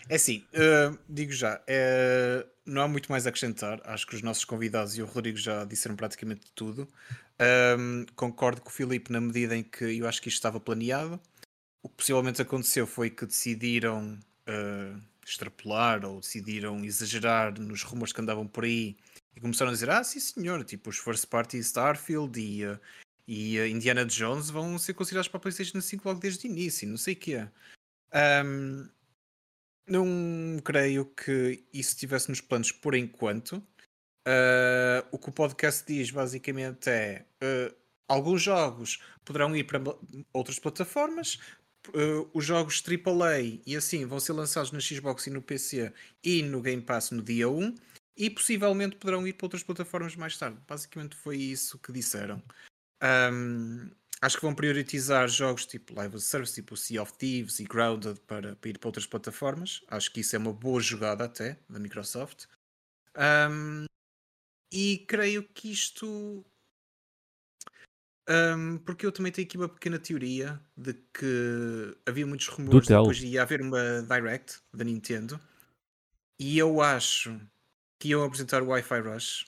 É 0.09 0.17
assim, 0.17 0.45
eh, 0.53 0.91
digo 1.09 1.33
já, 1.33 1.61
eh, 1.67 2.47
não 2.65 2.83
há 2.83 2.89
muito 2.89 3.11
mais 3.11 3.27
a 3.27 3.31
acrescentar. 3.31 3.81
Acho 3.85 4.07
que 4.07 4.15
os 4.15 4.23
nossos 4.23 4.45
convidados 4.45 4.97
e 4.97 5.03
o 5.03 5.07
Rodrigo 5.07 5.39
já 5.39 5.65
disseram 5.65 5.97
praticamente 5.97 6.51
tudo. 6.55 6.89
Ahm, 7.39 8.05
concordo 8.17 8.61
com 8.63 8.69
o 8.69 8.73
Filipe 8.73 9.13
na 9.13 9.21
medida 9.21 9.57
em 9.57 9.63
que 9.63 9.85
eu 9.85 10.09
acho 10.09 10.21
que 10.23 10.29
isto 10.29 10.37
estava 10.37 10.59
planeado. 10.59 11.21
O 11.83 11.89
que 11.89 11.97
possivelmente 11.97 12.43
aconteceu 12.43 12.87
foi 12.87 13.11
que 13.11 13.27
decidiram 13.27 14.19
eh, 14.47 14.95
extrapolar 15.29 16.05
ou 16.07 16.21
decidiram 16.21 16.85
exagerar 16.85 17.59
nos 17.61 17.83
rumores 17.83 18.13
que 18.13 18.21
andavam 18.21 18.47
por 18.47 18.65
aí 18.65 18.97
E 19.37 19.41
começaram 19.41 19.71
a 19.71 19.75
dizer: 19.75 19.91
ah, 19.91 20.03
sim 20.03 20.21
senhor, 20.21 20.65
tipo, 20.65 20.91
os 20.91 20.99
first 20.99 21.27
party 21.27 21.59
Starfield 21.59 22.41
e, 22.41 22.67
uh, 22.67 22.81
e 23.27 23.59
uh, 23.61 23.67
Indiana 23.67 24.05
Jones 24.07 24.51
vão 24.51 24.79
ser 24.79 24.95
considerados 24.95 25.29
para 25.29 25.39
a 25.39 25.41
PlayStation 25.43 25.81
5 25.81 26.09
logo 26.09 26.21
desde 26.21 26.47
o 26.47 26.51
início, 26.51 26.89
não 26.89 26.97
sei 26.97 27.15
o 27.15 27.17
quê. 27.17 27.47
Um, 28.45 28.89
não 29.89 30.59
creio 30.65 31.07
que 31.07 31.65
isso 31.73 31.91
estivesse 31.91 32.29
nos 32.29 32.41
planos 32.41 32.73
por 32.73 32.95
enquanto. 32.95 33.63
Uh, 34.27 35.01
o 35.11 35.19
que 35.19 35.31
o 35.31 35.33
podcast 35.33 35.85
diz 35.87 36.11
basicamente 36.11 36.91
é: 36.91 37.25
uh, 37.43 37.75
alguns 38.07 38.43
jogos 38.43 39.01
poderão 39.25 39.57
ir 39.57 39.65
para 39.65 39.81
outras 40.33 40.59
plataformas, 40.59 41.39
uh, 41.89 42.29
os 42.35 42.45
jogos 42.45 42.83
AAA 42.87 43.61
e 43.67 43.77
assim 43.77 44.05
vão 44.07 44.21
ser 44.21 44.33
lançados 44.33 44.73
na 44.73 44.81
Xbox 44.81 45.27
e 45.27 45.31
no 45.31 45.41
PC 45.41 45.93
e 46.23 46.43
no 46.43 46.61
Game 46.61 46.83
Pass 46.83 47.11
no 47.11 47.23
dia 47.23 47.49
1 47.49 47.75
e 48.17 48.29
possivelmente 48.29 48.97
poderão 48.97 49.27
ir 49.27 49.33
para 49.35 49.47
outras 49.47 49.63
plataformas 49.63 50.17
mais 50.17 50.37
tarde. 50.37 50.59
Basicamente 50.67 51.15
foi 51.17 51.37
isso 51.37 51.79
que 51.79 51.93
disseram. 51.93 52.43
Um, 53.03 53.91
acho 54.21 54.37
que 54.37 54.43
vão 54.43 54.55
priorizar 54.55 55.29
jogos 55.29 55.67
tipo 55.67 55.95
Live 55.95 56.21
Service, 56.21 56.55
tipo 56.55 56.77
Sea 56.77 57.03
of 57.03 57.13
Thieves 57.15 57.61
e 57.61 57.65
Grounded 57.65 58.21
para, 58.27 58.57
para, 58.57 58.71
ir 58.71 58.79
para 58.79 58.89
outras 58.89 59.07
plataformas. 59.07 59.83
Acho 59.89 60.13
que 60.13 60.21
isso 60.21 60.35
é 60.35 60.39
uma 60.39 60.53
boa 60.53 60.81
jogada 60.81 61.25
até 61.25 61.59
da 61.69 61.79
Microsoft. 61.79 62.47
Um, 63.17 63.85
e 64.73 65.05
creio 65.09 65.43
que 65.43 65.73
isto. 65.73 66.45
Um, 68.29 68.79
porque 68.79 69.07
eu 69.07 69.13
também 69.13 69.33
tenho 69.33 69.47
aqui 69.47 69.57
uma 69.57 69.69
pequena 69.69 69.99
teoria 69.99 70.61
de 70.77 70.93
que 71.15 71.97
havia 72.05 72.27
muitos 72.27 72.47
rumores 72.49 72.87
de 72.87 72.95
depois 72.95 73.23
ia 73.23 73.41
haver 73.41 73.63
uma 73.63 74.03
Direct 74.03 74.61
da 74.73 74.85
Nintendo. 74.85 75.41
E 76.39 76.59
eu 76.59 76.81
acho 76.81 77.41
que 77.99 78.09
iam 78.09 78.23
apresentar 78.23 78.63
o 78.63 78.69
Wi-Fi 78.69 79.01
Rush. 79.01 79.47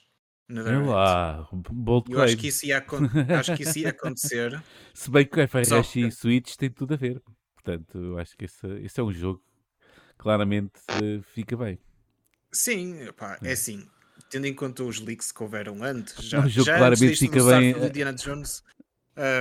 Lá, 0.49 1.47
bold 1.51 2.11
eu 2.11 2.21
acho 2.21 2.37
que, 2.37 2.47
isso 2.47 2.65
ia, 2.65 2.83
acho 3.39 3.55
que 3.55 3.63
isso 3.63 3.79
ia 3.79 3.89
acontecer. 3.89 4.61
Se 4.93 5.09
bem 5.09 5.25
que 5.25 5.35
o 5.35 5.39
Wi-Fi 5.39 5.63
Rush 5.63 5.95
e 5.95 6.11
Switch 6.11 6.55
têm 6.55 6.69
tudo 6.69 6.93
a 6.93 6.97
ver. 6.97 7.21
Portanto, 7.53 7.97
eu 7.97 8.17
acho 8.17 8.35
que 8.35 8.45
esse, 8.45 8.67
esse 8.79 8.99
é 8.99 9.03
um 9.03 9.13
jogo 9.13 9.41
claramente 10.17 10.79
uh, 10.91 11.21
fica 11.33 11.55
bem. 11.55 11.79
Sim, 12.51 13.11
pá, 13.15 13.37
é, 13.41 13.49
é 13.49 13.51
assim. 13.53 13.87
Tendo 14.29 14.47
em 14.47 14.53
conta 14.53 14.83
os 14.83 14.99
leaks 14.99 15.31
que 15.31 15.43
houveram 15.43 15.83
antes, 15.83 16.15
já, 16.25 16.37
é 16.37 16.41
um 16.41 16.49
jogo 16.49 16.65
já 16.65 16.77
claramente 16.77 17.17
fica 17.17 17.43
bem. 17.43 17.73
Do 17.73 17.85
Indiana 17.85 18.13
Jones, 18.13 18.63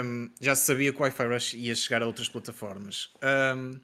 um, 0.04 0.30
já 0.40 0.54
se 0.54 0.66
sabia 0.66 0.92
que 0.92 0.98
o 0.98 1.02
Wi-Fi 1.02 1.26
Rush 1.26 1.54
ia 1.54 1.74
chegar 1.74 2.02
a 2.02 2.06
outras 2.06 2.28
plataformas. 2.28 3.10
Um, 3.56 3.80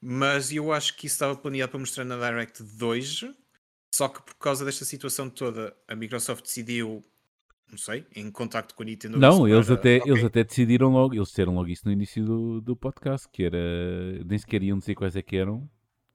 mas 0.00 0.52
eu 0.52 0.72
acho 0.72 0.96
que 0.96 1.06
isso 1.06 1.14
estava 1.14 1.36
planeado 1.36 1.70
para 1.70 1.80
mostrar 1.80 2.04
na 2.04 2.16
Direct 2.16 2.62
2 2.62 3.24
só 3.92 4.08
que 4.08 4.22
por 4.22 4.34
causa 4.36 4.64
desta 4.64 4.84
situação 4.84 5.28
toda, 5.28 5.76
a 5.86 5.94
Microsoft 5.94 6.44
decidiu, 6.44 7.04
não 7.70 7.76
sei, 7.76 8.06
em 8.16 8.30
contacto 8.30 8.74
com 8.74 8.82
a 8.82 8.86
Nintendo. 8.86 9.18
Não, 9.18 9.46
eles 9.46 9.70
até, 9.70 9.98
okay. 9.98 10.10
eles 10.10 10.24
até 10.24 10.42
decidiram 10.42 10.90
logo, 10.90 11.14
eles 11.14 11.28
disseram 11.28 11.54
logo 11.54 11.68
isso 11.68 11.82
no 11.84 11.92
início 11.92 12.24
do, 12.24 12.60
do 12.60 12.74
podcast, 12.74 13.28
que 13.30 13.44
era, 13.44 13.58
nem 14.24 14.38
sequer 14.38 14.62
iam 14.62 14.78
dizer 14.78 14.94
quais 14.94 15.14
é 15.14 15.22
que 15.22 15.36
eram 15.36 15.68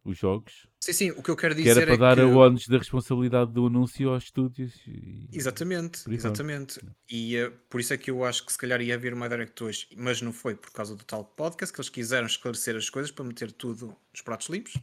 os 0.04 0.18
jogos. 0.18 0.68
Sim, 0.80 0.94
sim, 0.94 1.12
o 1.12 1.22
que 1.22 1.30
eu 1.30 1.36
quero 1.36 1.54
dizer 1.54 1.74
que 1.74 1.80
era 1.82 1.86
para 1.86 1.94
é 1.94 2.16
dar 2.16 2.16
que... 2.16 2.22
o 2.24 2.38
ónus 2.38 2.68
da 2.68 2.78
responsabilidade 2.78 3.52
do 3.52 3.68
anúncio 3.68 4.10
aos 4.10 4.24
estúdios. 4.24 4.74
E... 4.88 5.28
Exatamente, 5.32 6.02
exatamente. 6.10 6.80
E 7.12 7.38
uh, 7.44 7.52
por 7.70 7.80
isso 7.80 7.94
é 7.94 7.98
que 7.98 8.10
eu 8.10 8.24
acho 8.24 8.46
que 8.46 8.52
se 8.52 8.58
calhar 8.58 8.82
ia 8.82 8.96
haver 8.96 9.14
uma 9.14 9.28
Direct 9.28 9.64
hoje, 9.64 9.88
mas 9.96 10.22
não 10.22 10.32
foi 10.32 10.56
por 10.56 10.72
causa 10.72 10.96
do 10.96 11.04
tal 11.04 11.26
podcast, 11.26 11.74
que 11.74 11.80
eles 11.80 11.90
quiseram 11.90 12.26
esclarecer 12.26 12.76
as 12.76 12.90
coisas 12.90 13.12
para 13.12 13.26
meter 13.26 13.52
tudo 13.52 13.96
nos 14.12 14.22
pratos 14.22 14.48
limpos. 14.48 14.74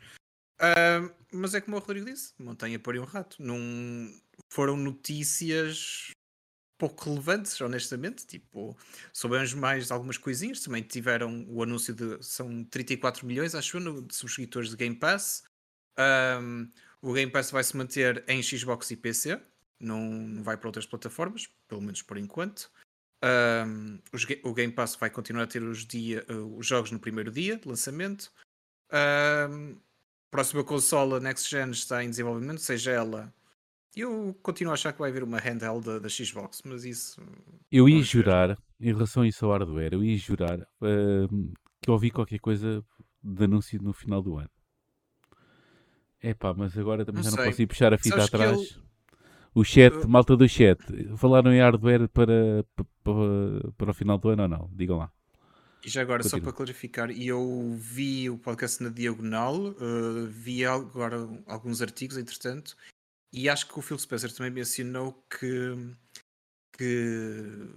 Mas 1.33 1.55
é 1.55 1.61
como 1.61 1.77
o 1.77 1.81
Rodrigo 1.81 2.07
disse: 2.07 2.33
montanha 2.39 2.79
pariu 2.79 3.03
um 3.03 3.07
rato. 3.07 3.43
Não 3.43 3.59
foram 4.49 4.77
notícias 4.77 6.13
pouco 6.79 7.09
relevantes, 7.11 7.61
honestamente. 7.61 8.27
Tipo, 8.27 8.77
soubemos 9.13 9.55
mais 9.55 9.91
algumas 9.91 10.19
coisinhas. 10.19 10.61
Também 10.61 10.83
tiveram 10.83 11.47
o 11.49 11.63
anúncio 11.63 11.95
de 11.95 12.23
são 12.23 12.65
34 12.65 13.27
milhões, 13.27 13.55
acho 13.55 13.79
eu, 13.79 14.03
de 14.03 14.15
subscritores 14.15 14.71
de 14.71 14.77
Game 14.77 14.97
Pass. 14.97 15.45
Um, 15.99 16.69
o 17.01 17.13
Game 17.13 17.31
Pass 17.31 17.51
vai 17.51 17.63
se 17.63 17.77
manter 17.77 18.25
em 18.27 18.43
Xbox 18.43 18.91
e 18.91 18.97
PC, 18.97 19.41
não, 19.79 20.43
vai 20.43 20.57
para 20.57 20.69
outras 20.69 20.87
plataformas, 20.87 21.49
pelo 21.69 21.83
menos 21.83 22.03
por 22.03 22.17
enquanto. 22.17 22.71
Um, 23.23 23.99
os, 24.13 24.27
o 24.43 24.53
Game 24.55 24.73
Pass 24.73 24.97
vai 24.97 25.11
continuar 25.11 25.45
a 25.45 25.47
ter 25.47 25.63
os, 25.63 25.87
dia, 25.87 26.25
uh, 26.29 26.57
os 26.57 26.67
jogos 26.67 26.91
no 26.91 26.99
primeiro 26.99 27.31
dia 27.31 27.57
de 27.57 27.69
lançamento. 27.69 28.33
Um, 28.93 29.79
próxima 30.35 30.65
consola 30.65 31.21
Next 31.21 31.49
Gen 31.49 31.71
está 31.71 32.03
em 32.03 32.11
desenvolvimento, 32.11 32.59
seja 32.59 32.91
ela. 32.91 33.33
Eu 33.95 34.37
continuo 34.43 34.73
a 34.73 34.75
achar 34.75 34.93
que 34.93 34.99
vai 34.99 35.09
haver 35.09 35.23
uma 35.23 35.39
handheld 35.39 35.87
da, 35.87 36.01
da 36.01 36.09
Xbox, 36.09 36.61
mas 36.65 36.85
isso. 36.85 37.23
Eu 37.71 37.89
ia 37.89 38.03
jurar, 38.03 38.59
em 38.81 38.93
relação 38.93 39.23
a 39.23 39.29
isso 39.29 39.47
ao 39.47 39.53
hardware, 39.53 39.95
eu 39.95 40.03
ia 40.03 40.19
jurar 40.19 40.59
uh, 40.59 41.53
que 41.81 41.89
ouvi 41.89 42.11
qualquer 42.11 42.41
coisa 42.41 42.85
de 43.23 43.45
anúncio 43.45 43.81
no 43.81 43.93
final 43.93 44.21
do 44.21 44.37
ano. 44.37 44.51
É 46.21 46.35
pá, 46.35 46.53
mas 46.53 46.77
agora 46.77 47.05
também 47.05 47.23
não 47.23 47.31
já 47.31 47.37
sei. 47.37 47.39
não 47.39 47.51
posso 47.53 47.63
ir 47.63 47.67
puxar 47.69 47.95
a 47.95 47.99
fita 47.99 48.17
Sabes 48.17 48.35
atrás. 48.35 48.81
O 49.55 49.63
chat, 49.63 49.95
malta 50.09 50.37
do 50.37 50.49
chat, 50.49 50.81
falaram 51.17 51.53
em 51.53 51.61
hardware 51.61 52.09
para, 52.09 52.67
para, 52.75 53.73
para 53.77 53.91
o 53.93 53.95
final 53.95 54.19
do 54.19 54.31
ano 54.31 54.43
ou 54.43 54.49
não? 54.49 54.71
Digam 54.75 54.97
lá. 54.99 55.13
E 55.85 55.89
já 55.91 56.01
agora, 56.01 56.23
Continua. 56.23 56.41
só 56.41 56.45
para 56.45 56.57
clarificar, 56.57 57.11
eu 57.11 57.77
vi 57.79 58.31
o 58.31 58.39
podcast 58.39 58.83
na 58.83 58.89
Diagonal, 58.89 59.57
uh, 59.57 60.27
vi 60.29 60.65
agora 60.65 61.17
alguns 61.47 61.83
artigos, 61.83 62.17
entretanto, 62.17 62.75
e 63.31 63.49
acho 63.49 63.67
que 63.67 63.79
o 63.79 63.83
Phil 63.83 63.99
Spencer 63.99 64.33
também 64.33 64.51
mencionou 64.51 65.13
que, 65.29 65.75
que, 66.73 67.69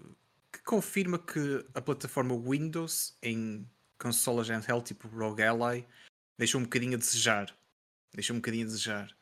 que 0.53 0.63
confirma 0.63 1.19
que 1.19 1.65
a 1.73 1.81
plataforma 1.81 2.37
Windows 2.37 3.17
em 3.23 3.67
consolas 3.99 4.49
handheld 4.49 4.85
tipo 4.85 5.07
Rogue 5.07 5.41
Ally 5.41 5.85
deixou 6.37 6.61
um 6.61 6.63
bocadinho 6.63 6.93
a 6.93 6.99
desejar. 6.99 7.53
Deixou 8.13 8.35
um 8.35 8.39
bocadinho 8.39 8.65
a 8.65 8.67
desejar. 8.67 9.17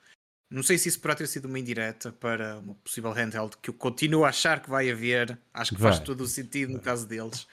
Não 0.49 0.61
sei 0.61 0.77
se 0.77 0.89
isso 0.89 0.99
poderá 0.99 1.15
ter 1.15 1.27
sido 1.27 1.45
uma 1.45 1.57
indireta 1.57 2.11
para 2.11 2.59
uma 2.59 2.75
possível 2.75 3.11
handheld 3.11 3.57
que 3.61 3.69
eu 3.69 3.73
continuo 3.73 4.25
a 4.25 4.29
achar 4.29 4.61
que 4.61 4.69
vai 4.69 4.91
haver. 4.91 5.39
Acho 5.53 5.73
que 5.73 5.81
vai. 5.81 5.93
faz 5.93 6.03
todo 6.03 6.21
o 6.21 6.27
sentido 6.27 6.73
no 6.73 6.79
caso 6.79 7.07
deles. 7.07 7.47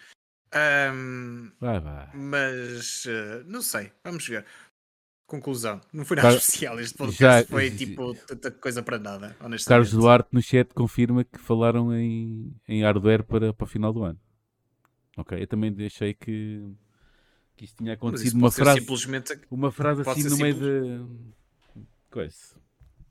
Um, 0.54 1.50
vai, 1.58 1.80
vai. 1.80 2.10
Mas 2.14 3.06
uh, 3.06 3.44
não 3.46 3.62
sei, 3.62 3.90
vamos 4.04 4.26
ver. 4.26 4.44
Conclusão, 5.26 5.80
não 5.92 6.04
foi 6.04 6.16
nada 6.16 6.28
Car... 6.28 6.36
especial. 6.36 6.78
Este 6.78 6.98
podcast 6.98 7.42
já, 7.42 7.46
foi 7.48 7.70
tipo 7.70 8.14
tanta 8.26 8.50
coisa 8.50 8.82
para 8.82 8.98
nada, 8.98 9.34
honestamente. 9.40 9.66
Carlos 9.66 9.90
Duarte 9.92 10.28
no 10.30 10.42
chat 10.42 10.74
confirma 10.74 11.24
que 11.24 11.38
falaram 11.38 11.94
em, 11.94 12.54
em 12.68 12.82
hardware 12.82 13.24
para, 13.24 13.54
para 13.54 13.64
o 13.64 13.66
final 13.66 13.94
do 13.94 14.04
ano. 14.04 14.20
Ok, 15.16 15.40
eu 15.40 15.46
também 15.46 15.72
deixei 15.72 16.12
que, 16.12 16.62
que 17.56 17.64
isto 17.64 17.78
tinha 17.78 17.94
acontecido 17.94 18.34
uma 18.34 18.50
frase, 18.50 18.80
simplesmente... 18.80 19.40
uma 19.50 19.72
frase 19.72 20.02
assim 20.02 20.28
no 20.28 20.36
meio 20.36 20.54
de 20.54 21.06
coisa. 22.10 22.61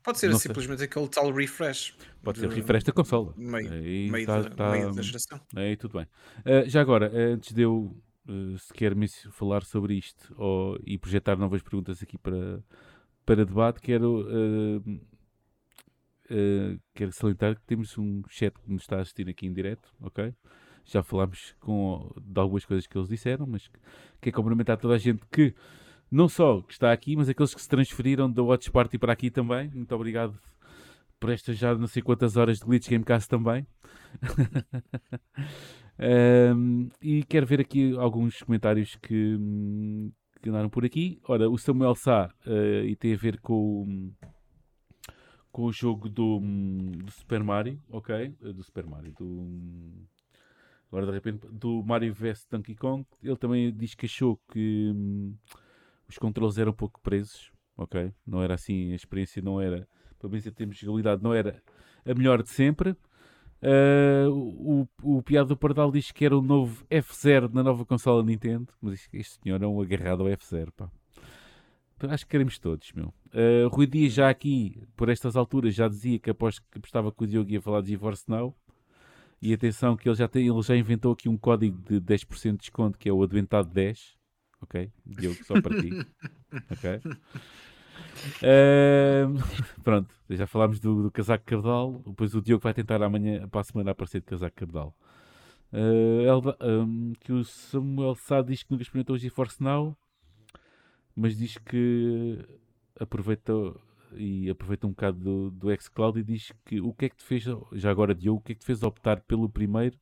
Pode 0.03 0.19
ser 0.19 0.33
simplesmente 0.35 0.79
sei. 0.79 0.87
aquele 0.87 1.07
tal 1.07 1.31
refresh. 1.31 1.95
Pode 2.23 2.39
ser 2.39 2.49
refresh 2.49 2.83
da 2.83 2.91
consola. 2.91 3.33
Meio, 3.37 3.71
aí 3.71 4.09
meio, 4.09 4.25
tá, 4.25 4.41
da, 4.41 4.49
tá, 4.49 4.71
meio 4.71 4.91
da 4.93 5.01
geração. 5.01 5.39
Aí 5.55 5.77
tudo 5.77 5.97
bem. 5.97 6.07
Uh, 6.39 6.67
já 6.67 6.81
agora, 6.81 7.11
antes 7.13 7.53
de 7.53 7.61
eu 7.61 7.95
uh, 8.27 8.57
sequer 8.57 8.95
me 8.95 9.07
falar 9.07 9.63
sobre 9.63 9.95
isto 9.95 10.33
ou, 10.37 10.79
e 10.85 10.97
projetar 10.97 11.35
novas 11.37 11.61
perguntas 11.61 12.01
aqui 12.01 12.17
para, 12.17 12.63
para 13.25 13.45
debate, 13.45 13.79
quero, 13.79 14.25
uh, 14.27 14.99
quero 16.95 17.11
salientar 17.11 17.55
que 17.55 17.61
temos 17.65 17.95
um 17.97 18.23
chat 18.27 18.53
que 18.59 18.71
nos 18.71 18.81
está 18.81 18.97
a 18.97 19.01
assistir 19.01 19.29
aqui 19.29 19.45
em 19.45 19.53
direto, 19.53 19.93
ok? 20.01 20.33
Já 20.83 21.03
falámos 21.03 21.55
com, 21.59 22.11
de 22.19 22.39
algumas 22.39 22.65
coisas 22.65 22.87
que 22.87 22.97
eles 22.97 23.07
disseram, 23.07 23.45
mas 23.45 23.69
quero 24.19 24.35
cumprimentar 24.35 24.77
toda 24.77 24.95
a 24.95 24.97
gente 24.97 25.21
que 25.31 25.53
não 26.11 26.27
só 26.27 26.61
que 26.61 26.73
está 26.73 26.91
aqui, 26.91 27.15
mas 27.15 27.29
aqueles 27.29 27.55
que 27.55 27.61
se 27.61 27.69
transferiram 27.69 28.29
da 28.29 28.43
Watch 28.43 28.69
Party 28.69 28.97
para 28.97 29.13
aqui 29.13 29.31
também. 29.31 29.71
Muito 29.73 29.95
obrigado 29.95 30.37
por 31.21 31.29
estas 31.29 31.57
já 31.57 31.73
não 31.73 31.87
sei 31.87 32.01
quantas 32.01 32.35
horas 32.35 32.59
de 32.59 32.65
Glitch 32.65 32.89
Gamecast 32.89 33.29
também. 33.29 33.65
um, 36.53 36.89
e 37.01 37.23
quero 37.23 37.45
ver 37.45 37.61
aqui 37.61 37.95
alguns 37.95 38.41
comentários 38.41 38.95
que, 38.95 39.37
que 40.41 40.49
andaram 40.49 40.69
por 40.69 40.83
aqui. 40.83 41.21
Ora, 41.25 41.49
o 41.49 41.57
Samuel 41.57 41.95
Sá, 41.95 42.29
uh, 42.45 42.85
e 42.85 42.95
tem 42.97 43.13
a 43.13 43.17
ver 43.17 43.39
com, 43.39 44.11
com 45.49 45.65
o 45.65 45.71
jogo 45.71 46.09
do, 46.09 46.41
do 46.41 47.11
Super 47.11 47.43
Mario, 47.43 47.79
ok? 47.89 48.35
Uh, 48.41 48.51
do 48.51 48.63
Super 48.63 48.85
Mario, 48.85 49.13
do. 49.13 49.47
Agora 50.89 51.05
de 51.05 51.11
repente, 51.13 51.47
do 51.47 51.81
Mario 51.83 52.13
vs 52.13 52.45
Donkey 52.51 52.75
Kong, 52.75 53.05
ele 53.23 53.37
também 53.37 53.73
diz 53.73 53.95
que 53.95 54.07
achou 54.07 54.37
que 54.51 54.93
os 56.11 56.17
controles 56.17 56.57
eram 56.57 56.71
um 56.71 56.75
pouco 56.75 56.99
presos, 57.01 57.51
ok? 57.77 58.13
Não 58.27 58.43
era 58.43 58.55
assim, 58.55 58.91
a 58.91 58.95
experiência 58.95 59.41
não 59.41 59.61
era, 59.61 59.87
pelo 60.19 60.31
menos 60.31 60.45
em 60.45 60.51
termos 60.51 60.75
de 60.75 60.85
jogabilidade, 60.85 61.23
não 61.23 61.33
era 61.33 61.63
a 62.05 62.13
melhor 62.13 62.43
de 62.43 62.49
sempre. 62.49 62.91
Uh, 63.63 64.87
o, 65.03 65.17
o 65.17 65.23
Piado 65.23 65.49
do 65.49 65.57
Pardal 65.57 65.91
diz 65.91 66.11
que 66.11 66.25
era 66.25 66.35
o 66.35 66.41
novo 66.41 66.83
F0 66.89 67.53
na 67.53 67.63
nova 67.63 67.85
consola 67.85 68.23
Nintendo, 68.23 68.73
mas 68.81 69.07
este 69.13 69.39
senhor 69.41 69.61
é 69.61 69.67
um 69.67 69.79
agarrado 69.81 70.23
ao 70.23 70.29
F0, 70.29 70.71
pá. 70.75 70.91
Acho 72.09 72.25
que 72.25 72.31
queremos 72.31 72.57
todos, 72.57 72.91
meu. 72.93 73.13
Uh, 73.27 73.69
Rui 73.69 73.85
Dias 73.85 74.13
já 74.13 74.29
aqui, 74.29 74.83
por 74.97 75.07
estas 75.07 75.35
alturas, 75.35 75.75
já 75.75 75.87
dizia 75.87 76.19
que 76.19 76.31
aposto 76.31 76.61
que 76.71 76.79
apostava 76.79 77.11
que 77.11 77.23
o 77.23 77.27
Diogo 77.27 77.51
ia 77.51 77.61
falar 77.61 77.81
de 77.81 77.89
GeForce 77.89 78.23
Now. 78.27 78.55
E 79.39 79.53
atenção 79.53 79.95
que 79.95 80.09
ele 80.09 80.15
já, 80.15 80.27
tem, 80.27 80.47
ele 80.47 80.61
já 80.61 80.75
inventou 80.75 81.13
aqui 81.13 81.29
um 81.29 81.37
código 81.37 81.79
de 81.81 82.01
10% 82.01 82.51
de 82.51 82.57
desconto 82.57 82.97
que 82.97 83.07
é 83.07 83.13
o 83.13 83.21
Adventado 83.21 83.69
10. 83.69 84.17
Ok? 84.61 84.91
Diogo, 85.05 85.43
só 85.43 85.59
para 85.61 85.81
ti. 85.81 85.89
Ok? 86.71 87.01
Uh, 88.41 89.33
pronto, 89.83 90.13
já 90.29 90.45
falámos 90.45 90.79
do, 90.79 91.03
do 91.03 91.11
casaco 91.11 91.45
Cardal. 91.45 92.01
Depois 92.05 92.33
o 92.35 92.41
Diogo 92.41 92.63
vai 92.63 92.73
tentar 92.73 93.01
amanhã, 93.01 93.47
para 93.47 93.61
a 93.61 93.63
semana, 93.63 93.91
aparecer 93.91 94.21
de 94.21 94.27
casaco 94.27 94.55
Cardal. 94.55 94.95
Uh, 95.73 96.21
Elda, 96.21 96.57
um, 96.61 97.13
que 97.19 97.31
o 97.31 97.43
Samuel 97.43 98.15
Sá 98.15 98.41
diz 98.41 98.61
que 98.63 98.71
nunca 98.71 98.83
experimentou 98.83 99.15
o 99.15 99.19
GeForce 99.19 99.63
Now, 99.63 99.95
mas 101.15 101.37
diz 101.37 101.57
que 101.57 102.39
aproveita 102.99 103.53
e 104.13 104.49
aproveita 104.49 104.85
um 104.85 104.89
bocado 104.89 105.17
do, 105.19 105.51
do 105.51 105.81
xCloud 105.81 106.19
e 106.19 106.23
diz 106.23 106.51
que 106.65 106.81
o 106.81 106.93
que 106.93 107.05
é 107.05 107.09
que 107.09 107.15
te 107.15 107.23
fez, 107.23 107.45
já 107.71 107.89
agora 107.89 108.13
Diogo, 108.13 108.39
o 108.39 108.43
que 108.43 108.51
é 108.51 108.55
que 108.55 108.61
te 108.61 108.65
fez 108.65 108.83
optar 108.83 109.21
pelo 109.21 109.49
primeiro 109.49 109.97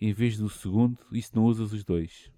em 0.00 0.12
vez 0.12 0.36
do 0.36 0.48
segundo 0.48 0.98
e 1.12 1.22
se 1.22 1.34
não 1.34 1.44
usas 1.44 1.72
os 1.72 1.84
dois? 1.84 2.30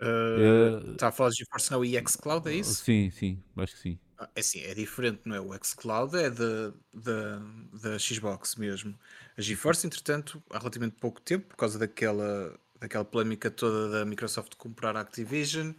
Uh, 0.00 0.92
Está 0.92 1.08
a 1.08 1.12
falar 1.12 1.30
de 1.30 1.36
GeForce 1.36 1.70
Now 1.72 1.84
e 1.84 2.00
xCloud, 2.08 2.48
é 2.48 2.54
isso? 2.54 2.84
Sim, 2.84 3.10
sim, 3.10 3.42
acho 3.56 3.74
que 3.74 3.80
sim. 3.80 3.98
Ah, 4.18 4.28
é 4.34 4.40
assim, 4.40 4.60
é 4.60 4.74
diferente, 4.74 5.20
não 5.24 5.36
é? 5.36 5.40
O 5.40 5.52
xCloud 5.64 6.16
é 6.16 6.30
da, 6.30 6.72
da, 6.94 7.38
da 7.82 7.98
Xbox 7.98 8.56
mesmo. 8.56 8.98
A 9.36 9.40
GeForce, 9.40 9.86
entretanto, 9.86 10.42
há 10.50 10.58
relativamente 10.58 10.96
pouco 10.96 11.20
tempo, 11.20 11.46
por 11.48 11.56
causa 11.56 11.78
daquela, 11.78 12.58
daquela 12.80 13.04
polémica 13.04 13.50
toda 13.50 13.90
da 13.90 14.04
Microsoft 14.04 14.54
comprar 14.56 14.96
a 14.96 15.00
Activision, 15.00 15.70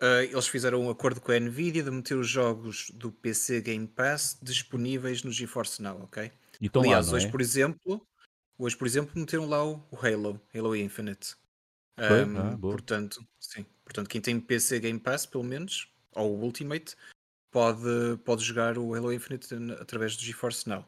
uh, 0.00 0.22
eles 0.22 0.46
fizeram 0.46 0.82
um 0.82 0.90
acordo 0.90 1.20
com 1.20 1.32
a 1.32 1.38
Nvidia 1.38 1.82
de 1.82 1.90
meter 1.90 2.16
os 2.16 2.28
jogos 2.28 2.90
do 2.94 3.10
PC 3.12 3.60
Game 3.60 3.86
Pass 3.86 4.38
disponíveis 4.42 5.22
no 5.22 5.30
GeForce 5.30 5.82
Now, 5.82 6.02
ok? 6.02 6.30
Então 6.60 6.82
Aliás, 6.82 7.08
lá, 7.08 7.14
hoje, 7.14 7.26
é? 7.26 7.30
por 7.30 7.40
exemplo, 7.40 8.06
hoje, 8.58 8.76
por 8.76 8.86
exemplo, 8.86 9.18
meteram 9.18 9.46
lá 9.46 9.64
o 9.64 9.84
Halo, 9.92 10.40
Halo 10.54 10.76
Infinite. 10.76 11.36
Foi? 11.96 12.24
Um, 12.24 12.38
Ah, 12.38 12.58
portanto, 12.58 13.26
sim. 13.40 13.64
Portanto, 13.84 14.08
quem 14.08 14.20
tem 14.20 14.40
PC 14.40 14.80
Game 14.80 14.98
Pass, 14.98 15.26
pelo 15.26 15.44
menos, 15.44 15.88
ou 16.12 16.36
o 16.36 16.42
Ultimate, 16.42 16.96
pode, 17.50 18.18
pode 18.24 18.42
jogar 18.42 18.78
o 18.78 18.94
Halo 18.94 19.12
Infinite 19.12 19.54
através 19.80 20.16
do 20.16 20.22
GeForce 20.22 20.68
Now. 20.68 20.86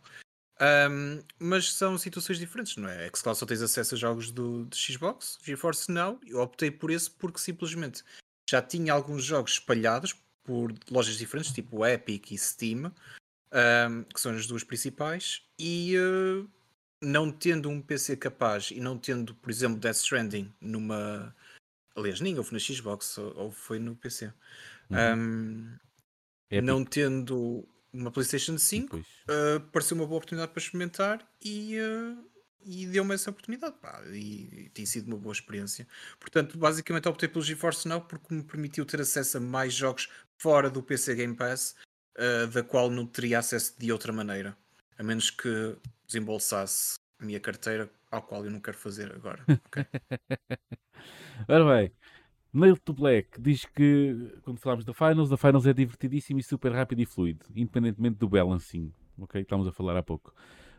Um, 0.61 1.23
mas 1.39 1.73
são 1.73 1.99
situações 1.99 2.39
diferentes, 2.39 2.77
não 2.77 2.89
é? 2.89 3.11
xCloud 3.15 3.39
só 3.39 3.45
tens 3.45 3.61
acesso 3.61 3.95
a 3.95 3.99
jogos 3.99 4.31
do, 4.31 4.65
de 4.65 4.77
Xbox, 4.77 5.39
GeForce 5.45 5.93
Now, 5.93 6.19
eu 6.27 6.41
optei 6.41 6.71
por 6.71 6.91
esse 6.91 7.11
porque 7.11 7.39
simplesmente 7.39 8.03
já 8.49 8.63
tinha 8.63 8.93
alguns 8.93 9.23
jogos 9.23 9.53
espalhados 9.53 10.17
por 10.43 10.73
lojas 10.91 11.19
diferentes, 11.19 11.53
tipo 11.53 11.85
Epic 11.85 12.31
e 12.31 12.39
Steam, 12.39 12.93
um, 13.53 14.03
que 14.05 14.21
são 14.21 14.33
as 14.33 14.47
duas 14.47 14.65
principais, 14.65 15.43
e 15.59 15.95
uh, 15.99 16.49
não 17.03 17.30
tendo 17.30 17.68
um 17.68 17.80
PC 17.80 18.16
capaz 18.16 18.70
e 18.70 18.80
não 18.80 18.99
tendo, 18.99 19.34
por 19.34 19.51
exemplo, 19.51 19.78
Death 19.78 19.97
Stranding 19.97 20.53
numa. 20.61 21.34
Aliás, 21.94 22.20
nem 22.20 22.36
houve 22.36 22.53
na 22.53 22.59
Xbox, 22.59 23.16
ou 23.18 23.51
foi 23.51 23.78
no 23.78 23.97
PC. 23.97 24.32
Uhum. 24.90 24.97
Um, 24.99 25.78
Epic, 26.51 26.64
não 26.64 26.84
tendo 26.84 27.66
uma 27.92 28.11
PlayStation 28.11 28.59
5, 28.59 28.97
depois. 28.97 29.07
uh, 29.28 29.61
pareceu 29.72 29.97
uma 29.97 30.07
boa 30.07 30.18
oportunidade 30.18 30.53
para 30.53 30.61
experimentar 30.61 31.26
e, 31.42 31.78
uh, 31.80 32.30
e 32.62 32.86
deu-me 32.86 33.14
essa 33.14 33.30
oportunidade. 33.30 33.76
pá, 33.80 34.03
e, 34.12 34.66
e 34.66 34.68
tem 34.70 34.84
sido 34.84 35.09
uma 35.09 35.16
boa 35.16 35.32
experiência. 35.32 35.88
Portanto, 36.20 36.59
basicamente 36.59 37.09
optei 37.09 37.28
pelo 37.28 37.44
GeForce 37.44 37.88
Now 37.88 38.03
porque 38.03 38.34
me 38.34 38.42
permitiu 38.42 38.84
ter 38.84 39.01
acesso 39.01 39.38
a 39.38 39.40
mais 39.40 39.72
jogos 39.72 40.09
fora 40.38 40.68
do 40.68 40.82
PC 40.82 41.14
Game 41.14 41.34
Pass, 41.34 41.74
uh, 42.18 42.47
da 42.49 42.62
qual 42.62 42.90
não 42.90 43.07
teria 43.07 43.38
acesso 43.38 43.74
de 43.78 43.90
outra 43.90 44.12
maneira. 44.12 44.57
A 44.99 45.03
menos 45.03 45.30
que 45.30 45.76
desembolsasse 46.07 46.99
a 47.18 47.24
minha 47.24 47.40
carteira, 47.40 47.90
ao 48.11 48.22
qual 48.22 48.44
eu 48.44 48.51
não 48.51 48.61
quero 48.61 48.76
fazer 48.76 49.12
agora. 49.12 49.44
ok? 49.66 49.84
Ora 51.49 51.76
bem, 51.76 51.92
Nail 52.53 52.76
to 52.78 52.92
Black 52.94 53.40
diz 53.40 53.64
que 53.66 54.38
quando 54.42 54.59
falámos 54.59 54.84
da 54.84 54.94
Finals, 54.94 55.30
a 55.30 55.36
Finals 55.36 55.66
é 55.66 55.72
divertidíssimo 55.72 56.40
e 56.40 56.42
super 56.42 56.72
rápido 56.72 57.01
e 57.01 57.07
fluido, 57.07 57.44
independentemente 57.55 58.16
do 58.16 58.28
balancing, 58.28 58.92
ok? 59.18 59.42
Estamos 59.42 59.66
a 59.68 59.72
falar 59.72 59.97
há 59.97 60.03
pouco. 60.03 60.34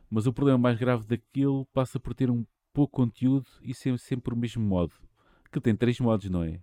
Mas 0.10 0.26
o 0.26 0.34
problema 0.34 0.58
mais 0.58 0.80
grave 0.80 1.06
daquilo 1.06 1.66
passa 1.68 2.00
por 2.00 2.14
ter 2.14 2.32
um 2.32 2.46
pouco 2.74 2.96
conteúdo 2.96 3.48
e 3.62 3.74
ser 3.74 3.98
sempre 4.00 4.34
o 4.34 4.38
mesmo 4.38 4.64
modo. 4.64 4.94
Que 5.52 5.62
tem 5.62 5.76
três 5.76 6.00
modos, 6.00 6.30
não 6.30 6.44
é? 6.44 6.60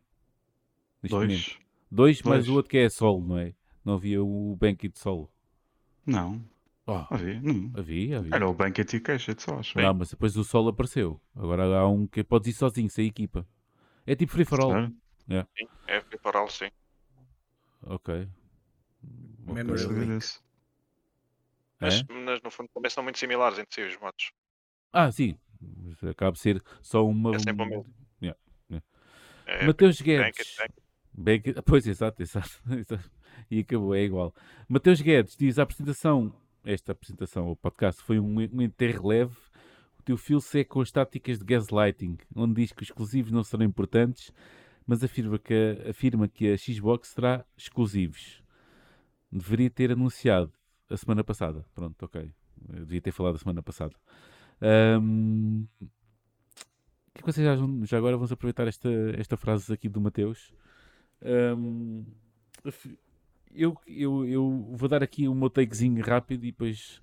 Neste 1.03 1.15
momento. 1.15 1.29
Dois? 1.29 1.59
Dois, 1.91 2.23
mais 2.23 2.45
Dois. 2.45 2.49
o 2.49 2.55
outro 2.55 2.71
que 2.71 2.79
é 2.79 2.89
solo, 2.89 3.25
não 3.25 3.39
é? 3.39 3.55
Não 3.85 3.95
havia 3.95 4.23
o 4.23 4.57
Banquet 4.57 4.93
solo. 4.99 5.31
Não, 6.07 6.43
Oh, 6.87 7.07
havia. 7.11 7.41
Não. 7.41 7.73
havia, 7.79 8.19
havia. 8.19 8.35
Era 8.35 8.49
o 8.49 8.53
Banquet 8.55 8.87
e 8.97 9.01
Cachet 9.01 9.41
só, 9.41 9.59
acho. 9.59 9.79
Não, 9.79 9.95
mas 9.95 10.11
depois 10.11 10.37
o 10.37 10.45
solo 10.45 10.69
apareceu. 10.69 11.21
Agora 11.35 11.65
há 11.65 11.89
um 11.89 12.07
que 12.07 12.23
podes 12.23 12.49
ir 12.55 12.59
sozinho, 12.59 12.91
sem 12.91 13.07
equipa. 13.07 13.47
É 14.07 14.15
tipo 14.15 14.33
free 14.33 14.45
for 14.45 14.61
all. 14.61 14.71
Sério? 14.73 14.97
Sim, 15.57 15.67
é 15.87 16.01
temporal, 16.03 16.49
sim. 16.51 16.71
Ok. 17.83 18.29
Ok. 19.47 19.55
Memory 19.55 19.65
Não 19.69 19.79
sabia 19.79 19.99
Link. 20.01 20.09
desse. 20.09 20.41
Mas, 21.81 22.01
É? 22.01 22.05
mas 22.13 22.43
no 22.43 22.51
fundo 22.51 22.69
também 22.75 22.91
são 22.91 23.03
muito 23.03 23.19
similares 23.19 23.59
entre 23.59 23.75
si 23.75 23.81
os 23.95 23.99
modos. 24.01 24.33
Ah, 24.93 25.11
sim. 25.11 25.39
Mas 25.61 26.03
Acaba 26.05 26.33
de 26.33 26.39
ser 26.41 26.63
só 26.83 27.07
uma. 27.07 27.35
É 27.35 27.39
sempre 27.39 27.65
o 27.65 27.69
mesmo. 27.69 27.95
Yeah. 28.23 28.39
É, 29.47 29.67
Mateus 29.67 30.01
Guedes. 30.01 30.57
Banquet- 31.13 31.63
Pois, 31.65 31.87
exato, 31.87 32.23
exato, 32.23 32.51
exato. 32.71 33.11
E 33.51 33.61
acabou, 33.61 33.95
é 33.95 34.03
igual. 34.03 34.35
Mateus 34.69 35.01
Guedes 35.01 35.37
diz: 35.37 35.59
a 35.59 35.63
apresentação, 35.63 36.35
esta 36.65 36.93
apresentação, 36.93 37.51
o 37.51 37.57
podcast, 37.57 38.03
foi 38.03 38.19
um, 38.19 38.37
um 38.39 38.63
enterro 38.63 39.09
leve. 39.09 39.37
O 39.99 40.03
teu 40.03 40.17
fio 40.17 40.41
seco 40.41 40.75
com 40.75 40.81
as 40.81 40.91
táticas 40.91 41.39
de 41.39 41.45
gaslighting, 41.45 42.19
onde 42.35 42.55
diz 42.63 42.73
que 42.73 42.83
os 42.83 42.89
exclusivos 42.89 43.33
não 43.33 43.43
serão 43.43 43.65
importantes, 43.65 44.31
mas 44.87 45.03
afirma 45.03 45.39
que, 45.39 45.55
a- 45.55 45.91
afirma 45.91 46.29
que 46.29 46.53
a 46.53 46.57
Xbox 46.59 47.09
será 47.09 47.45
exclusivos. 47.57 48.43
Deveria 49.33 49.71
ter 49.71 49.91
anunciado 49.93 50.53
a 50.91 50.97
semana 50.97 51.25
passada. 51.25 51.65
Pronto, 51.75 52.03
ok. 52.05 52.31
Eu 52.69 52.85
devia 52.85 53.01
ter 53.01 53.13
falado 53.13 53.35
a 53.37 53.39
semana 53.39 53.63
passada. 53.63 53.95
Ahm, 54.61 55.65
o 55.81 55.87
que 57.15 57.21
é 57.21 57.23
que 57.23 57.27
vocês 57.33 57.47
acham? 57.47 57.85
Já 57.87 57.97
agora 57.99 58.17
vamos 58.17 58.31
aproveitar 58.33 58.67
esta, 58.69 58.89
esta 59.19 59.37
frase 59.37 59.73
aqui 59.73 59.89
do 59.89 60.01
Mateus. 60.01 60.53
Af- 62.65 62.99
eu, 63.55 63.77
eu, 63.87 64.27
eu 64.27 64.67
vou 64.73 64.89
dar 64.89 65.03
aqui 65.03 65.29
o 65.29 65.35
meu 65.35 65.51
takezinho 65.51 66.03
rápido 66.05 66.45
e 66.45 66.51
depois 66.53 67.01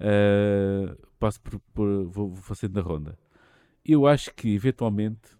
ah, 0.00 0.96
passo 1.18 1.40
por, 1.42 1.60
por- 1.74 2.04
vou, 2.08 2.28
vou 2.30 2.42
fazendo 2.42 2.78
a 2.80 2.82
ronda. 2.82 3.18
Eu 3.84 4.06
acho 4.06 4.34
que 4.34 4.54
eventualmente 4.54 5.36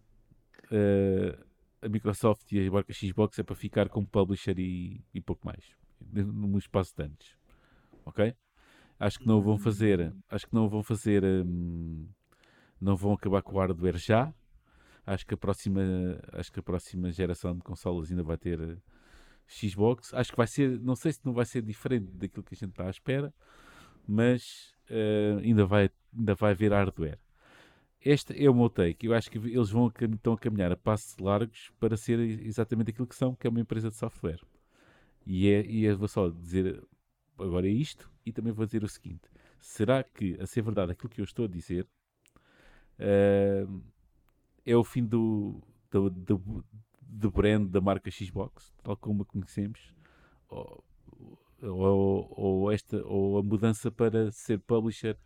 ah, 0.72 1.38
a 1.82 1.88
Microsoft 1.88 2.52
e 2.52 2.66
a 2.66 2.70
marca 2.70 2.92
Xbox 2.92 3.38
é 3.38 3.42
para 3.42 3.54
ficar 3.56 3.88
como 3.88 4.06
publisher 4.06 4.58
e, 4.58 5.02
e 5.14 5.20
pouco 5.20 5.46
mais 5.46 5.64
num 6.12 6.58
espaço 6.58 6.94
de 6.96 7.04
anos. 7.04 7.36
Ok? 8.04 8.34
Acho 9.00 9.20
que 9.20 9.26
não 9.28 9.40
vão 9.42 9.58
fazer, 9.58 10.14
acho 10.30 10.46
que 10.46 10.54
não 10.54 10.68
vão 10.68 10.82
fazer, 10.82 11.24
hum, 11.24 12.06
não 12.80 12.96
vão 12.96 13.12
acabar 13.14 13.42
com 13.42 13.56
o 13.56 13.60
hardware 13.60 13.98
já. 13.98 14.32
Acho 15.06 15.26
que 15.26 15.34
a 15.34 15.36
próxima, 15.36 15.82
acho 16.32 16.52
que 16.52 16.60
a 16.60 16.62
próxima 16.62 17.10
geração 17.12 17.54
de 17.56 17.62
consolas 17.62 18.10
ainda 18.10 18.22
vai 18.22 18.38
ter 18.38 18.78
Xbox. 19.48 20.12
Acho 20.14 20.30
que 20.30 20.36
vai 20.36 20.46
ser, 20.46 20.78
não 20.80 20.94
sei 20.94 21.12
se 21.12 21.20
não 21.24 21.32
vai 21.32 21.44
ser 21.44 21.62
diferente 21.62 22.12
daquilo 22.12 22.42
que 22.42 22.54
a 22.54 22.56
gente 22.56 22.70
está 22.70 22.86
à 22.86 22.90
espera, 22.90 23.32
mas 24.06 24.74
eh, 24.90 25.38
ainda 25.42 25.64
vai, 25.64 25.90
ainda 26.16 26.34
vai 26.34 26.52
haver 26.52 26.72
hardware. 26.72 27.18
Este 28.00 28.44
é 28.44 28.48
o 28.48 28.54
meu 28.54 28.70
take. 28.70 29.06
Eu 29.06 29.14
acho 29.14 29.30
que 29.30 29.38
eles 29.38 29.70
vão 29.70 29.88
estão 29.88 30.34
a 30.34 30.38
caminhar 30.38 30.70
a 30.70 30.76
passos 30.76 31.18
largos 31.18 31.72
para 31.80 31.96
ser 31.96 32.18
exatamente 32.20 32.90
aquilo 32.90 33.06
que 33.06 33.14
são, 33.14 33.34
que 33.34 33.46
é 33.46 33.50
uma 33.50 33.60
empresa 33.60 33.90
de 33.90 33.96
software. 33.96 34.40
E, 35.26 35.48
é, 35.48 35.66
e 35.66 35.84
eu 35.84 35.98
vou 35.98 36.08
só 36.08 36.28
dizer 36.28 36.82
agora 37.38 37.66
é 37.66 37.70
isto 37.70 38.10
e 38.24 38.32
também 38.32 38.52
vou 38.52 38.66
dizer 38.66 38.84
o 38.84 38.88
seguinte: 38.88 39.28
será 39.60 40.02
que, 40.02 40.36
a 40.40 40.46
ser 40.46 40.62
verdade, 40.62 40.92
aquilo 40.92 41.08
que 41.08 41.20
eu 41.20 41.24
estou 41.24 41.44
a 41.44 41.48
dizer 41.48 41.86
eh, 42.98 43.66
é 44.64 44.76
o 44.76 44.84
fim 44.84 45.04
do, 45.04 45.62
do, 45.90 46.10
do, 46.10 46.64
do 47.08 47.30
brand 47.30 47.68
da 47.70 47.80
marca 47.80 48.10
Xbox, 48.10 48.72
tal 48.82 48.96
como 48.96 49.22
a 49.22 49.26
conhecemos? 49.26 49.94
Ou, 50.48 50.84
ou, 51.62 52.34
ou 52.36 52.72
esta, 52.72 53.04
ou 53.06 53.38
a 53.38 53.42
mudança 53.42 53.90
para 53.90 54.30
ser 54.32 54.58
publisher? 54.60 55.16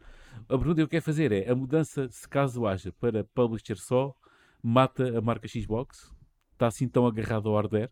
A 0.49 0.57
pergunta 0.59 0.77
que 0.77 0.83
eu 0.83 0.89
quero 0.89 1.05
fazer 1.05 1.33
é: 1.33 1.51
a 1.51 1.55
mudança, 1.55 2.09
se 2.11 2.29
caso 2.29 2.67
haja 2.67 2.93
para 2.93 3.25
publisher 3.25 3.77
só, 3.79 4.17
mata 4.63 5.19
a 5.19 5.21
marca 5.21 5.49
Xbox? 5.49 6.13
Está 6.53 6.69
assim 6.69 6.89
tão 6.89 7.07
agarrado 7.07 7.49
ao 7.49 7.57
hardware? 7.57 7.91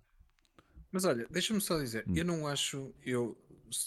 Mas 0.92 1.04
olha, 1.04 1.26
deixa-me 1.30 1.60
só 1.60 1.78
dizer, 1.78 2.06
Hum. 2.06 2.14
eu 2.16 2.24
não 2.24 2.46
acho, 2.46 2.94
eu, 3.04 3.36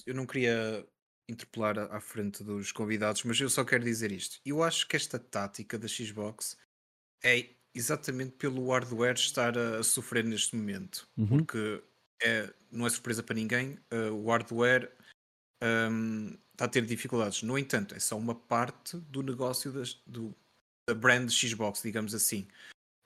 eu 0.05 0.13
não 0.15 0.25
queria 0.25 0.85
interpelar 1.27 1.77
à 1.79 1.99
frente 1.99 2.43
dos 2.43 2.71
convidados, 2.71 3.23
mas 3.23 3.39
eu 3.39 3.49
só 3.49 3.63
quero 3.63 3.83
dizer 3.83 4.11
isto. 4.11 4.39
Eu 4.45 4.63
acho 4.63 4.87
que 4.87 4.95
esta 4.95 5.19
tática 5.19 5.77
da 5.77 5.87
Xbox 5.87 6.57
é 7.23 7.55
exatamente 7.73 8.33
pelo 8.33 8.71
hardware 8.71 9.15
estar 9.15 9.57
a, 9.57 9.79
a 9.79 9.83
sofrer 9.83 10.23
neste 10.23 10.55
momento. 10.55 11.07
Uhum. 11.17 11.27
Porque 11.37 11.83
é, 12.21 12.53
não 12.71 12.85
é 12.85 12.89
surpresa 12.89 13.21
para 13.21 13.35
ninguém, 13.35 13.77
uh, 13.91 14.13
o 14.13 14.29
hardware 14.29 14.91
um, 15.61 16.37
está 16.51 16.65
a 16.65 16.67
ter 16.67 16.85
dificuldades. 16.85 17.43
No 17.43 17.57
entanto, 17.57 17.95
é 17.95 17.99
só 17.99 18.17
uma 18.17 18.35
parte 18.35 18.97
do 18.97 19.21
negócio 19.21 19.71
das, 19.71 19.93
do, 20.05 20.35
da 20.87 20.95
brand 20.95 21.29
Xbox, 21.29 21.81
digamos 21.81 22.13
assim. 22.13 22.47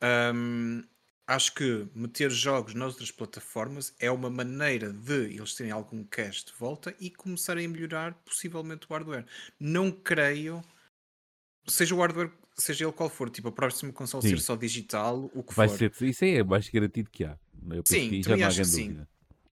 Um, 0.04 0.84
acho 1.26 1.54
que 1.54 1.88
meter 1.94 2.30
jogos 2.30 2.74
nas 2.74 2.94
outras 2.94 3.12
plataformas 3.12 3.94
é 4.00 4.10
uma 4.12 4.30
maneira 4.30 4.94
de 4.94 5.36
eles 5.36 5.56
terem 5.56 5.72
algum 5.72 6.04
cash 6.04 6.44
de 6.46 6.54
volta 6.54 6.96
e 7.00 7.10
começarem 7.10 7.66
a 7.66 7.70
melhorar 7.70 8.14
possivelmente 8.26 8.86
o 8.90 8.94
hardware. 8.94 9.26
Não 9.60 9.92
creio, 9.92 10.64
seja 11.68 11.96
o 11.96 12.00
hardware, 12.00 12.32
seja 12.58 12.86
ele 12.86 12.92
qual 12.92 13.10
for, 13.10 13.30
tipo 13.30 13.48
a 13.50 13.52
próxima 13.52 13.92
console 13.94 14.24
Sim. 14.24 14.30
ser 14.30 14.40
só 14.40 14.56
digital, 14.56 15.30
o 15.34 15.44
que 15.44 15.54
Vai 15.54 15.68
for. 15.68 15.78
ser, 15.78 15.92
isso 16.02 16.24
aí 16.24 16.38
é 16.38 16.44
mais 16.44 16.68
garantido 16.70 17.10
que 17.12 17.24
há. 17.24 17.38
Eu 17.70 17.84
Sim, 17.86 18.10
que 18.10 18.24
já 18.24 18.38
não 18.38 18.46
há 18.46 18.50
grande 18.50 18.66
sim. 18.66 18.88
dúvida. 18.88 19.08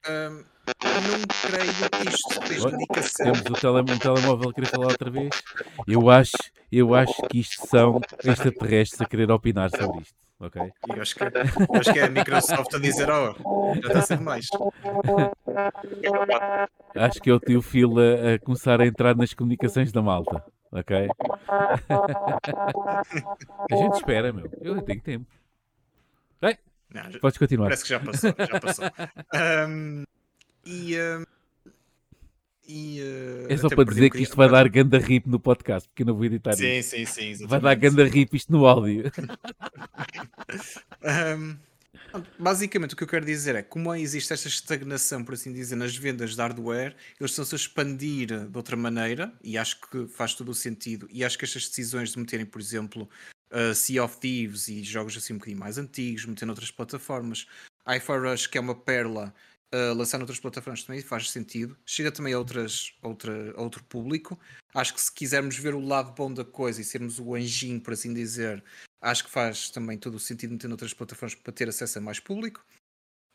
Não 0.07 1.21
creio 1.41 1.89
que 1.89 2.09
isto 2.09 2.47
seja 2.47 2.69
indicação. 2.69 3.25
Temos 3.25 3.41
o 3.41 3.93
um 3.93 3.99
telemóvel 3.99 4.49
a 4.49 4.53
querer 4.53 4.67
falar 4.67 4.87
outra 4.87 5.11
vez. 5.11 5.29
Eu 5.87 6.09
acho, 6.09 6.37
eu 6.71 6.95
acho 6.95 7.13
que 7.29 7.39
isto 7.39 7.67
são 7.67 8.01
extraterrestres 8.23 9.01
a 9.01 9.05
querer 9.05 9.29
opinar 9.31 9.69
sobre 9.69 10.01
isto. 10.01 10.15
Ok? 10.39 10.61
Eu 10.89 11.01
acho 11.01 11.15
que, 11.15 11.23
eu 11.23 11.79
acho 11.79 11.93
que 11.93 11.99
é 11.99 12.03
a 12.03 12.09
Microsoft 12.09 12.73
a 12.73 12.79
dizer, 12.79 13.09
oh, 13.09 13.73
já 13.75 13.87
está 13.87 13.99
a 13.99 14.01
ser 14.01 14.17
demais. 14.17 14.47
Acho 16.95 17.21
que 17.21 17.29
é 17.29 17.33
o 17.33 17.39
tio 17.39 17.61
Phil 17.61 17.93
a, 17.97 18.33
a 18.33 18.39
começar 18.39 18.81
a 18.81 18.85
entrar 18.85 19.15
nas 19.15 19.33
comunicações 19.33 19.91
da 19.91 20.01
malta. 20.01 20.43
Ok? 20.75 21.07
a 23.71 23.75
gente 23.75 23.95
espera, 23.95 24.33
meu. 24.33 24.49
Eu 24.61 24.81
tenho 24.81 25.01
tempo. 25.01 25.25
Não, 26.95 27.11
já- 27.11 27.19
Podes 27.19 27.37
continuar. 27.37 27.65
Parece 27.65 27.83
que 27.83 27.89
já 27.89 27.99
passou, 27.99 28.33
já 28.39 28.59
passou. 28.59 28.85
Ahm, 29.35 30.03
e, 30.65 30.97
ahm, 30.97 31.23
e, 32.65 33.01
ah, 33.01 33.53
É 33.53 33.57
só 33.57 33.67
para 33.67 33.81
um 33.81 33.85
dizer 33.85 34.09
que 34.09 34.21
isto 34.21 34.37
vai 34.37 34.49
dar 34.49 34.67
ganda 34.69 34.97
rip 34.97 35.27
no 35.27 35.37
podcast, 35.37 35.89
porque 35.89 36.03
eu 36.03 36.07
não 36.07 36.15
vou 36.15 36.23
editar 36.25 36.53
Sim, 36.53 36.77
isto. 36.77 36.91
sim, 36.91 37.05
sim. 37.05 37.45
Vai 37.47 37.59
dar 37.59 37.75
ganda 37.75 38.05
rip 38.05 38.33
isto 38.35 38.51
no 38.51 38.65
áudio. 38.65 39.11
Ahm, 41.03 41.57
basicamente, 42.39 42.93
o 42.93 42.97
que 42.97 43.03
eu 43.03 43.07
quero 43.07 43.25
dizer 43.25 43.55
é 43.55 43.61
que, 43.61 43.69
como 43.69 43.93
existe 43.95 44.33
esta 44.33 44.47
estagnação, 44.47 45.23
por 45.23 45.33
assim 45.33 45.51
dizer, 45.51 45.75
nas 45.75 45.95
vendas 45.95 46.35
de 46.35 46.41
hardware, 46.41 46.95
eles 47.19 47.31
estão-se 47.31 47.55
a 47.55 47.57
expandir 47.57 48.47
de 48.47 48.57
outra 48.57 48.75
maneira 48.75 49.33
e 49.43 49.57
acho 49.57 49.79
que 49.81 50.07
faz 50.07 50.33
todo 50.33 50.49
o 50.49 50.55
sentido. 50.55 51.07
E 51.11 51.23
acho 51.23 51.37
que 51.37 51.45
estas 51.45 51.67
decisões 51.67 52.11
de 52.11 52.19
meterem, 52.19 52.45
por 52.45 52.61
exemplo, 52.61 53.09
uh, 53.51 53.73
Sea 53.73 54.03
of 54.03 54.17
Thieves 54.17 54.67
e 54.67 54.83
jogos 54.83 55.17
assim 55.17 55.33
um 55.33 55.37
bocadinho 55.37 55.59
mais 55.59 55.77
antigos, 55.77 56.25
meter 56.25 56.45
noutras 56.45 56.71
plataformas, 56.71 57.47
Hi-Fi 57.87 58.17
Rush, 58.17 58.47
que 58.47 58.57
é 58.57 58.61
uma 58.61 58.75
perla, 58.75 59.33
uh, 59.75 59.93
lançar 59.93 60.17
noutras 60.17 60.39
plataformas 60.39 60.83
também 60.83 61.01
faz 61.01 61.29
sentido. 61.29 61.77
Chega 61.85 62.11
também 62.11 62.33
a, 62.33 62.39
outras, 62.39 62.93
outra, 63.01 63.53
a 63.57 63.61
outro 63.61 63.83
público. 63.83 64.39
Acho 64.73 64.93
que 64.93 65.01
se 65.01 65.11
quisermos 65.11 65.57
ver 65.57 65.73
o 65.73 65.79
lado 65.79 66.13
bom 66.13 66.33
da 66.33 66.45
coisa 66.45 66.81
e 66.81 66.83
sermos 66.83 67.19
o 67.19 67.35
anjinho, 67.35 67.81
por 67.81 67.93
assim 67.93 68.13
dizer, 68.13 68.63
acho 69.01 69.23
que 69.25 69.29
faz 69.29 69.69
também 69.69 69.97
todo 69.97 70.15
o 70.15 70.19
sentido 70.19 70.51
meter 70.51 70.67
noutras 70.67 70.93
plataformas 70.93 71.35
para 71.35 71.53
ter 71.53 71.69
acesso 71.69 71.97
a 71.97 72.01
mais 72.01 72.19
público. 72.19 72.65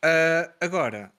Ah, 0.03 0.53
agora, 0.59 1.13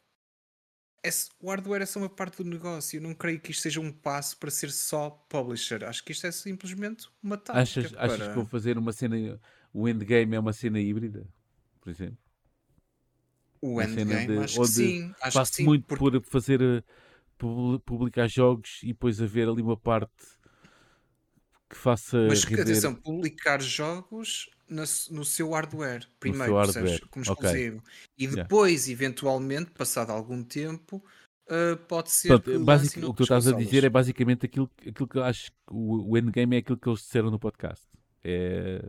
esse- 1.04 1.30
o 1.40 1.50
hardware 1.50 1.82
é 1.82 1.86
só 1.86 1.98
uma 1.98 2.08
parte 2.08 2.42
do 2.42 2.48
negócio. 2.48 2.98
Eu 2.98 3.02
não 3.02 3.14
creio 3.14 3.40
que 3.40 3.50
isto 3.50 3.62
seja 3.62 3.80
um 3.80 3.92
passo 3.92 4.36
para 4.38 4.50
ser 4.50 4.70
só 4.70 5.10
publisher. 5.28 5.84
Acho 5.84 6.04
que 6.04 6.12
isto 6.12 6.26
é 6.26 6.32
simplesmente 6.32 7.08
uma 7.22 7.36
tática 7.36 7.80
Achas, 7.80 7.94
achas 7.96 8.18
para... 8.18 8.28
que 8.28 8.34
vou 8.34 8.46
fazer 8.46 8.78
uma 8.78 8.92
cena. 8.92 9.40
O 9.72 9.88
endgame 9.88 10.36
é 10.36 10.38
uma 10.38 10.52
cena 10.52 10.78
híbrida, 10.78 11.26
por 11.80 11.90
exemplo? 11.90 12.18
O 13.62 13.80
endgame. 13.80 14.26
de- 14.26 14.38
Acho 14.38 14.60
que 14.60 14.66
sim. 14.66 15.14
Acho 15.22 15.38
Faço 15.38 15.50
que 15.52 15.56
sim. 15.58 15.64
muito 15.64 15.86
porque- 15.86 16.20
por 16.20 16.30
fazer. 16.30 16.60
eh, 16.60 16.82
pu- 17.38 17.80
publicar 17.86 18.28
jogos 18.28 18.80
e 18.82 18.88
depois 18.88 19.20
haver 19.22 19.48
ali 19.48 19.62
uma 19.62 19.76
parte 19.76 20.12
que 21.68 21.76
faça 21.76 22.26
Mas 22.28 22.44
render. 22.44 22.62
atenção, 22.62 22.94
publicar 22.94 23.60
jogos 23.62 24.50
na 24.68 24.84
no 25.10 25.24
seu 25.24 25.50
hardware 25.52 26.06
primeiro, 26.20 26.44
seu 26.52 26.54
percebes? 26.62 26.90
hardware, 26.92 27.08
como 27.10 27.24
ok. 27.30 27.32
exclusivo. 27.50 27.82
E 28.18 28.24
Yeah. 28.24 28.42
depois, 28.42 28.88
eventualmente, 28.88 29.70
passado 29.70 30.10
algum 30.10 30.42
tempo, 30.42 31.02
ah, 31.48 31.76
pode 31.88 32.10
ser 32.10 32.38
que 32.40 32.58
basic- 32.58 33.02
o 33.04 33.10
que 33.12 33.16
tu 33.18 33.22
estás 33.24 33.46
a 33.48 33.52
dizer 33.52 33.84
é 33.84 33.88
basicamente 33.88 34.46
aquilo, 34.46 34.70
aquilo 34.78 35.08
que 35.08 35.18
eu 35.18 35.24
acho 35.24 35.50
que 35.50 35.56
o, 35.70 36.10
o 36.10 36.18
endgame 36.18 36.56
é 36.56 36.58
aquilo 36.60 36.76
que 36.78 36.88
eles 36.88 37.00
disseram 37.00 37.30
no 37.30 37.38
podcast. 37.38 37.84
É, 38.24 38.84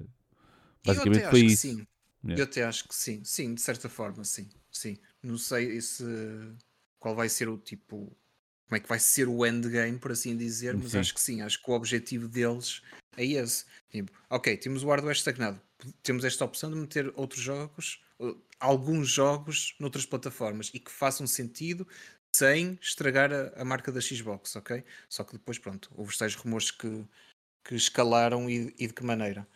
basicamente 0.86 1.22
eu 1.22 1.28
até 1.28 1.32
foi 1.32 1.40
acho 1.40 1.48
que 1.48 1.54
isso. 1.54 1.62
sim. 1.78 1.88
Yeah. 2.24 2.42
Eu 2.42 2.46
até 2.46 2.64
acho 2.64 2.88
que 2.88 2.96
sim. 2.96 3.24
Sim, 3.24 3.54
de 3.54 3.62
certa 3.62 3.90
forma, 3.90 4.24
sim. 4.24 4.50
Sim. 4.72 4.98
Não 5.22 5.38
sei 5.38 5.80
se 5.82 6.04
qual 7.00 7.16
vai 7.16 7.30
ser 7.30 7.50
o 7.50 7.58
tipo. 7.58 8.16
Como 8.66 8.78
é 8.78 8.80
que 8.80 8.88
vai 8.88 9.00
ser 9.00 9.28
o 9.28 9.46
endgame, 9.46 10.00
por 10.00 10.12
assim 10.12 10.36
dizer, 10.38 10.76
mas 10.76 10.92
Sim. 10.92 11.00
acho 11.00 11.14
que 11.14 11.20
sim. 11.20 11.42
Acho 11.42 11.62
que 11.62 11.70
o 11.70 11.74
objetivo 11.74 12.28
deles 12.28 12.82
é 13.18 13.26
esse. 13.26 13.66
Tipo, 13.90 14.12
ok, 14.30 14.56
temos 14.58 14.84
o 14.84 14.88
hardware 14.88 15.16
estagnado. 15.16 15.62
Temos 16.02 16.24
esta 16.24 16.46
opção 16.46 16.72
de 16.72 16.78
meter 16.78 17.12
outros 17.16 17.42
jogos, 17.42 18.02
alguns 18.60 19.10
jogos 19.10 19.76
noutras 19.80 20.06
plataformas 20.06 20.72
e 20.74 20.80
que 20.80 20.92
façam 20.92 21.28
sentido 21.28 21.86
sem 22.36 22.80
estragar 22.82 23.32
a, 23.32 23.62
a 23.62 23.66
marca 23.66 23.92
da 23.92 24.02
Xbox, 24.02 24.56
ok? 24.56 24.84
Só 25.10 25.24
que 25.24 25.34
depois, 25.34 25.60
pronto, 25.60 25.92
houve 25.94 26.12
os 26.12 26.18
tais 26.18 26.34
rumores 26.34 26.72
que, 26.72 27.06
que 27.64 27.76
escalaram 27.76 28.50
e, 28.50 28.74
e 28.78 28.88
de 28.88 28.94
que 28.94 29.04
maneira. 29.04 29.48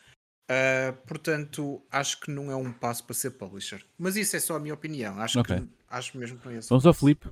Uh, 0.50 0.93
portanto, 1.06 1.82
acho 1.91 2.22
que 2.22 2.32
não 2.32 2.50
é 2.52 2.56
um 2.56 2.72
passo 2.72 3.04
para 3.04 3.14
ser 3.14 3.32
publisher. 3.32 3.86
Mas 3.98 4.16
isso 4.16 4.36
é 4.36 4.39
só 4.39 4.56
a 4.56 4.60
minha 4.60 4.74
opinião. 4.74 5.20
Acho, 5.20 5.39
Ok. 5.39 5.52
que, 5.52 5.68
acho 5.89 6.18
mesmo 6.18 6.39
que 6.39 6.45
não 6.45 6.54
é 6.54 6.60
o 6.60 6.62
Vamos 6.70 6.86
ao. 6.86 6.93
Felipe. 6.93 7.30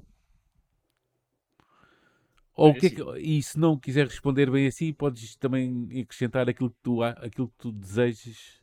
Ou 2.55 2.72
o 2.72 2.76
É 2.76 2.80
que 2.80 2.86
é 2.88 2.89
que, 2.89 3.01
e 3.20 3.43
se 3.43 3.59
não 3.59 3.78
quiser 3.78 4.07
responder 4.07 4.49
bem 4.49 4.68
assim, 4.68 4.93
podes 4.93 5.36
também 5.36 5.88
acrescentar 6.01 6.47
aquilo 6.49 6.70
que 6.72 6.78
tu, 6.82 7.03
aquilo 7.03 7.49
que 7.49 7.57
tu 7.57 7.72
desejas 7.72 8.61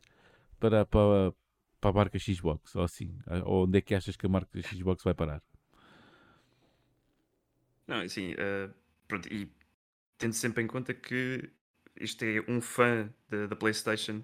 para, 0.59 0.85
para, 0.85 1.33
para 1.81 1.89
a 1.91 1.93
marca 1.93 2.19
Xbox, 2.19 2.75
ou 2.75 2.83
assim. 2.83 3.17
Ou 3.45 3.65
onde 3.65 3.79
é 3.79 3.81
que 3.81 3.95
achas 3.95 4.17
que 4.17 4.25
a 4.25 4.29
marca 4.29 4.61
Xbox 4.63 5.03
vai 5.03 5.13
parar? 5.15 5.43
Não, 7.87 7.97
assim, 8.01 8.33
eh, 8.37 8.69
pronto, 9.07 9.31
e 9.31 9.51
tendo 10.17 10.33
sempre 10.33 10.63
em 10.63 10.67
conta 10.67 10.93
que 10.93 11.49
isto 11.99 12.23
é 12.25 12.41
um 12.49 12.61
fã 12.61 13.09
da, 13.29 13.47
da 13.47 13.55
PlayStation 13.55 14.23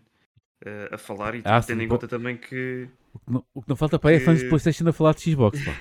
eh, 0.66 0.90
a 0.92 0.98
falar 0.98 1.36
e 1.36 1.42
Ah, 1.46 1.62
tendo 1.62 1.80
sim, 1.80 1.86
em 1.86 1.88
pô. 1.88 1.96
conta 1.96 2.08
também 2.08 2.38
que. 2.38 2.88
O 3.14 3.20
que 3.20 3.32
não, 3.32 3.46
o 3.54 3.62
que 3.62 3.70
não 3.70 3.76
falta 3.76 3.98
para 4.00 4.12
aí 4.12 4.18
é 4.18 4.20
fãs 4.20 4.38
de 4.38 4.44
Que- 4.44 4.50
PlayStation 4.50 4.88
a 4.88 4.94
falar 4.94 5.14
de 5.16 5.22
Xbox, 5.22 5.64
pá. 5.64 5.76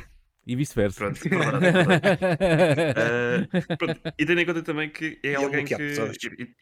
E 0.47 0.57
vice-versa. 0.57 0.99
Pronto, 0.99 1.21
verdade, 1.29 1.67
Eh, 2.97 3.77
pronto, 3.77 4.01
e 4.19 4.25
tendo 4.27 4.41
em 4.41 4.47
conta 4.47 4.63
também 4.63 4.89
que 4.91 5.19
é 5.23 5.33
E 5.33 5.35
alguém 5.35 5.65
que. 5.65 5.75
bloquear 5.77 5.81
pessoas. 5.91 6.17
e- 6.25 6.43
e- 6.43 6.55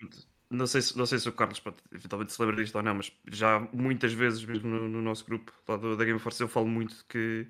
não, 0.51 0.67
sei 0.67 0.83
se, 0.83 0.97
não 0.99 1.07
sei 1.07 1.19
se 1.19 1.29
o 1.29 1.33
Carlos 1.33 1.61
pronto, 1.61 1.83
eventualmente 1.93 2.33
se 2.33 2.41
lembra 2.43 2.57
disto 2.57 2.75
ou 2.77 2.83
não, 2.83 2.95
mas 2.97 3.13
já 3.31 3.61
muitas 3.73 4.13
vezes, 4.13 4.45
mesmo 4.45 4.69
no, 4.69 4.89
no 4.89 5.03
nosso 5.03 5.25
grupo 5.25 5.53
lá 5.69 5.77
do, 5.77 5.97
da 5.97 6.05
Game 6.05 6.19
Force, 6.19 6.41
eu 6.43 6.49
falo 6.49 6.67
muito 6.69 7.05
que. 7.09 7.47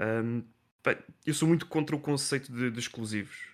ahm, 0.00 0.42
pá, 0.82 0.96
eu 1.26 1.34
sou 1.34 1.48
muito 1.48 1.66
contra 1.66 1.94
o 1.96 2.00
conceito 2.00 2.52
de, 2.52 2.70
de 2.70 2.78
exclusivos. 2.80 3.47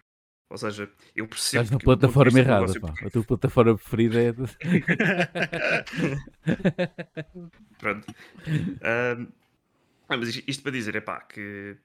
Ou 0.54 0.58
seja, 0.58 0.88
eu 1.16 1.26
percebo. 1.26 1.64
Estás 1.64 1.70
na 1.72 1.78
plataforma 1.80 2.38
errada, 2.38 2.60
negócio, 2.60 2.80
pá. 2.80 2.94
A 3.04 3.10
tua 3.10 3.24
plataforma 3.24 3.74
preferida 3.74 4.22
é. 4.22 4.32
Pronto. 7.76 8.06
Ahm, 8.80 9.26
ah, 10.08 10.16
mas 10.16 10.28
isto, 10.46 10.62
para 10.62 10.70
dizer, 10.70 10.94
é 10.94 11.00
pá, 11.00 11.22
que 11.22 11.76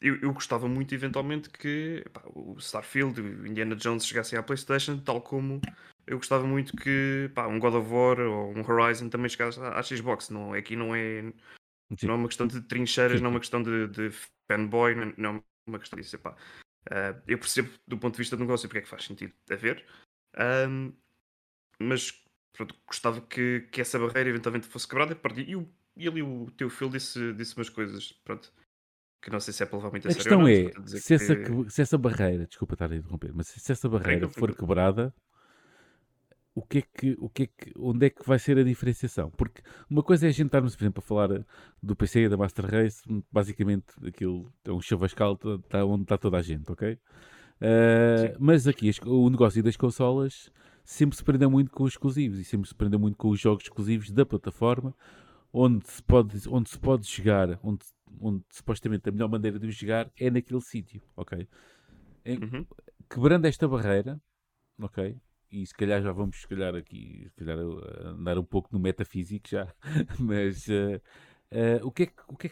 eu, 0.00 0.14
eu 0.20 0.32
gostava 0.32 0.68
muito 0.68 0.94
eventualmente 0.94 1.50
que 1.50 2.04
epá, 2.06 2.22
o 2.36 2.56
Starfield, 2.58 3.20
o 3.20 3.44
Indiana 3.44 3.74
Jones 3.74 4.06
chegassem 4.06 4.38
à 4.38 4.44
PlayStation, 4.44 5.00
tal 5.00 5.20
como 5.20 5.60
eu 6.06 6.18
gostava 6.18 6.46
muito 6.46 6.76
que 6.76 7.28
pá, 7.34 7.48
um 7.48 7.58
God 7.58 7.74
of 7.74 7.92
War 7.92 8.20
ou 8.20 8.56
um 8.56 8.60
Horizon 8.60 9.08
também 9.08 9.28
chegasse 9.28 9.58
à, 9.58 9.76
à 9.76 9.82
Xbox. 9.82 10.30
Não, 10.30 10.54
aqui 10.54 10.76
não 10.76 10.94
é, 10.94 11.32
Sim. 11.98 12.06
não 12.06 12.14
é 12.14 12.16
uma 12.16 12.28
questão 12.28 12.46
de 12.46 12.60
trincheiras, 12.60 13.16
Sim, 13.16 13.24
não 13.24 13.30
é 13.30 13.34
uma 13.34 13.40
questão 13.40 13.60
de, 13.60 13.88
de 13.88 14.12
fanboy, 14.48 14.94
não, 14.94 15.12
não 15.16 15.36
é 15.36 15.42
uma 15.68 15.80
questão 15.80 15.98
disso. 15.98 16.14
Epá. 16.14 16.36
Ah, 16.90 17.20
eu 17.26 17.38
percebo 17.38 17.70
do 17.86 17.98
ponto 17.98 18.14
de 18.14 18.18
vista 18.18 18.36
do 18.36 18.40
negócio 18.40 18.68
porque 18.68 18.78
é 18.78 18.82
que 18.82 18.88
faz 18.88 19.04
sentido 19.04 19.32
haver, 19.50 19.84
Ahm, 20.36 20.92
mas 21.80 22.12
pronto, 22.52 22.74
gostava 22.86 23.20
que, 23.22 23.60
que 23.72 23.80
essa 23.80 23.98
barreira 23.98 24.30
eventualmente 24.30 24.66
fosse 24.66 24.86
quebrada. 24.88 25.14
pronto, 25.16 25.40
E, 25.40 25.56
o- 25.56 25.68
e 25.96 26.06
ali 26.08 26.22
o 26.22 26.50
teu 26.52 26.68
Phil 26.70 26.88
disse, 26.90 27.32
disse 27.34 27.56
umas 27.56 27.68
coisas, 27.70 28.12
pronto, 28.24 28.52
que 29.22 29.30
não 29.30 29.40
sei 29.40 29.52
se 29.52 29.62
é 29.62 29.66
para 29.66 29.78
levar 29.78 29.90
muito 29.90 30.06
a, 30.06 30.10
A 30.10 30.14
sério 30.14 30.22
questão 30.22 30.38
ou 30.40 30.44
não, 30.44 30.54
é, 30.54 30.68
a 30.68 30.86
se 31.00 31.14
essa, 31.14 31.36
que- 31.36 31.64
que- 31.64 31.70
se 31.70 31.82
essa 31.82 31.98
barreira, 31.98 32.46
desculpa 32.46 32.74
estar 32.74 32.90
a 32.92 32.96
interromper, 32.96 33.32
mas 33.34 33.48
se 33.48 33.72
essa 33.72 33.88
barreira 33.88 34.28
for 34.28 34.54
quebrada, 34.54 35.14
o 36.56 36.62
que 36.62 36.78
é 36.78 36.82
que, 36.82 37.16
o 37.20 37.28
que 37.28 37.42
é 37.42 37.46
que, 37.46 37.72
onde 37.78 38.06
é 38.06 38.10
que 38.10 38.26
vai 38.26 38.38
ser 38.38 38.56
a 38.56 38.64
diferenciação? 38.64 39.30
Porque 39.30 39.60
uma 39.90 40.02
coisa 40.02 40.24
é 40.26 40.30
a 40.30 40.32
gente 40.32 40.46
estarmos, 40.46 40.74
por 40.74 40.82
exemplo, 40.84 41.04
a 41.04 41.06
falar 41.06 41.44
do 41.82 41.94
PC 41.94 42.30
da 42.30 42.36
Master 42.38 42.64
Race, 42.64 43.02
basicamente 43.30 43.84
aquilo 44.02 44.50
é 44.64 44.72
um 44.72 44.80
chavascal 44.80 45.36
tá- 45.36 45.58
tá 45.68 45.84
onde 45.84 46.04
está 46.04 46.16
toda 46.16 46.38
a 46.38 46.42
gente, 46.42 46.72
ok? 46.72 46.94
Uh, 46.94 48.36
mas 48.38 48.66
aqui 48.66 48.88
as- 48.88 48.98
o 49.04 49.28
negócio 49.28 49.62
das 49.62 49.76
consolas 49.76 50.50
sempre 50.82 51.14
se 51.14 51.22
prendeu 51.22 51.50
muito 51.50 51.70
com 51.70 51.84
os 51.84 51.92
exclusivos 51.92 52.38
e 52.38 52.44
sempre 52.44 52.66
se 52.66 52.74
prendeu 52.74 52.98
muito 52.98 53.18
com 53.18 53.28
os 53.28 53.38
jogos 53.38 53.64
exclusivos 53.64 54.10
da 54.10 54.24
plataforma 54.24 54.94
onde 55.52 55.86
se 55.86 56.02
pode, 56.02 56.48
onde 56.48 56.70
se 56.70 56.78
pode 56.78 57.06
jogar, 57.06 57.58
onde, 57.62 57.84
onde 58.18 58.42
supostamente 58.48 59.06
a 59.10 59.12
melhor 59.12 59.28
maneira 59.28 59.58
de 59.58 59.66
o 59.66 59.70
jogar 59.70 60.10
é 60.18 60.30
naquele 60.30 60.60
sítio, 60.62 61.02
ok? 61.14 61.46
Uhum. 62.26 62.66
quebrando 63.10 63.44
esta 63.44 63.68
barreira, 63.68 64.18
ok? 64.80 65.16
E 65.50 65.64
se 65.66 65.74
calhar 65.74 66.02
já 66.02 66.12
vamos, 66.12 66.40
se 66.40 66.48
calhar 66.48 66.74
aqui, 66.74 67.26
se 67.28 67.36
calhar 67.36 67.58
uh, 67.58 68.08
andar 68.08 68.38
um 68.38 68.44
pouco 68.44 68.68
no 68.72 68.80
metafísico 68.80 69.48
já, 69.48 69.72
mas 70.18 70.66
uh, 70.68 71.00
uh, 71.52 71.86
o, 71.86 71.90
que 71.92 72.04
é 72.04 72.06
que, 72.06 72.22
o, 72.28 72.36
que 72.36 72.46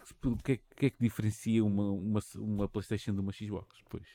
é 0.52 0.54
é, 0.54 0.86
é 0.86 0.90
que 0.90 0.96
diferencia 1.00 1.64
uma, 1.64 1.90
uma, 1.90 2.20
uma 2.36 2.68
PlayStation 2.68 3.12
de 3.12 3.20
uma 3.20 3.32
Xbox? 3.32 3.82
Pois. 3.88 4.06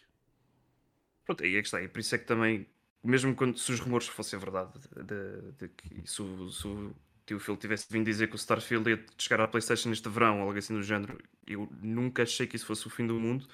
Pronto, 1.26 1.43
aí 1.43 1.56
é 1.56 1.61
que 1.61 1.68
está. 1.68 1.81
E 1.81 1.88
por 1.88 1.99
isso 1.99 2.15
é 2.15 2.18
que 2.18 2.26
também, 2.26 2.68
mesmo 3.03 3.35
quando 3.35 3.57
se 3.57 3.72
os 3.72 3.80
rumores 3.80 4.07
fossem 4.07 4.39
verdade, 4.39 4.80
de, 4.95 5.51
de 5.57 5.69
que 5.69 6.01
se 6.10 6.23
se 6.51 6.68
o 6.68 6.95
tio 7.26 7.39
Phil 7.39 7.56
tivesse 7.57 7.85
vindo 7.91 8.06
dizer 8.06 8.27
que 8.27 8.35
o 8.35 8.38
Starfield 8.38 8.89
ia 8.89 9.06
chegar 9.18 9.41
à 9.41 9.47
PlayStation 9.47 9.91
este 9.91 10.10
verão 10.10 10.41
algo 10.41 10.57
assim 10.57 10.73
do 10.73 10.81
género, 10.81 11.19
eu 11.45 11.69
nunca 11.81 12.23
achei 12.23 12.47
que 12.47 12.56
isso 12.56 12.65
fosse 12.65 12.88
o 12.88 12.89
fim 12.89 13.06
do 13.06 13.19
mundo, 13.19 13.47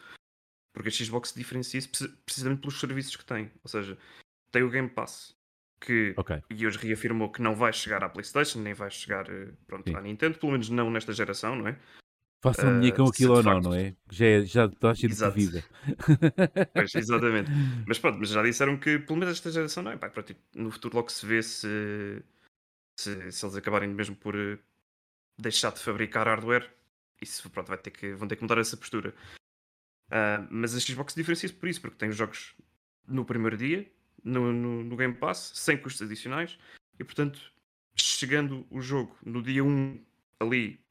porque 0.73 0.89
a 0.89 0.91
Xbox 0.91 1.33
diferencia-se 1.33 1.87
preci- 1.89 2.09
precisamente 2.25 2.61
pelos 2.61 2.79
serviços 2.79 3.15
que 3.17 3.25
tem. 3.25 3.51
Ou 3.63 3.69
seja, 3.69 3.97
tem 4.55 4.63
o 4.63 4.69
Game 4.69 4.87
Pass, 4.87 5.35
que 5.81 6.13
Ok. 6.15 6.41
e 6.49 6.65
hoje 6.65 6.77
reafirmou 6.77 7.29
que 7.29 7.41
não 7.41 7.53
vai 7.53 7.73
chegar 7.73 8.01
à 8.05 8.07
PlayStation, 8.07 8.61
nem 8.61 8.73
vai 8.73 8.89
chegar 8.89 9.29
eh, 9.29 9.51
pronto, 9.67 9.89
Sim. 9.89 9.97
à 9.97 10.01
Nintendo, 10.01 10.39
pelo 10.39 10.53
menos 10.53 10.69
não 10.69 10.89
nesta 10.89 11.11
geração, 11.11 11.57
não 11.57 11.67
é? 11.67 11.77
Façam 12.41 12.69
Uh, 12.69 12.75
dinheiro 12.75 12.95
com 12.95 13.09
aquilo 13.09 13.35
ou 13.35 13.43
não, 13.43 13.59
não 13.59 13.73
é? 13.73 13.93
Já, 14.09 14.25
é- 14.25 14.45
já 14.45 14.65
está 14.67 14.95
cheio 14.95 15.13
de 15.13 15.29
vida. 15.31 15.61
Pois, 16.73 16.95
exatamente. 16.95 17.51
Mas 17.85 17.99
pronto, 17.99 18.17
mas 18.17 18.29
já 18.29 18.41
disseram 18.43 18.77
que 18.77 18.99
pelo 18.99 19.19
menos 19.19 19.35
esta 19.35 19.51
geração 19.51 19.83
não 19.83 19.91
é. 19.91 19.97
Pá, 19.97 20.09
pronto, 20.09 20.33
no 20.53 20.71
futuro 20.71 20.95
logo 20.95 21.09
se 21.09 21.25
vê 21.25 21.43
se, 21.43 22.23
se, 22.97 23.31
se 23.31 23.45
eles 23.45 23.55
acabarem 23.57 23.89
mesmo 23.89 24.15
por 24.15 24.35
eh, 24.35 24.57
deixar 25.37 25.71
de 25.73 25.79
fabricar 25.79 26.27
hardware. 26.27 26.69
Isso 27.21 27.49
pronto, 27.49 27.67
vai 27.67 27.77
ter 27.77 27.91
que, 27.91 28.13
vão 28.13 28.27
ter 28.27 28.35
que 28.37 28.41
mudar 28.43 28.57
essa 28.57 28.77
postura. 28.77 29.13
Ah, 30.09 30.47
mas 30.49 30.75
a 30.75 30.79
Xbox 30.79 31.13
diferencia-se 31.15 31.53
por 31.55 31.67
isso, 31.67 31.81
porque 31.81 31.97
tem 31.97 32.09
os 32.09 32.15
jogos 32.15 32.55
no 33.07 33.25
primeiro 33.25 33.57
dia, 33.57 33.89
no, 34.25 34.51
no, 34.51 34.83
no 34.83 34.97
Game 34.97 35.13
Pass, 35.13 35.51
sem 35.55 35.77
custos 35.77 36.01
adicionais, 36.01 36.57
e 36.99 37.03
portanto, 37.03 37.53
chegando 37.95 38.65
o 38.69 38.81
jogo 38.81 39.15
no 39.23 39.41
dia 39.41 39.63
1 39.63 40.03
ali, 40.41 40.83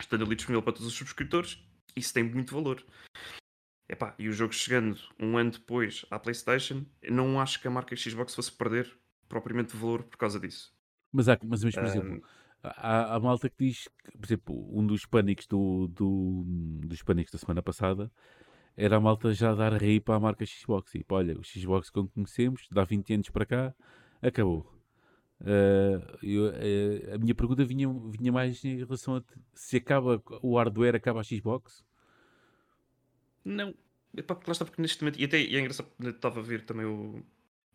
estando 0.00 0.24
ali 0.24 0.34
disponível 0.34 0.62
para 0.62 0.72
todos 0.72 0.88
os 0.88 0.94
subscritores, 0.94 1.62
isso 1.94 2.12
tem 2.14 2.24
muito 2.24 2.54
valor. 2.54 2.84
Epá, 3.88 4.14
e 4.18 4.28
o 4.28 4.32
jogo 4.32 4.54
chegando 4.54 4.98
um 5.20 5.36
ano 5.36 5.50
depois 5.50 6.06
à 6.10 6.18
PlayStation, 6.18 6.86
não 7.10 7.38
acho 7.40 7.60
que 7.60 7.68
a 7.68 7.70
marca 7.70 7.94
Xbox 7.94 8.34
fosse 8.34 8.50
perder 8.50 8.90
propriamente 9.28 9.76
valor 9.76 10.04
por 10.04 10.16
causa 10.16 10.40
disso. 10.40 10.74
Mas, 11.12 11.28
há, 11.28 11.38
mas, 11.44 11.62
mas, 11.62 11.74
por 11.74 11.84
Ah, 11.84 11.86
exemplo, 11.86 12.22
há, 12.62 13.14
há 13.14 13.20
malta 13.20 13.50
que 13.50 13.66
diz 13.66 13.88
que, 13.88 14.18
por 14.18 14.24
exemplo, 14.24 14.78
um 14.78 14.86
dos 14.86 15.04
pânicos 15.04 15.46
do, 15.46 15.88
do, 15.88 16.44
dos 16.86 17.02
pânicos 17.02 17.32
da 17.32 17.38
semana 17.38 17.62
passada 17.62 18.10
era 18.76 18.96
a 18.96 19.00
malta 19.00 19.32
já 19.32 19.54
dar 19.54 19.72
rei 19.74 20.00
para 20.00 20.16
a 20.16 20.20
marca 20.20 20.44
Xbox. 20.46 20.92
Tipo, 20.92 21.14
olha, 21.14 21.38
o 21.38 21.44
Xbox 21.44 21.90
como 21.90 22.08
conhecemos, 22.08 22.66
dá 22.70 22.84
20 22.84 23.14
anos 23.14 23.30
para 23.30 23.46
cá, 23.46 23.74
acabou. 24.20 24.72
Ah, 25.44 26.18
eu, 26.22 26.48
eh, 26.54 27.14
a 27.14 27.18
minha 27.18 27.34
pergunta 27.34 27.64
vinha, 27.64 27.88
vinha 28.10 28.32
mais 28.32 28.64
em 28.64 28.76
relação 28.78 29.16
a 29.16 29.22
se 29.54 29.76
acaba 29.76 30.22
o 30.42 30.56
hardware, 30.56 30.94
acaba 30.96 31.20
a 31.20 31.24
Xbox. 31.24 31.84
Não, 33.44 33.74
epá, 34.16 34.34
lá 34.46 34.52
está, 34.52 34.64
porque 34.64 34.80
neste 34.80 35.02
momento, 35.02 35.20
e 35.20 35.24
até 35.24 35.40
e 35.40 35.56
é 35.56 35.60
engraçado, 35.60 35.88
estava 36.00 36.40
a 36.40 36.42
ver 36.42 36.64
também 36.64 36.86
o, 36.86 37.24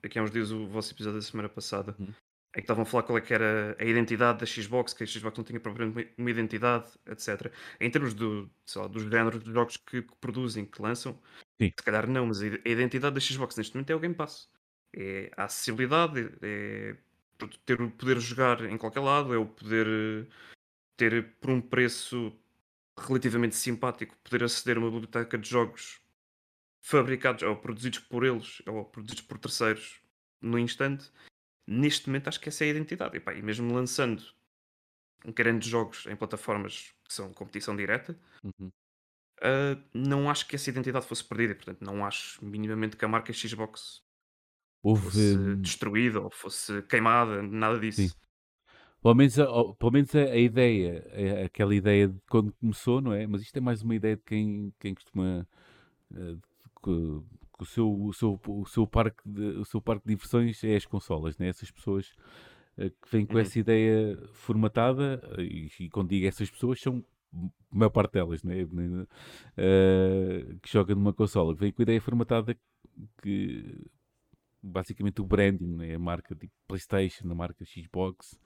aqui 0.02 0.18
há 0.18 0.24
uns 0.24 0.32
dias 0.32 0.52
o 0.52 0.68
vosso 0.68 0.94
episódio 0.94 1.20
da 1.20 1.26
semana 1.26 1.50
passada, 1.50 1.96
Uhum. 2.00 2.14
Em 2.56 2.60
que 2.60 2.62
estavam 2.62 2.84
a 2.84 2.86
falar 2.86 3.04
qual 3.04 3.18
é 3.18 3.22
que 3.22 3.34
era 3.34 3.76
a 3.80 3.84
identidade 3.84 4.40
da 4.40 4.46
Xbox, 4.46 4.94
que 4.94 5.04
a 5.04 5.08
Xbox 5.08 5.38
não 5.38 5.44
tinha 5.44 5.60
propriamente 5.60 6.14
uma- 6.18 6.32
identidade, 6.32 6.90
etc. 7.06 7.52
Em 7.80 7.90
termos 7.92 8.14
do, 8.14 8.50
lá, 8.76 8.88
dos 8.88 9.04
géneros 9.04 9.44
de 9.44 9.52
jogos 9.52 9.78
que, 9.78 10.02
que 10.02 10.16
produzem, 10.20 10.66
que 10.66 10.82
lançam, 10.82 11.20
Sim. 11.62 11.72
se 11.78 11.84
calhar 11.84 12.08
não, 12.08 12.26
mas 12.28 12.42
a 12.42 12.48
ide- 12.48 12.62
a 12.66 12.70
identidade 12.70 13.14
da 13.16 13.22
Xbox 13.22 13.56
neste 13.56 13.76
momento 13.76 13.90
é 13.92 13.96
o 13.96 14.00
Game 14.00 14.16
Pass. 14.16 14.50
É 14.96 15.30
a 15.36 15.44
acessibilidade, 15.44 16.32
é 16.42 16.96
ter 17.66 17.80
o 17.82 17.92
poder 17.92 18.20
jogar 18.20 18.66
em 18.66 18.78
qualquer 18.78 19.02
lado, 19.02 19.34
é 19.34 19.38
o 19.38 19.46
poder 19.46 20.28
ter 20.96 21.36
por 21.40 21.52
um 21.52 21.62
preço 21.62 22.34
relativamente 22.98 23.56
simpático, 23.56 24.18
poder 24.24 24.44
aceder 24.44 24.78
a 24.78 24.80
uma 24.80 24.90
biblioteca 24.90 25.38
de 25.38 25.48
jogos 25.48 26.02
fabricados 26.82 27.44
ou 27.44 27.56
produzidos 27.56 28.00
por 28.00 28.26
eles 28.26 28.62
ou 28.66 28.86
produzidos 28.86 29.22
por 29.22 29.38
terceiros 29.38 30.02
no 30.42 30.58
instante. 30.58 31.12
Neste 31.68 32.08
momento 32.08 32.30
acho 32.30 32.40
que 32.40 32.50
essa 32.50 32.64
é 32.66 32.68
a 32.68 32.72
identidade. 32.72 33.18
E, 33.18 33.20
pá, 33.20 33.34
e 33.34 33.42
mesmo 33.42 33.74
lançando 33.74 34.24
grandes 35.36 35.70
jogos 35.70 36.06
em 36.08 36.16
plataformas 36.16 36.92
que 37.08 37.14
são 37.14 37.32
competição 37.34 37.76
direta, 37.76 38.18
Uhum. 38.44 38.72
ah, 39.42 39.78
não 39.94 40.30
acho 40.30 40.48
que 40.48 40.56
essa 40.56 40.70
identidade 40.70 41.06
fosse 41.06 41.24
perdida. 41.24 41.56
Portanto, 41.56 41.82
não 41.84 42.06
acho 42.06 42.44
minimamente 42.44 42.96
que 42.98 43.06
a 43.06 43.08
marca 43.08 43.32
Xbox 43.34 44.04
Houve, 44.82 45.04
fosse 45.04 45.38
hum, 45.38 45.62
destruída 45.62 46.22
ou 46.22 46.32
fosse 46.32 46.82
queimada, 46.84 47.42
nada 47.44 47.80
disso. 47.80 48.10
Sim. 48.10 48.14
Pelo 49.02 49.16
menos, 49.16 49.40
a, 49.40 49.46
pelo 49.76 49.92
menos 49.92 50.16
a, 50.16 50.20
a 50.22 50.38
ideia, 50.38 51.46
aquela 51.46 51.76
ideia 51.76 52.08
de 52.10 52.20
quando 52.30 52.54
começou, 52.56 53.02
não 53.02 53.14
é? 53.14 53.28
Mas 53.28 53.42
isto 53.44 53.58
é 53.58 53.62
mais 53.62 53.84
uma 53.84 53.96
ideia 53.96 54.18
de 54.18 54.24
quem, 54.24 54.74
quem 54.80 54.96
costuma. 54.96 55.48
eh, 56.16 56.38
que, 57.58 57.64
o, 57.64 57.66
seu, 57.66 57.92
o, 57.92 58.14
seu, 58.14 58.40
o, 58.48 58.66
seu 58.66 58.88
parque 58.88 59.22
de, 59.26 59.42
o 59.58 59.66
seu 59.66 59.82
parque 59.82 60.06
de 60.06 60.14
diversões 60.16 60.64
é 60.64 60.76
as 60.76 60.86
consolas, 60.86 61.38
né? 61.38 61.48
Essas 61.50 61.72
pessoas 61.72 62.14
eh, 62.78 62.90
que 62.90 63.10
vêm 63.12 63.26
com 63.26 63.38
Uhum. 63.38 63.40
essa 63.40 63.60
ideia 63.60 64.18
formatada, 64.34 65.22
eh, 65.38 65.44
e, 65.44 65.72
e 65.80 65.90
quando 65.90 66.10
digo 66.10 66.28
essas 66.28 66.50
pessoas, 66.50 66.80
são 66.82 67.04
a 67.34 67.76
maior 67.78 67.90
parte 67.90 68.14
delas, 68.14 68.44
né? 68.44 68.66
Eh, 69.58 70.56
que 70.62 70.70
joga 70.72 70.96
numa 70.96 71.14
consola, 71.14 71.54
que 71.54 71.60
vem 71.62 71.72
com 71.72 71.82
a 71.82 71.84
ideia 71.84 72.02
formatada 72.02 72.58
que 73.22 73.86
basicamente 74.62 75.22
o 75.22 75.26
branding, 75.26 75.76
né? 75.76 75.96
a 75.96 76.00
marca 76.00 76.36
tipo 76.36 76.54
PlayStation, 76.68 77.30
a 77.32 77.36
marca 77.36 77.64
Xbox, 77.66 78.40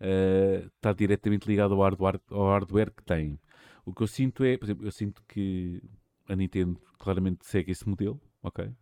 eh, 0.00 0.64
está 0.76 0.92
diretamente 0.92 1.46
ligado 1.46 1.74
ao 1.74 1.80
hardware, 1.82 2.20
ao 2.30 2.46
hardware 2.48 2.90
que 2.92 3.02
tem. 3.04 3.38
O 3.84 3.92
que 3.94 4.02
eu 4.02 4.06
sinto 4.06 4.44
é, 4.44 4.56
por 4.56 4.66
exemplo, 4.66 4.86
eu 4.86 4.92
sinto 4.92 5.22
que 5.28 5.82
a 6.28 6.36
Nintendo 6.36 6.80
claramente 6.98 7.44
segue 7.46 7.72
esse 7.72 7.88
modelo, 7.88 8.20
ok? 8.42 8.72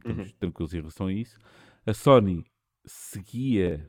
Estamos 0.00 0.32
Uhum. 0.32 0.34
tranquilos 0.38 0.74
em 0.74 0.78
relação 0.78 1.06
a 1.08 1.12
isso. 1.12 1.38
A 1.86 1.94
Sony 1.94 2.44
seguia, 2.86 3.88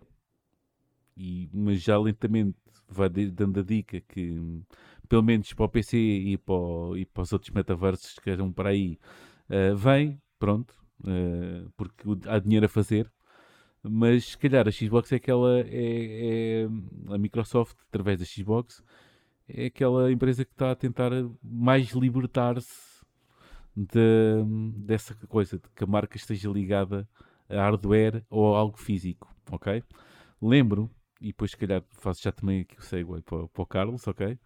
e, 1.18 1.50
mas 1.54 1.82
já 1.82 1.98
lentamente 1.98 2.58
vai 2.88 3.10
dando 3.10 3.60
a 3.60 3.64
dica 3.64 4.00
que, 4.02 4.62
pelo 5.08 5.24
menos 5.24 5.54
para 5.54 5.66
o 5.66 5.70
PC 5.70 5.98
e 5.98 6.38
para, 6.38 6.54
o- 6.56 6.98
e 6.98 7.06
para 7.06 7.24
os 7.24 7.34
outros 7.34 7.52
metaversos 7.52 8.16
que 8.20 8.30
eram 8.30 8.52
para 8.52 8.70
aí, 8.70 8.98
eh, 9.50 9.74
vem, 9.76 10.20
pronto, 10.40 10.74
eh, 11.06 11.66
porque 11.78 12.04
há 12.28 12.40
dinheiro 12.40 12.66
a 12.66 12.70
fazer. 12.70 13.12
Mas 13.84 14.26
se 14.32 14.38
calhar 14.38 14.68
a 14.68 14.72
Xbox 14.72 15.12
é 15.14 15.18
aquela, 15.18 15.62
é, 15.62 16.64
é 16.64 16.70
a 17.14 17.18
Microsoft, 17.18 17.78
através 17.90 18.20
da 18.20 18.26
Xbox, 18.26 18.84
é 19.48 19.68
aquela 19.68 20.12
empresa 20.12 20.46
que 20.46 20.52
está 20.54 20.72
a 20.72 20.76
tentar 20.76 21.12
mais 21.44 21.92
libertar-se 21.92 22.89
de- 23.86 24.44
dessa 24.78 25.16
coisa, 25.28 25.58
de 25.58 25.70
que 25.76 25.84
a 25.84 25.88
marca 25.88 26.18
esteja 26.18 26.50
ligada 26.50 27.08
a 27.50 27.56
hardware 27.56 28.24
ou 28.30 28.56
a 28.56 28.60
algo 28.60 28.78
físico, 28.78 29.34
ok? 29.52 29.84
Lembro, 30.42 30.90
e 31.22 31.28
depois 31.28 31.52
se 31.52 31.58
calhar 31.58 31.84
faço 31.92 32.22
já 32.24 32.32
também 32.32 32.62
aqui 32.62 32.80
o 32.80 32.84
segue 32.84 33.22
para, 33.24 33.48
para 33.48 33.62
o 33.64 33.66
Carlos, 33.66 34.08
ok? 34.08 34.38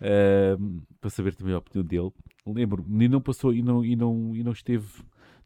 Ahm, 0.00 0.80
para 1.00 1.10
saber 1.10 1.34
também 1.34 1.54
a 1.54 1.58
opinião 1.58 1.84
dele. 1.86 2.12
Lembro, 2.46 2.84
e 2.88 3.08
não 3.08 3.20
passou 3.20 3.52
e 3.54 3.62
não, 3.62 3.84
e 3.84 3.96
não, 3.96 4.36
e 4.36 4.42
não 4.42 4.52
esteve, 4.52 4.88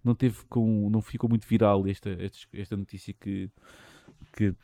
não 0.05 0.15
teve 0.15 0.39
com, 0.49 0.89
não 0.91 1.03
ficou 1.03 1.29
muito 1.29 1.47
viral 1.47 1.87
esta, 1.87 2.11
esta, 2.11 2.39
esta 2.55 2.77
notícia 2.77 3.15
que, 3.15 3.51
que, 4.37 4.55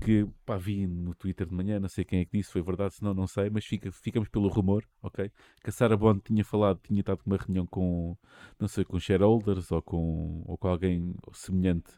que 0.00 0.26
pá, 0.44 0.56
vi 0.56 0.86
no 0.86 1.14
Twitter 1.14 1.46
de 1.46 1.54
manhã, 1.54 1.78
não 1.80 1.88
sei 1.88 2.04
quem 2.04 2.20
é 2.20 2.24
que 2.24 2.36
disse, 2.36 2.50
foi 2.52 2.62
verdade, 2.62 2.94
se 2.94 3.02
não, 3.02 3.14
não 3.14 3.26
sei, 3.26 3.50
mas 3.50 3.64
fica, 3.64 3.90
ficamos 3.90 4.28
pelo 4.28 4.48
rumor, 4.48 4.84
ok? 5.02 5.30
Que 5.62 5.70
a 5.70 5.72
Sarah 5.72 5.96
Bond 5.96 6.20
tinha 6.24 6.44
falado, 6.44 6.80
tinha 6.82 7.00
estado 7.00 7.18
com 7.22 7.30
uma 7.30 7.36
reunião 7.36 7.66
com, 7.66 8.16
não 8.58 8.68
sei, 8.68 8.84
com 8.84 8.98
shareholders 8.98 9.70
ou 9.72 9.82
com, 9.82 10.42
ou 10.46 10.56
com 10.56 10.68
alguém 10.68 11.14
semelhante 11.32 11.90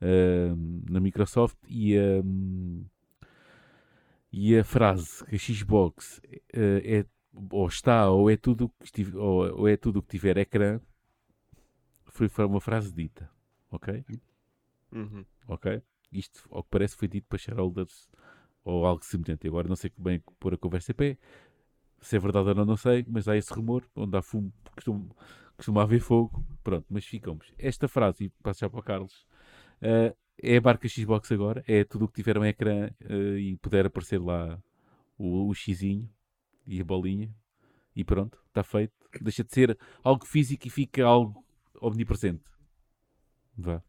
ahm, 0.00 0.82
na 0.90 1.00
Microsoft 1.00 1.56
e, 1.68 1.96
ahm, 1.96 2.84
e 4.32 4.56
a 4.56 4.64
frase 4.64 5.24
que 5.26 5.34
a 5.36 5.38
Xbox 5.38 6.20
eh, 6.52 7.00
é 7.00 7.06
ou 7.50 7.66
está 7.68 8.10
ou 8.10 8.28
é 8.30 8.36
tudo 8.36 8.68
que 8.68 8.84
estive, 8.86 9.16
ou, 9.16 9.60
ou 9.60 9.68
é 9.68 9.76
tudo 9.76 9.98
o 9.98 10.02
que 10.02 10.08
tiver 10.08 10.36
ecrã 10.36 10.80
foi 12.06 12.28
foi 12.28 12.44
uma 12.44 12.60
frase 12.60 12.92
dita, 12.92 13.30
ok? 13.70 14.04
Uhum. 14.92 15.24
ok? 15.46 15.82
Isto, 16.12 16.48
ao 16.50 16.62
que 16.62 16.70
parece, 16.70 16.96
foi 16.96 17.08
dito 17.08 17.26
para 17.28 17.38
shareholders 17.38 18.08
ou 18.64 18.86
algo 18.86 19.04
semelhante. 19.04 19.46
Agora 19.46 19.68
não 19.68 19.76
sei 19.76 19.92
bem 19.96 20.22
pôr 20.38 20.54
a 20.54 20.58
conversa 20.58 20.92
em 20.92 20.94
pé. 20.94 21.18
Se 22.00 22.16
é 22.16 22.18
verdade 22.18 22.48
ou 22.48 22.54
não, 22.54 22.64
não 22.64 22.76
sei, 22.76 23.04
mas 23.08 23.28
há 23.28 23.36
esse 23.36 23.52
rumor, 23.52 23.86
onde 23.94 24.16
há 24.16 24.22
fumo, 24.22 24.52
costuma, 24.74 25.06
costuma 25.56 25.82
haver 25.82 26.00
fogo. 26.00 26.44
Pronto, 26.62 26.86
mas 26.88 27.04
ficamos. 27.04 27.52
Esta 27.58 27.88
frase, 27.88 28.24
e 28.24 28.28
passo 28.42 28.60
já 28.60 28.70
para 28.70 28.80
o 28.80 28.82
Carlos, 28.82 29.26
eh, 29.82 30.14
é 30.42 30.56
a 30.56 30.60
marca 30.60 30.88
Xbox 30.88 31.30
agora, 31.32 31.62
é 31.66 31.84
tudo 31.84 32.06
o 32.06 32.08
que 32.08 32.14
tiver 32.14 32.38
um 32.38 32.44
ecrã 32.44 32.90
eh, 33.00 33.38
e 33.38 33.56
puder 33.58 33.86
aparecer 33.86 34.20
lá 34.20 34.58
o, 35.18 35.48
o 35.48 35.54
xizinho 35.54 36.08
e 36.66 36.80
a 36.80 36.84
bolinha, 36.84 37.34
e 37.94 38.04
pronto, 38.04 38.38
está 38.48 38.62
feito. 38.62 38.94
Deixa 39.20 39.44
de 39.44 39.52
ser 39.52 39.78
algo 40.02 40.24
físico 40.24 40.66
e 40.66 40.70
fica 40.70 41.04
algo 41.04 41.44
omnipresente. 41.80 42.44
Vá. 43.56 43.82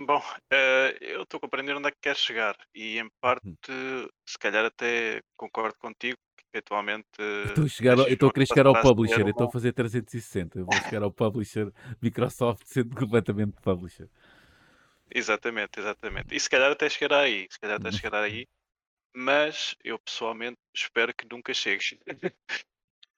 Bom, 0.00 0.22
eh, 0.52 0.96
eu 1.00 1.22
estou 1.22 1.38
a 1.38 1.40
compreender 1.40 1.74
onde 1.76 1.88
é 1.88 1.90
que 1.90 1.98
queres 2.00 2.20
chegar 2.20 2.56
e 2.72 2.98
em 2.98 3.08
parte, 3.20 3.44
Uhum. 3.46 4.08
se 4.28 4.38
calhar 4.38 4.64
até 4.64 5.20
concordo 5.36 5.76
contigo 5.78 6.16
que 6.36 6.44
eventualmente 6.54 7.08
Estou 7.18 7.64
a, 7.64 7.68
chegar, 7.68 7.92
ao- 7.94 7.98
estes 8.06 8.10
eu 8.10 8.14
estou 8.14 8.28
a 8.28 8.32
querer 8.32 8.46
jogos 8.46 8.48
chegar 8.54 8.66
ao 8.68 8.76
a 8.76 8.76
ser 8.76 8.88
publisher, 8.88 9.20
eu 9.22 9.30
estou 9.30 9.44
a 9.44 9.48
um- 9.48 9.50
fazer 9.50 9.72
360. 9.72 10.58
Eu 10.60 10.66
vou 10.66 10.78
chegar 10.78 11.02
ao 11.02 11.10
publisher 11.10 11.72
Microsoft 12.00 12.62
sendo 12.66 12.94
completamente 12.94 13.60
publisher. 13.60 14.08
Exatamente, 15.12 15.80
exatamente. 15.80 16.34
E 16.34 16.38
se 16.38 16.48
calhar 16.48 16.70
até 16.70 16.88
chegará 16.88 17.20
aí, 17.22 17.48
se 17.50 17.58
calhar 17.58 17.76
até 17.76 17.88
Uhum. 17.88 17.96
chegará 17.96 18.20
aí, 18.20 18.46
mas 19.16 19.74
eu 19.82 19.98
pessoalmente 19.98 20.58
espero 20.72 21.12
que 21.12 21.26
nunca 21.30 21.52
chegues. 21.52 21.94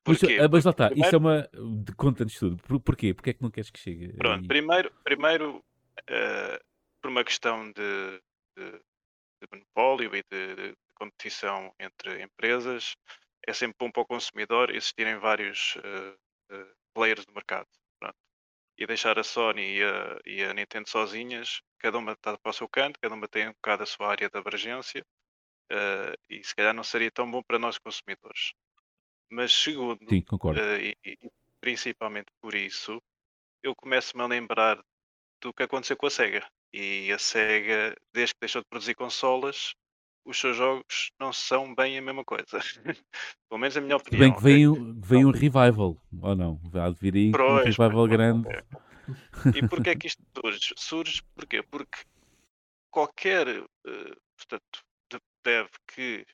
Mas, 0.07 0.19
Porquê? 0.19 0.39
ah, 0.40 0.48
mas 0.51 0.65
lá 0.65 0.70
está, 0.70 0.90
isso 0.94 1.15
é 1.15 1.19
uma. 1.19 1.43
de- 1.52 1.93
Conta-nos 1.94 2.35
tudo. 2.39 2.57
Por, 2.57 2.81
porquê? 2.81 3.12
Porquê 3.12 3.31
é 3.31 3.35
que 3.35 3.43
não 3.43 3.51
queres 3.51 3.70
que 3.70 3.78
chegue? 3.78 4.15
Pronto, 4.15 4.40
aí? 4.40 4.48
primeiro, 4.48 4.90
primeiro 5.05 5.62
eh, 6.09 6.59
por 7.01 7.11
uma 7.11 7.25
questão 7.25 7.71
de, 7.73 8.23
de- 8.57 8.81
de 9.43 9.49
monopólio 9.53 10.15
e 10.17 10.23
de, 10.31 10.57
de 10.57 10.77
competição 10.95 11.75
entre 11.81 12.23
empresas, 12.23 12.97
é 13.47 13.53
sempre 13.55 13.77
bom 13.81 13.91
para 13.91 14.03
o 14.03 14.07
consumidor 14.07 14.71
existirem 14.75 15.19
vários 15.19 15.77
eh, 15.85 16.17
eh, 16.53 16.75
players 16.95 17.27
do 17.27 17.33
mercado. 17.35 17.69
Pronto. 18.01 18.17
E 18.79 18.87
deixar 18.87 19.19
a 19.19 19.25
Sony 19.25 19.79
e 19.79 19.85
a, 19.85 20.19
e 20.27 20.45
a 20.45 20.55
Nintendo 20.55 20.89
sozinhas, 20.91 21.63
cada 21.79 21.99
uma 21.99 22.13
está 22.13 22.39
para 22.39 22.51
o 22.51 22.55
seu 22.55 22.69
canto, 22.69 23.01
cada 23.01 23.15
uma 23.15 23.29
tem 23.29 23.49
um 23.49 23.53
bocado 23.55 23.85
a 23.85 23.87
sua 23.87 24.09
área 24.11 24.31
de 24.31 24.39
abrangência, 24.39 25.05
eh, 25.73 26.15
e 26.31 26.45
se 26.45 26.55
calhar 26.55 26.75
não 26.75 26.85
seria 26.85 27.11
tão 27.11 27.31
bom 27.31 27.43
para 27.43 27.59
nós 27.59 27.79
consumidores. 27.79 28.53
Mas 29.31 29.53
segundo, 29.53 30.01
Sim, 30.09 30.23
concordo. 30.25 30.63
e, 30.81 30.97
e 31.05 31.17
principalmente 31.61 32.31
por 32.41 32.55
isso, 32.55 33.03
eu 33.63 33.75
começo-me 33.77 34.23
a 34.23 34.27
lembrar 34.29 34.83
do 35.43 35.55
que 35.55 35.65
aconteceu 35.65 35.97
com 35.97 36.07
a 36.07 36.11
SEGA. 36.11 36.49
E 36.73 37.13
a 37.13 37.19
SEGA, 37.19 37.97
desde 38.13 38.35
que 38.35 38.41
deixou 38.41 38.63
de 38.63 38.69
produzir 38.69 38.95
consolas, 38.95 39.75
os 40.25 40.39
seus 40.39 40.57
jogos 40.57 41.11
não 41.19 41.33
são 41.33 41.75
bem 41.75 41.99
a 41.99 42.03
mesma 42.03 42.25
coisa. 42.25 42.47
Pelo 43.49 43.59
menos 43.61 43.77
a 43.77 43.81
minha 43.81 43.97
opinião. 43.97 44.21
bem 44.21 44.33
que 44.33 44.39
ok? 44.39 44.55
vem, 44.55 44.69
um- 44.69 45.29
um 45.29 45.31
revival, 45.31 45.97
ou 46.23 46.37
não? 46.37 46.61
Há 46.75 46.91
de 46.91 46.97
vir 47.01 47.15
aí 47.15 47.33
um 47.43 47.57
revival 47.57 48.07
grande. 48.07 48.49
E 49.57 49.67
porquê 49.69 49.91
é 49.91 49.97
que 49.97 50.07
isto 50.07 50.23
surge? 50.37 50.75
Surge 50.77 51.23
porquê? 51.35 51.63
Porque 51.63 51.99
qualquer 52.91 53.49
eh, 53.49 54.15
portanto, 54.37 54.85
de- 55.11 55.21
dev 55.45 55.69
que, 55.87 56.25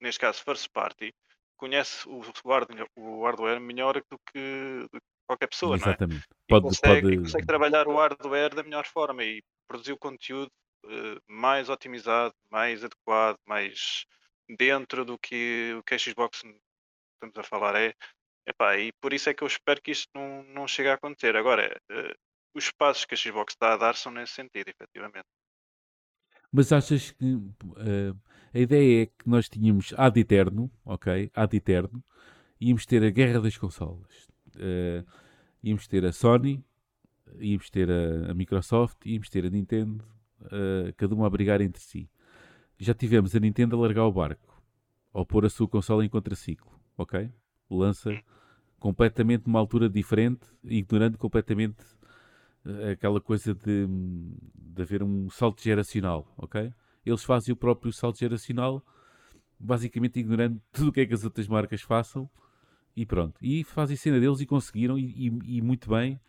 neste 0.00 0.20
caso 0.20 0.42
first 0.42 0.68
party, 0.72 1.12
conhece 1.56 2.08
o 2.08 2.20
hardware, 2.44 2.86
o 2.96 3.24
hardware 3.24 3.60
melhor 3.60 3.94
do 4.10 4.18
que, 4.32 4.86
do 4.92 5.00
que 5.00 5.11
qualquer 5.26 5.48
pessoa, 5.48 5.76
não 5.76 5.84
é? 5.84 5.88
Exatamente. 5.88 6.24
e 6.24 6.48
Pode, 6.48 6.64
consegue, 6.64 6.98
e 6.98 7.02
pode... 7.02 7.16
consegue 7.18 7.46
trabalhar 7.46 7.88
o 7.88 7.96
hardware 7.96 8.54
da 8.54 8.62
melhor 8.62 8.86
forma 8.86 9.24
e 9.24 9.42
produzir 9.66 9.92
o 9.92 9.98
conteúdo 9.98 10.50
eh, 10.86 11.18
mais 11.28 11.68
otimizado, 11.68 12.34
mais 12.50 12.84
adequado, 12.84 13.36
mais 13.46 14.04
dentro 14.48 15.04
do 15.04 15.18
que 15.18 15.74
o 15.78 15.82
que 15.82 15.94
a 15.94 15.98
Xbox 15.98 16.42
estamos 17.14 17.36
a 17.36 17.42
falar 17.42 17.76
é. 17.76 17.94
Epá, 18.44 18.76
e 18.76 18.92
por 19.00 19.12
isso 19.12 19.30
é 19.30 19.34
que 19.34 19.42
eu 19.44 19.46
espero 19.46 19.80
que 19.80 19.92
isto 19.92 20.08
não, 20.14 20.42
não 20.42 20.66
chegue 20.66 20.88
a 20.88 20.94
acontecer. 20.94 21.36
Agora, 21.36 21.80
eh, 21.90 22.14
os 22.54 22.70
passos 22.72 23.04
que 23.04 23.14
a 23.14 23.16
Xbox 23.16 23.54
está 23.54 23.74
a 23.74 23.76
dar 23.76 23.94
são 23.94 24.10
nesse 24.12 24.32
sentido, 24.32 24.68
efetivamente. 24.68 25.28
Mas 26.50 26.72
achas 26.72 27.12
que 27.12 27.38
eh, 27.78 28.12
a 28.52 28.58
ideia 28.58 29.04
é 29.04 29.06
que 29.06 29.26
nós 29.26 29.48
tínhamos 29.48 29.94
ad 29.96 30.18
eterno, 30.18 30.70
ok? 30.84 31.30
Ad 31.32 31.56
eterno, 31.56 32.04
íamos 32.60 32.84
ter 32.84 33.02
a 33.04 33.10
guerra 33.10 33.40
das 33.40 33.56
consolas. 33.56 34.28
Eh, 34.58 35.04
íamos 35.62 35.86
ter 35.86 36.04
a 36.04 36.12
Sony, 36.12 36.64
íamos 37.38 37.70
ter 37.70 37.90
a, 37.90 38.30
a 38.30 38.34
Microsoft, 38.34 39.04
íamos 39.06 39.28
ter 39.28 39.46
a 39.46 39.50
Nintendo, 39.50 40.04
eh, 40.50 40.92
cada 40.96 41.14
uma 41.14 41.26
a 41.26 41.30
brigar 41.30 41.60
entre 41.60 41.82
si. 41.82 42.10
Já 42.78 42.94
tivemos 42.94 43.34
a 43.34 43.40
Nintendo 43.40 43.76
a 43.76 43.80
largar 43.80 44.04
o 44.04 44.12
barco, 44.12 44.60
ao 45.12 45.24
pôr 45.24 45.44
a 45.44 45.50
sua 45.50 45.68
consola 45.68 46.04
em 46.04 46.08
contraciclo, 46.08 46.70
ok? 46.96 47.30
Lança 47.70 48.10
completamente 48.78 49.46
numa 49.46 49.60
altura 49.60 49.88
diferente, 49.88 50.44
ignorando 50.64 51.16
completamente 51.16 51.84
eh, 52.64 52.92
aquela 52.92 53.20
coisa 53.20 53.54
de, 53.54 53.86
de 54.54 54.82
haver 54.82 55.02
um 55.02 55.30
salto 55.30 55.62
geracional, 55.62 56.32
ok? 56.36 56.72
Eles 57.04 57.24
fazem 57.24 57.52
o 57.52 57.56
próprio 57.56 57.92
salto 57.92 58.18
geracional, 58.18 58.84
basicamente 59.58 60.18
ignorando 60.18 60.60
tudo 60.72 60.88
o 60.88 60.92
que 60.92 61.00
é 61.00 61.06
que 61.06 61.14
as 61.14 61.24
outras 61.24 61.46
marcas 61.46 61.82
façam 61.82 62.28
e 62.96 63.06
pronto. 63.06 63.34
E 63.42 63.64
fazem 63.64 63.96
cena 63.96 64.20
deles 64.20 64.40
e 64.40 64.46
conseguiram, 64.46 64.98
e, 64.98 65.28
e- 65.28 65.56
e 65.58 65.62
muito 65.62 65.88
bem, 65.90 66.20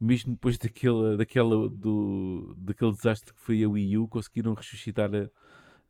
mesmo 0.00 0.32
depois 0.32 0.58
daquele, 0.58 1.16
daquela, 1.16 1.68
do, 1.68 2.54
daquele 2.58 2.92
desastre 2.92 3.32
que 3.32 3.40
foi 3.40 3.62
a 3.62 3.68
Wii 3.68 3.98
U, 3.98 4.08
conseguiram 4.08 4.54
ressuscitar 4.54 5.10
a, 5.14 5.24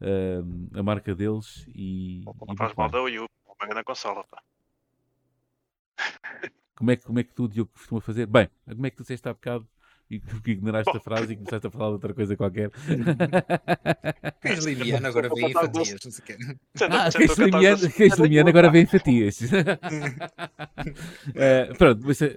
a, 0.00 0.80
a 0.80 0.82
marca 0.82 1.14
deles 1.14 1.66
e, 1.74 2.22
Não 2.46 2.56
faz 2.56 2.74
mal 2.74 2.90
da 2.90 3.02
Wii 3.02 3.20
U, 3.20 3.26
uma 3.46 3.66
grande 3.66 3.84
consola. 3.84 4.24
Pá. 4.30 4.42
Como 6.76 6.90
é, 6.90 6.96
que- 6.96 7.04
como 7.04 7.18
é 7.18 7.22
que 7.24 7.32
tu, 7.32 7.48
Diogo, 7.48 7.70
costuma 7.72 8.00
fazer? 8.00 8.26
Bem, 8.26 8.48
como 8.66 8.86
é 8.86 8.90
que 8.90 8.96
tu 8.96 9.02
disseste 9.02 9.28
há 9.28 9.32
bocado 9.32 9.66
e 10.12 10.20
que 10.20 10.50
ignoraste 10.50 10.94
a 10.94 11.00
frase 11.00 11.32
e 11.32 11.36
começaste 11.36 11.66
a 11.66 11.70
falar 11.70 11.86
de 11.86 11.92
outra 11.94 12.12
coisa 12.12 12.36
qualquer? 12.36 12.70
Queijo 14.42 14.68
liviano 14.68 15.06
agora 15.06 15.28
vem 15.34 15.50
em 15.50 15.52
fatias, 15.52 15.98
não 16.04 16.12
sei 16.12 16.22
o 16.22 16.26
quê. 16.26 16.36
Ah, 16.90 17.10
queijo 17.10 17.44
limiano, 17.44 18.24
limiano 18.24 18.48
agora 18.50 18.70
vem 18.70 18.82
em 18.82 18.86
fatias. 18.86 19.40
Eh, 21.34 21.72
pronto, 21.78 22.02
mas, 22.04 22.20
eh, 22.22 22.36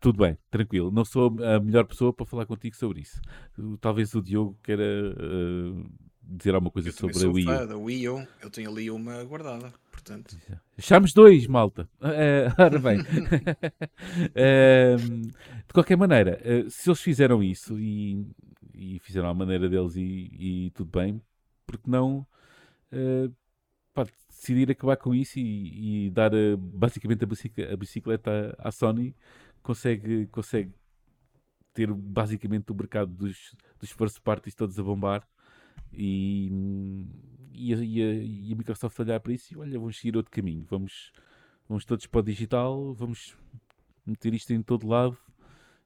tudo 0.00 0.18
bem, 0.18 0.38
tranquilo. 0.50 0.90
Não 0.90 1.04
sou 1.04 1.36
a 1.42 1.60
melhor 1.60 1.84
pessoa 1.86 2.12
para 2.12 2.26
falar 2.26 2.46
contigo 2.46 2.76
sobre 2.76 3.00
isso. 3.00 3.20
Uh, 3.58 3.76
Talvez 3.78 4.14
o 4.14 4.22
Diogo 4.22 4.58
queira 4.62 4.84
eh, 4.84 5.84
dizer 6.26 6.54
alguma 6.54 6.70
coisa 6.70 6.90
sobre 6.92 7.24
a 7.24 7.28
Wii 7.28 7.48
U. 7.48 7.66
da 7.66 7.76
Wii 7.76 8.08
U. 8.08 8.26
Eu 8.42 8.50
tenho 8.50 8.70
ali 8.70 8.90
uma 8.90 9.22
guardada, 9.24 9.72
portanto. 9.90 10.36
Chamos 10.78 11.12
dois, 11.12 11.46
malta. 11.46 11.88
Eh, 12.02 12.48
ora 12.58 12.78
bem. 12.78 12.98
Ehm, 14.34 15.22
de 15.66 15.72
qualquer 15.72 15.96
maneira, 15.96 16.40
eh, 16.42 16.64
se 16.68 16.88
eles 16.88 17.00
fizeram 17.00 17.42
isso 17.42 17.78
e, 17.78 18.26
e 18.74 18.98
fizeram 19.00 19.28
à 19.28 19.34
maneira 19.34 19.68
deles 19.68 19.96
e, 19.96 20.30
e 20.66 20.70
tudo 20.70 20.90
bem, 20.90 21.20
porque 21.66 21.90
não 21.90 22.26
eh, 22.92 23.30
pá, 23.92 24.06
decidir 24.28 24.70
acabar 24.70 24.96
com 24.96 25.14
isso 25.14 25.38
e, 25.38 26.06
e 26.06 26.10
dar 26.10 26.30
basicamente 26.58 27.24
a 27.24 27.26
bicicleta, 27.26 27.72
a 27.72 27.76
bicicleta 27.76 28.56
à, 28.58 28.68
à 28.68 28.72
Sony 28.72 29.14
consegue, 29.62 30.26
consegue 30.26 30.72
ter 31.72 31.92
basicamente 31.92 32.70
o 32.70 32.74
mercado 32.74 33.12
dos, 33.12 33.54
dos 33.80 33.90
first 33.90 34.20
parties 34.20 34.54
todos 34.54 34.78
a 34.78 34.82
bombar 34.82 35.26
e, 35.92 36.50
e, 37.52 37.74
a, 37.74 37.76
e 37.78 38.02
a- 38.02 38.14
e 38.48 38.52
a 38.52 38.56
Microsoft 38.56 38.98
olhar 39.00 39.20
para 39.20 39.32
isso 39.32 39.52
e 39.54 39.56
olha, 39.56 39.78
vamos 39.78 39.96
seguir 39.98 40.16
outro 40.16 40.30
caminho, 40.32 40.64
vamos, 40.68 41.12
vamos 41.68 41.84
todos 41.84 42.06
para 42.06 42.20
o 42.20 42.22
digital, 42.22 42.92
vamos 42.94 43.36
meter 44.06 44.34
isto 44.34 44.52
em 44.52 44.62
todo 44.62 44.86
lado 44.86 45.16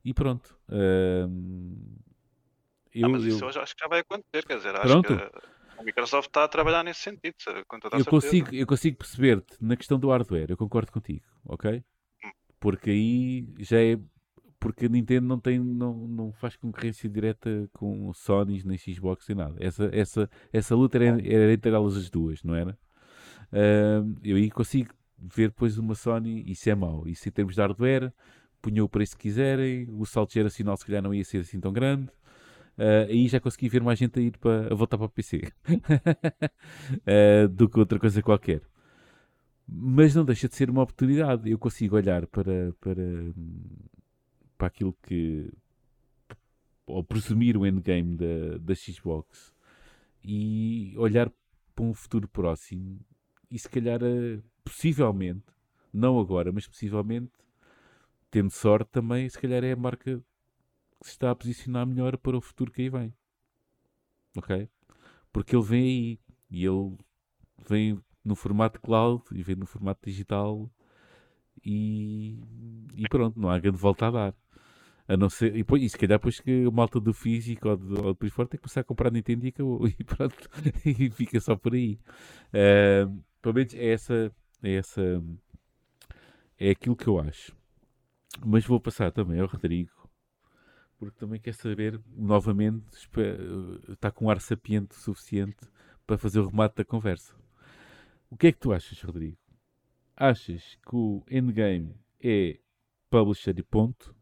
e 0.05 0.13
pronto. 0.15 0.59
Ahm, 0.69 1.75
eu, 2.95 3.07
Ah, 3.07 3.09
mas 3.11 3.25
isso 3.25 3.45
eu- 3.45 3.53
já- 3.53 3.63
acho 3.63 3.75
que 3.77 3.83
já 3.85 3.89
vai 3.89 4.01
acontecer, 4.01 4.47
quer 4.47 4.57
dizer, 4.57 4.75
acho 4.75 5.01
Pronto. 5.01 5.17
que 5.17 5.79
a 5.79 5.83
Microsoft 5.85 6.29
está 6.29 6.45
a 6.45 6.49
trabalhar 6.49 6.83
nesse 6.83 7.01
sentido, 7.01 7.35
com 7.69 7.79
toda 7.79 7.97
a 7.97 7.99
eu 8.01 8.05
certeza. 8.05 8.27
consigo, 8.27 8.55
eu 8.55 8.67
consigo 8.67 8.97
perceber-te 8.97 9.57
na 9.61 9.77
questão 9.77 9.99
do 9.99 10.09
hardware, 10.11 10.51
eu 10.51 10.57
concordo 10.57 10.91
contigo, 10.91 11.25
ok? 11.45 11.83
Porque 12.59 12.91
aí 12.91 13.47
já 13.61 13.81
é. 13.81 13.99
Porque 14.61 14.87
a 14.87 14.89
Nintendo 14.89 15.27
não, 15.27 15.39
tem, 15.39 15.59
não, 15.59 15.95
não 16.09 16.33
faz 16.33 16.57
concorrência 16.57 17.09
direta 17.09 17.69
com 17.73 18.13
Sony, 18.13 18.63
nem 18.65 18.77
Xbox, 18.77 19.27
nem 19.29 19.37
nada. 19.37 19.57
Essa, 19.61 19.89
essa, 19.93 20.31
essa 20.53 20.75
luta 20.75 20.99
era, 20.99 21.21
era 21.25 21.53
entre 21.53 21.71
elas 21.71 21.97
as 21.97 22.11
duas, 22.11 22.43
não 22.43 22.55
era? 22.55 22.77
Ahm, 23.53 24.17
eu 24.25 24.37
aí 24.37 24.51
consigo 24.51 24.93
ver 25.19 25.49
depois 25.49 25.79
uma 25.79 25.95
Sony, 25.95 26.45
isso 26.51 26.69
é 26.69 26.75
mau. 26.75 27.07
Isso 27.07 27.29
em 27.29 27.33
termos 27.33 27.55
de 27.55 27.61
hardware, 27.61 28.13
punham 28.61 28.85
o 28.85 28.89
preço 28.89 29.17
que 29.17 29.23
quiserem, 29.23 29.87
o 29.91 30.05
salto 30.05 30.33
geracional 30.33 30.77
se 30.77 30.85
calhar 30.87 31.03
não 31.03 31.15
ia 31.15 31.25
ser 31.25 31.39
assim 31.39 31.61
tão 31.61 31.73
grande. 31.73 32.09
Ah, 32.79 33.07
aí 33.09 33.27
já 33.29 33.41
consegui 33.41 33.69
ver 33.69 33.83
mais 33.83 33.99
gente 33.99 34.19
a 34.19 34.23
ir 34.23 34.37
para 34.39 34.73
a 34.73 34.75
voltar 34.75 34.97
para 34.97 35.07
o 35.07 35.09
PC 35.09 35.43
Ah, 37.07 37.49
do 37.51 37.69
que 37.69 37.79
outra 37.79 37.99
coisa 37.99 38.23
qualquer. 38.23 38.63
Mas 39.67 40.15
não 40.15 40.25
deixa 40.25 40.49
de 40.49 40.55
ser 40.57 40.71
uma 40.71 40.83
oportunidade. 40.83 41.51
Eu 41.51 41.59
consigo 41.59 41.97
olhar 41.97 42.27
para, 42.27 42.73
para, 42.81 43.03
para 44.59 44.67
aquilo 44.67 44.93
que. 45.03 45.51
ou 46.85 47.03
presumir 47.05 47.57
o 47.57 47.65
endgame 47.65 48.17
da, 48.17 48.59
da 48.59 48.75
Xbox 48.75 49.55
e 50.23 50.93
olhar 50.99 51.33
para 51.75 51.85
um 51.85 51.95
futuro 51.95 52.29
próximo 52.29 53.01
e 53.51 53.59
se 53.59 53.69
calhar, 53.69 54.01
eh, 54.03 54.43
possivelmente, 54.65 55.47
não 55.93 56.19
agora, 56.19 56.53
mas 56.53 56.67
possivelmente, 56.67 57.33
tendo 58.31 58.51
sorte 58.51 58.91
também, 58.91 59.29
se 59.29 59.39
calhar 59.41 59.65
é 59.65 59.73
a 59.73 59.77
marca 59.77 60.19
que 61.01 61.07
se 61.07 61.13
está 61.13 61.31
a 61.31 61.37
posicionar 61.37 61.87
melhor 61.87 62.19
para 62.19 62.37
o 62.37 62.41
futuro 62.41 62.71
que 62.71 62.83
aí 62.83 62.91
vem. 62.91 63.15
Ok? 64.37 64.69
Porque 65.33 65.57
ele 65.57 65.65
vem 65.65 65.83
aí 65.83 66.21
e 66.51 66.65
ele 66.65 66.99
vem 67.67 68.01
no 68.25 68.35
formato 68.35 68.81
cloud 68.81 69.25
e 69.33 69.43
vem 69.43 69.57
no 69.57 69.67
formato 69.67 70.01
digital 70.05 70.71
e, 71.69 72.39
e 72.97 73.09
pronto, 73.11 73.39
não 73.39 73.51
há 73.51 73.59
grande 73.59 73.77
volta 73.77 74.07
a 74.07 74.11
dar. 74.11 74.35
A 75.07 75.17
não 75.17 75.29
ser, 75.29 75.55
e, 75.55 75.59
depois, 75.59 75.83
e 75.83 75.89
se 75.89 75.99
calhar 75.99 76.19
depois 76.19 76.41
que 76.41 76.65
a 76.67 76.71
malta 76.71 76.99
do 76.99 77.13
físico 77.13 77.69
ou, 77.69 77.77
de, 77.77 77.93
ou 77.95 78.13
depois 78.15 78.33
fora 78.33 78.49
tem 78.49 78.59
que 78.59 78.63
começar 78.63 78.81
a 78.81 78.85
comprar 78.85 79.11
Nintendo 79.11 79.45
e, 79.45 79.49
acabou, 79.49 79.87
e 79.89 80.05
pronto, 80.05 80.51
e 80.85 81.11
fica 81.11 81.39
só 81.41 81.57
por 81.57 81.75
aí. 81.75 81.99
Uh, 82.49 83.23
pelo 83.43 83.55
menos 83.55 83.75
é 83.75 83.93
essa, 83.93 84.33
é 84.63 84.75
essa, 84.75 85.23
é 86.59 86.71
aquilo 86.71 86.97
que 86.97 87.07
eu 87.07 87.19
acho. 87.21 87.55
Mas 88.45 88.65
vou 88.65 88.81
passar 88.81 89.13
também 89.13 89.41
ao 89.41 89.47
Rodrigo, 89.47 89.93
porque 90.99 91.19
também 91.19 91.41
quer 91.41 91.55
saber, 91.55 92.01
novamente, 92.17 92.85
está 93.89 94.11
com 94.11 94.27
um 94.27 94.31
ar 94.31 94.41
sapiente 94.41 94.95
suficiente 94.95 95.67
para 96.07 96.19
fazer 96.19 96.41
o 96.41 96.49
remate 96.49 96.77
da 96.77 96.85
conversa. 96.85 97.35
O 98.31 98.37
que 98.37 98.49
é 98.49 98.53
que 98.53 98.59
tu 98.59 98.73
achas, 98.73 99.01
Rodrigo? 99.03 99.39
Achas 100.21 100.77
que 100.85 100.97
o 100.97 101.23
endgame 101.31 101.95
é 102.21 102.59
publisher 103.09 103.57
e 103.57 103.63
ponto? 103.63 104.13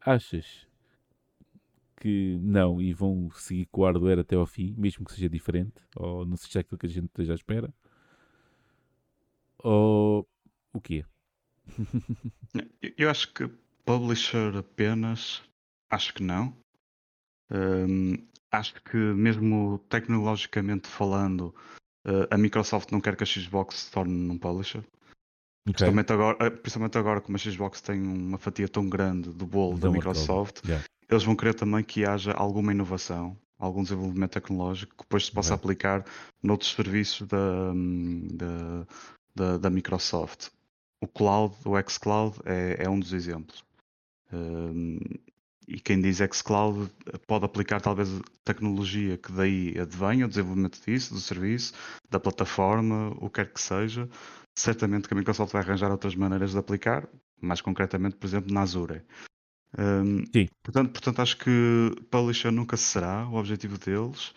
Achas 0.00 0.66
que 2.00 2.38
não 2.40 2.80
e 2.80 2.94
vão 2.94 3.30
seguir 3.32 3.66
com 3.66 3.82
o 3.82 3.84
hardware 3.84 4.20
até 4.20 4.34
ao 4.34 4.46
fim, 4.46 4.74
mesmo 4.78 5.04
que 5.04 5.12
seja 5.12 5.28
diferente, 5.28 5.74
ou 5.94 6.24
não 6.24 6.38
seja 6.38 6.60
aquilo 6.60 6.78
que 6.78 6.86
a 6.86 6.88
gente 6.88 7.04
esteja 7.04 7.34
à 7.34 7.36
espera? 7.36 7.70
Ou 9.58 10.26
o 10.72 10.80
quê? 10.80 11.04
Eu 12.96 13.10
acho 13.10 13.30
que 13.34 13.46
publisher 13.84 14.56
apenas, 14.56 15.42
acho 15.90 16.14
que 16.14 16.22
não. 16.22 16.56
Um, 17.50 18.26
acho 18.50 18.82
que 18.82 18.96
mesmo 18.96 19.84
tecnologicamente 19.90 20.88
falando, 20.88 21.54
uh, 22.06 22.26
a 22.30 22.38
Microsoft 22.38 22.90
não 22.90 23.02
quer 23.02 23.16
que 23.16 23.22
a 23.22 23.26
Xbox 23.26 23.80
se 23.80 23.90
torne 23.90 24.30
um 24.30 24.38
publisher. 24.38 24.82
Okay. 25.68 25.74
Principalmente, 25.74 26.12
agora, 26.12 26.36
eh, 26.40 26.50
principalmente 26.50 26.98
agora, 26.98 27.20
como 27.20 27.36
a 27.36 27.38
Xbox 27.38 27.80
tem 27.80 28.00
uma 28.00 28.38
fatia 28.38 28.68
tão 28.68 28.88
grande 28.88 29.30
do 29.30 29.46
bolo 29.46 29.78
da 29.78 29.90
Microsoft, 29.90 30.64
yeah. 30.64 30.84
eles 31.08 31.22
vão 31.22 31.36
querer 31.36 31.54
também 31.54 31.84
que 31.84 32.04
haja 32.04 32.32
alguma 32.32 32.72
inovação, 32.72 33.36
algum 33.58 33.82
desenvolvimento 33.82 34.32
tecnológico 34.32 34.96
que 34.96 35.02
depois 35.02 35.26
se 35.26 35.32
possa 35.32 35.54
okay. 35.54 35.62
aplicar 35.62 36.04
noutros 36.42 36.72
serviços 36.72 37.26
da, 37.26 37.72
hum, 37.74 38.26
da, 38.32 38.86
da, 39.34 39.58
da, 39.58 39.70
Microsoft. 39.70 40.48
O 40.98 41.06
cloud, 41.06 41.54
o 41.64 41.72
xCloud, 41.88 42.38
é, 42.44 42.84
é 42.84 42.88
um 42.88 42.98
dos 42.98 43.12
exemplos. 43.12 43.62
Um, 44.32 44.98
e 45.68 45.78
quem 45.78 46.00
diz 46.00 46.18
xCloud 46.18 46.90
pode 47.26 47.44
aplicar 47.44 47.80
talvez 47.80 48.08
tecnologia 48.44 49.16
que 49.16 49.30
daí 49.30 49.78
advenha, 49.78 50.26
o 50.26 50.28
desenvolvimento 50.28 50.80
disso, 50.84 51.14
do 51.14 51.20
serviço, 51.20 51.74
da 52.10 52.18
plataforma, 52.18 53.14
o 53.18 53.30
que 53.30 53.44
quer 53.44 53.52
que 53.52 53.60
seja, 53.60 54.08
certamente 54.60 55.08
que 55.08 55.14
a 55.14 55.16
Microsoft 55.16 55.52
vai 55.52 55.62
arranjar 55.62 55.90
outras 55.90 56.14
maneiras 56.14 56.52
de 56.52 56.58
aplicar, 56.58 57.08
mais 57.40 57.60
concretamente, 57.60 58.16
por 58.16 58.26
exemplo, 58.26 58.52
na 58.52 58.62
Azure. 58.62 59.02
Um, 59.78 60.24
Sim. 60.26 60.48
Portanto, 60.62 60.92
portanto, 60.92 61.22
acho 61.22 61.36
que 61.38 61.94
Publisher 62.10 62.50
nunca 62.50 62.76
será 62.76 63.26
o 63.28 63.34
objetivo 63.34 63.78
deles. 63.78 64.34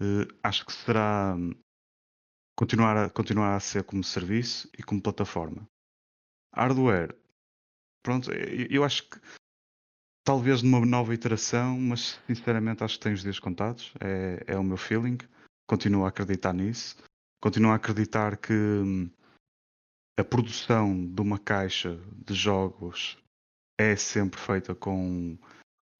Uh, 0.00 0.26
acho 0.42 0.66
que 0.66 0.72
será 0.72 1.36
continuar 2.56 2.96
a, 2.96 3.10
continuar 3.10 3.54
a 3.54 3.60
ser 3.60 3.84
como 3.84 4.04
serviço 4.04 4.68
e 4.78 4.82
como 4.82 5.00
plataforma. 5.00 5.66
Hardware, 6.54 7.16
pronto, 8.02 8.30
eu, 8.30 8.84
acho 8.84 9.08
que 9.08 9.18
talvez 10.22 10.62
numa 10.62 10.84
nova 10.84 11.14
iteração, 11.14 11.80
mas 11.80 12.20
sinceramente 12.26 12.84
acho 12.84 12.98
que 12.98 13.04
tem 13.04 13.14
os 13.14 13.22
dias 13.22 13.38
contados. 13.38 13.94
É, 14.00 14.44
é 14.48 14.58
o 14.58 14.64
meu 14.64 14.76
feeling. 14.76 15.18
Continuo 15.66 16.04
a 16.04 16.08
acreditar 16.08 16.52
nisso. 16.52 16.96
Continuo 17.40 17.70
a 17.70 17.76
acreditar 17.76 18.36
que 18.36 18.52
hum, 18.52 19.10
a 20.18 20.24
produção 20.24 21.06
de 21.06 21.20
uma 21.20 21.38
caixa 21.38 21.98
de 22.26 22.34
jogos 22.34 23.16
é 23.78 23.96
sempre 23.96 24.38
feita 24.38 24.74
com 24.74 25.38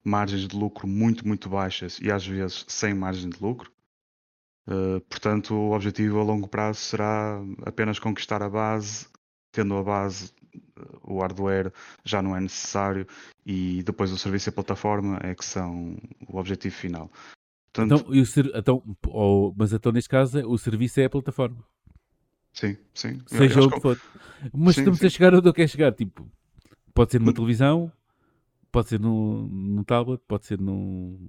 margens 0.03 0.47
de 0.47 0.55
lucro 0.55 0.87
muito, 0.87 1.27
muito 1.27 1.49
baixas 1.49 1.99
e 1.99 2.11
às 2.11 2.25
vezes 2.25 2.65
sem 2.67 2.93
margem 2.93 3.29
de 3.29 3.41
lucro. 3.41 3.71
Uh, 4.67 5.01
portanto, 5.09 5.53
o 5.53 5.73
objetivo 5.73 6.19
a 6.19 6.23
longo 6.23 6.47
prazo 6.47 6.79
será 6.79 7.41
apenas 7.65 7.99
conquistar 7.99 8.41
a 8.41 8.49
base, 8.49 9.07
tendo 9.51 9.75
a 9.75 9.83
base, 9.83 10.31
o 11.01 11.19
hardware 11.19 11.71
já 12.03 12.21
não 12.21 12.35
é 12.35 12.39
necessário 12.39 13.07
e 13.45 13.83
depois 13.83 14.11
o 14.11 14.17
serviço 14.17 14.49
e 14.49 14.51
a 14.51 14.53
plataforma 14.53 15.19
é 15.21 15.35
que 15.35 15.43
são 15.43 15.97
o 16.27 16.37
objetivo 16.37 16.75
final. 16.75 17.11
Portanto, 17.73 18.13
então, 18.13 18.83
então, 18.85 19.53
mas 19.57 19.73
então 19.73 19.91
neste 19.91 20.09
caso 20.09 20.47
o 20.47 20.57
serviço 20.57 20.99
é 20.99 21.05
a 21.05 21.09
plataforma. 21.09 21.65
Sim, 22.53 22.77
sim. 22.93 23.21
Seja 23.25 23.61
o 23.61 23.69
que 23.69 23.81
for. 23.81 23.99
Mas 24.53 24.75
sim, 24.75 24.81
estamos 24.81 24.99
sim. 24.99 25.07
a 25.07 25.09
chegar 25.09 25.33
onde 25.33 25.49
eu 25.49 25.53
quero 25.53 25.69
chegar. 25.69 25.91
Tipo, 25.91 26.29
pode 26.93 27.11
ser 27.11 27.19
numa 27.19 27.31
hum. 27.31 27.33
televisão, 27.33 27.91
pode 28.71 28.89
ser 28.89 28.99
num, 28.99 29.47
num 29.47 29.83
tablet, 29.83 30.21
pode 30.27 30.45
ser 30.45 30.59
num. 30.59 31.27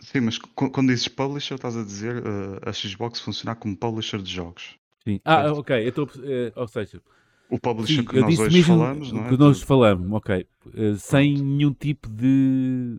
Sim, 0.00 0.20
mas 0.20 0.38
quando 0.38 0.88
dizes 0.88 1.08
publisher, 1.08 1.54
estás 1.54 1.76
a 1.76 1.82
dizer 1.82 2.18
uh, 2.18 2.60
a 2.68 2.72
Xbox 2.72 3.18
funcionar 3.20 3.56
como 3.56 3.74
publisher 3.74 4.20
de 4.20 4.30
jogos. 4.30 4.76
Sim. 5.02 5.20
Ah, 5.24 5.50
ok. 5.52 5.90
Tô, 5.92 6.04
uh, 6.04 6.08
ou 6.54 6.68
seja, 6.68 7.00
o 7.48 7.58
publisher 7.58 8.02
sim, 8.02 8.04
que 8.04 8.20
nós 8.20 8.38
hoje 8.38 8.62
falamos, 8.62 9.12
não 9.12 9.24
é? 9.24 9.28
Que 9.30 9.36
nós 9.38 9.62
falamos, 9.62 10.12
ok. 10.12 10.46
Uh, 10.66 10.96
sem 10.96 11.38
nenhum 11.38 11.72
tipo 11.72 12.10
de, 12.10 12.98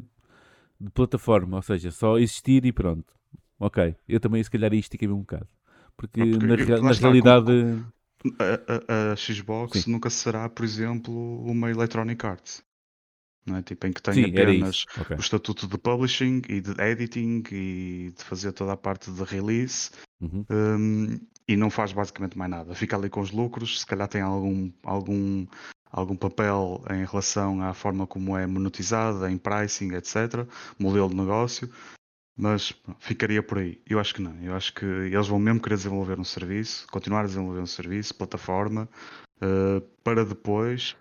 de 0.82 0.90
plataforma, 0.90 1.58
ou 1.58 1.62
seja, 1.62 1.91
só 1.91 2.18
existir 2.18 2.66
e 2.66 2.72
pronto. 2.72 3.14
Ok. 3.60 3.95
Eu 4.08 4.20
também, 4.20 4.41
se 4.41 4.49
calhar, 4.49 4.74
estiquei-me 4.74 5.14
um 5.14 5.20
bocado. 5.20 5.48
Porque, 5.98 6.24
porque 6.26 6.65
na, 6.65 6.82
na 6.82 6.91
realidade. 6.91 7.84
A, 8.40 9.10
a, 9.10 9.14
a, 9.14 9.15
Xbox 9.15 9.82
Sim. 9.82 9.91
nunca 9.91 10.10
será, 10.10 10.48
por 10.49 10.64
exemplo, 10.64 11.41
uma 11.44 11.69
Electronic 11.69 12.26
Arts. 12.26 12.64
É? 13.56 13.61
Tipo, 13.61 13.88
em 13.88 13.94
que 13.94 14.02
tem 14.02 14.14
Sim, 14.14 14.26
apenas 14.26 14.86
okay. 14.99 15.15
o 15.15 15.19
estatuto 15.19 15.68
de 15.68 15.78
publishing 15.78 16.41
e 16.49 16.60
de 16.60 16.82
editing 16.82 17.44
e 17.52 18.14
de 18.15 18.24
fazer 18.24 18.52
toda 18.52 18.74
a 18.74 18.78
parte 18.78 19.10
de 19.10 19.24
release 19.24 19.91
uhum. 20.19 20.45
um, 20.52 21.19
e 21.48 21.56
não 21.56 21.69
faz 21.69 21.94
basicamente 21.94 22.38
mais 22.38 22.52
nada. 22.52 22.76
Fica 22.76 22.98
ali 22.98 23.10
com 23.10 23.22
os 23.22 23.32
lucros, 23.32 23.80
se 23.80 23.86
calhar 23.86 24.07
tem 24.07 24.22
algum, 24.22 24.69
algum, 24.84 25.48
algum 25.90 26.15
papel 26.15 26.84
em 26.91 27.06
relação 27.06 27.61
à 27.61 27.74
forma 27.74 28.06
como 28.06 28.38
é 28.38 28.45
monetizada, 28.45 29.32
em 29.32 29.38
pricing, 29.38 29.94
etc. 29.94 30.45
Modelo 30.78 31.10
de 31.10 31.15
negócio, 31.15 31.69
mas 32.38 32.72
ficaria 32.99 33.41
por 33.41 33.57
aí. 33.57 33.81
Eu 33.85 33.99
acho 33.99 34.14
que 34.14 34.22
não. 34.22 34.39
Eu 34.43 34.55
acho 34.55 34.72
que 34.73 34.85
eles 34.85 35.27
vão 35.27 35.39
mesmo 35.39 35.59
querer 35.59 35.76
desenvolver 35.76 36.19
um 36.19 36.23
serviço, 36.23 36.88
continuar 36.88 37.22
a 37.22 37.27
desenvolver 37.27 37.61
um 37.61 37.65
serviço, 37.65 38.14
plataforma, 38.14 38.88
uh, 39.38 39.81
para 40.03 40.23
depois 40.23 40.95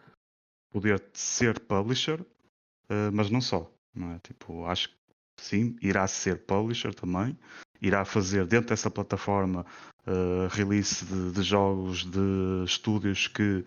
poder 0.72 1.02
ser 1.12 1.60
publisher, 1.60 2.20
uh, 2.20 3.12
mas 3.12 3.30
não 3.30 3.42
só. 3.42 3.70
Não 3.94 4.12
é? 4.12 4.18
Tipo, 4.20 4.64
acho 4.64 4.88
que 4.88 4.96
sim, 5.38 5.76
irá 5.82 6.06
ser 6.06 6.46
publisher 6.46 6.94
também, 6.94 7.38
irá 7.82 8.04
fazer 8.04 8.46
dentro 8.46 8.70
dessa 8.70 8.90
plataforma 8.90 9.66
uh, 10.06 10.48
release 10.50 11.04
de, 11.04 11.32
de, 11.32 11.42
jogos 11.42 12.04
de 12.04 12.64
estúdios 12.64 13.28
que 13.28 13.62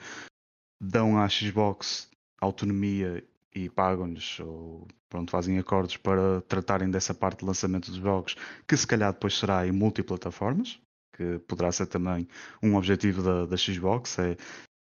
dão 0.81 1.19
à 1.19 1.27
Xbox 1.29 2.09
autonomia 2.41 3.23
e 3.65 3.69
pagam-lhes 3.69 4.39
ou 4.39 4.87
pronto, 5.09 5.31
fazem 5.31 5.57
acordos 5.57 5.97
para 5.97 6.41
tratarem 6.41 6.89
dessa 6.89 7.13
parte 7.13 7.39
de 7.39 7.45
lançamento 7.45 7.91
dos 7.91 7.99
jogos, 7.99 8.35
que 8.67 8.77
se 8.77 8.85
calhar 8.85 9.11
depois 9.11 9.37
será 9.37 9.65
em 9.67 9.71
multiplataformas, 9.71 10.79
que 11.15 11.39
poderá 11.47 11.71
ser 11.71 11.87
também 11.87 12.27
um 12.61 12.75
objetivo 12.75 13.23
da, 13.23 13.45
da 13.45 13.57
Xbox, 13.57 14.19
é 14.19 14.37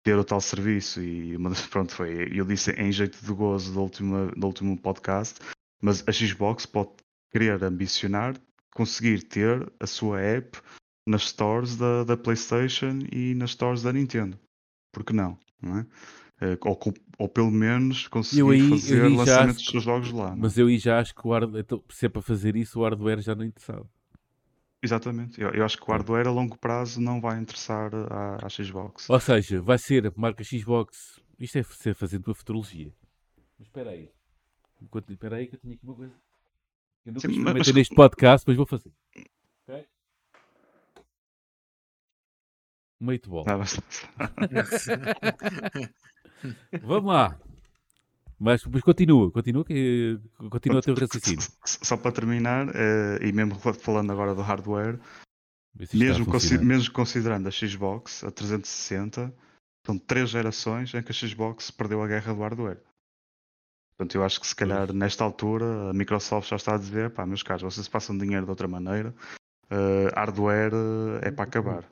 ter 0.03 0.15
o 0.15 0.23
tal 0.23 0.41
serviço 0.41 1.01
e 1.01 1.37
pronto, 1.69 1.93
foi, 1.93 2.29
eu 2.33 2.45
disse 2.45 2.71
em 2.71 2.91
jeito 2.91 3.23
de 3.23 3.33
gozo 3.33 3.73
do 3.73 3.81
último, 3.81 4.31
do 4.35 4.47
último 4.47 4.77
podcast, 4.77 5.39
mas 5.81 6.03
a 6.07 6.11
Xbox 6.11 6.65
pode 6.65 6.91
querer 7.31 7.63
ambicionar 7.63 8.35
conseguir 8.73 9.23
ter 9.23 9.71
a 9.79 9.87
sua 9.87 10.21
app 10.21 10.57
nas 11.07 11.23
stores 11.23 11.75
da, 11.75 12.03
da 12.03 12.15
PlayStation 12.15 12.99
e 13.11 13.33
nas 13.35 13.51
stores 13.51 13.81
da 13.81 13.91
Nintendo. 13.91 14.39
Por 14.93 15.03
que 15.03 15.13
não? 15.13 15.37
não 15.61 15.79
é? 15.79 15.85
Eh, 16.41 16.57
ou, 16.61 16.79
ou 17.17 17.27
pelo 17.27 17.51
menos 17.51 18.07
conseguir 18.07 18.49
aí, 18.49 18.69
fazer 18.69 19.09
lançamentos 19.09 19.65
dos 19.65 19.83
jogos 19.83 20.11
lá. 20.11 20.31
É? 20.31 20.35
Mas 20.35 20.57
eu 20.57 20.67
aí 20.67 20.77
já 20.77 20.99
acho 20.99 21.13
que 21.13 21.27
o 21.27 21.31
hardware, 21.31 21.61
então, 21.61 21.83
se 21.89 22.05
é 22.05 22.09
para 22.09 22.21
fazer 22.21 22.55
isso, 22.55 22.79
o 22.79 22.83
hardware 22.83 23.21
já 23.21 23.35
não 23.35 23.43
interessava. 23.43 23.85
Exatamente, 24.81 25.41
eu, 25.41 25.49
eu, 25.49 25.65
acho 25.65 25.77
que 25.77 25.83
o 25.83 25.91
hardware 25.91 26.27
a 26.27 26.31
longo 26.31 26.57
prazo 26.57 27.01
não 27.01 27.19
vai 27.19 27.37
interessar 27.37 27.93
à, 27.93 28.45
à 28.45 28.49
Xbox. 28.49 29.09
Ou 29.09 29.19
seja, 29.19 29.61
vai 29.61 29.77
ser 29.77 30.07
a 30.07 30.13
marca 30.15 30.41
Xbox. 30.41 31.19
Isto 31.37 31.57
é 31.57 31.63
ser 31.63 31.93
fazendo 31.93 32.27
uma 32.27 32.35
futurologia. 32.35 32.93
Mas 33.57 33.67
espera 33.67 33.89
aí. 33.89 34.09
Espera 35.09 35.35
aí 35.35 35.47
que 35.47 35.55
eu 35.55 35.59
tinha 35.59 35.75
aqui 35.75 35.83
uma 35.83 35.95
coisa. 35.95 36.13
Eu 37.05 37.13
não 37.13 37.19
Sim, 37.19 37.39
mas, 37.39 37.57
mas... 37.57 37.73
neste 37.73 37.93
podcast, 37.93 38.47
mas 38.47 38.55
vou 38.55 38.65
fazer. 38.65 38.91
Ok? 39.67 39.85
Meio 43.01 43.19
bola. 43.27 43.45
Ah, 43.47 43.57
Vamos 46.81 47.11
lá. 47.13 47.37
Mas, 48.39 48.63
mas 48.65 48.81
continua, 48.81 49.29
continua, 49.31 49.65
que, 49.65 50.17
continua 50.49 50.79
o 50.79 50.81
teu 50.81 50.95
raciocínio. 50.95 51.45
Só 51.65 51.97
para 51.97 52.11
terminar, 52.11 52.69
uh, 52.69 52.71
e 53.21 53.31
mesmo 53.33 53.55
falando 53.55 54.11
agora 54.11 54.33
do 54.33 54.41
hardware, 54.41 54.97
a 54.97 55.97
Mesmo, 55.97 56.25
consi- 56.25 56.57
mesmo 56.57 56.93
considerando 56.93 57.47
a 57.47 57.51
Xbox, 57.51 58.23
a 58.23 58.31
360, 58.31 59.33
são 59.85 59.97
três 59.97 60.29
gerações 60.29 60.93
em 60.93 61.01
que 61.03 61.11
a 61.11 61.13
Xbox 61.13 61.69
perdeu 61.69 62.01
a 62.01 62.07
guerra 62.07 62.33
do 62.33 62.41
hardware. 62.41 62.81
Portanto, 63.97 64.15
eu 64.15 64.23
acho 64.23 64.39
que 64.39 64.47
se 64.47 64.55
calhar 64.55 64.93
nesta 64.93 65.25
altura 65.25 65.89
a 65.89 65.93
Microsoft 65.93 66.49
já 66.49 66.55
está 66.55 66.75
a 66.75 66.77
dizer, 66.77 67.09
pá, 67.09 67.25
meus 67.25 67.43
caros, 67.43 67.63
vocês 67.63 67.87
passam 67.89 68.17
dinheiro 68.17 68.45
de 68.45 68.49
outra 68.49 68.67
maneira, 68.67 69.13
eh, 69.69 70.07
hardware 70.15 70.71
eh, 71.21 71.27
é 71.27 71.31
para 71.31 71.43
acabar. 71.43 71.83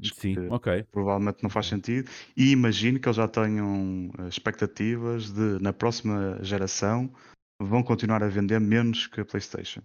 Acho 0.00 0.14
Sim, 0.14 0.34
que 0.34 0.48
ok. 0.48 0.84
provavelmente 0.90 1.42
não 1.42 1.50
faz 1.50 1.66
sentido. 1.66 2.10
E 2.36 2.50
imagino 2.50 2.98
que 2.98 3.08
eles 3.08 3.16
já 3.16 3.28
tenham 3.28 4.10
eh, 4.18 4.28
expectativas 4.28 5.30
de, 5.30 5.60
na 5.60 5.72
próxima 5.72 6.38
geração, 6.42 7.12
vão 7.60 7.82
continuar 7.82 8.22
a 8.22 8.28
vender 8.28 8.60
menos 8.60 9.06
que 9.06 9.20
a 9.20 9.24
PlayStation. 9.24 9.82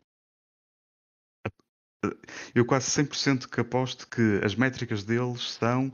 Eu 2.54 2.66
quase 2.66 2.90
100% 2.92 3.48
que 3.48 3.62
aposto 3.62 4.08
que 4.08 4.42
as 4.44 4.56
métricas 4.56 5.04
deles 5.04 5.54
são 5.54 5.94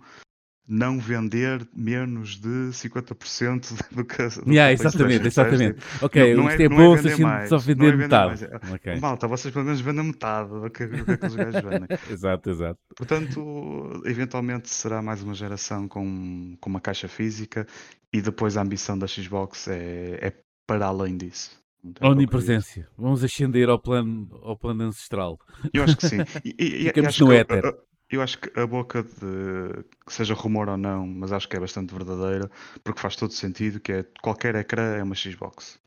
não 0.72 1.00
vender 1.00 1.68
menos 1.76 2.40
de 2.40 2.70
50% 2.72 3.74
do 3.91 4.06
que 4.06 4.24
do 4.24 4.44
que 4.44 4.52
Yeah, 4.52 4.78
PlayStation, 4.78 4.88
exatamente, 4.88 5.28
exatamente. 5.28 5.80
Tipo, 5.80 6.06
Ok, 6.06 6.36
não- 6.36 6.44
não 6.44 6.50
isto 6.52 6.60
é- 6.60 6.64
é, 6.64 6.66
é 6.66 6.70
bom 6.70 6.98
se 6.98 7.08
a 7.08 7.16
gente 7.16 7.48
só 7.50 7.56
é 7.56 7.60
vender 7.60 7.98
metade. 7.98 8.48
mais. 8.50 8.72
Ok, 8.72 9.00
Malta, 9.00 9.28
vocês 9.28 9.52
pelo 9.54 9.66
menos 9.66 9.82
vendem 9.82 10.06
metade 10.06 10.50
do 10.50 10.70
que, 10.70 10.86
do 10.86 11.04
que 11.06 11.12
aqueles 11.12 11.36
gajos 11.36 11.62
vendem. 11.62 11.88
exato, 12.12 12.50
exato. 12.52 12.80
Portanto, 12.96 14.02
eventualmente 14.06 14.70
será 14.70 15.02
mais 15.02 15.24
uma 15.24 15.34
geração 15.34 15.88
com, 15.88 16.56
com 16.62 16.70
uma 16.70 16.80
caixa 16.80 17.08
física 17.08 17.66
e 18.14 18.22
depois 18.22 18.56
a 18.56 18.62
ambição 18.62 18.98
da 18.98 19.08
Xbox 19.08 19.68
é, 19.68 20.20
é 20.22 20.34
para 20.68 20.86
além 20.86 21.18
disso. 21.18 21.58
Onipresença. 22.02 22.86
Vamos 22.98 23.24
ascender 23.24 23.70
ao 23.70 23.80
plano, 23.80 24.28
ao 24.44 24.58
plano 24.58 24.84
ancestral. 24.84 25.40
Eu 25.74 25.84
acho 25.84 25.96
que 25.96 26.08
sim. 26.08 26.18
E, 26.44 26.54
e- 26.60 26.84
Ficamos 26.91 27.18
no 27.20 27.28
que 27.30 27.34
éter. 27.36 27.64
Eu 28.11 28.22
acho 28.23 28.40
que 28.40 28.60
a 28.60 28.65
boca 28.65 29.03
de 29.03 29.84
que 30.06 30.11
seja 30.14 30.34
rumor 30.34 30.68
ou 30.68 30.77
não, 30.77 31.06
mas 31.06 31.31
acho 31.31 31.48
que 31.48 31.56
é 31.56 31.60
bastante 31.60 31.94
verdadeira, 31.94 32.49
porque 32.84 32.99
faz 32.99 33.15
todo 33.15 33.31
sentido 33.34 33.80
que 33.80 33.91
é 33.91 34.03
qualquer 34.22 34.56
ecrã 34.56 34.95
é 34.98 35.03
uma 35.03 35.14
Xbox. 35.15 35.80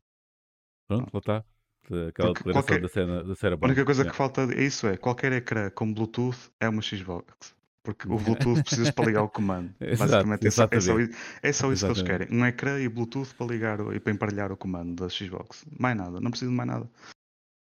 Pronto, 0.87 1.09
lá 1.13 1.19
está. 1.19 1.45
Aquela 1.85 2.07
Porque 2.33 2.43
declaração 2.49 2.53
qualquer- 2.53 2.81
da 2.81 2.87
cena, 2.87 3.23
da 3.25 3.33
A 3.61 3.65
única 3.67 3.83
coisa 3.83 4.03
Yeah. 4.03 4.11
que 4.11 4.15
falta 4.17 4.41
é 4.43 4.63
isso, 4.63 4.87
é 4.87 4.95
qualquer 4.95 5.33
ecrã 5.33 5.69
com 5.69 5.93
Bluetooth 5.93 6.37
é 6.61 6.69
uma 6.69 6.81
Xbox. 6.81 7.53
Porque 7.83 8.07
o 8.07 8.17
Bluetooth 8.17 8.63
precisas 8.63 8.89
para 8.91 9.05
ligar 9.05 9.23
o 9.23 9.29
comando. 9.29 9.75
Exato, 9.81 10.09
Basicamente 10.13 10.47
é 10.47 10.51
só, 10.51 10.63
é 10.63 10.67
só, 10.69 10.75
exatamente. 10.77 11.09
isso- 11.11 11.19
é 11.43 11.51
só 11.51 11.73
isso 11.73 11.85
que 11.85 11.91
eles 11.91 11.97
Exatamente. 11.99 12.27
querem. 12.27 12.39
Um 12.41 12.45
ecrã 12.45 12.79
e 12.79 12.87
Bluetooth 12.87 13.33
para 13.35 13.45
ligar 13.47 13.79
e 13.93 13.99
para 13.99 14.13
emparelhar 14.13 14.49
o 14.53 14.55
comando 14.55 14.95
da 15.03 15.09
Xbox. 15.09 15.65
Mais 15.77 15.97
nada, 15.97 16.21
não 16.21 16.31
preciso 16.31 16.51
de 16.51 16.55
mais 16.55 16.69
nada. 16.69 16.89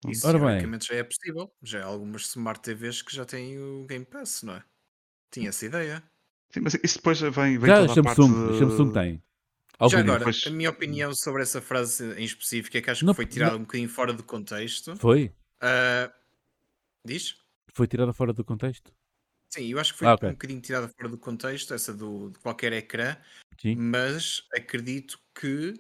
Isso 0.05 0.27
Ora 0.27 0.37
bem. 0.37 0.47
teoricamente 0.49 0.87
já 0.87 0.95
é 0.95 1.03
possível. 1.03 1.51
Já 1.63 1.83
há 1.83 1.85
algumas 1.85 2.23
Smart 2.27 2.61
TVs 2.61 3.01
que 3.01 3.15
já 3.15 3.25
têm 3.25 3.57
o 3.59 3.85
Game 3.85 4.05
Pass, 4.05 4.43
não 4.43 4.53
é? 4.55 4.63
Tinha 5.31 5.49
essa 5.49 5.65
ideia. 5.65 6.03
Sim, 6.51 6.61
mas 6.61 6.75
isso 6.83 6.97
depois 6.97 7.19
vem, 7.19 7.57
vem 7.57 7.59
Já 7.67 7.83
a 7.83 7.87
toda 7.87 8.01
a 8.01 8.03
parte 8.03 8.15
Samsung, 8.21 8.47
a 8.47 8.51
de- 8.51 8.59
Samsung 8.59 8.93
tem. 8.93 9.23
Algum 9.79 9.91
já 9.91 9.99
agora, 9.99 10.19
depois- 10.19 10.47
a 10.47 10.49
minha 10.49 10.69
opinião 10.69 11.13
sobre 11.13 11.41
essa 11.41 11.61
frase 11.61 12.13
em 12.13 12.23
específico 12.23 12.77
é 12.77 12.81
que 12.81 12.89
acho 12.89 13.05
Não- 13.05 13.13
que 13.13 13.17
foi 13.17 13.25
tirada 13.25 13.55
um 13.57 13.61
bocadinho 13.61 13.89
fora 13.89 14.13
de 14.13 14.23
contexto. 14.23 14.95
Foi? 14.97 15.33
Ah, 15.61 16.11
diz? 17.05 17.35
Foi 17.73 17.87
tirada 17.87 18.13
fora 18.13 18.33
do 18.33 18.43
contexto? 18.45 18.91
Sim, 19.53 19.67
eu 19.71 19.79
acho 19.79 19.93
que 19.93 19.99
foi 19.99 20.07
Ah, 20.07 20.13
ok. 20.13 20.29
um 20.29 20.31
bocadinho 20.33 20.61
tirada 20.61 20.87
fora 20.89 21.09
do 21.09 21.17
contexto, 21.17 21.73
essa 21.73 21.93
do, 21.93 22.31
de 22.31 22.39
qualquer 22.39 22.73
ecrã, 22.73 23.15
Sim. 23.61 23.75
mas 23.75 24.43
acredito 24.53 25.19
que 25.39 25.73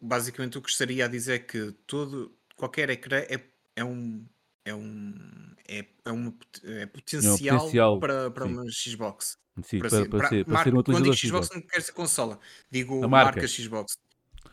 basicamente 0.00 0.58
o 0.58 0.62
que 0.62 0.70
estaria 0.70 1.04
a 1.04 1.08
dizer 1.08 1.32
é 1.34 1.38
que 1.38 1.72
todo, 1.86 2.36
qualquer 2.62 2.90
ecrã 2.90 3.18
é, 3.18 3.40
é 3.76 3.84
um 3.84 4.24
é 4.64 4.72
um 4.74 5.54
é, 5.68 5.84
é, 6.04 6.12
uma, 6.12 6.32
é 6.64 6.86
potencial, 6.86 7.58
potencial, 7.58 7.98
para, 7.98 8.30
para 8.30 8.46
sim. 8.46 8.52
uma 8.52 8.64
Xbox. 8.70 9.36
Sim, 9.62 9.78
para, 9.80 9.88
para, 9.88 9.90
ser, 9.90 10.08
para 10.08 10.28
ser, 10.28 10.44
para 10.44 10.54
marca- 10.54 10.70
ser 10.70 10.74
um 10.74 10.78
quando 10.78 10.80
utilizador 10.80 11.14
digo 11.14 11.16
Xbox 11.16 11.48
Xbox. 11.48 11.54
não 11.54 11.62
quer 11.62 11.82
ser 11.82 11.92
consola, 11.92 12.38
digo 12.70 13.04
A 13.04 13.08
marca. 13.08 13.40
marca. 13.40 13.48
Xbox. 13.48 13.96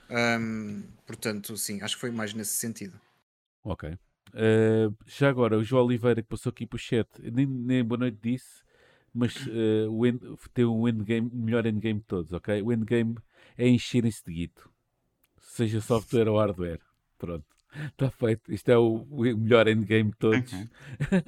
Ahm, 0.10 0.84
portanto, 1.06 1.56
sim, 1.58 1.82
acho 1.82 1.96
que 1.96 2.02
foi 2.02 2.12
mais 2.12 2.34
nesse 2.34 2.56
sentido. 2.58 3.00
Ok. 3.64 3.98
Eh, 4.34 4.90
já 5.08 5.30
agora, 5.30 5.58
o 5.58 5.64
João 5.64 5.86
Oliveira 5.86 6.22
que 6.22 6.28
passou 6.30 6.50
aqui 6.52 6.66
para 6.66 6.76
o 6.76 6.80
chat, 6.80 7.08
nem, 7.22 7.46
nem 7.46 7.84
boa 7.84 7.98
noite 8.00 8.18
disse, 8.22 8.64
mas 9.14 9.34
eh, 9.48 9.88
o 9.90 10.06
end, 10.06 10.20
tem 10.54 10.66
o 10.66 10.88
endgame, 10.88 11.30
o 11.34 11.38
melhor 11.38 11.66
endgame 11.66 12.00
de 12.00 12.06
todos, 12.06 12.32
ok? 12.34 12.62
O 12.62 12.72
endgame 12.72 13.16
é 13.58 13.68
encherem-se 13.68 14.24
de 14.26 14.34
guito, 14.34 14.70
seja 15.40 15.82
software 15.82 16.28
ou 16.30 16.40
hardware. 16.40 16.82
Pronto, 17.18 17.46
está 17.88 18.10
feito. 18.10 18.52
Isto 18.52 18.70
é 18.70 18.78
o, 18.78 19.06
o 19.10 19.22
melhor 19.22 19.68
endgame 19.68 20.12
de 20.12 20.18
todos. 20.18 20.52
Uhum. 20.52 20.68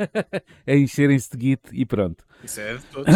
é 0.66 0.78
encherem-se 0.78 1.30
de 1.32 1.38
guito 1.38 1.76
e 1.76 1.86
pronto. 1.86 2.26
Isso 2.44 2.60
é 2.60 2.78
de 2.78 2.86
todos. 2.92 3.14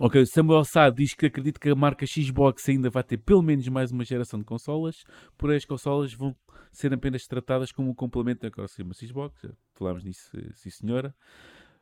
Ok, 0.00 0.24
Samuel 0.24 0.64
Sá 0.64 0.88
diz 0.88 1.14
que 1.14 1.26
acredita 1.26 1.60
que 1.60 1.68
a 1.68 1.74
marca 1.74 2.06
Xbox 2.06 2.66
ainda 2.68 2.88
vai 2.88 3.02
ter 3.02 3.18
pelo 3.18 3.42
menos 3.42 3.68
mais 3.68 3.92
uma 3.92 4.04
geração 4.04 4.38
de 4.38 4.44
consolas, 4.44 5.04
porém 5.36 5.56
as 5.56 5.66
consolas 5.66 6.14
vão 6.14 6.34
ser 6.72 6.94
apenas 6.94 7.26
tratadas 7.26 7.70
como 7.70 7.90
um 7.90 7.94
complemento 7.94 8.40
da 8.40 8.48
ecossistema 8.48 8.94
Xbox. 8.94 9.42
Já 9.42 9.50
Falámos 9.74 10.02
nisso, 10.02 10.30
sim 10.54 10.70
senhora. 10.70 11.14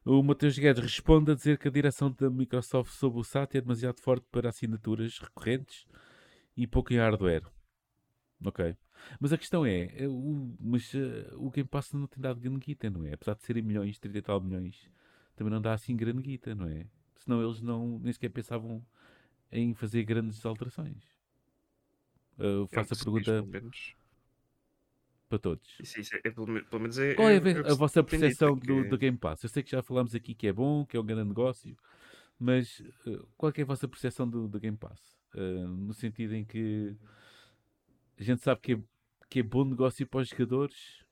O 0.04 0.22
Matheus 0.22 0.58
Guedes 0.58 0.82
responde 0.82 1.30
a 1.30 1.34
dizer 1.34 1.58
que 1.58 1.68
a 1.68 1.70
direção 1.70 2.10
da 2.10 2.28
Microsoft 2.28 2.90
sobre 2.92 3.20
o 3.20 3.24
SAT 3.24 3.54
é 3.54 3.60
demasiado 3.60 4.00
forte 4.00 4.26
para 4.32 4.48
assinaturas 4.48 5.18
recorrentes 5.18 5.86
e 6.56 6.66
pouco 6.66 6.92
em 6.92 6.96
hardware. 6.96 7.44
Ok. 8.44 8.76
Mas 9.18 9.32
a 9.32 9.38
questão 9.38 9.64
é, 9.66 9.90
eh, 9.96 10.08
o, 10.08 10.54
mas, 10.60 10.94
eh, 10.94 11.30
o 11.34 11.50
Game 11.50 11.68
Pass 11.68 11.92
não 11.92 12.06
tem 12.06 12.20
dado 12.20 12.40
grande 12.40 12.60
guita, 12.60 12.88
não 12.90 13.04
é? 13.06 13.14
Apesar 13.14 13.34
de 13.34 13.42
serem 13.42 13.62
milhões, 13.62 13.98
30 13.98 14.18
e 14.18 14.22
tal 14.22 14.40
milhões, 14.40 14.90
também 15.36 15.52
não 15.52 15.60
dá 15.60 15.72
assim 15.74 15.96
grande 15.96 16.22
guita, 16.22 16.54
não 16.54 16.66
é? 16.68 16.86
Senão 17.16 17.42
eles 17.42 17.60
não, 17.60 17.98
nem 17.98 18.12
sequer 18.12 18.30
pensavam 18.30 18.84
em 19.52 19.74
fazer 19.74 20.04
grandes 20.04 20.44
alterações. 20.44 21.02
Eu 22.38 22.68
É 22.72 22.78
o 22.80 22.84
faço 22.84 22.94
a 22.94 22.96
diz, 22.96 23.04
pergunta 23.04 23.44
para 25.28 25.38
todos. 25.38 25.68
Isso, 25.78 26.00
isso 26.00 26.16
é, 26.16 26.20
é 26.24 26.30
pelo, 26.30 26.46
pelo 26.64 26.80
menos 26.82 26.98
é. 26.98 27.14
Qual 27.14 27.28
é 27.28 27.36
a, 27.36 27.72
a 27.72 27.74
vossa 27.74 28.02
percepção 28.02 28.56
do, 28.56 28.84
do 28.84 28.98
Game 28.98 29.16
Pass? 29.16 29.42
Eu 29.42 29.48
sei 29.48 29.62
que 29.62 29.70
já 29.70 29.82
falámos 29.82 30.14
aqui 30.14 30.34
que 30.34 30.46
é 30.46 30.52
bom, 30.52 30.84
que 30.84 30.96
é 30.96 31.00
um 31.00 31.04
grande 31.04 31.28
negócio, 31.28 31.76
mas 32.38 32.82
eh, 33.06 33.18
qual 33.36 33.52
é, 33.54 33.60
é 33.60 33.62
a 33.62 33.66
vossa 33.66 33.86
percepção 33.88 34.28
do, 34.28 34.48
do 34.48 34.58
Game 34.60 34.76
Pass? 34.76 34.98
Eh, 35.34 35.66
no 35.66 35.94
sentido 35.94 36.34
em 36.34 36.44
que 36.44 36.96
a 38.20 38.22
gente 38.22 38.42
sabe 38.42 38.60
que 38.60 38.74
é, 38.74 38.78
que 39.30 39.38
é 39.40 39.42
bom 39.42 39.64
negócio 39.64 40.06
para 40.06 40.20
os 40.20 40.28
jogadores. 40.28 41.02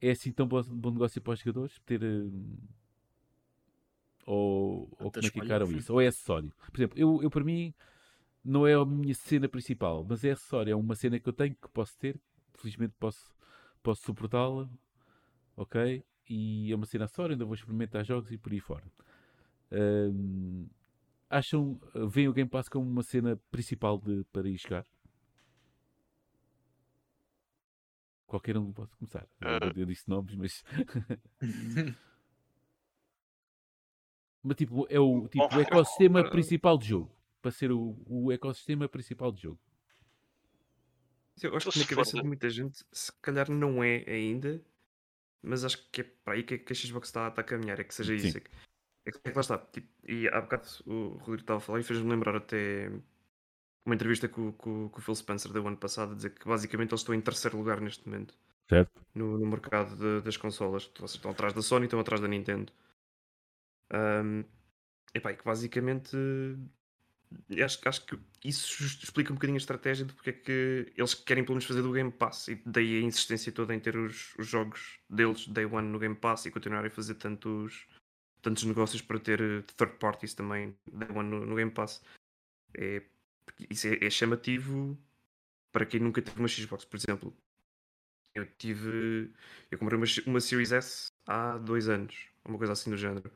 É 0.00 0.10
assim 0.10 0.32
tão 0.32 0.48
bom, 0.48 0.62
bom 0.62 0.90
negócio 0.90 1.20
para 1.20 1.34
os 1.34 1.40
jogadores? 1.40 1.78
Ter. 1.84 2.02
eh, 2.02 2.30
ou, 4.24 4.88
ou 4.98 5.12
como 5.12 5.26
é 5.26 5.30
que 5.30 5.38
encaram 5.38 5.70
isso? 5.70 5.92
Ou 5.92 6.00
é 6.00 6.06
acessório? 6.06 6.50
Por 6.70 6.78
exemplo, 6.78 6.98
eu, 6.98 7.22
eu 7.22 7.30
para 7.30 7.44
mim 7.44 7.74
não 8.42 8.66
é 8.66 8.74
a 8.74 8.84
minha 8.86 9.14
cena 9.14 9.48
principal, 9.48 10.04
mas 10.08 10.24
é 10.24 10.30
acessório. 10.30 10.72
É 10.72 10.74
uma 10.74 10.94
cena 10.94 11.20
que 11.20 11.28
eu 11.28 11.32
tenho 11.32 11.54
que 11.54 11.68
posso 11.68 11.98
ter. 11.98 12.18
Felizmente 12.54 12.94
posso, 12.98 13.30
posso 13.82 14.02
suportá-la. 14.02 14.68
Ok? 15.56 16.02
E 16.26 16.72
é 16.72 16.74
uma 16.74 16.86
cena 16.86 17.04
acessória. 17.04 17.34
Ainda 17.34 17.44
vou 17.44 17.54
experimentar 17.54 18.02
jogos 18.02 18.32
e 18.32 18.38
por 18.38 18.50
aí 18.50 18.60
fora. 18.60 18.84
Ahm, 19.70 20.66
acham. 21.28 21.78
Veem 22.08 22.28
o 22.28 22.32
Game 22.32 22.48
Pass 22.48 22.68
como 22.68 22.88
uma 22.88 23.02
cena 23.02 23.38
principal 23.50 23.98
de, 23.98 24.24
para 24.32 24.48
ir 24.48 24.56
jogar? 24.56 24.86
Qualquer 28.32 28.56
um 28.56 28.72
pode 28.72 28.90
começar. 28.96 29.28
Eu, 29.38 29.82
eu 29.82 29.84
disse 29.84 30.08
nomes, 30.08 30.34
mas. 30.34 30.64
Mas 34.42 34.56
tipo, 34.56 34.86
é 34.88 34.98
o, 34.98 35.28
tipo, 35.28 35.44
o 35.54 35.60
ecossistema 35.60 36.28
principal 36.30 36.78
de 36.78 36.88
jogo. 36.88 37.14
Para 37.42 37.50
ser 37.50 37.70
o, 37.70 37.94
o 38.06 38.32
ecossistema 38.32 38.88
principal 38.88 39.30
de 39.30 39.42
jogo. 39.42 39.60
Eu 41.42 41.54
acho 41.54 41.70
que 41.70 41.78
na 41.78 41.84
cabeça 41.84 42.12
do- 42.16 42.22
de 42.22 42.26
muita 42.26 42.48
gente, 42.48 42.82
se 42.90 43.12
calhar 43.20 43.50
não 43.50 43.84
é 43.84 44.02
ainda, 44.08 44.60
mas 45.42 45.62
acho 45.62 45.88
que 45.90 46.00
é 46.00 46.04
para 46.24 46.32
aí 46.32 46.42
que, 46.42 46.56
que 46.58 46.72
a 46.72 46.76
Xbox 46.76 47.08
está, 47.08 47.28
está 47.28 47.42
a 47.42 47.44
caminhar, 47.44 47.78
é 47.78 47.84
que 47.84 47.94
seja 47.94 48.18
Sim. 48.18 48.28
isso. 48.28 48.38
É 48.38 48.40
que, 48.40 48.50
é 49.06 49.12
que- 49.12 49.18
é 49.24 49.30
que 49.30 49.36
lá 49.36 49.40
está. 49.42 49.58
tipo, 49.58 49.88
e 50.08 50.26
há 50.28 50.40
bocado 50.40 50.66
o 50.86 51.08
Rodrigo 51.18 51.42
estava 51.42 51.58
a 51.58 51.60
falar 51.60 51.80
e 51.80 51.84
fez-me 51.84 52.08
lembrar 52.08 52.34
até 52.34 52.90
uma 53.84 53.94
entrevista 53.94 54.28
que 54.28 54.40
o, 54.40 54.52
que 54.52 54.68
o- 54.68 55.00
Phil 55.00 55.14
Spencer 55.14 55.52
deu 55.52 55.66
ano 55.66 55.76
passado, 55.76 56.12
a 56.12 56.14
dizer 56.14 56.30
que 56.30 56.46
basicamente 56.46 56.90
eles 56.90 57.00
estão 57.00 57.14
em 57.14 57.20
terceiro 57.20 57.56
lugar 57.56 57.80
neste 57.80 58.06
momento 58.08 58.34
Certo? 58.68 59.00
no, 59.14 59.38
no 59.38 59.46
mercado 59.46 59.96
de- 59.96 60.22
das 60.24 60.36
consolas. 60.36 60.90
Estão 61.04 61.30
atrás 61.30 61.52
da 61.52 61.62
Sony, 61.62 61.86
estão 61.86 62.00
atrás 62.00 62.20
da 62.20 62.28
Nintendo. 62.28 62.72
Ahm, 63.90 64.44
epá, 65.14 65.32
e 65.32 65.36
que 65.36 65.44
basicamente 65.44 66.16
acho, 67.62 67.78
acho 67.88 68.06
que 68.06 68.18
isso 68.44 68.82
explica 68.84 69.32
um 69.32 69.36
bocadinho 69.36 69.56
a 69.56 69.58
estratégia 69.58 70.04
de 70.06 70.12
porque 70.14 70.30
é 70.30 70.32
que 70.32 70.92
eles 70.96 71.14
querem 71.14 71.44
pelo 71.44 71.54
menos 71.54 71.64
fazer 71.66 71.82
do 71.82 71.92
Game 71.92 72.10
Pass 72.10 72.48
e 72.48 72.62
daí 72.64 72.98
a 72.98 73.02
insistência 73.02 73.52
toda 73.52 73.74
em 73.74 73.80
ter 73.80 73.96
os, 73.96 74.34
os 74.38 74.46
jogos 74.46 74.98
deles 75.08 75.46
Day 75.48 75.64
One 75.66 75.88
no 75.88 75.98
Game 75.98 76.14
Pass 76.14 76.46
e 76.46 76.50
continuarem 76.50 76.88
a 76.88 76.94
fazer 76.94 77.14
tantos, 77.16 77.86
tantos 78.40 78.64
negócios 78.64 79.02
para 79.02 79.18
ter 79.18 79.40
eh, 79.40 79.62
third 79.76 79.94
parties 79.98 80.34
também 80.34 80.74
Day 80.90 81.08
One 81.14 81.28
no, 81.28 81.44
no 81.46 81.54
Game 81.56 81.70
Pass. 81.70 82.02
É, 82.74 83.02
porque 83.44 83.66
isso 83.70 83.86
é, 83.88 84.04
é 84.04 84.10
chamativo 84.10 84.98
para 85.72 85.86
quem 85.86 86.00
nunca 86.00 86.22
teve 86.22 86.38
uma 86.38 86.48
Xbox, 86.48 86.84
por 86.84 86.96
exemplo. 86.96 87.34
Eu 88.34 88.46
tive. 88.56 89.32
Eu 89.70 89.78
comprei 89.78 89.98
uma, 89.98 90.06
uma 90.26 90.40
Series 90.40 90.72
S 90.72 91.10
há 91.26 91.58
dois 91.58 91.88
anos. 91.88 92.28
uma 92.44 92.58
coisa 92.58 92.72
assim 92.72 92.90
do 92.90 92.96
género. 92.96 93.30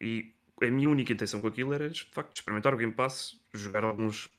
E 0.00 0.34
a 0.62 0.70
minha 0.70 0.88
única 0.88 1.12
intenção 1.12 1.40
com 1.40 1.48
aquilo 1.48 1.72
era, 1.72 1.88
de 1.88 2.04
facto, 2.04 2.36
experimentar 2.36 2.74
o 2.74 2.76
Game 2.76 2.92
Pass, 2.92 3.38
jogar 3.52 3.84
alguns 3.84 4.30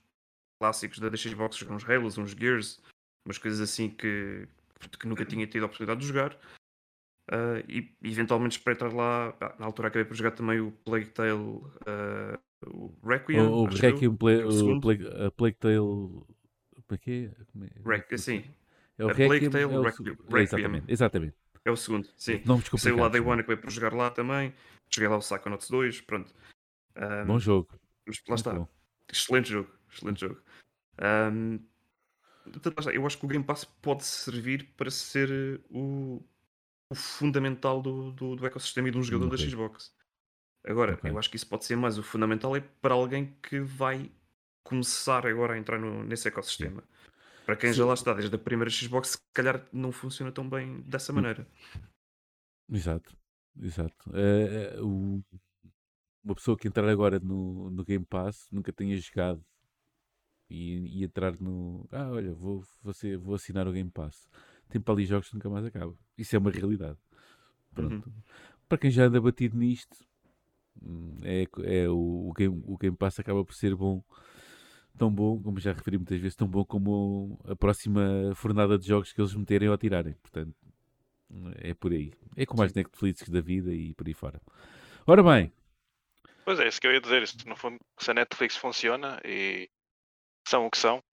clássicos 0.60 1.00
da 1.00 1.16
Xbox, 1.16 1.58
jogar 1.58 1.76
uns 1.76 1.90
Halos, 1.90 2.18
uns 2.18 2.32
Gears, 2.32 2.82
umas 3.26 3.38
coisas 3.38 3.60
assim 3.60 3.90
que, 3.90 4.48
que 5.00 5.08
nunca 5.08 5.26
tinha 5.26 5.46
tido 5.48 5.64
a 5.64 5.66
oportunidade 5.66 6.00
de 6.00 6.08
jogar. 6.08 6.36
Uh, 7.32 7.58
e 7.68 7.96
eventualmente 8.04 8.58
espreitar 8.58 8.94
lá. 8.94 9.36
Na 9.60 9.66
altura 9.66 9.88
acabei 9.88 10.06
por 10.06 10.16
jogar 10.16 10.32
também 10.32 10.60
o 10.60 10.72
Plague 10.72 11.10
Tale, 11.10 11.32
uh, 11.34 12.40
o 12.68 12.94
Requiem. 13.04 13.42
O, 13.42 13.52
o 13.64 13.66
Requiem, 13.66 14.04
eu, 14.04 14.14
Play- 14.16 14.38
que 14.38 14.44
é 14.44 14.74
o. 14.74 14.80
Plague, 14.82 15.08
a 15.08 15.32
Plague 15.32 15.58
Tale. 15.58 16.98
Que? 17.02 17.32
Como 17.52 17.66
é? 17.66 17.70
Rec- 17.98 18.18
sim, 18.20 18.44
É 18.98 19.06
o 19.06 19.10
a 19.10 19.14
Plague 19.16 19.34
Requiem. 19.46 19.50
Tale 19.52 19.64
é 19.64 19.68
o 19.68 19.82
Requiem-. 19.82 20.18
Exatamente, 20.42 20.86
exatamente. 20.92 21.36
é 21.66 21.72
o 21.72 21.76
segundo. 21.76 22.08
Sim. 22.18 22.42
Nomes 22.46 22.70
Saiu 22.78 22.98
lá. 22.98 23.10
Day 23.10 23.22
não? 23.22 23.30
One, 23.30 23.42
acabei 23.42 23.58
por 23.58 23.70
jogar 23.72 23.94
lá 23.94 24.10
também. 24.12 24.54
Joguei 24.94 25.08
lá 25.10 25.16
o 25.18 25.20
Psychonauts 25.20 25.70
2, 25.70 26.02
pronto. 26.02 26.34
Um, 26.96 27.26
Bom 27.26 27.40
jogo. 27.40 27.68
lá 27.72 27.78
muito 28.08 28.36
está. 28.36 28.54
bom. 28.54 28.68
Excelente 29.12 29.50
jogo, 29.50 29.70
excelente 29.92 30.20
jogo. 30.22 30.40
Um, 31.02 31.60
está, 32.56 32.92
eu 32.92 33.06
acho 33.06 33.18
que 33.18 33.26
o 33.26 33.28
Game 33.28 33.44
Pass 33.44 33.66
pode 33.66 34.06
servir 34.06 34.74
para 34.78 34.90
ser 34.92 35.30
eh, 35.32 35.60
o, 35.70 36.24
o 36.90 36.96
fundamental 36.96 37.82
do, 37.82 38.12
do, 38.12 38.36
do 38.36 38.46
ecossistema 38.46 38.88
e 38.88 38.92
de 38.92 38.98
um 38.98 39.04
jogador 39.04 39.34
Ok. 39.34 39.44
da 39.46 39.50
Xbox. 39.52 39.94
Agora, 40.66 40.94
Ok. 40.96 41.10
eu 41.12 41.18
acho 41.20 41.30
que 41.30 41.36
isso 41.36 41.48
pode 41.48 41.66
ser 41.66 41.76
mais 41.76 41.98
o 41.98 42.04
fundamental 42.04 42.56
é 42.56 42.62
para 42.82 42.94
alguém 42.94 43.36
que 43.42 43.60
vai 43.60 44.12
começar 44.64 45.26
agora 45.28 45.54
a 45.54 45.58
entrar 45.58 45.80
no- 45.80 46.04
nesse 46.04 46.28
ecossistema. 46.28 46.84
Para 47.46 47.56
quem 47.56 47.72
já 47.72 47.84
Sim. 47.84 47.88
lá 47.88 47.94
está 47.94 48.14
desde 48.14 48.36
a 48.36 48.40
primeira 48.40 48.70
Xbox, 48.72 49.10
se 49.10 49.18
calhar 49.34 49.64
não 49.72 49.92
funciona 49.92 50.32
tão 50.32 50.50
bem 50.50 50.82
dessa 50.82 51.12
Hum. 51.12 51.16
maneira. 51.16 51.48
Exato, 52.72 53.16
exato. 53.62 54.10
Eh, 54.16 54.74
eh, 54.76 54.82
o- 54.82 55.24
uma 56.24 56.34
pessoa 56.36 56.58
que 56.58 56.68
entrar 56.68 56.90
agora 56.90 57.20
no, 57.20 57.70
no 57.70 57.84
Game 57.86 58.04
Pass 58.04 58.48
nunca 58.52 58.74
tenha 58.74 58.98
jogado 58.98 59.46
e, 60.50 61.00
e 61.00 61.04
entrar 61.04 61.40
no. 61.40 61.88
Ah, 61.92 62.10
olha, 62.10 62.34
vou, 62.34 62.64
ser- 62.94 63.18
vou 63.18 63.36
assinar 63.36 63.68
o 63.68 63.72
Game 63.72 63.92
Pass. 63.92 64.28
Tem 64.70 64.82
para 64.82 64.94
ali 64.96 65.06
jogos 65.06 65.30
que 65.30 65.36
nunca 65.36 65.50
mais 65.50 65.66
acaba. 65.66 65.96
Isso 66.18 66.36
é 66.36 66.40
uma 66.40 66.50
realidade. 66.52 66.98
Pronto. 67.74 68.12
Para 68.68 68.78
quem 68.80 68.90
já 68.90 69.04
anda 69.06 69.22
batido 69.22 69.56
nisto, 69.58 69.96
é, 71.24 71.48
é 71.64 71.90
o, 71.90 72.30
o, 72.30 72.34
game, 72.34 72.64
o 72.66 72.78
Game 72.78 72.96
Pass 72.96 73.20
acaba 73.20 73.44
por 73.44 73.54
ser 73.54 73.76
bom. 73.76 74.04
Tão 74.98 75.12
bom, 75.12 75.42
como 75.42 75.60
já 75.60 75.74
referi 75.74 75.98
muitas 75.98 76.20
vezes, 76.20 76.38
tão 76.38 76.48
bom 76.48 76.64
como 76.64 77.38
a 77.44 77.56
próxima 77.56 78.34
fornada 78.34 78.78
de 78.78 78.88
jogos 78.88 79.12
que 79.12 79.20
eles 79.20 79.36
meterem 79.36 79.68
ou 79.68 79.78
tirarem. 79.78 80.14
Portanto, 80.22 80.56
é 81.58 81.74
por 81.74 81.92
aí. 81.92 82.14
É 82.38 82.46
como 82.46 82.64
as 82.64 82.74
Netflix 82.74 83.28
da 83.28 83.42
vida 83.42 83.74
e 83.74 83.94
por 83.94 84.08
aí 84.08 84.14
fora. 84.14 84.42
Ora 85.06 85.22
bem, 85.22 85.52
Pois 86.46 86.60
é, 86.60 86.68
isso 86.68 86.80
que 86.80 86.86
eu 86.86 86.94
ia 86.94 87.02
dizer. 87.02 87.24
Isso, 87.24 87.36
no 87.48 87.56
fundo, 87.56 87.80
se 87.98 88.12
a 88.12 88.14
Netflix 88.14 88.56
funciona 88.56 89.20
e 89.26 89.68
são 90.48 90.68
o 90.68 90.72
que 90.72 90.78
são, 90.78 91.04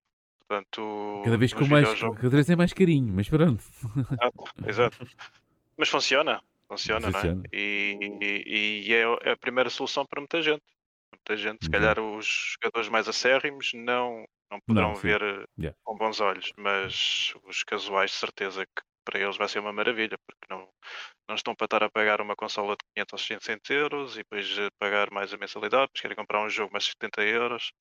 portanto. 0.40 1.22
cada 1.24 1.38
vez 1.38 1.54
com 1.54 1.66
mais. 1.66 1.88
Cada 1.98 2.28
vez 2.28 2.50
é 2.50 2.54
mais 2.54 2.74
carinho, 2.74 3.12
mas 3.14 3.28
pronto. 3.30 3.64
Exato, 4.10 4.44
exato. 4.68 5.06
Mas 5.74 5.88
funciona, 5.88 6.40
funciona, 6.72 7.10
Funciona. 7.10 7.12
não 7.12 7.20
é? 7.20 7.34
E, 7.52 7.98
e- 8.22 8.88
e 8.90 8.94
é 8.94 9.32
a 9.32 9.36
primeira 9.36 9.70
solução 9.70 10.04
para 10.06 10.20
muita 10.20 10.42
gente. 10.42 10.62
Muita 11.14 11.36
gente, 11.36 11.64
se 11.64 11.70
Uhum. 11.70 11.70
calhar 11.70 11.98
os 12.00 12.56
jogadores 12.62 12.88
mais 12.90 13.08
acérrimos 13.08 13.70
não, 13.74 14.24
não 14.50 14.60
poderão 14.66 14.94
sim. 14.94 14.96
ver 14.96 15.22
eh, 15.22 15.44
Yeah. 15.56 15.74
com 15.84 15.96
bons 15.96 16.20
olhos, 16.20 16.52
mas 16.56 17.34
os 17.44 17.62
casuais, 17.64 18.10
de 18.12 18.16
certeza 18.18 18.64
que 18.66 18.82
para 19.04 19.18
eles 19.20 19.36
vai 19.36 19.48
ser 19.48 19.58
uma 19.60 19.72
maravilha, 19.72 20.16
porque 20.26 20.46
não, 20.50 20.70
não 21.28 21.34
estão 21.36 21.54
para 21.56 21.66
estar 21.66 21.82
a 21.84 21.90
pagar 21.90 22.20
uma 22.20 22.36
consola 22.36 22.72
de 22.76 22.84
500 22.94 23.12
ou 23.14 23.18
600 23.18 23.70
euros 23.70 24.14
e 24.16 24.18
depois 24.18 24.58
eh, 24.58 24.68
pagar 24.78 25.10
mais 25.12 25.32
a 25.34 25.38
mensalidade, 25.38 25.86
depois 25.88 26.02
querem 26.02 26.16
comprar 26.16 26.42
um 26.44 26.50
jogo 26.50 26.72
mais 26.72 26.84
70 26.86 27.22
euros. 27.22 27.72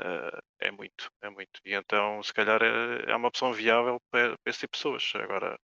Eh, 0.00 0.40
é 0.60 0.70
muito, 0.70 1.10
é 1.22 1.30
muito. 1.30 1.60
E 1.64 1.74
então, 1.74 2.22
se 2.22 2.32
calhar, 2.32 2.62
é, 2.62 3.10
é 3.12 3.16
uma 3.16 3.28
opção 3.28 3.52
viável 3.52 3.98
para, 4.10 4.36
para 4.38 4.50
esse 4.50 4.60
tipo 4.60 4.72
de 4.76 4.78
pessoas. 4.82 5.12
Agora, 5.16 5.58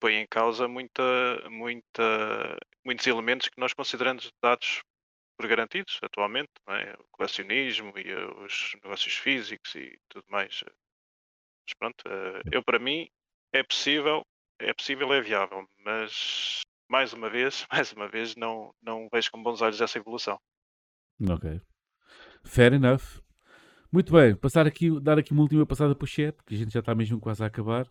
põe 0.00 0.14
em 0.14 0.26
causa 0.26 0.68
muita, 0.68 1.02
muita, 1.50 2.58
muitos 2.84 3.06
elementos 3.06 3.48
que 3.48 3.60
nós 3.60 3.72
consideramos 3.72 4.30
dados 4.42 4.82
por 5.36 5.46
garantidos 5.46 5.98
atualmente, 6.02 6.50
é? 6.68 6.94
o 6.98 7.04
colecionismo 7.12 7.92
e 7.96 8.10
eh, 8.10 8.26
os 8.44 8.72
negócios 8.82 9.14
físicos 9.14 9.74
e 9.76 9.96
tudo 10.08 10.24
mais. 10.28 10.64
Mas 11.64 11.74
pronto, 11.78 12.04
eh, 12.08 12.42
eu 12.50 12.62
para 12.62 12.78
mim 12.78 13.08
é 13.52 13.62
possível, 13.62 14.26
é 14.58 14.72
possível, 14.74 15.12
é 15.12 15.20
viável, 15.20 15.64
mas 15.78 16.62
mais 16.88 17.12
uma 17.12 17.30
vez, 17.30 17.66
mais 17.72 17.92
uma 17.92 18.08
vez, 18.08 18.34
não, 18.34 18.74
não 18.82 19.08
vejo 19.12 19.30
com 19.30 19.42
bons 19.42 19.60
olhos 19.60 19.80
essa 19.80 19.98
evolução. 19.98 20.40
Ok. 21.20 21.60
Fair 22.44 22.72
enough. 22.72 23.22
Muito 23.92 24.12
bem, 24.12 24.36
passar 24.36 24.66
aqui, 24.66 25.00
dar 25.00 25.18
aqui 25.18 25.32
uma 25.32 25.42
última 25.42 25.64
passada 25.64 25.94
para 25.94 26.04
o 26.04 26.08
chat, 26.08 26.36
que 26.44 26.54
a 26.54 26.58
gente 26.58 26.72
já 26.72 26.80
está 26.80 26.94
mesmo 26.94 27.20
quase 27.20 27.42
a 27.42 27.46
acabar. 27.46 27.88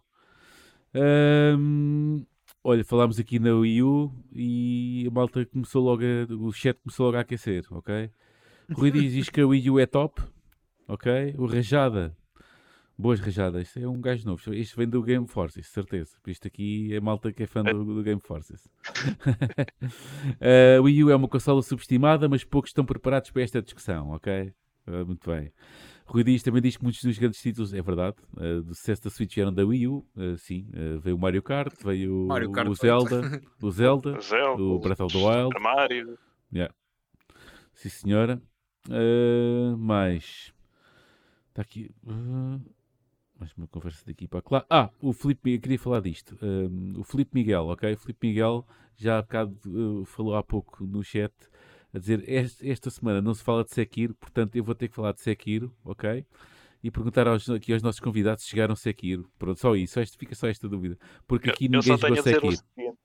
Ahm, 0.94 2.26
olha, 2.64 2.84
falámos 2.84 3.20
aqui 3.20 3.40
na 3.40 3.54
Wii 3.54 3.84
U 3.84 4.14
e 4.34 5.06
a 5.08 5.12
malta 5.12 5.46
começou 5.46 5.84
logo 5.84 6.04
a, 6.04 6.34
o 6.34 6.52
chat 6.52 6.78
começou 6.82 7.08
logo 7.08 7.18
a 7.18 7.22
aquecer, 7.22 7.66
ok? 7.72 8.10
Rui 8.74 8.92
diz, 8.92 9.14
diz 9.14 9.30
que 9.30 9.42
a 9.42 9.48
Wii 9.48 9.70
U 9.70 9.80
é 9.80 9.86
top, 9.86 10.22
ok? 10.88 11.36
O 11.38 11.46
Rajada, 11.46 12.16
boas 12.98 13.20
rajadas, 13.20 13.78
é 13.78 13.88
um 13.88 14.02
gajo 14.02 14.26
novo, 14.26 14.54
isto 14.54 14.76
vem 14.76 14.90
do 14.90 15.04
Game 15.04 15.28
Forces, 15.28 15.68
certeza. 15.68 16.18
Isto 16.26 16.48
aqui 16.48 16.94
é 16.94 17.00
malta 17.00 17.32
que 17.32 17.44
é 17.44 17.48
fã 17.48 17.64
do, 17.64 17.86
do 17.86 18.04
Game 18.04 18.20
Forces. 18.20 18.68
a 20.42 20.82
Wii 20.82 21.04
U 21.04 21.10
é 21.12 21.16
uma 21.16 21.28
consola 21.28 21.62
subestimada, 21.62 22.28
mas 22.28 22.44
poucos 22.44 22.72
estão 22.72 22.84
preparados 22.84 23.30
para 23.30 23.44
esta 23.44 23.62
discussão, 23.62 24.10
ok? 24.12 24.52
Ah, 24.88 25.06
muito 25.06 25.30
bem. 25.30 25.52
Rui 26.08 26.24
Dias 26.24 26.42
também 26.42 26.62
diz 26.62 26.78
que 26.78 26.84
muitos 26.84 27.04
dos 27.04 27.18
grandes 27.18 27.42
títulos, 27.42 27.74
é 27.74 27.82
verdade, 27.82 28.16
ah, 28.38 28.62
do 28.62 28.74
sucesso 28.74 29.04
da 29.04 29.10
Switch 29.10 29.38
eram 29.38 29.54
da 29.54 29.66
Wii 29.66 29.88
U, 29.88 30.06
ah, 30.16 30.38
sim, 30.38 30.68
ah, 30.74 31.00
veio 31.00 31.16
o 31.16 31.20
Mario 31.20 31.44
Kart, 31.44 31.74
veio 31.84 32.24
o- 32.24 32.28
Mario 32.28 32.52
Kart 32.52 32.70
o 32.70 32.74
Zelda, 32.76 33.44
o 33.62 33.72
Zelda, 33.72 34.20
Zelda, 34.22 34.62
o 34.64 34.80
Breath 34.80 35.02
of 35.02 35.14
the 35.14 35.24
Wild, 35.24 35.60
Mario, 35.62 36.18
sim 37.74 37.90
senhora. 37.90 38.42
Ah, 38.90 39.76
mais, 39.78 40.54
está 41.50 41.62
aqui, 41.62 41.92
ah, 42.08 42.60
mais 43.38 43.54
uma 43.58 43.68
conversa 43.68 44.06
daqui 44.06 44.28
para 44.28 44.42
lá. 44.50 44.66
Ah, 44.70 44.90
o 45.02 45.12
Filipe, 45.12 45.54
eu 45.56 45.60
queria 45.60 45.78
falar 45.80 46.00
disto, 46.00 46.38
Ah, 46.42 47.00
o 47.00 47.04
Filipe 47.04 47.32
Miguel, 47.34 47.66
ok? 47.66 47.94
O 47.94 47.98
Filipe 47.98 48.28
Miguel 48.28 48.66
já 48.96 49.18
há 49.20 49.22
bocado 49.22 49.58
ah, 49.66 50.06
falou 50.06 50.36
há 50.36 50.42
pouco 50.44 50.86
no 50.86 51.04
chat, 51.04 51.34
a 51.94 52.00
dizer 52.00 52.24
"Este- 52.28 52.70
esta 52.70 52.90
semana 52.90 53.22
não 53.22 53.34
se 53.34 53.44
fala 53.44 53.64
de 53.64 53.72
Sekiro, 53.74 54.14
portanto 54.16 54.56
eu 54.56 54.64
vou 54.64 54.76
ter 54.76 54.88
que 54.88 54.96
falar 54.96 55.14
de 55.14 55.22
Sekiro, 55.22 55.74
ok? 55.84 56.26
E 56.84 56.92
perguntar 56.92 57.28
aos, 57.28 57.50
aqui 57.50 57.74
aos 57.74 57.82
nossos 57.82 58.00
convidados 58.00 58.44
se 58.44 58.50
chegaram 58.52 58.76
Sekiro. 58.76 59.30
Pronto, 59.40 59.60
só 59.60 59.76
isso, 59.76 59.96
só 59.96 60.02
este- 60.02 60.18
fica 60.18 60.36
só 60.36 60.48
esta 60.48 60.68
dúvida. 60.70 60.98
Porque 61.28 61.50
aqui 61.50 61.66
eu 61.66 61.70
ninguém 61.72 61.82
só 61.82 61.98
jogou 61.98 62.00
tenho 62.10 62.14
a 62.14 62.18
dizer 62.24 62.38
o 62.38 62.52
Sekiro. 62.52 62.68
seguinte: 62.76 62.98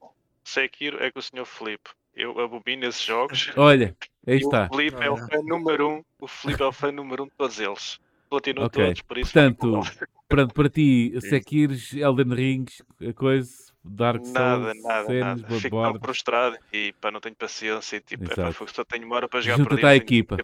Sekiro 0.44 1.02
é 1.02 1.10
com 1.10 1.18
o 1.18 1.22
Sr. 1.22 1.44
Felipe. 1.46 1.90
Eu 2.14 2.38
abomino 2.40 2.84
esses 2.84 3.02
jogos. 3.02 3.50
Olha, 3.56 3.96
aí 4.26 4.36
está. 4.36 4.68
O 4.70 4.76
Felipe 4.76 5.02
é 5.02 5.10
o 5.10 5.16
fã 5.16 5.38
número 5.42 5.88
um. 5.88 6.04
O 6.20 6.28
Felipe 6.28 6.62
é 6.62 6.66
o 6.66 6.72
fã 6.72 6.92
número 6.92 7.22
um 7.24 7.26
de 7.26 7.32
todos 7.38 7.58
eles. 7.58 7.98
Platino 8.28 8.62
Ok. 8.64 8.84
todos, 8.84 9.00
por 9.02 9.18
isso. 9.18 9.32
Portanto, 9.32 9.80
pronto, 10.28 10.52
para 10.54 10.68
ti, 10.68 11.12
Sekiros, 11.20 11.94
Elden 11.94 12.34
Rings, 12.34 12.82
a 13.08 13.12
coisa, 13.14 13.50
Dark 13.84 14.24
Souls, 14.24 14.34
nada, 14.34 14.74
nada, 14.74 15.06
Senos, 15.06 15.42
nada. 15.42 15.60
Fico 15.60 15.82
tão 15.82 16.00
frustrado 16.00 16.56
e 16.72 16.92
pá, 17.00 17.10
não 17.10 17.20
tenho 17.20 17.34
paciência. 17.34 17.96
E, 17.96 18.00
tipo, 18.00 18.24
é, 18.24 18.28
pá, 18.28 18.48
Exato. 18.48 18.72
só 18.72 18.84
tenho 18.84 19.04
uma 19.06 19.16
hora 19.16 19.28
para 19.28 19.40
jogar 19.40 19.56
Junta-te 19.58 19.84
à 19.84 19.96
equipa. 19.96 20.36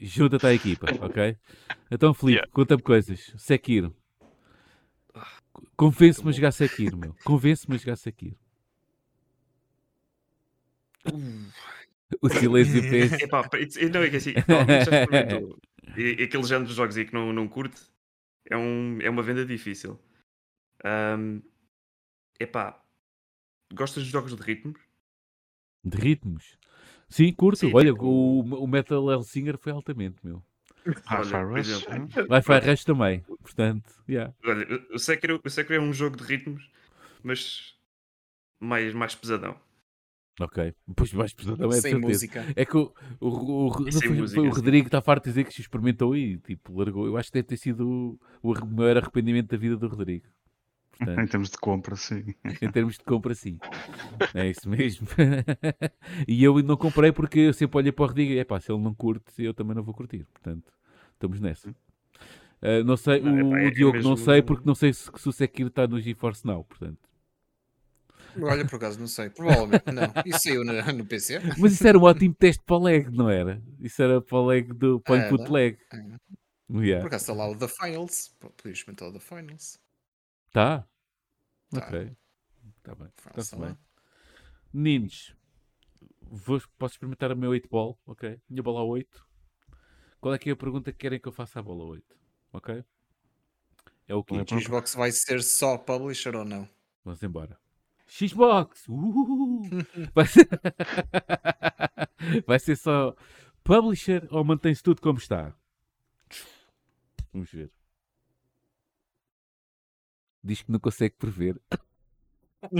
Junta-te 0.00 0.46
à 0.46 0.52
equipa, 0.54 0.86
ok? 1.00 1.36
Então, 1.90 2.12
Filipe, 2.12 2.38
Yeah. 2.38 2.50
conta-me 2.52 2.82
coisas. 2.82 3.32
Sekiro. 3.36 3.94
Convence-me 5.76 6.30
a 6.30 6.32
jogar 6.32 6.52
Sekiro, 6.52 6.96
meu. 6.96 7.14
Convence-me 7.24 7.76
a 7.76 7.78
jogar 7.78 7.96
Sekiro. 7.96 8.36
O 12.20 12.28
silêncio. 12.28 12.82
Epá, 13.24 13.48
it's- 13.54 13.90
não, 13.90 14.02
é 14.02 14.10
que 14.10 14.16
assim, 14.16 14.34
alguém 14.48 14.84
já 14.84 15.02
experimentou. 15.02 15.58
E, 15.96 16.22
aquele 16.24 16.44
género 16.44 16.66
de 16.66 16.74
jogos 16.74 16.96
aí 16.96 17.04
que 17.04 17.14
não, 17.14 17.32
não 17.32 17.46
curte 17.48 17.80
é, 18.50 18.56
um, 18.56 18.98
é 19.00 19.08
uma 19.10 19.22
venda 19.22 19.44
difícil. 19.44 19.98
Ahm, 20.84 21.40
epá, 22.42 22.80
gostas 23.72 24.04
de 24.04 24.10
jogos 24.10 24.34
de 24.36 24.42
ritmos? 24.42 24.80
De 25.84 25.96
ritmos. 25.98 26.58
Sim, 27.08 27.32
curto. 27.32 27.58
Sim, 27.58 27.72
Olha, 27.74 27.92
tipo- 27.92 28.04
o, 28.06 28.40
o 28.40 28.66
Metal 28.66 29.10
Hellsinger 29.10 29.58
foi 29.58 29.72
altamente, 29.72 30.16
meu. 30.22 30.42
Olha, 31.10 31.44
Rush. 31.44 31.86
Wi-Fi 32.28 32.58
Rush 32.70 32.84
também. 32.84 33.20
Portanto, 33.40 33.92
yeah. 34.08 34.32
Olha, 34.44 34.66
o 34.92 34.98
Sekiro, 34.98 35.40
o 35.44 35.50
Sekiro 35.50 35.74
é 35.74 35.80
um 35.80 35.92
jogo 35.92 36.16
de 36.16 36.24
ritmos, 36.24 36.68
mas 37.22 37.74
mais, 38.58 38.92
mais 38.94 39.14
pesadão. 39.14 39.56
Ok. 40.40 40.74
Depois 40.88 41.12
mais 41.12 41.34
pesadão 41.34 41.68
é 41.68 41.72
Sem 41.74 41.92
certeza. 41.92 42.06
música. 42.08 42.44
É 42.56 42.64
que 42.64 42.76
o, 42.76 42.92
o, 43.20 43.28
o, 43.28 43.66
o- 43.68 43.92
foi- 43.92 44.08
música, 44.08 44.40
foi 44.40 44.48
o. 44.48 44.52
Rodrigo 44.52 44.86
está 44.88 45.02
farto 45.02 45.24
de 45.24 45.30
dizer 45.30 45.44
que 45.44 45.52
se 45.52 45.60
experimentou 45.60 46.16
e 46.16 46.38
tipo, 46.38 46.76
largou. 46.78 47.06
Eu 47.06 47.16
acho 47.16 47.28
que 47.30 47.34
deve 47.34 47.48
ter 47.48 47.58
sido 47.58 48.18
o, 48.42 48.50
o 48.50 48.66
maior 48.66 48.96
arrependimento 48.96 49.50
da 49.50 49.56
vida 49.58 49.76
do 49.76 49.86
Rodrigo. 49.88 50.26
Portanto, 50.98 51.20
Em 51.20 51.26
termos 51.26 51.50
de 51.50 51.56
compra, 51.58 51.96
sim. 51.96 52.34
em 52.62 52.70
termos 52.70 52.98
de 52.98 53.04
compra, 53.04 53.34
sim. 53.34 53.58
É 54.34 54.46
isso 54.48 54.68
mesmo. 54.68 55.06
e 56.28 56.42
eu 56.44 56.62
não 56.62 56.76
comprei 56.76 57.10
porque 57.12 57.40
eu 57.40 57.52
sempre 57.52 57.78
olhei 57.78 57.92
para 57.92 58.04
o 58.04 58.06
Rodrigo 58.08 58.32
e 58.32 58.38
é 58.38 58.44
pá, 58.44 58.60
se 58.60 58.70
ele 58.70 58.80
não 58.82 58.94
curte, 58.94 59.24
eu 59.42 59.52
também 59.54 59.74
não 59.74 59.82
vou 59.82 59.94
curtir. 59.94 60.24
Portanto, 60.32 60.72
estamos 61.14 61.40
nessa. 61.40 61.74
Ah, 62.60 62.84
não 62.84 62.96
sei, 62.96 63.20
Não, 63.20 63.36
é 63.38 63.42
o, 63.42 63.50
pá, 63.50 63.60
é 63.60 63.66
o 63.66 63.70
Diogo 63.72 63.98
não 63.98 64.10
mesmo- 64.10 64.24
sei 64.24 64.42
porque 64.42 64.62
não 64.66 64.74
sei 64.74 64.92
se, 64.92 65.10
se 65.16 65.28
o 65.28 65.32
Sekiro 65.32 65.68
está 65.68 65.86
no 65.86 66.00
GeForce 66.00 66.46
Now, 66.46 66.62
portanto. 66.64 66.98
Olha, 68.40 68.64
por 68.64 68.76
acaso, 68.76 68.98
não 68.98 69.06
sei. 69.08 69.28
Provavelmente 69.28 69.84
não. 69.92 70.04
Isso 70.24 70.38
saiu 70.44 70.64
no, 70.64 70.72
no 70.94 71.04
PC. 71.04 71.38
Mas 71.58 71.72
isso 71.74 71.86
era 71.86 71.98
um 71.98 72.02
ótimo 72.04 72.34
teste 72.34 72.62
para 72.64 72.78
lag, 72.78 73.10
não 73.10 73.28
era? 73.28 73.60
Isso 73.80 74.00
era 74.02 74.22
para 74.22 74.38
o 74.38 74.46
lag 74.46 74.62
do 74.72 75.02
o 75.06 75.16
input 75.16 75.50
lag. 75.50 75.76
Era. 75.92 76.20
Yeah. 76.74 77.00
Por 77.02 77.08
acaso 77.08 77.24
está 77.24 77.34
lá 77.34 77.50
o 77.50 77.54
The 77.56 77.68
Finals. 77.68 78.34
Pô, 78.40 78.48
Podias 78.50 78.78
experimentar 78.78 79.08
o 79.08 79.12
The 79.12 79.18
Finals. 79.20 79.78
Tá? 80.52 80.86
Tá. 81.70 81.78
Ok. 81.78 82.16
Está 82.78 82.94
bem. 82.94 83.08
Está-se 83.26 83.56
lá. 83.56 83.66
bem. 83.68 83.78
Meninos, 84.72 85.34
vou, 86.20 86.60
posso 86.78 86.94
experimentar 86.94 87.30
a 87.30 87.34
meu 87.34 87.50
8 87.50 87.68
ball, 87.68 87.98
ok? 88.06 88.40
Minha 88.48 88.62
bola 88.62 88.82
8. 88.82 89.26
Qual 90.20 90.34
é 90.34 90.38
que 90.38 90.50
é 90.50 90.52
a 90.52 90.56
pergunta 90.56 90.92
que 90.92 90.98
querem 90.98 91.18
que 91.18 91.28
eu 91.28 91.32
faça 91.32 91.58
à 91.58 91.62
bola 91.62 91.84
8? 91.84 92.16
Ok? 92.52 92.84
É 94.06 94.14
o 94.14 94.24
é 94.30 94.54
O 94.54 94.60
Xbox 94.60 94.94
vai 94.94 95.10
ser 95.10 95.42
só 95.42 95.78
publisher 95.78 96.36
ou 96.36 96.44
não? 96.44 96.68
Vamos 97.04 97.22
embora. 97.22 97.58
Xbox! 98.06 98.86
Uhul! 98.88 99.68
Vai 100.14 100.26
ser... 100.26 100.48
Vai 102.46 102.58
ser 102.60 102.76
só 102.76 103.16
publisher 103.64 104.28
ou 104.30 104.44
mantém-se 104.44 104.82
tudo 104.82 105.00
como 105.00 105.18
está? 105.18 105.56
Vamos 107.32 107.50
ver. 107.50 107.72
Diz 110.44 110.62
que 110.62 110.72
não 110.72 110.78
consegue 110.80 111.14
prever. 111.16 111.60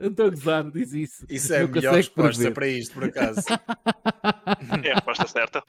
Estou 0.00 0.26
a 0.26 0.30
gozar, 0.30 0.70
diz 0.70 0.92
isso. 0.92 1.26
Isso 1.28 1.52
é 1.52 1.58
a 1.58 1.62
Não 1.62 1.68
melhor 1.68 1.92
consegue 1.92 1.96
resposta 1.96 2.38
prever. 2.42 2.54
para 2.54 2.68
isto, 2.68 2.94
por 2.94 3.04
acaso. 3.04 3.40
É 4.84 4.90
a 4.92 4.94
resposta 4.94 5.26
certa. 5.26 5.62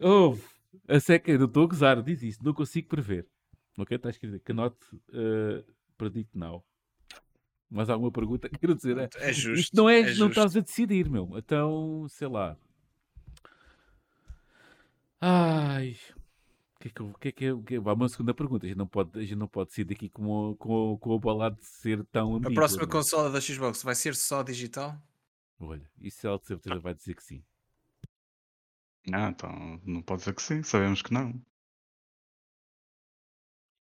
Ouve, 0.00 0.42
a 0.88 0.98
seca, 1.00 1.30
eu 1.30 1.38
não 1.38 1.46
estou 1.46 1.64
a 1.64 1.66
gozar, 1.68 2.02
diz 2.02 2.22
isso, 2.22 2.38
não 2.44 2.52
consigo 2.52 2.88
prever. 2.88 3.26
Ok? 3.76 3.96
Está 3.96 4.10
escrito 4.10 4.40
cannot 4.44 4.74
uh, 5.10 5.64
predict 5.96 6.36
now. 6.36 6.64
Mais 7.70 7.88
alguma 7.90 8.10
pergunta? 8.10 8.48
Quero 8.58 8.74
dizer, 8.74 8.96
é, 8.98 9.08
É 9.16 9.32
justo. 9.32 9.60
isto 9.60 9.76
não 9.76 9.88
é, 9.88 10.00
é 10.00 10.02
não 10.02 10.08
justo. 10.10 10.28
estás 10.30 10.56
a 10.56 10.60
decidir, 10.60 11.08
meu. 11.08 11.30
Então, 11.36 12.06
sei 12.08 12.28
lá. 12.28 12.56
Ai. 15.20 15.96
O 16.78 16.80
que 16.80 16.88
é 16.88 16.90
que, 16.92 17.02
o 17.02 17.14
que, 17.14 17.28
é 17.28 17.32
que, 17.32 17.50
o 17.50 17.62
que 17.62 17.74
é- 17.74 17.80
uma 17.80 18.08
segunda 18.08 18.32
pergunta. 18.32 18.64
A 18.64 18.68
gente 18.68 18.78
não 18.78 18.86
pode, 18.86 19.18
a 19.18 19.22
gente 19.22 19.34
não 19.34 19.48
pode 19.48 19.72
sair 19.74 19.84
daqui 19.84 20.08
com, 20.08 20.26
o- 20.50 20.56
com, 20.56 20.92
o- 20.92 20.98
com 20.98 21.12
a 21.14 21.18
bola 21.18 21.50
de 21.50 21.64
ser 21.64 22.04
tão 22.06 22.36
A 22.36 22.40
próxima 22.52 22.82
não 22.82 22.88
é? 22.88 22.92
consola 22.92 23.30
da 23.30 23.40
Xbox 23.40 23.82
vai 23.82 23.96
ser 23.96 24.14
só 24.14 24.42
digital? 24.44 24.96
Olha, 25.58 25.90
isso 26.00 26.24
ela 26.24 26.38
de 26.38 26.46
certeza 26.46 26.78
vai 26.78 26.94
dizer 26.94 27.16
que 27.16 27.22
sim. 27.24 27.42
Ah, 29.12 29.28
então 29.30 29.80
não 29.84 30.02
pode 30.02 30.20
dizer 30.20 30.34
que 30.34 30.42
sim, 30.42 30.62
sabemos 30.62 31.02
que 31.02 31.12
não. 31.12 31.34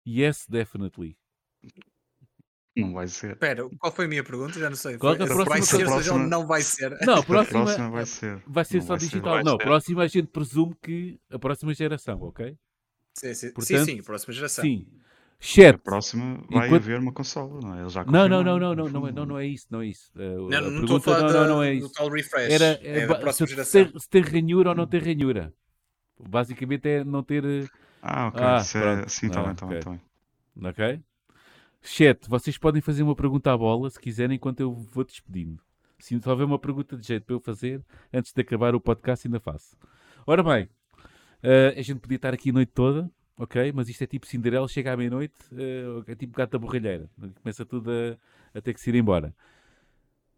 Yes, 0.07 0.47
definitely. 0.49 1.19
Não 2.77 2.93
vai 2.93 3.09
ser. 3.09 3.33
Espera, 3.33 3.69
qual 3.79 3.93
foi 3.93 4.05
a 4.05 4.09
minha 4.09 4.23
pergunta? 4.25 4.59
Já 4.59 4.69
não 4.71 4.77
sei. 4.77 4.97
Qual 4.99 5.17
Foi, 5.17 5.27
é 5.27 5.31
a 5.31 5.35
vai 5.35 5.45
próxima 5.45 5.67
ser, 5.67 5.85
coisa? 5.85 5.99
seja, 6.03 6.13
ou 6.13 6.19
não 6.21 6.47
vai 6.47 6.63
ser. 6.63 6.91
Não, 7.07 7.15
a 7.15 7.19
A 7.21 7.23
próxima, 7.25 7.65
próxima 7.65 7.91
vai 7.91 8.07
ser. 8.07 8.43
Vai 8.47 8.65
ser 8.65 8.77
Não 8.79 8.83
só 8.83 8.89
vai 8.95 9.01
ser. 9.01 9.07
digital. 9.07 9.35
Vai 9.35 9.43
não, 9.45 9.57
ser. 9.57 9.65
próxima 9.65 10.03
a 10.03 10.07
gente 10.07 10.29
presume 10.29 10.75
que 10.83 11.19
a 11.31 11.39
próxima 11.39 11.75
geração, 11.75 12.21
ok? 12.23 12.57
Sim, 13.19 13.35
sim, 13.35 13.51
Portanto, 13.53 13.79
sim, 13.79 13.97
sim, 13.97 14.03
próxima 14.03 14.35
geração. 14.35 14.63
Sim. 14.65 14.87
A 14.93 15.07
Chat. 15.39 15.79
próxima 15.79 16.43
vai 16.51 16.67
Enquanto- 16.67 16.83
haver 16.83 16.99
uma 16.99 17.13
consola, 17.13 17.61
não 17.61 17.75
é? 17.75 17.81
Eles 17.83 17.93
já 17.93 18.05
Não, 18.05 18.29
não, 18.29 18.43
não, 18.43 18.59
não, 18.59 18.75
não, 18.75 18.89
não, 18.89 19.07
é, 19.09 19.13
não, 19.13 19.27
não 19.27 19.39
é 19.39 19.47
isso, 19.47 19.67
não 19.71 19.81
é 19.83 19.87
isso. 19.87 20.11
Uh, 20.15 20.49
Não, 20.51 20.59
a 20.59 20.61
não 20.63 20.81
estou 20.83 20.97
a 20.97 21.01
falar 21.01 21.21
não, 21.21 21.27
da- 21.29 21.41
não, 21.41 21.47
não 21.57 21.63
é 21.63 21.71
do 21.75 21.79
isso. 21.87 21.93
tal 21.93 22.09
refresh. 22.09 22.53
Era 22.53 22.65
é 22.83 22.99
é 23.01 23.07
da 23.07 23.15
próxima 23.17 23.47
se, 23.47 23.53
geração. 23.55 23.85
se, 23.85 23.91
tem, 23.91 24.01
se 24.01 24.09
tem 24.09 24.23
ranhura 24.23 24.71
ou 24.71 24.75
não 24.75 24.87
tem 24.87 25.01
ranhura. 25.01 25.53
Basicamente 26.19 26.89
é 26.89 27.05
não 27.05 27.23
ter. 27.23 27.45
uh, 27.45 27.69
Ah, 28.03 28.29
ok. 28.29 28.41
Ah, 28.43 28.57
é-. 29.05 29.09
Sim, 29.09 29.27
está 29.27 29.41
Ah, 29.41 29.43
bem, 29.45 29.53
está 29.53 29.67
bem, 29.67 29.79
ok. 29.79 29.79
está 29.79 29.91
bem. 29.91 30.01
Ok? 30.71 31.01
Chat, 31.83 32.29
vocês 32.29 32.59
podem 32.59 32.81
fazer 32.83 33.03
uma 33.03 33.15
pergunta 33.15 33.53
à 33.53 33.57
bola 33.57 33.89
se 33.91 34.01
quiserem 34.01 34.37
enquanto 34.37 34.61
eu 34.61 34.73
vou 34.73 35.05
despedindo. 35.05 35.63
Se 35.99 36.15
houver 36.27 36.45
uma 36.45 36.59
pergunta 36.59 36.97
de 36.97 37.07
jeito 37.07 37.25
para 37.25 37.35
eu 37.37 37.41
fazer, 37.41 37.83
antes 38.13 38.33
de 38.33 38.41
acabar 38.41 38.75
o 38.75 38.81
podcast, 38.81 39.27
ainda 39.27 39.39
faço. 39.41 39.77
Ora 40.27 40.43
bem, 40.43 40.69
eh, 41.47 41.75
a 41.79 41.83
gente 41.83 42.01
podia 42.01 42.17
estar 42.17 42.35
aqui 42.35 42.51
a 42.51 42.53
noite 42.53 42.73
toda, 42.73 43.11
ok? 43.37 43.73
Mas 43.73 43.89
isto 43.89 44.03
é 44.05 44.07
tipo 44.07 44.27
Cinderela, 44.27 44.69
chega 44.69 44.93
à 44.93 44.97
meia-noite, 44.97 45.35
eh, 45.53 46.13
é 46.13 46.15
tipo 46.15 46.37
gato 46.37 46.53
da 46.53 46.59
borralheira. 46.59 47.09
Começa 47.43 47.65
tudo 47.65 47.91
a, 47.91 48.59
a 48.59 48.61
ter 48.61 48.75
que 48.75 48.81
se 48.81 48.91
ir 48.91 48.97
embora. 48.97 49.35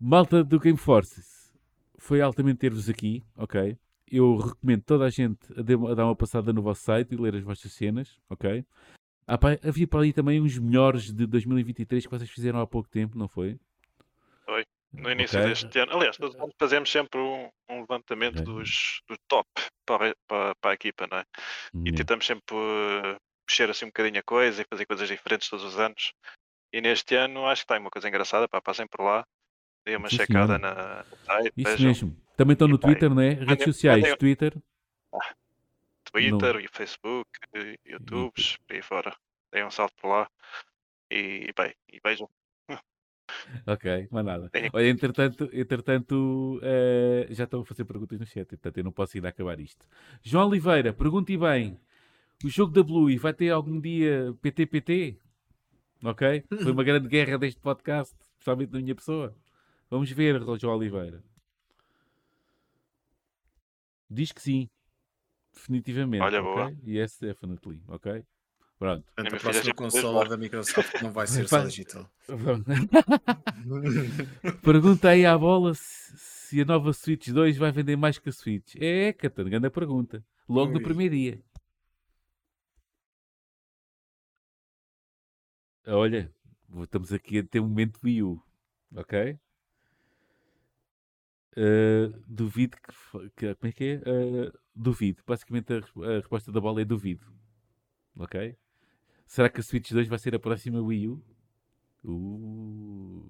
Malta 0.01 0.45
do 0.45 0.61
Game 0.61 0.79
Forces, 0.79 1.53
foi 1.99 2.21
altamente 2.21 2.59
ter-vos 2.59 2.89
aqui, 2.89 3.25
ok? 3.37 3.77
Eu 4.11 4.37
recomendo 4.37 4.83
toda 4.83 5.05
a 5.05 5.11
gente 5.11 5.39
a, 5.57 5.77
uma- 5.77 5.93
a 5.93 5.95
dar 5.95 6.05
uma 6.07 6.17
passada 6.17 6.53
no 6.53 6.63
vosso 6.63 6.83
site 6.83 7.13
e 7.13 7.17
ler 7.17 7.35
as 7.37 7.43
vossas 7.43 7.73
cenas, 7.73 8.19
ok? 8.31 8.65
Ah, 9.27 9.39
pá, 9.39 9.59
havia 9.63 9.87
para 9.89 10.01
ali 10.01 10.13
também 10.13 10.41
uns 10.41 10.59
melhores 10.59 11.13
de 11.13 11.27
2023 11.27 12.07
que 12.07 12.11
vocês 12.11 12.31
fizeram 12.31 12.61
há 12.61 12.67
pouco 12.67 12.89
tempo, 12.89 13.19
não 13.19 13.29
foi? 13.29 13.59
No 14.93 15.11
início 15.11 15.39
Ok. 15.39 15.49
deste 15.49 15.79
ano. 15.79 15.93
Aliás, 15.97 16.17
todos 16.17 16.35
os 16.35 16.41
anos 16.41 16.55
fazemos 16.59 16.91
sempre 16.91 17.21
um, 17.21 17.51
um 17.69 17.81
levantamento 17.81 18.41
Ok. 18.41 18.45
dos, 18.45 19.01
do 19.09 19.17
top 19.29 19.49
para, 19.87 20.11
a- 20.11 20.15
para, 20.27 20.55
para 20.57 20.71
a 20.71 20.75
equipa, 20.75 21.07
não 21.11 21.19
é? 21.19 21.25
E 21.75 21.79
Yeah. 21.91 21.97
tentamos 21.99 22.27
sempre 22.27 22.57
uh, 22.57 23.17
mexer 23.49 23.71
assim 23.71 23.85
um 23.85 23.89
bocadinho 23.89 24.19
a 24.19 24.23
coisa 24.23 24.63
e 24.63 24.67
fazer 24.69 24.87
coisas 24.87 25.09
diferentes 25.09 25.49
todos 25.49 25.65
os 25.65 25.79
anos. 25.79 26.13
E 26.73 26.81
neste 26.81 27.15
ano 27.15 27.47
acho 27.47 27.63
que 27.63 27.65
está 27.65 27.75
aí 27.75 27.81
uma 27.81 27.91
coisa 27.91 28.09
engraçada, 28.09 28.49
pá, 28.49 28.61
passem 28.61 28.87
por 28.87 29.03
lá, 29.03 29.25
deem 29.85 29.97
uma 29.97 30.09
Sim, 30.11 30.17
checada 30.17 30.59
senhora. 30.59 30.59
na, 30.59 31.05
site, 31.25 31.53
Isso 31.57 31.71
vejam 31.71 31.87
mesmo. 31.87 32.17
Também 32.37 32.53
estão 32.55 32.69
E 32.69 32.71
no 32.71 32.77
e- 32.77 32.81
Twitter, 32.81 33.11
não 33.11 33.23
é? 33.23 33.31
Redes 33.31 33.65
sociais, 33.65 34.01
mandem- 34.03 34.17
Twitter. 34.17 34.55
Twitter 36.11 36.57
e 36.57 36.69
Facebook, 36.69 37.29
e 37.55 37.79
YouTubes, 37.85 38.57
por 38.67 38.75
aí 38.75 38.83
fora. 38.83 39.17
Deem 39.53 39.65
um 39.65 39.71
salto 39.71 39.95
por 40.01 40.09
lá 40.09 40.31
e, 41.11 41.53
bem, 41.57 41.75
e 41.93 42.01
vejam. 42.03 42.29
Ok, 43.67 44.09
mais 44.11 44.25
nada. 44.25 44.51
Olha, 44.73 44.89
entretanto, 44.89 45.49
entretanto 45.53 46.61
eh, 46.63 47.27
já 47.31 47.45
estão 47.45 47.61
a 47.61 47.65
fazer 47.65 47.85
perguntas 47.85 48.19
no 48.19 48.27
chat, 48.27 48.47
portanto 48.47 48.79
eu 48.79 48.85
não 48.85 48.93
posso 48.93 49.17
ainda 49.17 49.29
acabar 49.29 49.59
isto. 49.61 49.87
João 50.23 50.49
Oliveira, 50.49 50.93
pergunte 50.93 51.37
bem: 51.37 51.79
o 52.45 52.49
jogo 52.49 52.73
da 52.73 52.83
Blue 52.83 53.17
vai 53.19 53.33
ter 53.35 53.51
algum 53.51 53.81
dia 53.81 54.35
PTPT? 54.41 55.19
Ok? 56.05 56.45
Foi 56.63 56.73
uma 56.73 56.85
grande 56.85 57.09
guerra 57.09 57.39
deste 57.39 57.61
podcast, 57.61 58.15
especialmente 58.33 58.71
da 58.71 58.79
minha 58.79 58.95
pessoa. 58.95 59.35
Vamos 59.91 60.11
ver, 60.11 60.41
João 60.61 60.77
Oliveira. 60.77 61.23
Diz 64.09 64.33
que 64.33 64.41
sim. 64.41 64.69
Definitivamente. 65.53 66.23
Olha, 66.23 66.41
ok? 66.43 66.55
boa. 66.55 66.77
Yes, 66.87 67.19
definitely. 67.19 67.83
Ok? 67.89 68.25
Pronto. 68.79 69.05
Portanto, 69.15 69.35
a 69.35 69.39
próxima 69.41 69.75
consola 69.75 70.29
da 70.29 70.37
Microsoft 70.37 71.03
não 71.03 71.11
vai 71.11 71.27
ser 71.27 71.47
só 71.49 71.65
digital. 71.65 72.09
Pergunta 74.63 75.09
aí 75.09 75.27
à 75.27 75.37
bola 75.37 75.75
se, 75.75 76.17
se 76.17 76.61
a 76.61 76.65
nova 76.65 76.93
Switch 76.93 77.29
2 77.29 77.57
vai 77.57 77.73
vender 77.73 77.97
mais 77.97 78.19
que 78.19 78.29
a 78.29 78.33
Switch. 78.33 78.77
É, 78.79 79.13
Catana, 79.13 79.51
grande 79.51 79.71
pergunta. 79.71 80.25
Logo 80.49 80.73
no 80.73 80.83
primeiro 80.83 81.15
dia. 81.15 81.43
Olha, 85.87 86.31
estamos 86.83 87.13
aqui 87.13 87.39
a 87.39 87.45
ter 87.45 87.61
um 87.61 87.69
momento 87.69 87.99
Wii 88.05 88.23
U. 88.23 88.43
Ok? 88.95 89.39
Uh, 91.57 92.13
duvido 92.27 92.77
que, 92.77 92.93
que- 93.37 93.55
Como 93.57 93.69
é 93.69 93.73
que 93.73 93.85
é? 93.85 93.97
Uh, 94.09 94.53
duvido. 94.75 95.23
Basicamente 95.27 95.73
a, 95.73 95.79
a 95.79 96.17
resposta 96.19 96.53
da 96.53 96.61
bola 96.61 96.83
é 96.83 96.85
duvido. 96.85 97.27
Ok? 98.17 98.57
Será 99.29 99.49
que 99.49 99.61
a 99.61 99.63
Switch 99.63 99.93
2 99.93 100.09
vai 100.09 100.19
ser 100.19 100.35
a 100.35 100.39
próxima 100.41 100.81
Wii 100.81 101.09
U? 101.09 101.23
Uh. 102.03 103.23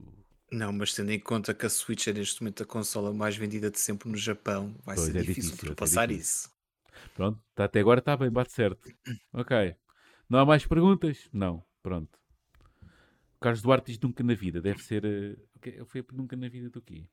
Não, 0.51 0.73
mas 0.73 0.95
tendo 0.95 1.11
em 1.11 1.21
conta 1.21 1.53
que 1.53 1.67
a 1.67 1.69
Switch 1.69 2.07
é 2.07 2.13
neste 2.13 2.41
momento 2.41 2.63
a 2.63 2.67
consola 2.67 3.13
mais 3.13 3.37
vendida 3.37 3.71
de 3.71 3.79
sempre 3.79 4.09
no 4.09 4.17
Japão, 4.17 4.75
vai 4.85 4.97
Pois, 4.97 5.11
ser 5.11 5.17
é 5.17 5.23
difícil, 5.23 5.51
difícil, 5.51 5.67
é 5.67 5.71
ultrapassar 5.71 6.07
difícil. 6.07 6.49
isso. 6.49 6.59
Pronto, 7.15 7.43
tá, 7.55 7.65
até 7.65 7.81
agora 7.81 7.99
está 7.99 8.17
bem, 8.17 8.31
bate 8.31 8.53
certo. 8.53 8.81
Ok. 9.33 9.75
Não 10.29 10.39
há 10.39 10.47
mais 10.47 10.65
perguntas? 10.65 11.29
Não. 11.33 11.65
Pronto. 11.83 12.19
O 13.37 13.41
Carlos 13.41 13.63
Duarte 13.63 13.87
diz 13.93 14.01
nunca 14.01 14.23
na 14.23 14.35
vida. 14.35 14.61
Deve 14.61 14.83
ser. 14.83 15.39
quê? 15.61 15.83
Foi 15.87 16.05
nunca 16.13 16.37
na 16.37 16.49
vida 16.49 16.69
do 16.71 16.81
quê? 16.83 17.07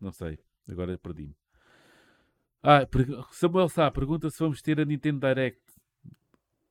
Não 0.00 0.12
sei. 0.12 0.38
Agora 0.68 0.96
perdi-me. 0.98 1.34
Ah, 2.62 2.86
Samuel 3.32 3.68
Sá 3.68 3.90
pergunta 3.90 4.30
se 4.30 4.38
vamos 4.38 4.62
ter 4.62 4.80
a 4.80 4.84
Nintendo 4.84 5.20
Direct. 5.26 5.60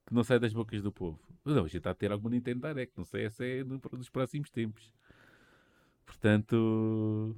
Que 0.06 0.14
não 0.14 0.24
sai 0.24 0.40
das 0.40 0.54
bocas 0.54 0.82
do 0.82 0.92
povo. 0.92 1.20
Não, 1.46 1.60
a 1.64 1.68
gente 1.68 1.78
está 1.78 1.92
a 1.92 1.96
ter 1.96 2.12
alguma 2.12 2.32
Nintendo 2.32 2.68
Direct. 2.68 2.98
Não 2.98 3.06
sei 3.06 3.30
se 3.30 3.60
é 3.60 3.64
no- 3.64 3.80
nos 3.94 4.10
próximos 4.10 4.50
tempos. 4.50 4.92
Portanto. 6.06 7.36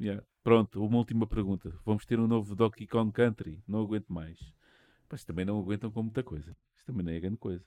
yeah. 0.00 0.24
Pronto, 0.42 0.84
uma 0.84 0.98
última 0.98 1.26
pergunta. 1.26 1.78
Vamos 1.84 2.04
ter 2.04 2.18
um 2.18 2.26
novo 2.26 2.56
Donkey 2.56 2.86
Kong 2.86 3.12
Country? 3.12 3.62
Não 3.66 3.80
aguento 3.82 4.12
mais. 4.12 4.38
Mas 5.08 5.24
também 5.24 5.44
não 5.44 5.58
aguentam 5.60 5.90
com 5.90 6.02
muita 6.02 6.22
coisa. 6.22 6.56
Isto 6.76 6.86
também 6.86 7.04
não 7.04 7.12
é 7.12 7.20
grande 7.20 7.36
coisa. 7.36 7.64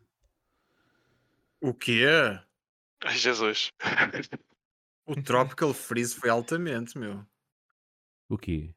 O 1.62 1.74
quê? 1.74 2.06
Ai, 3.04 3.18
Jesus. 3.18 3.72
O 5.06 5.16
Tropical 5.22 5.74
Freeze 5.74 6.16
foi 6.16 6.30
altamente, 6.30 6.98
meu. 6.98 7.26
O 8.28 8.38
quê? 8.38 8.74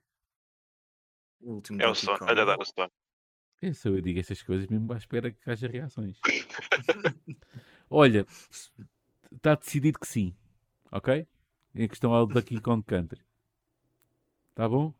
O 1.40 1.54
último 1.54 1.80
É 1.82 1.88
o 1.88 1.94
Stone. 1.94 2.18
É 3.60 3.72
só 3.72 3.88
eu 3.88 4.00
digo 4.00 4.20
estas 4.20 4.42
coisas 4.42 4.66
mesmo 4.68 4.92
à 4.92 4.96
espera 4.96 5.32
que 5.32 5.50
haja 5.50 5.66
reações. 5.66 6.18
Olha, 7.90 8.24
está 9.32 9.54
decidido 9.56 9.98
que 9.98 10.06
sim. 10.06 10.34
Ok? 10.92 11.26
Em 11.74 11.88
questão 11.88 12.14
ao 12.14 12.26
Donkey 12.26 12.60
Kong 12.60 12.84
Country. 12.84 13.20
Tá 14.54 14.68
bom? 14.68 14.94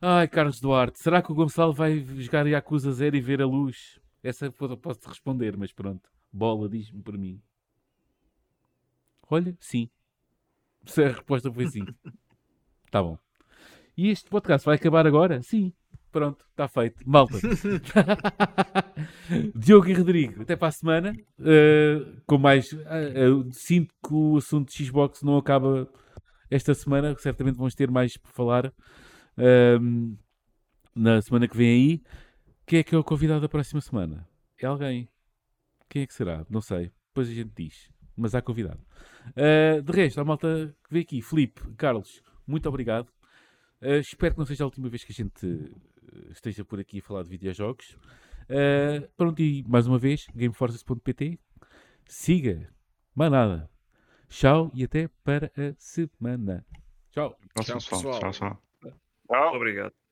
Ai, 0.00 0.28
Carlos 0.28 0.60
Duarte, 0.60 1.00
será 1.00 1.22
que 1.22 1.32
o 1.32 1.34
Gonçalo 1.34 1.72
vai 1.72 1.98
jogar 2.20 2.46
Yakuza 2.46 2.92
Zero 2.92 3.16
e 3.16 3.20
ver 3.20 3.40
a 3.42 3.46
luz? 3.46 3.98
Essa 4.22 4.46
eu 4.46 4.76
posso 4.76 5.08
responder, 5.08 5.56
mas 5.56 5.72
pronto. 5.72 6.08
Bola, 6.32 6.68
diz-me 6.68 7.02
por 7.02 7.16
mim. 7.16 7.40
Olha, 9.28 9.56
sim. 9.60 9.88
Se 10.84 11.02
a 11.02 11.08
resposta 11.08 11.52
foi 11.52 11.66
sim. 11.68 11.84
Tá 12.90 13.02
bom. 13.02 13.18
E 13.96 14.08
este 14.08 14.30
podcast 14.30 14.64
vai 14.64 14.76
acabar 14.76 15.06
agora? 15.06 15.42
Sim. 15.42 15.72
Pronto, 16.16 16.46
está 16.48 16.66
feito. 16.66 17.02
Malta. 17.04 17.36
Diogo 19.54 19.86
e 19.86 19.92
Rodrigo, 19.92 20.40
até 20.40 20.56
para 20.56 20.68
a 20.68 20.72
semana. 20.72 21.14
Uh, 21.38 22.22
com 22.26 22.38
mais. 22.38 22.72
Uh, 22.72 23.40
uh, 23.40 23.52
sinto 23.52 23.94
que 24.02 24.14
o 24.14 24.38
assunto 24.38 24.72
de 24.72 24.82
Xbox 24.82 25.22
não 25.22 25.36
acaba 25.36 25.86
esta 26.50 26.72
semana. 26.72 27.14
Certamente 27.18 27.58
vamos 27.58 27.74
ter 27.74 27.90
mais 27.90 28.16
por 28.16 28.30
falar 28.30 28.72
ehm, 29.36 30.16
na 30.94 31.20
semana 31.20 31.46
que 31.46 31.54
vem 31.54 31.68
aí. 31.68 32.02
Quem 32.64 32.78
é 32.78 32.82
que 32.82 32.94
é 32.94 32.98
o 32.98 33.04
convidado 33.04 33.42
da 33.42 33.48
próxima 33.50 33.82
semana? 33.82 34.26
É 34.58 34.64
alguém. 34.64 35.10
Quem 35.86 36.00
é 36.00 36.06
que 36.06 36.14
será? 36.14 36.46
Não 36.48 36.62
sei. 36.62 36.92
Depois 37.08 37.28
a 37.28 37.34
gente 37.34 37.52
diz. 37.54 37.90
Mas 38.16 38.34
há 38.34 38.40
convidado. 38.40 38.80
de 39.84 39.92
resto, 39.92 40.18
a 40.18 40.24
malta 40.24 40.74
que 40.82 40.90
veio 40.90 41.04
aqui, 41.04 41.20
Felipe, 41.20 41.60
Carlos, 41.76 42.22
muito 42.46 42.66
obrigado. 42.66 43.12
Espero 44.00 44.32
que 44.32 44.38
não 44.38 44.46
seja 44.46 44.64
a 44.64 44.66
última 44.66 44.88
vez 44.88 45.04
que 45.04 45.12
a 45.12 45.14
gente 45.14 45.70
esteja 46.30 46.64
por 46.64 46.80
aqui 46.80 46.98
a 46.98 47.02
falar 47.02 47.22
de 47.22 47.30
videojogos. 47.30 47.96
Uh, 48.48 49.08
pronto, 49.16 49.40
e 49.42 49.64
mais 49.68 49.86
uma 49.86 49.98
vez, 49.98 50.26
gameforces.pt. 50.34 51.38
Siga, 52.06 52.72
mais 53.14 53.30
nada. 53.30 53.70
Tchau 54.28 54.70
e 54.74 54.84
até 54.84 55.08
para 55.24 55.52
a 55.56 55.74
semana. 55.78 56.64
Tchau. 57.10 57.36
Tchau, 57.62 57.76
pessoal. 57.76 58.20
tchau. 58.20 58.32
Tchau. 58.32 59.54
Obrigado. 59.54 60.05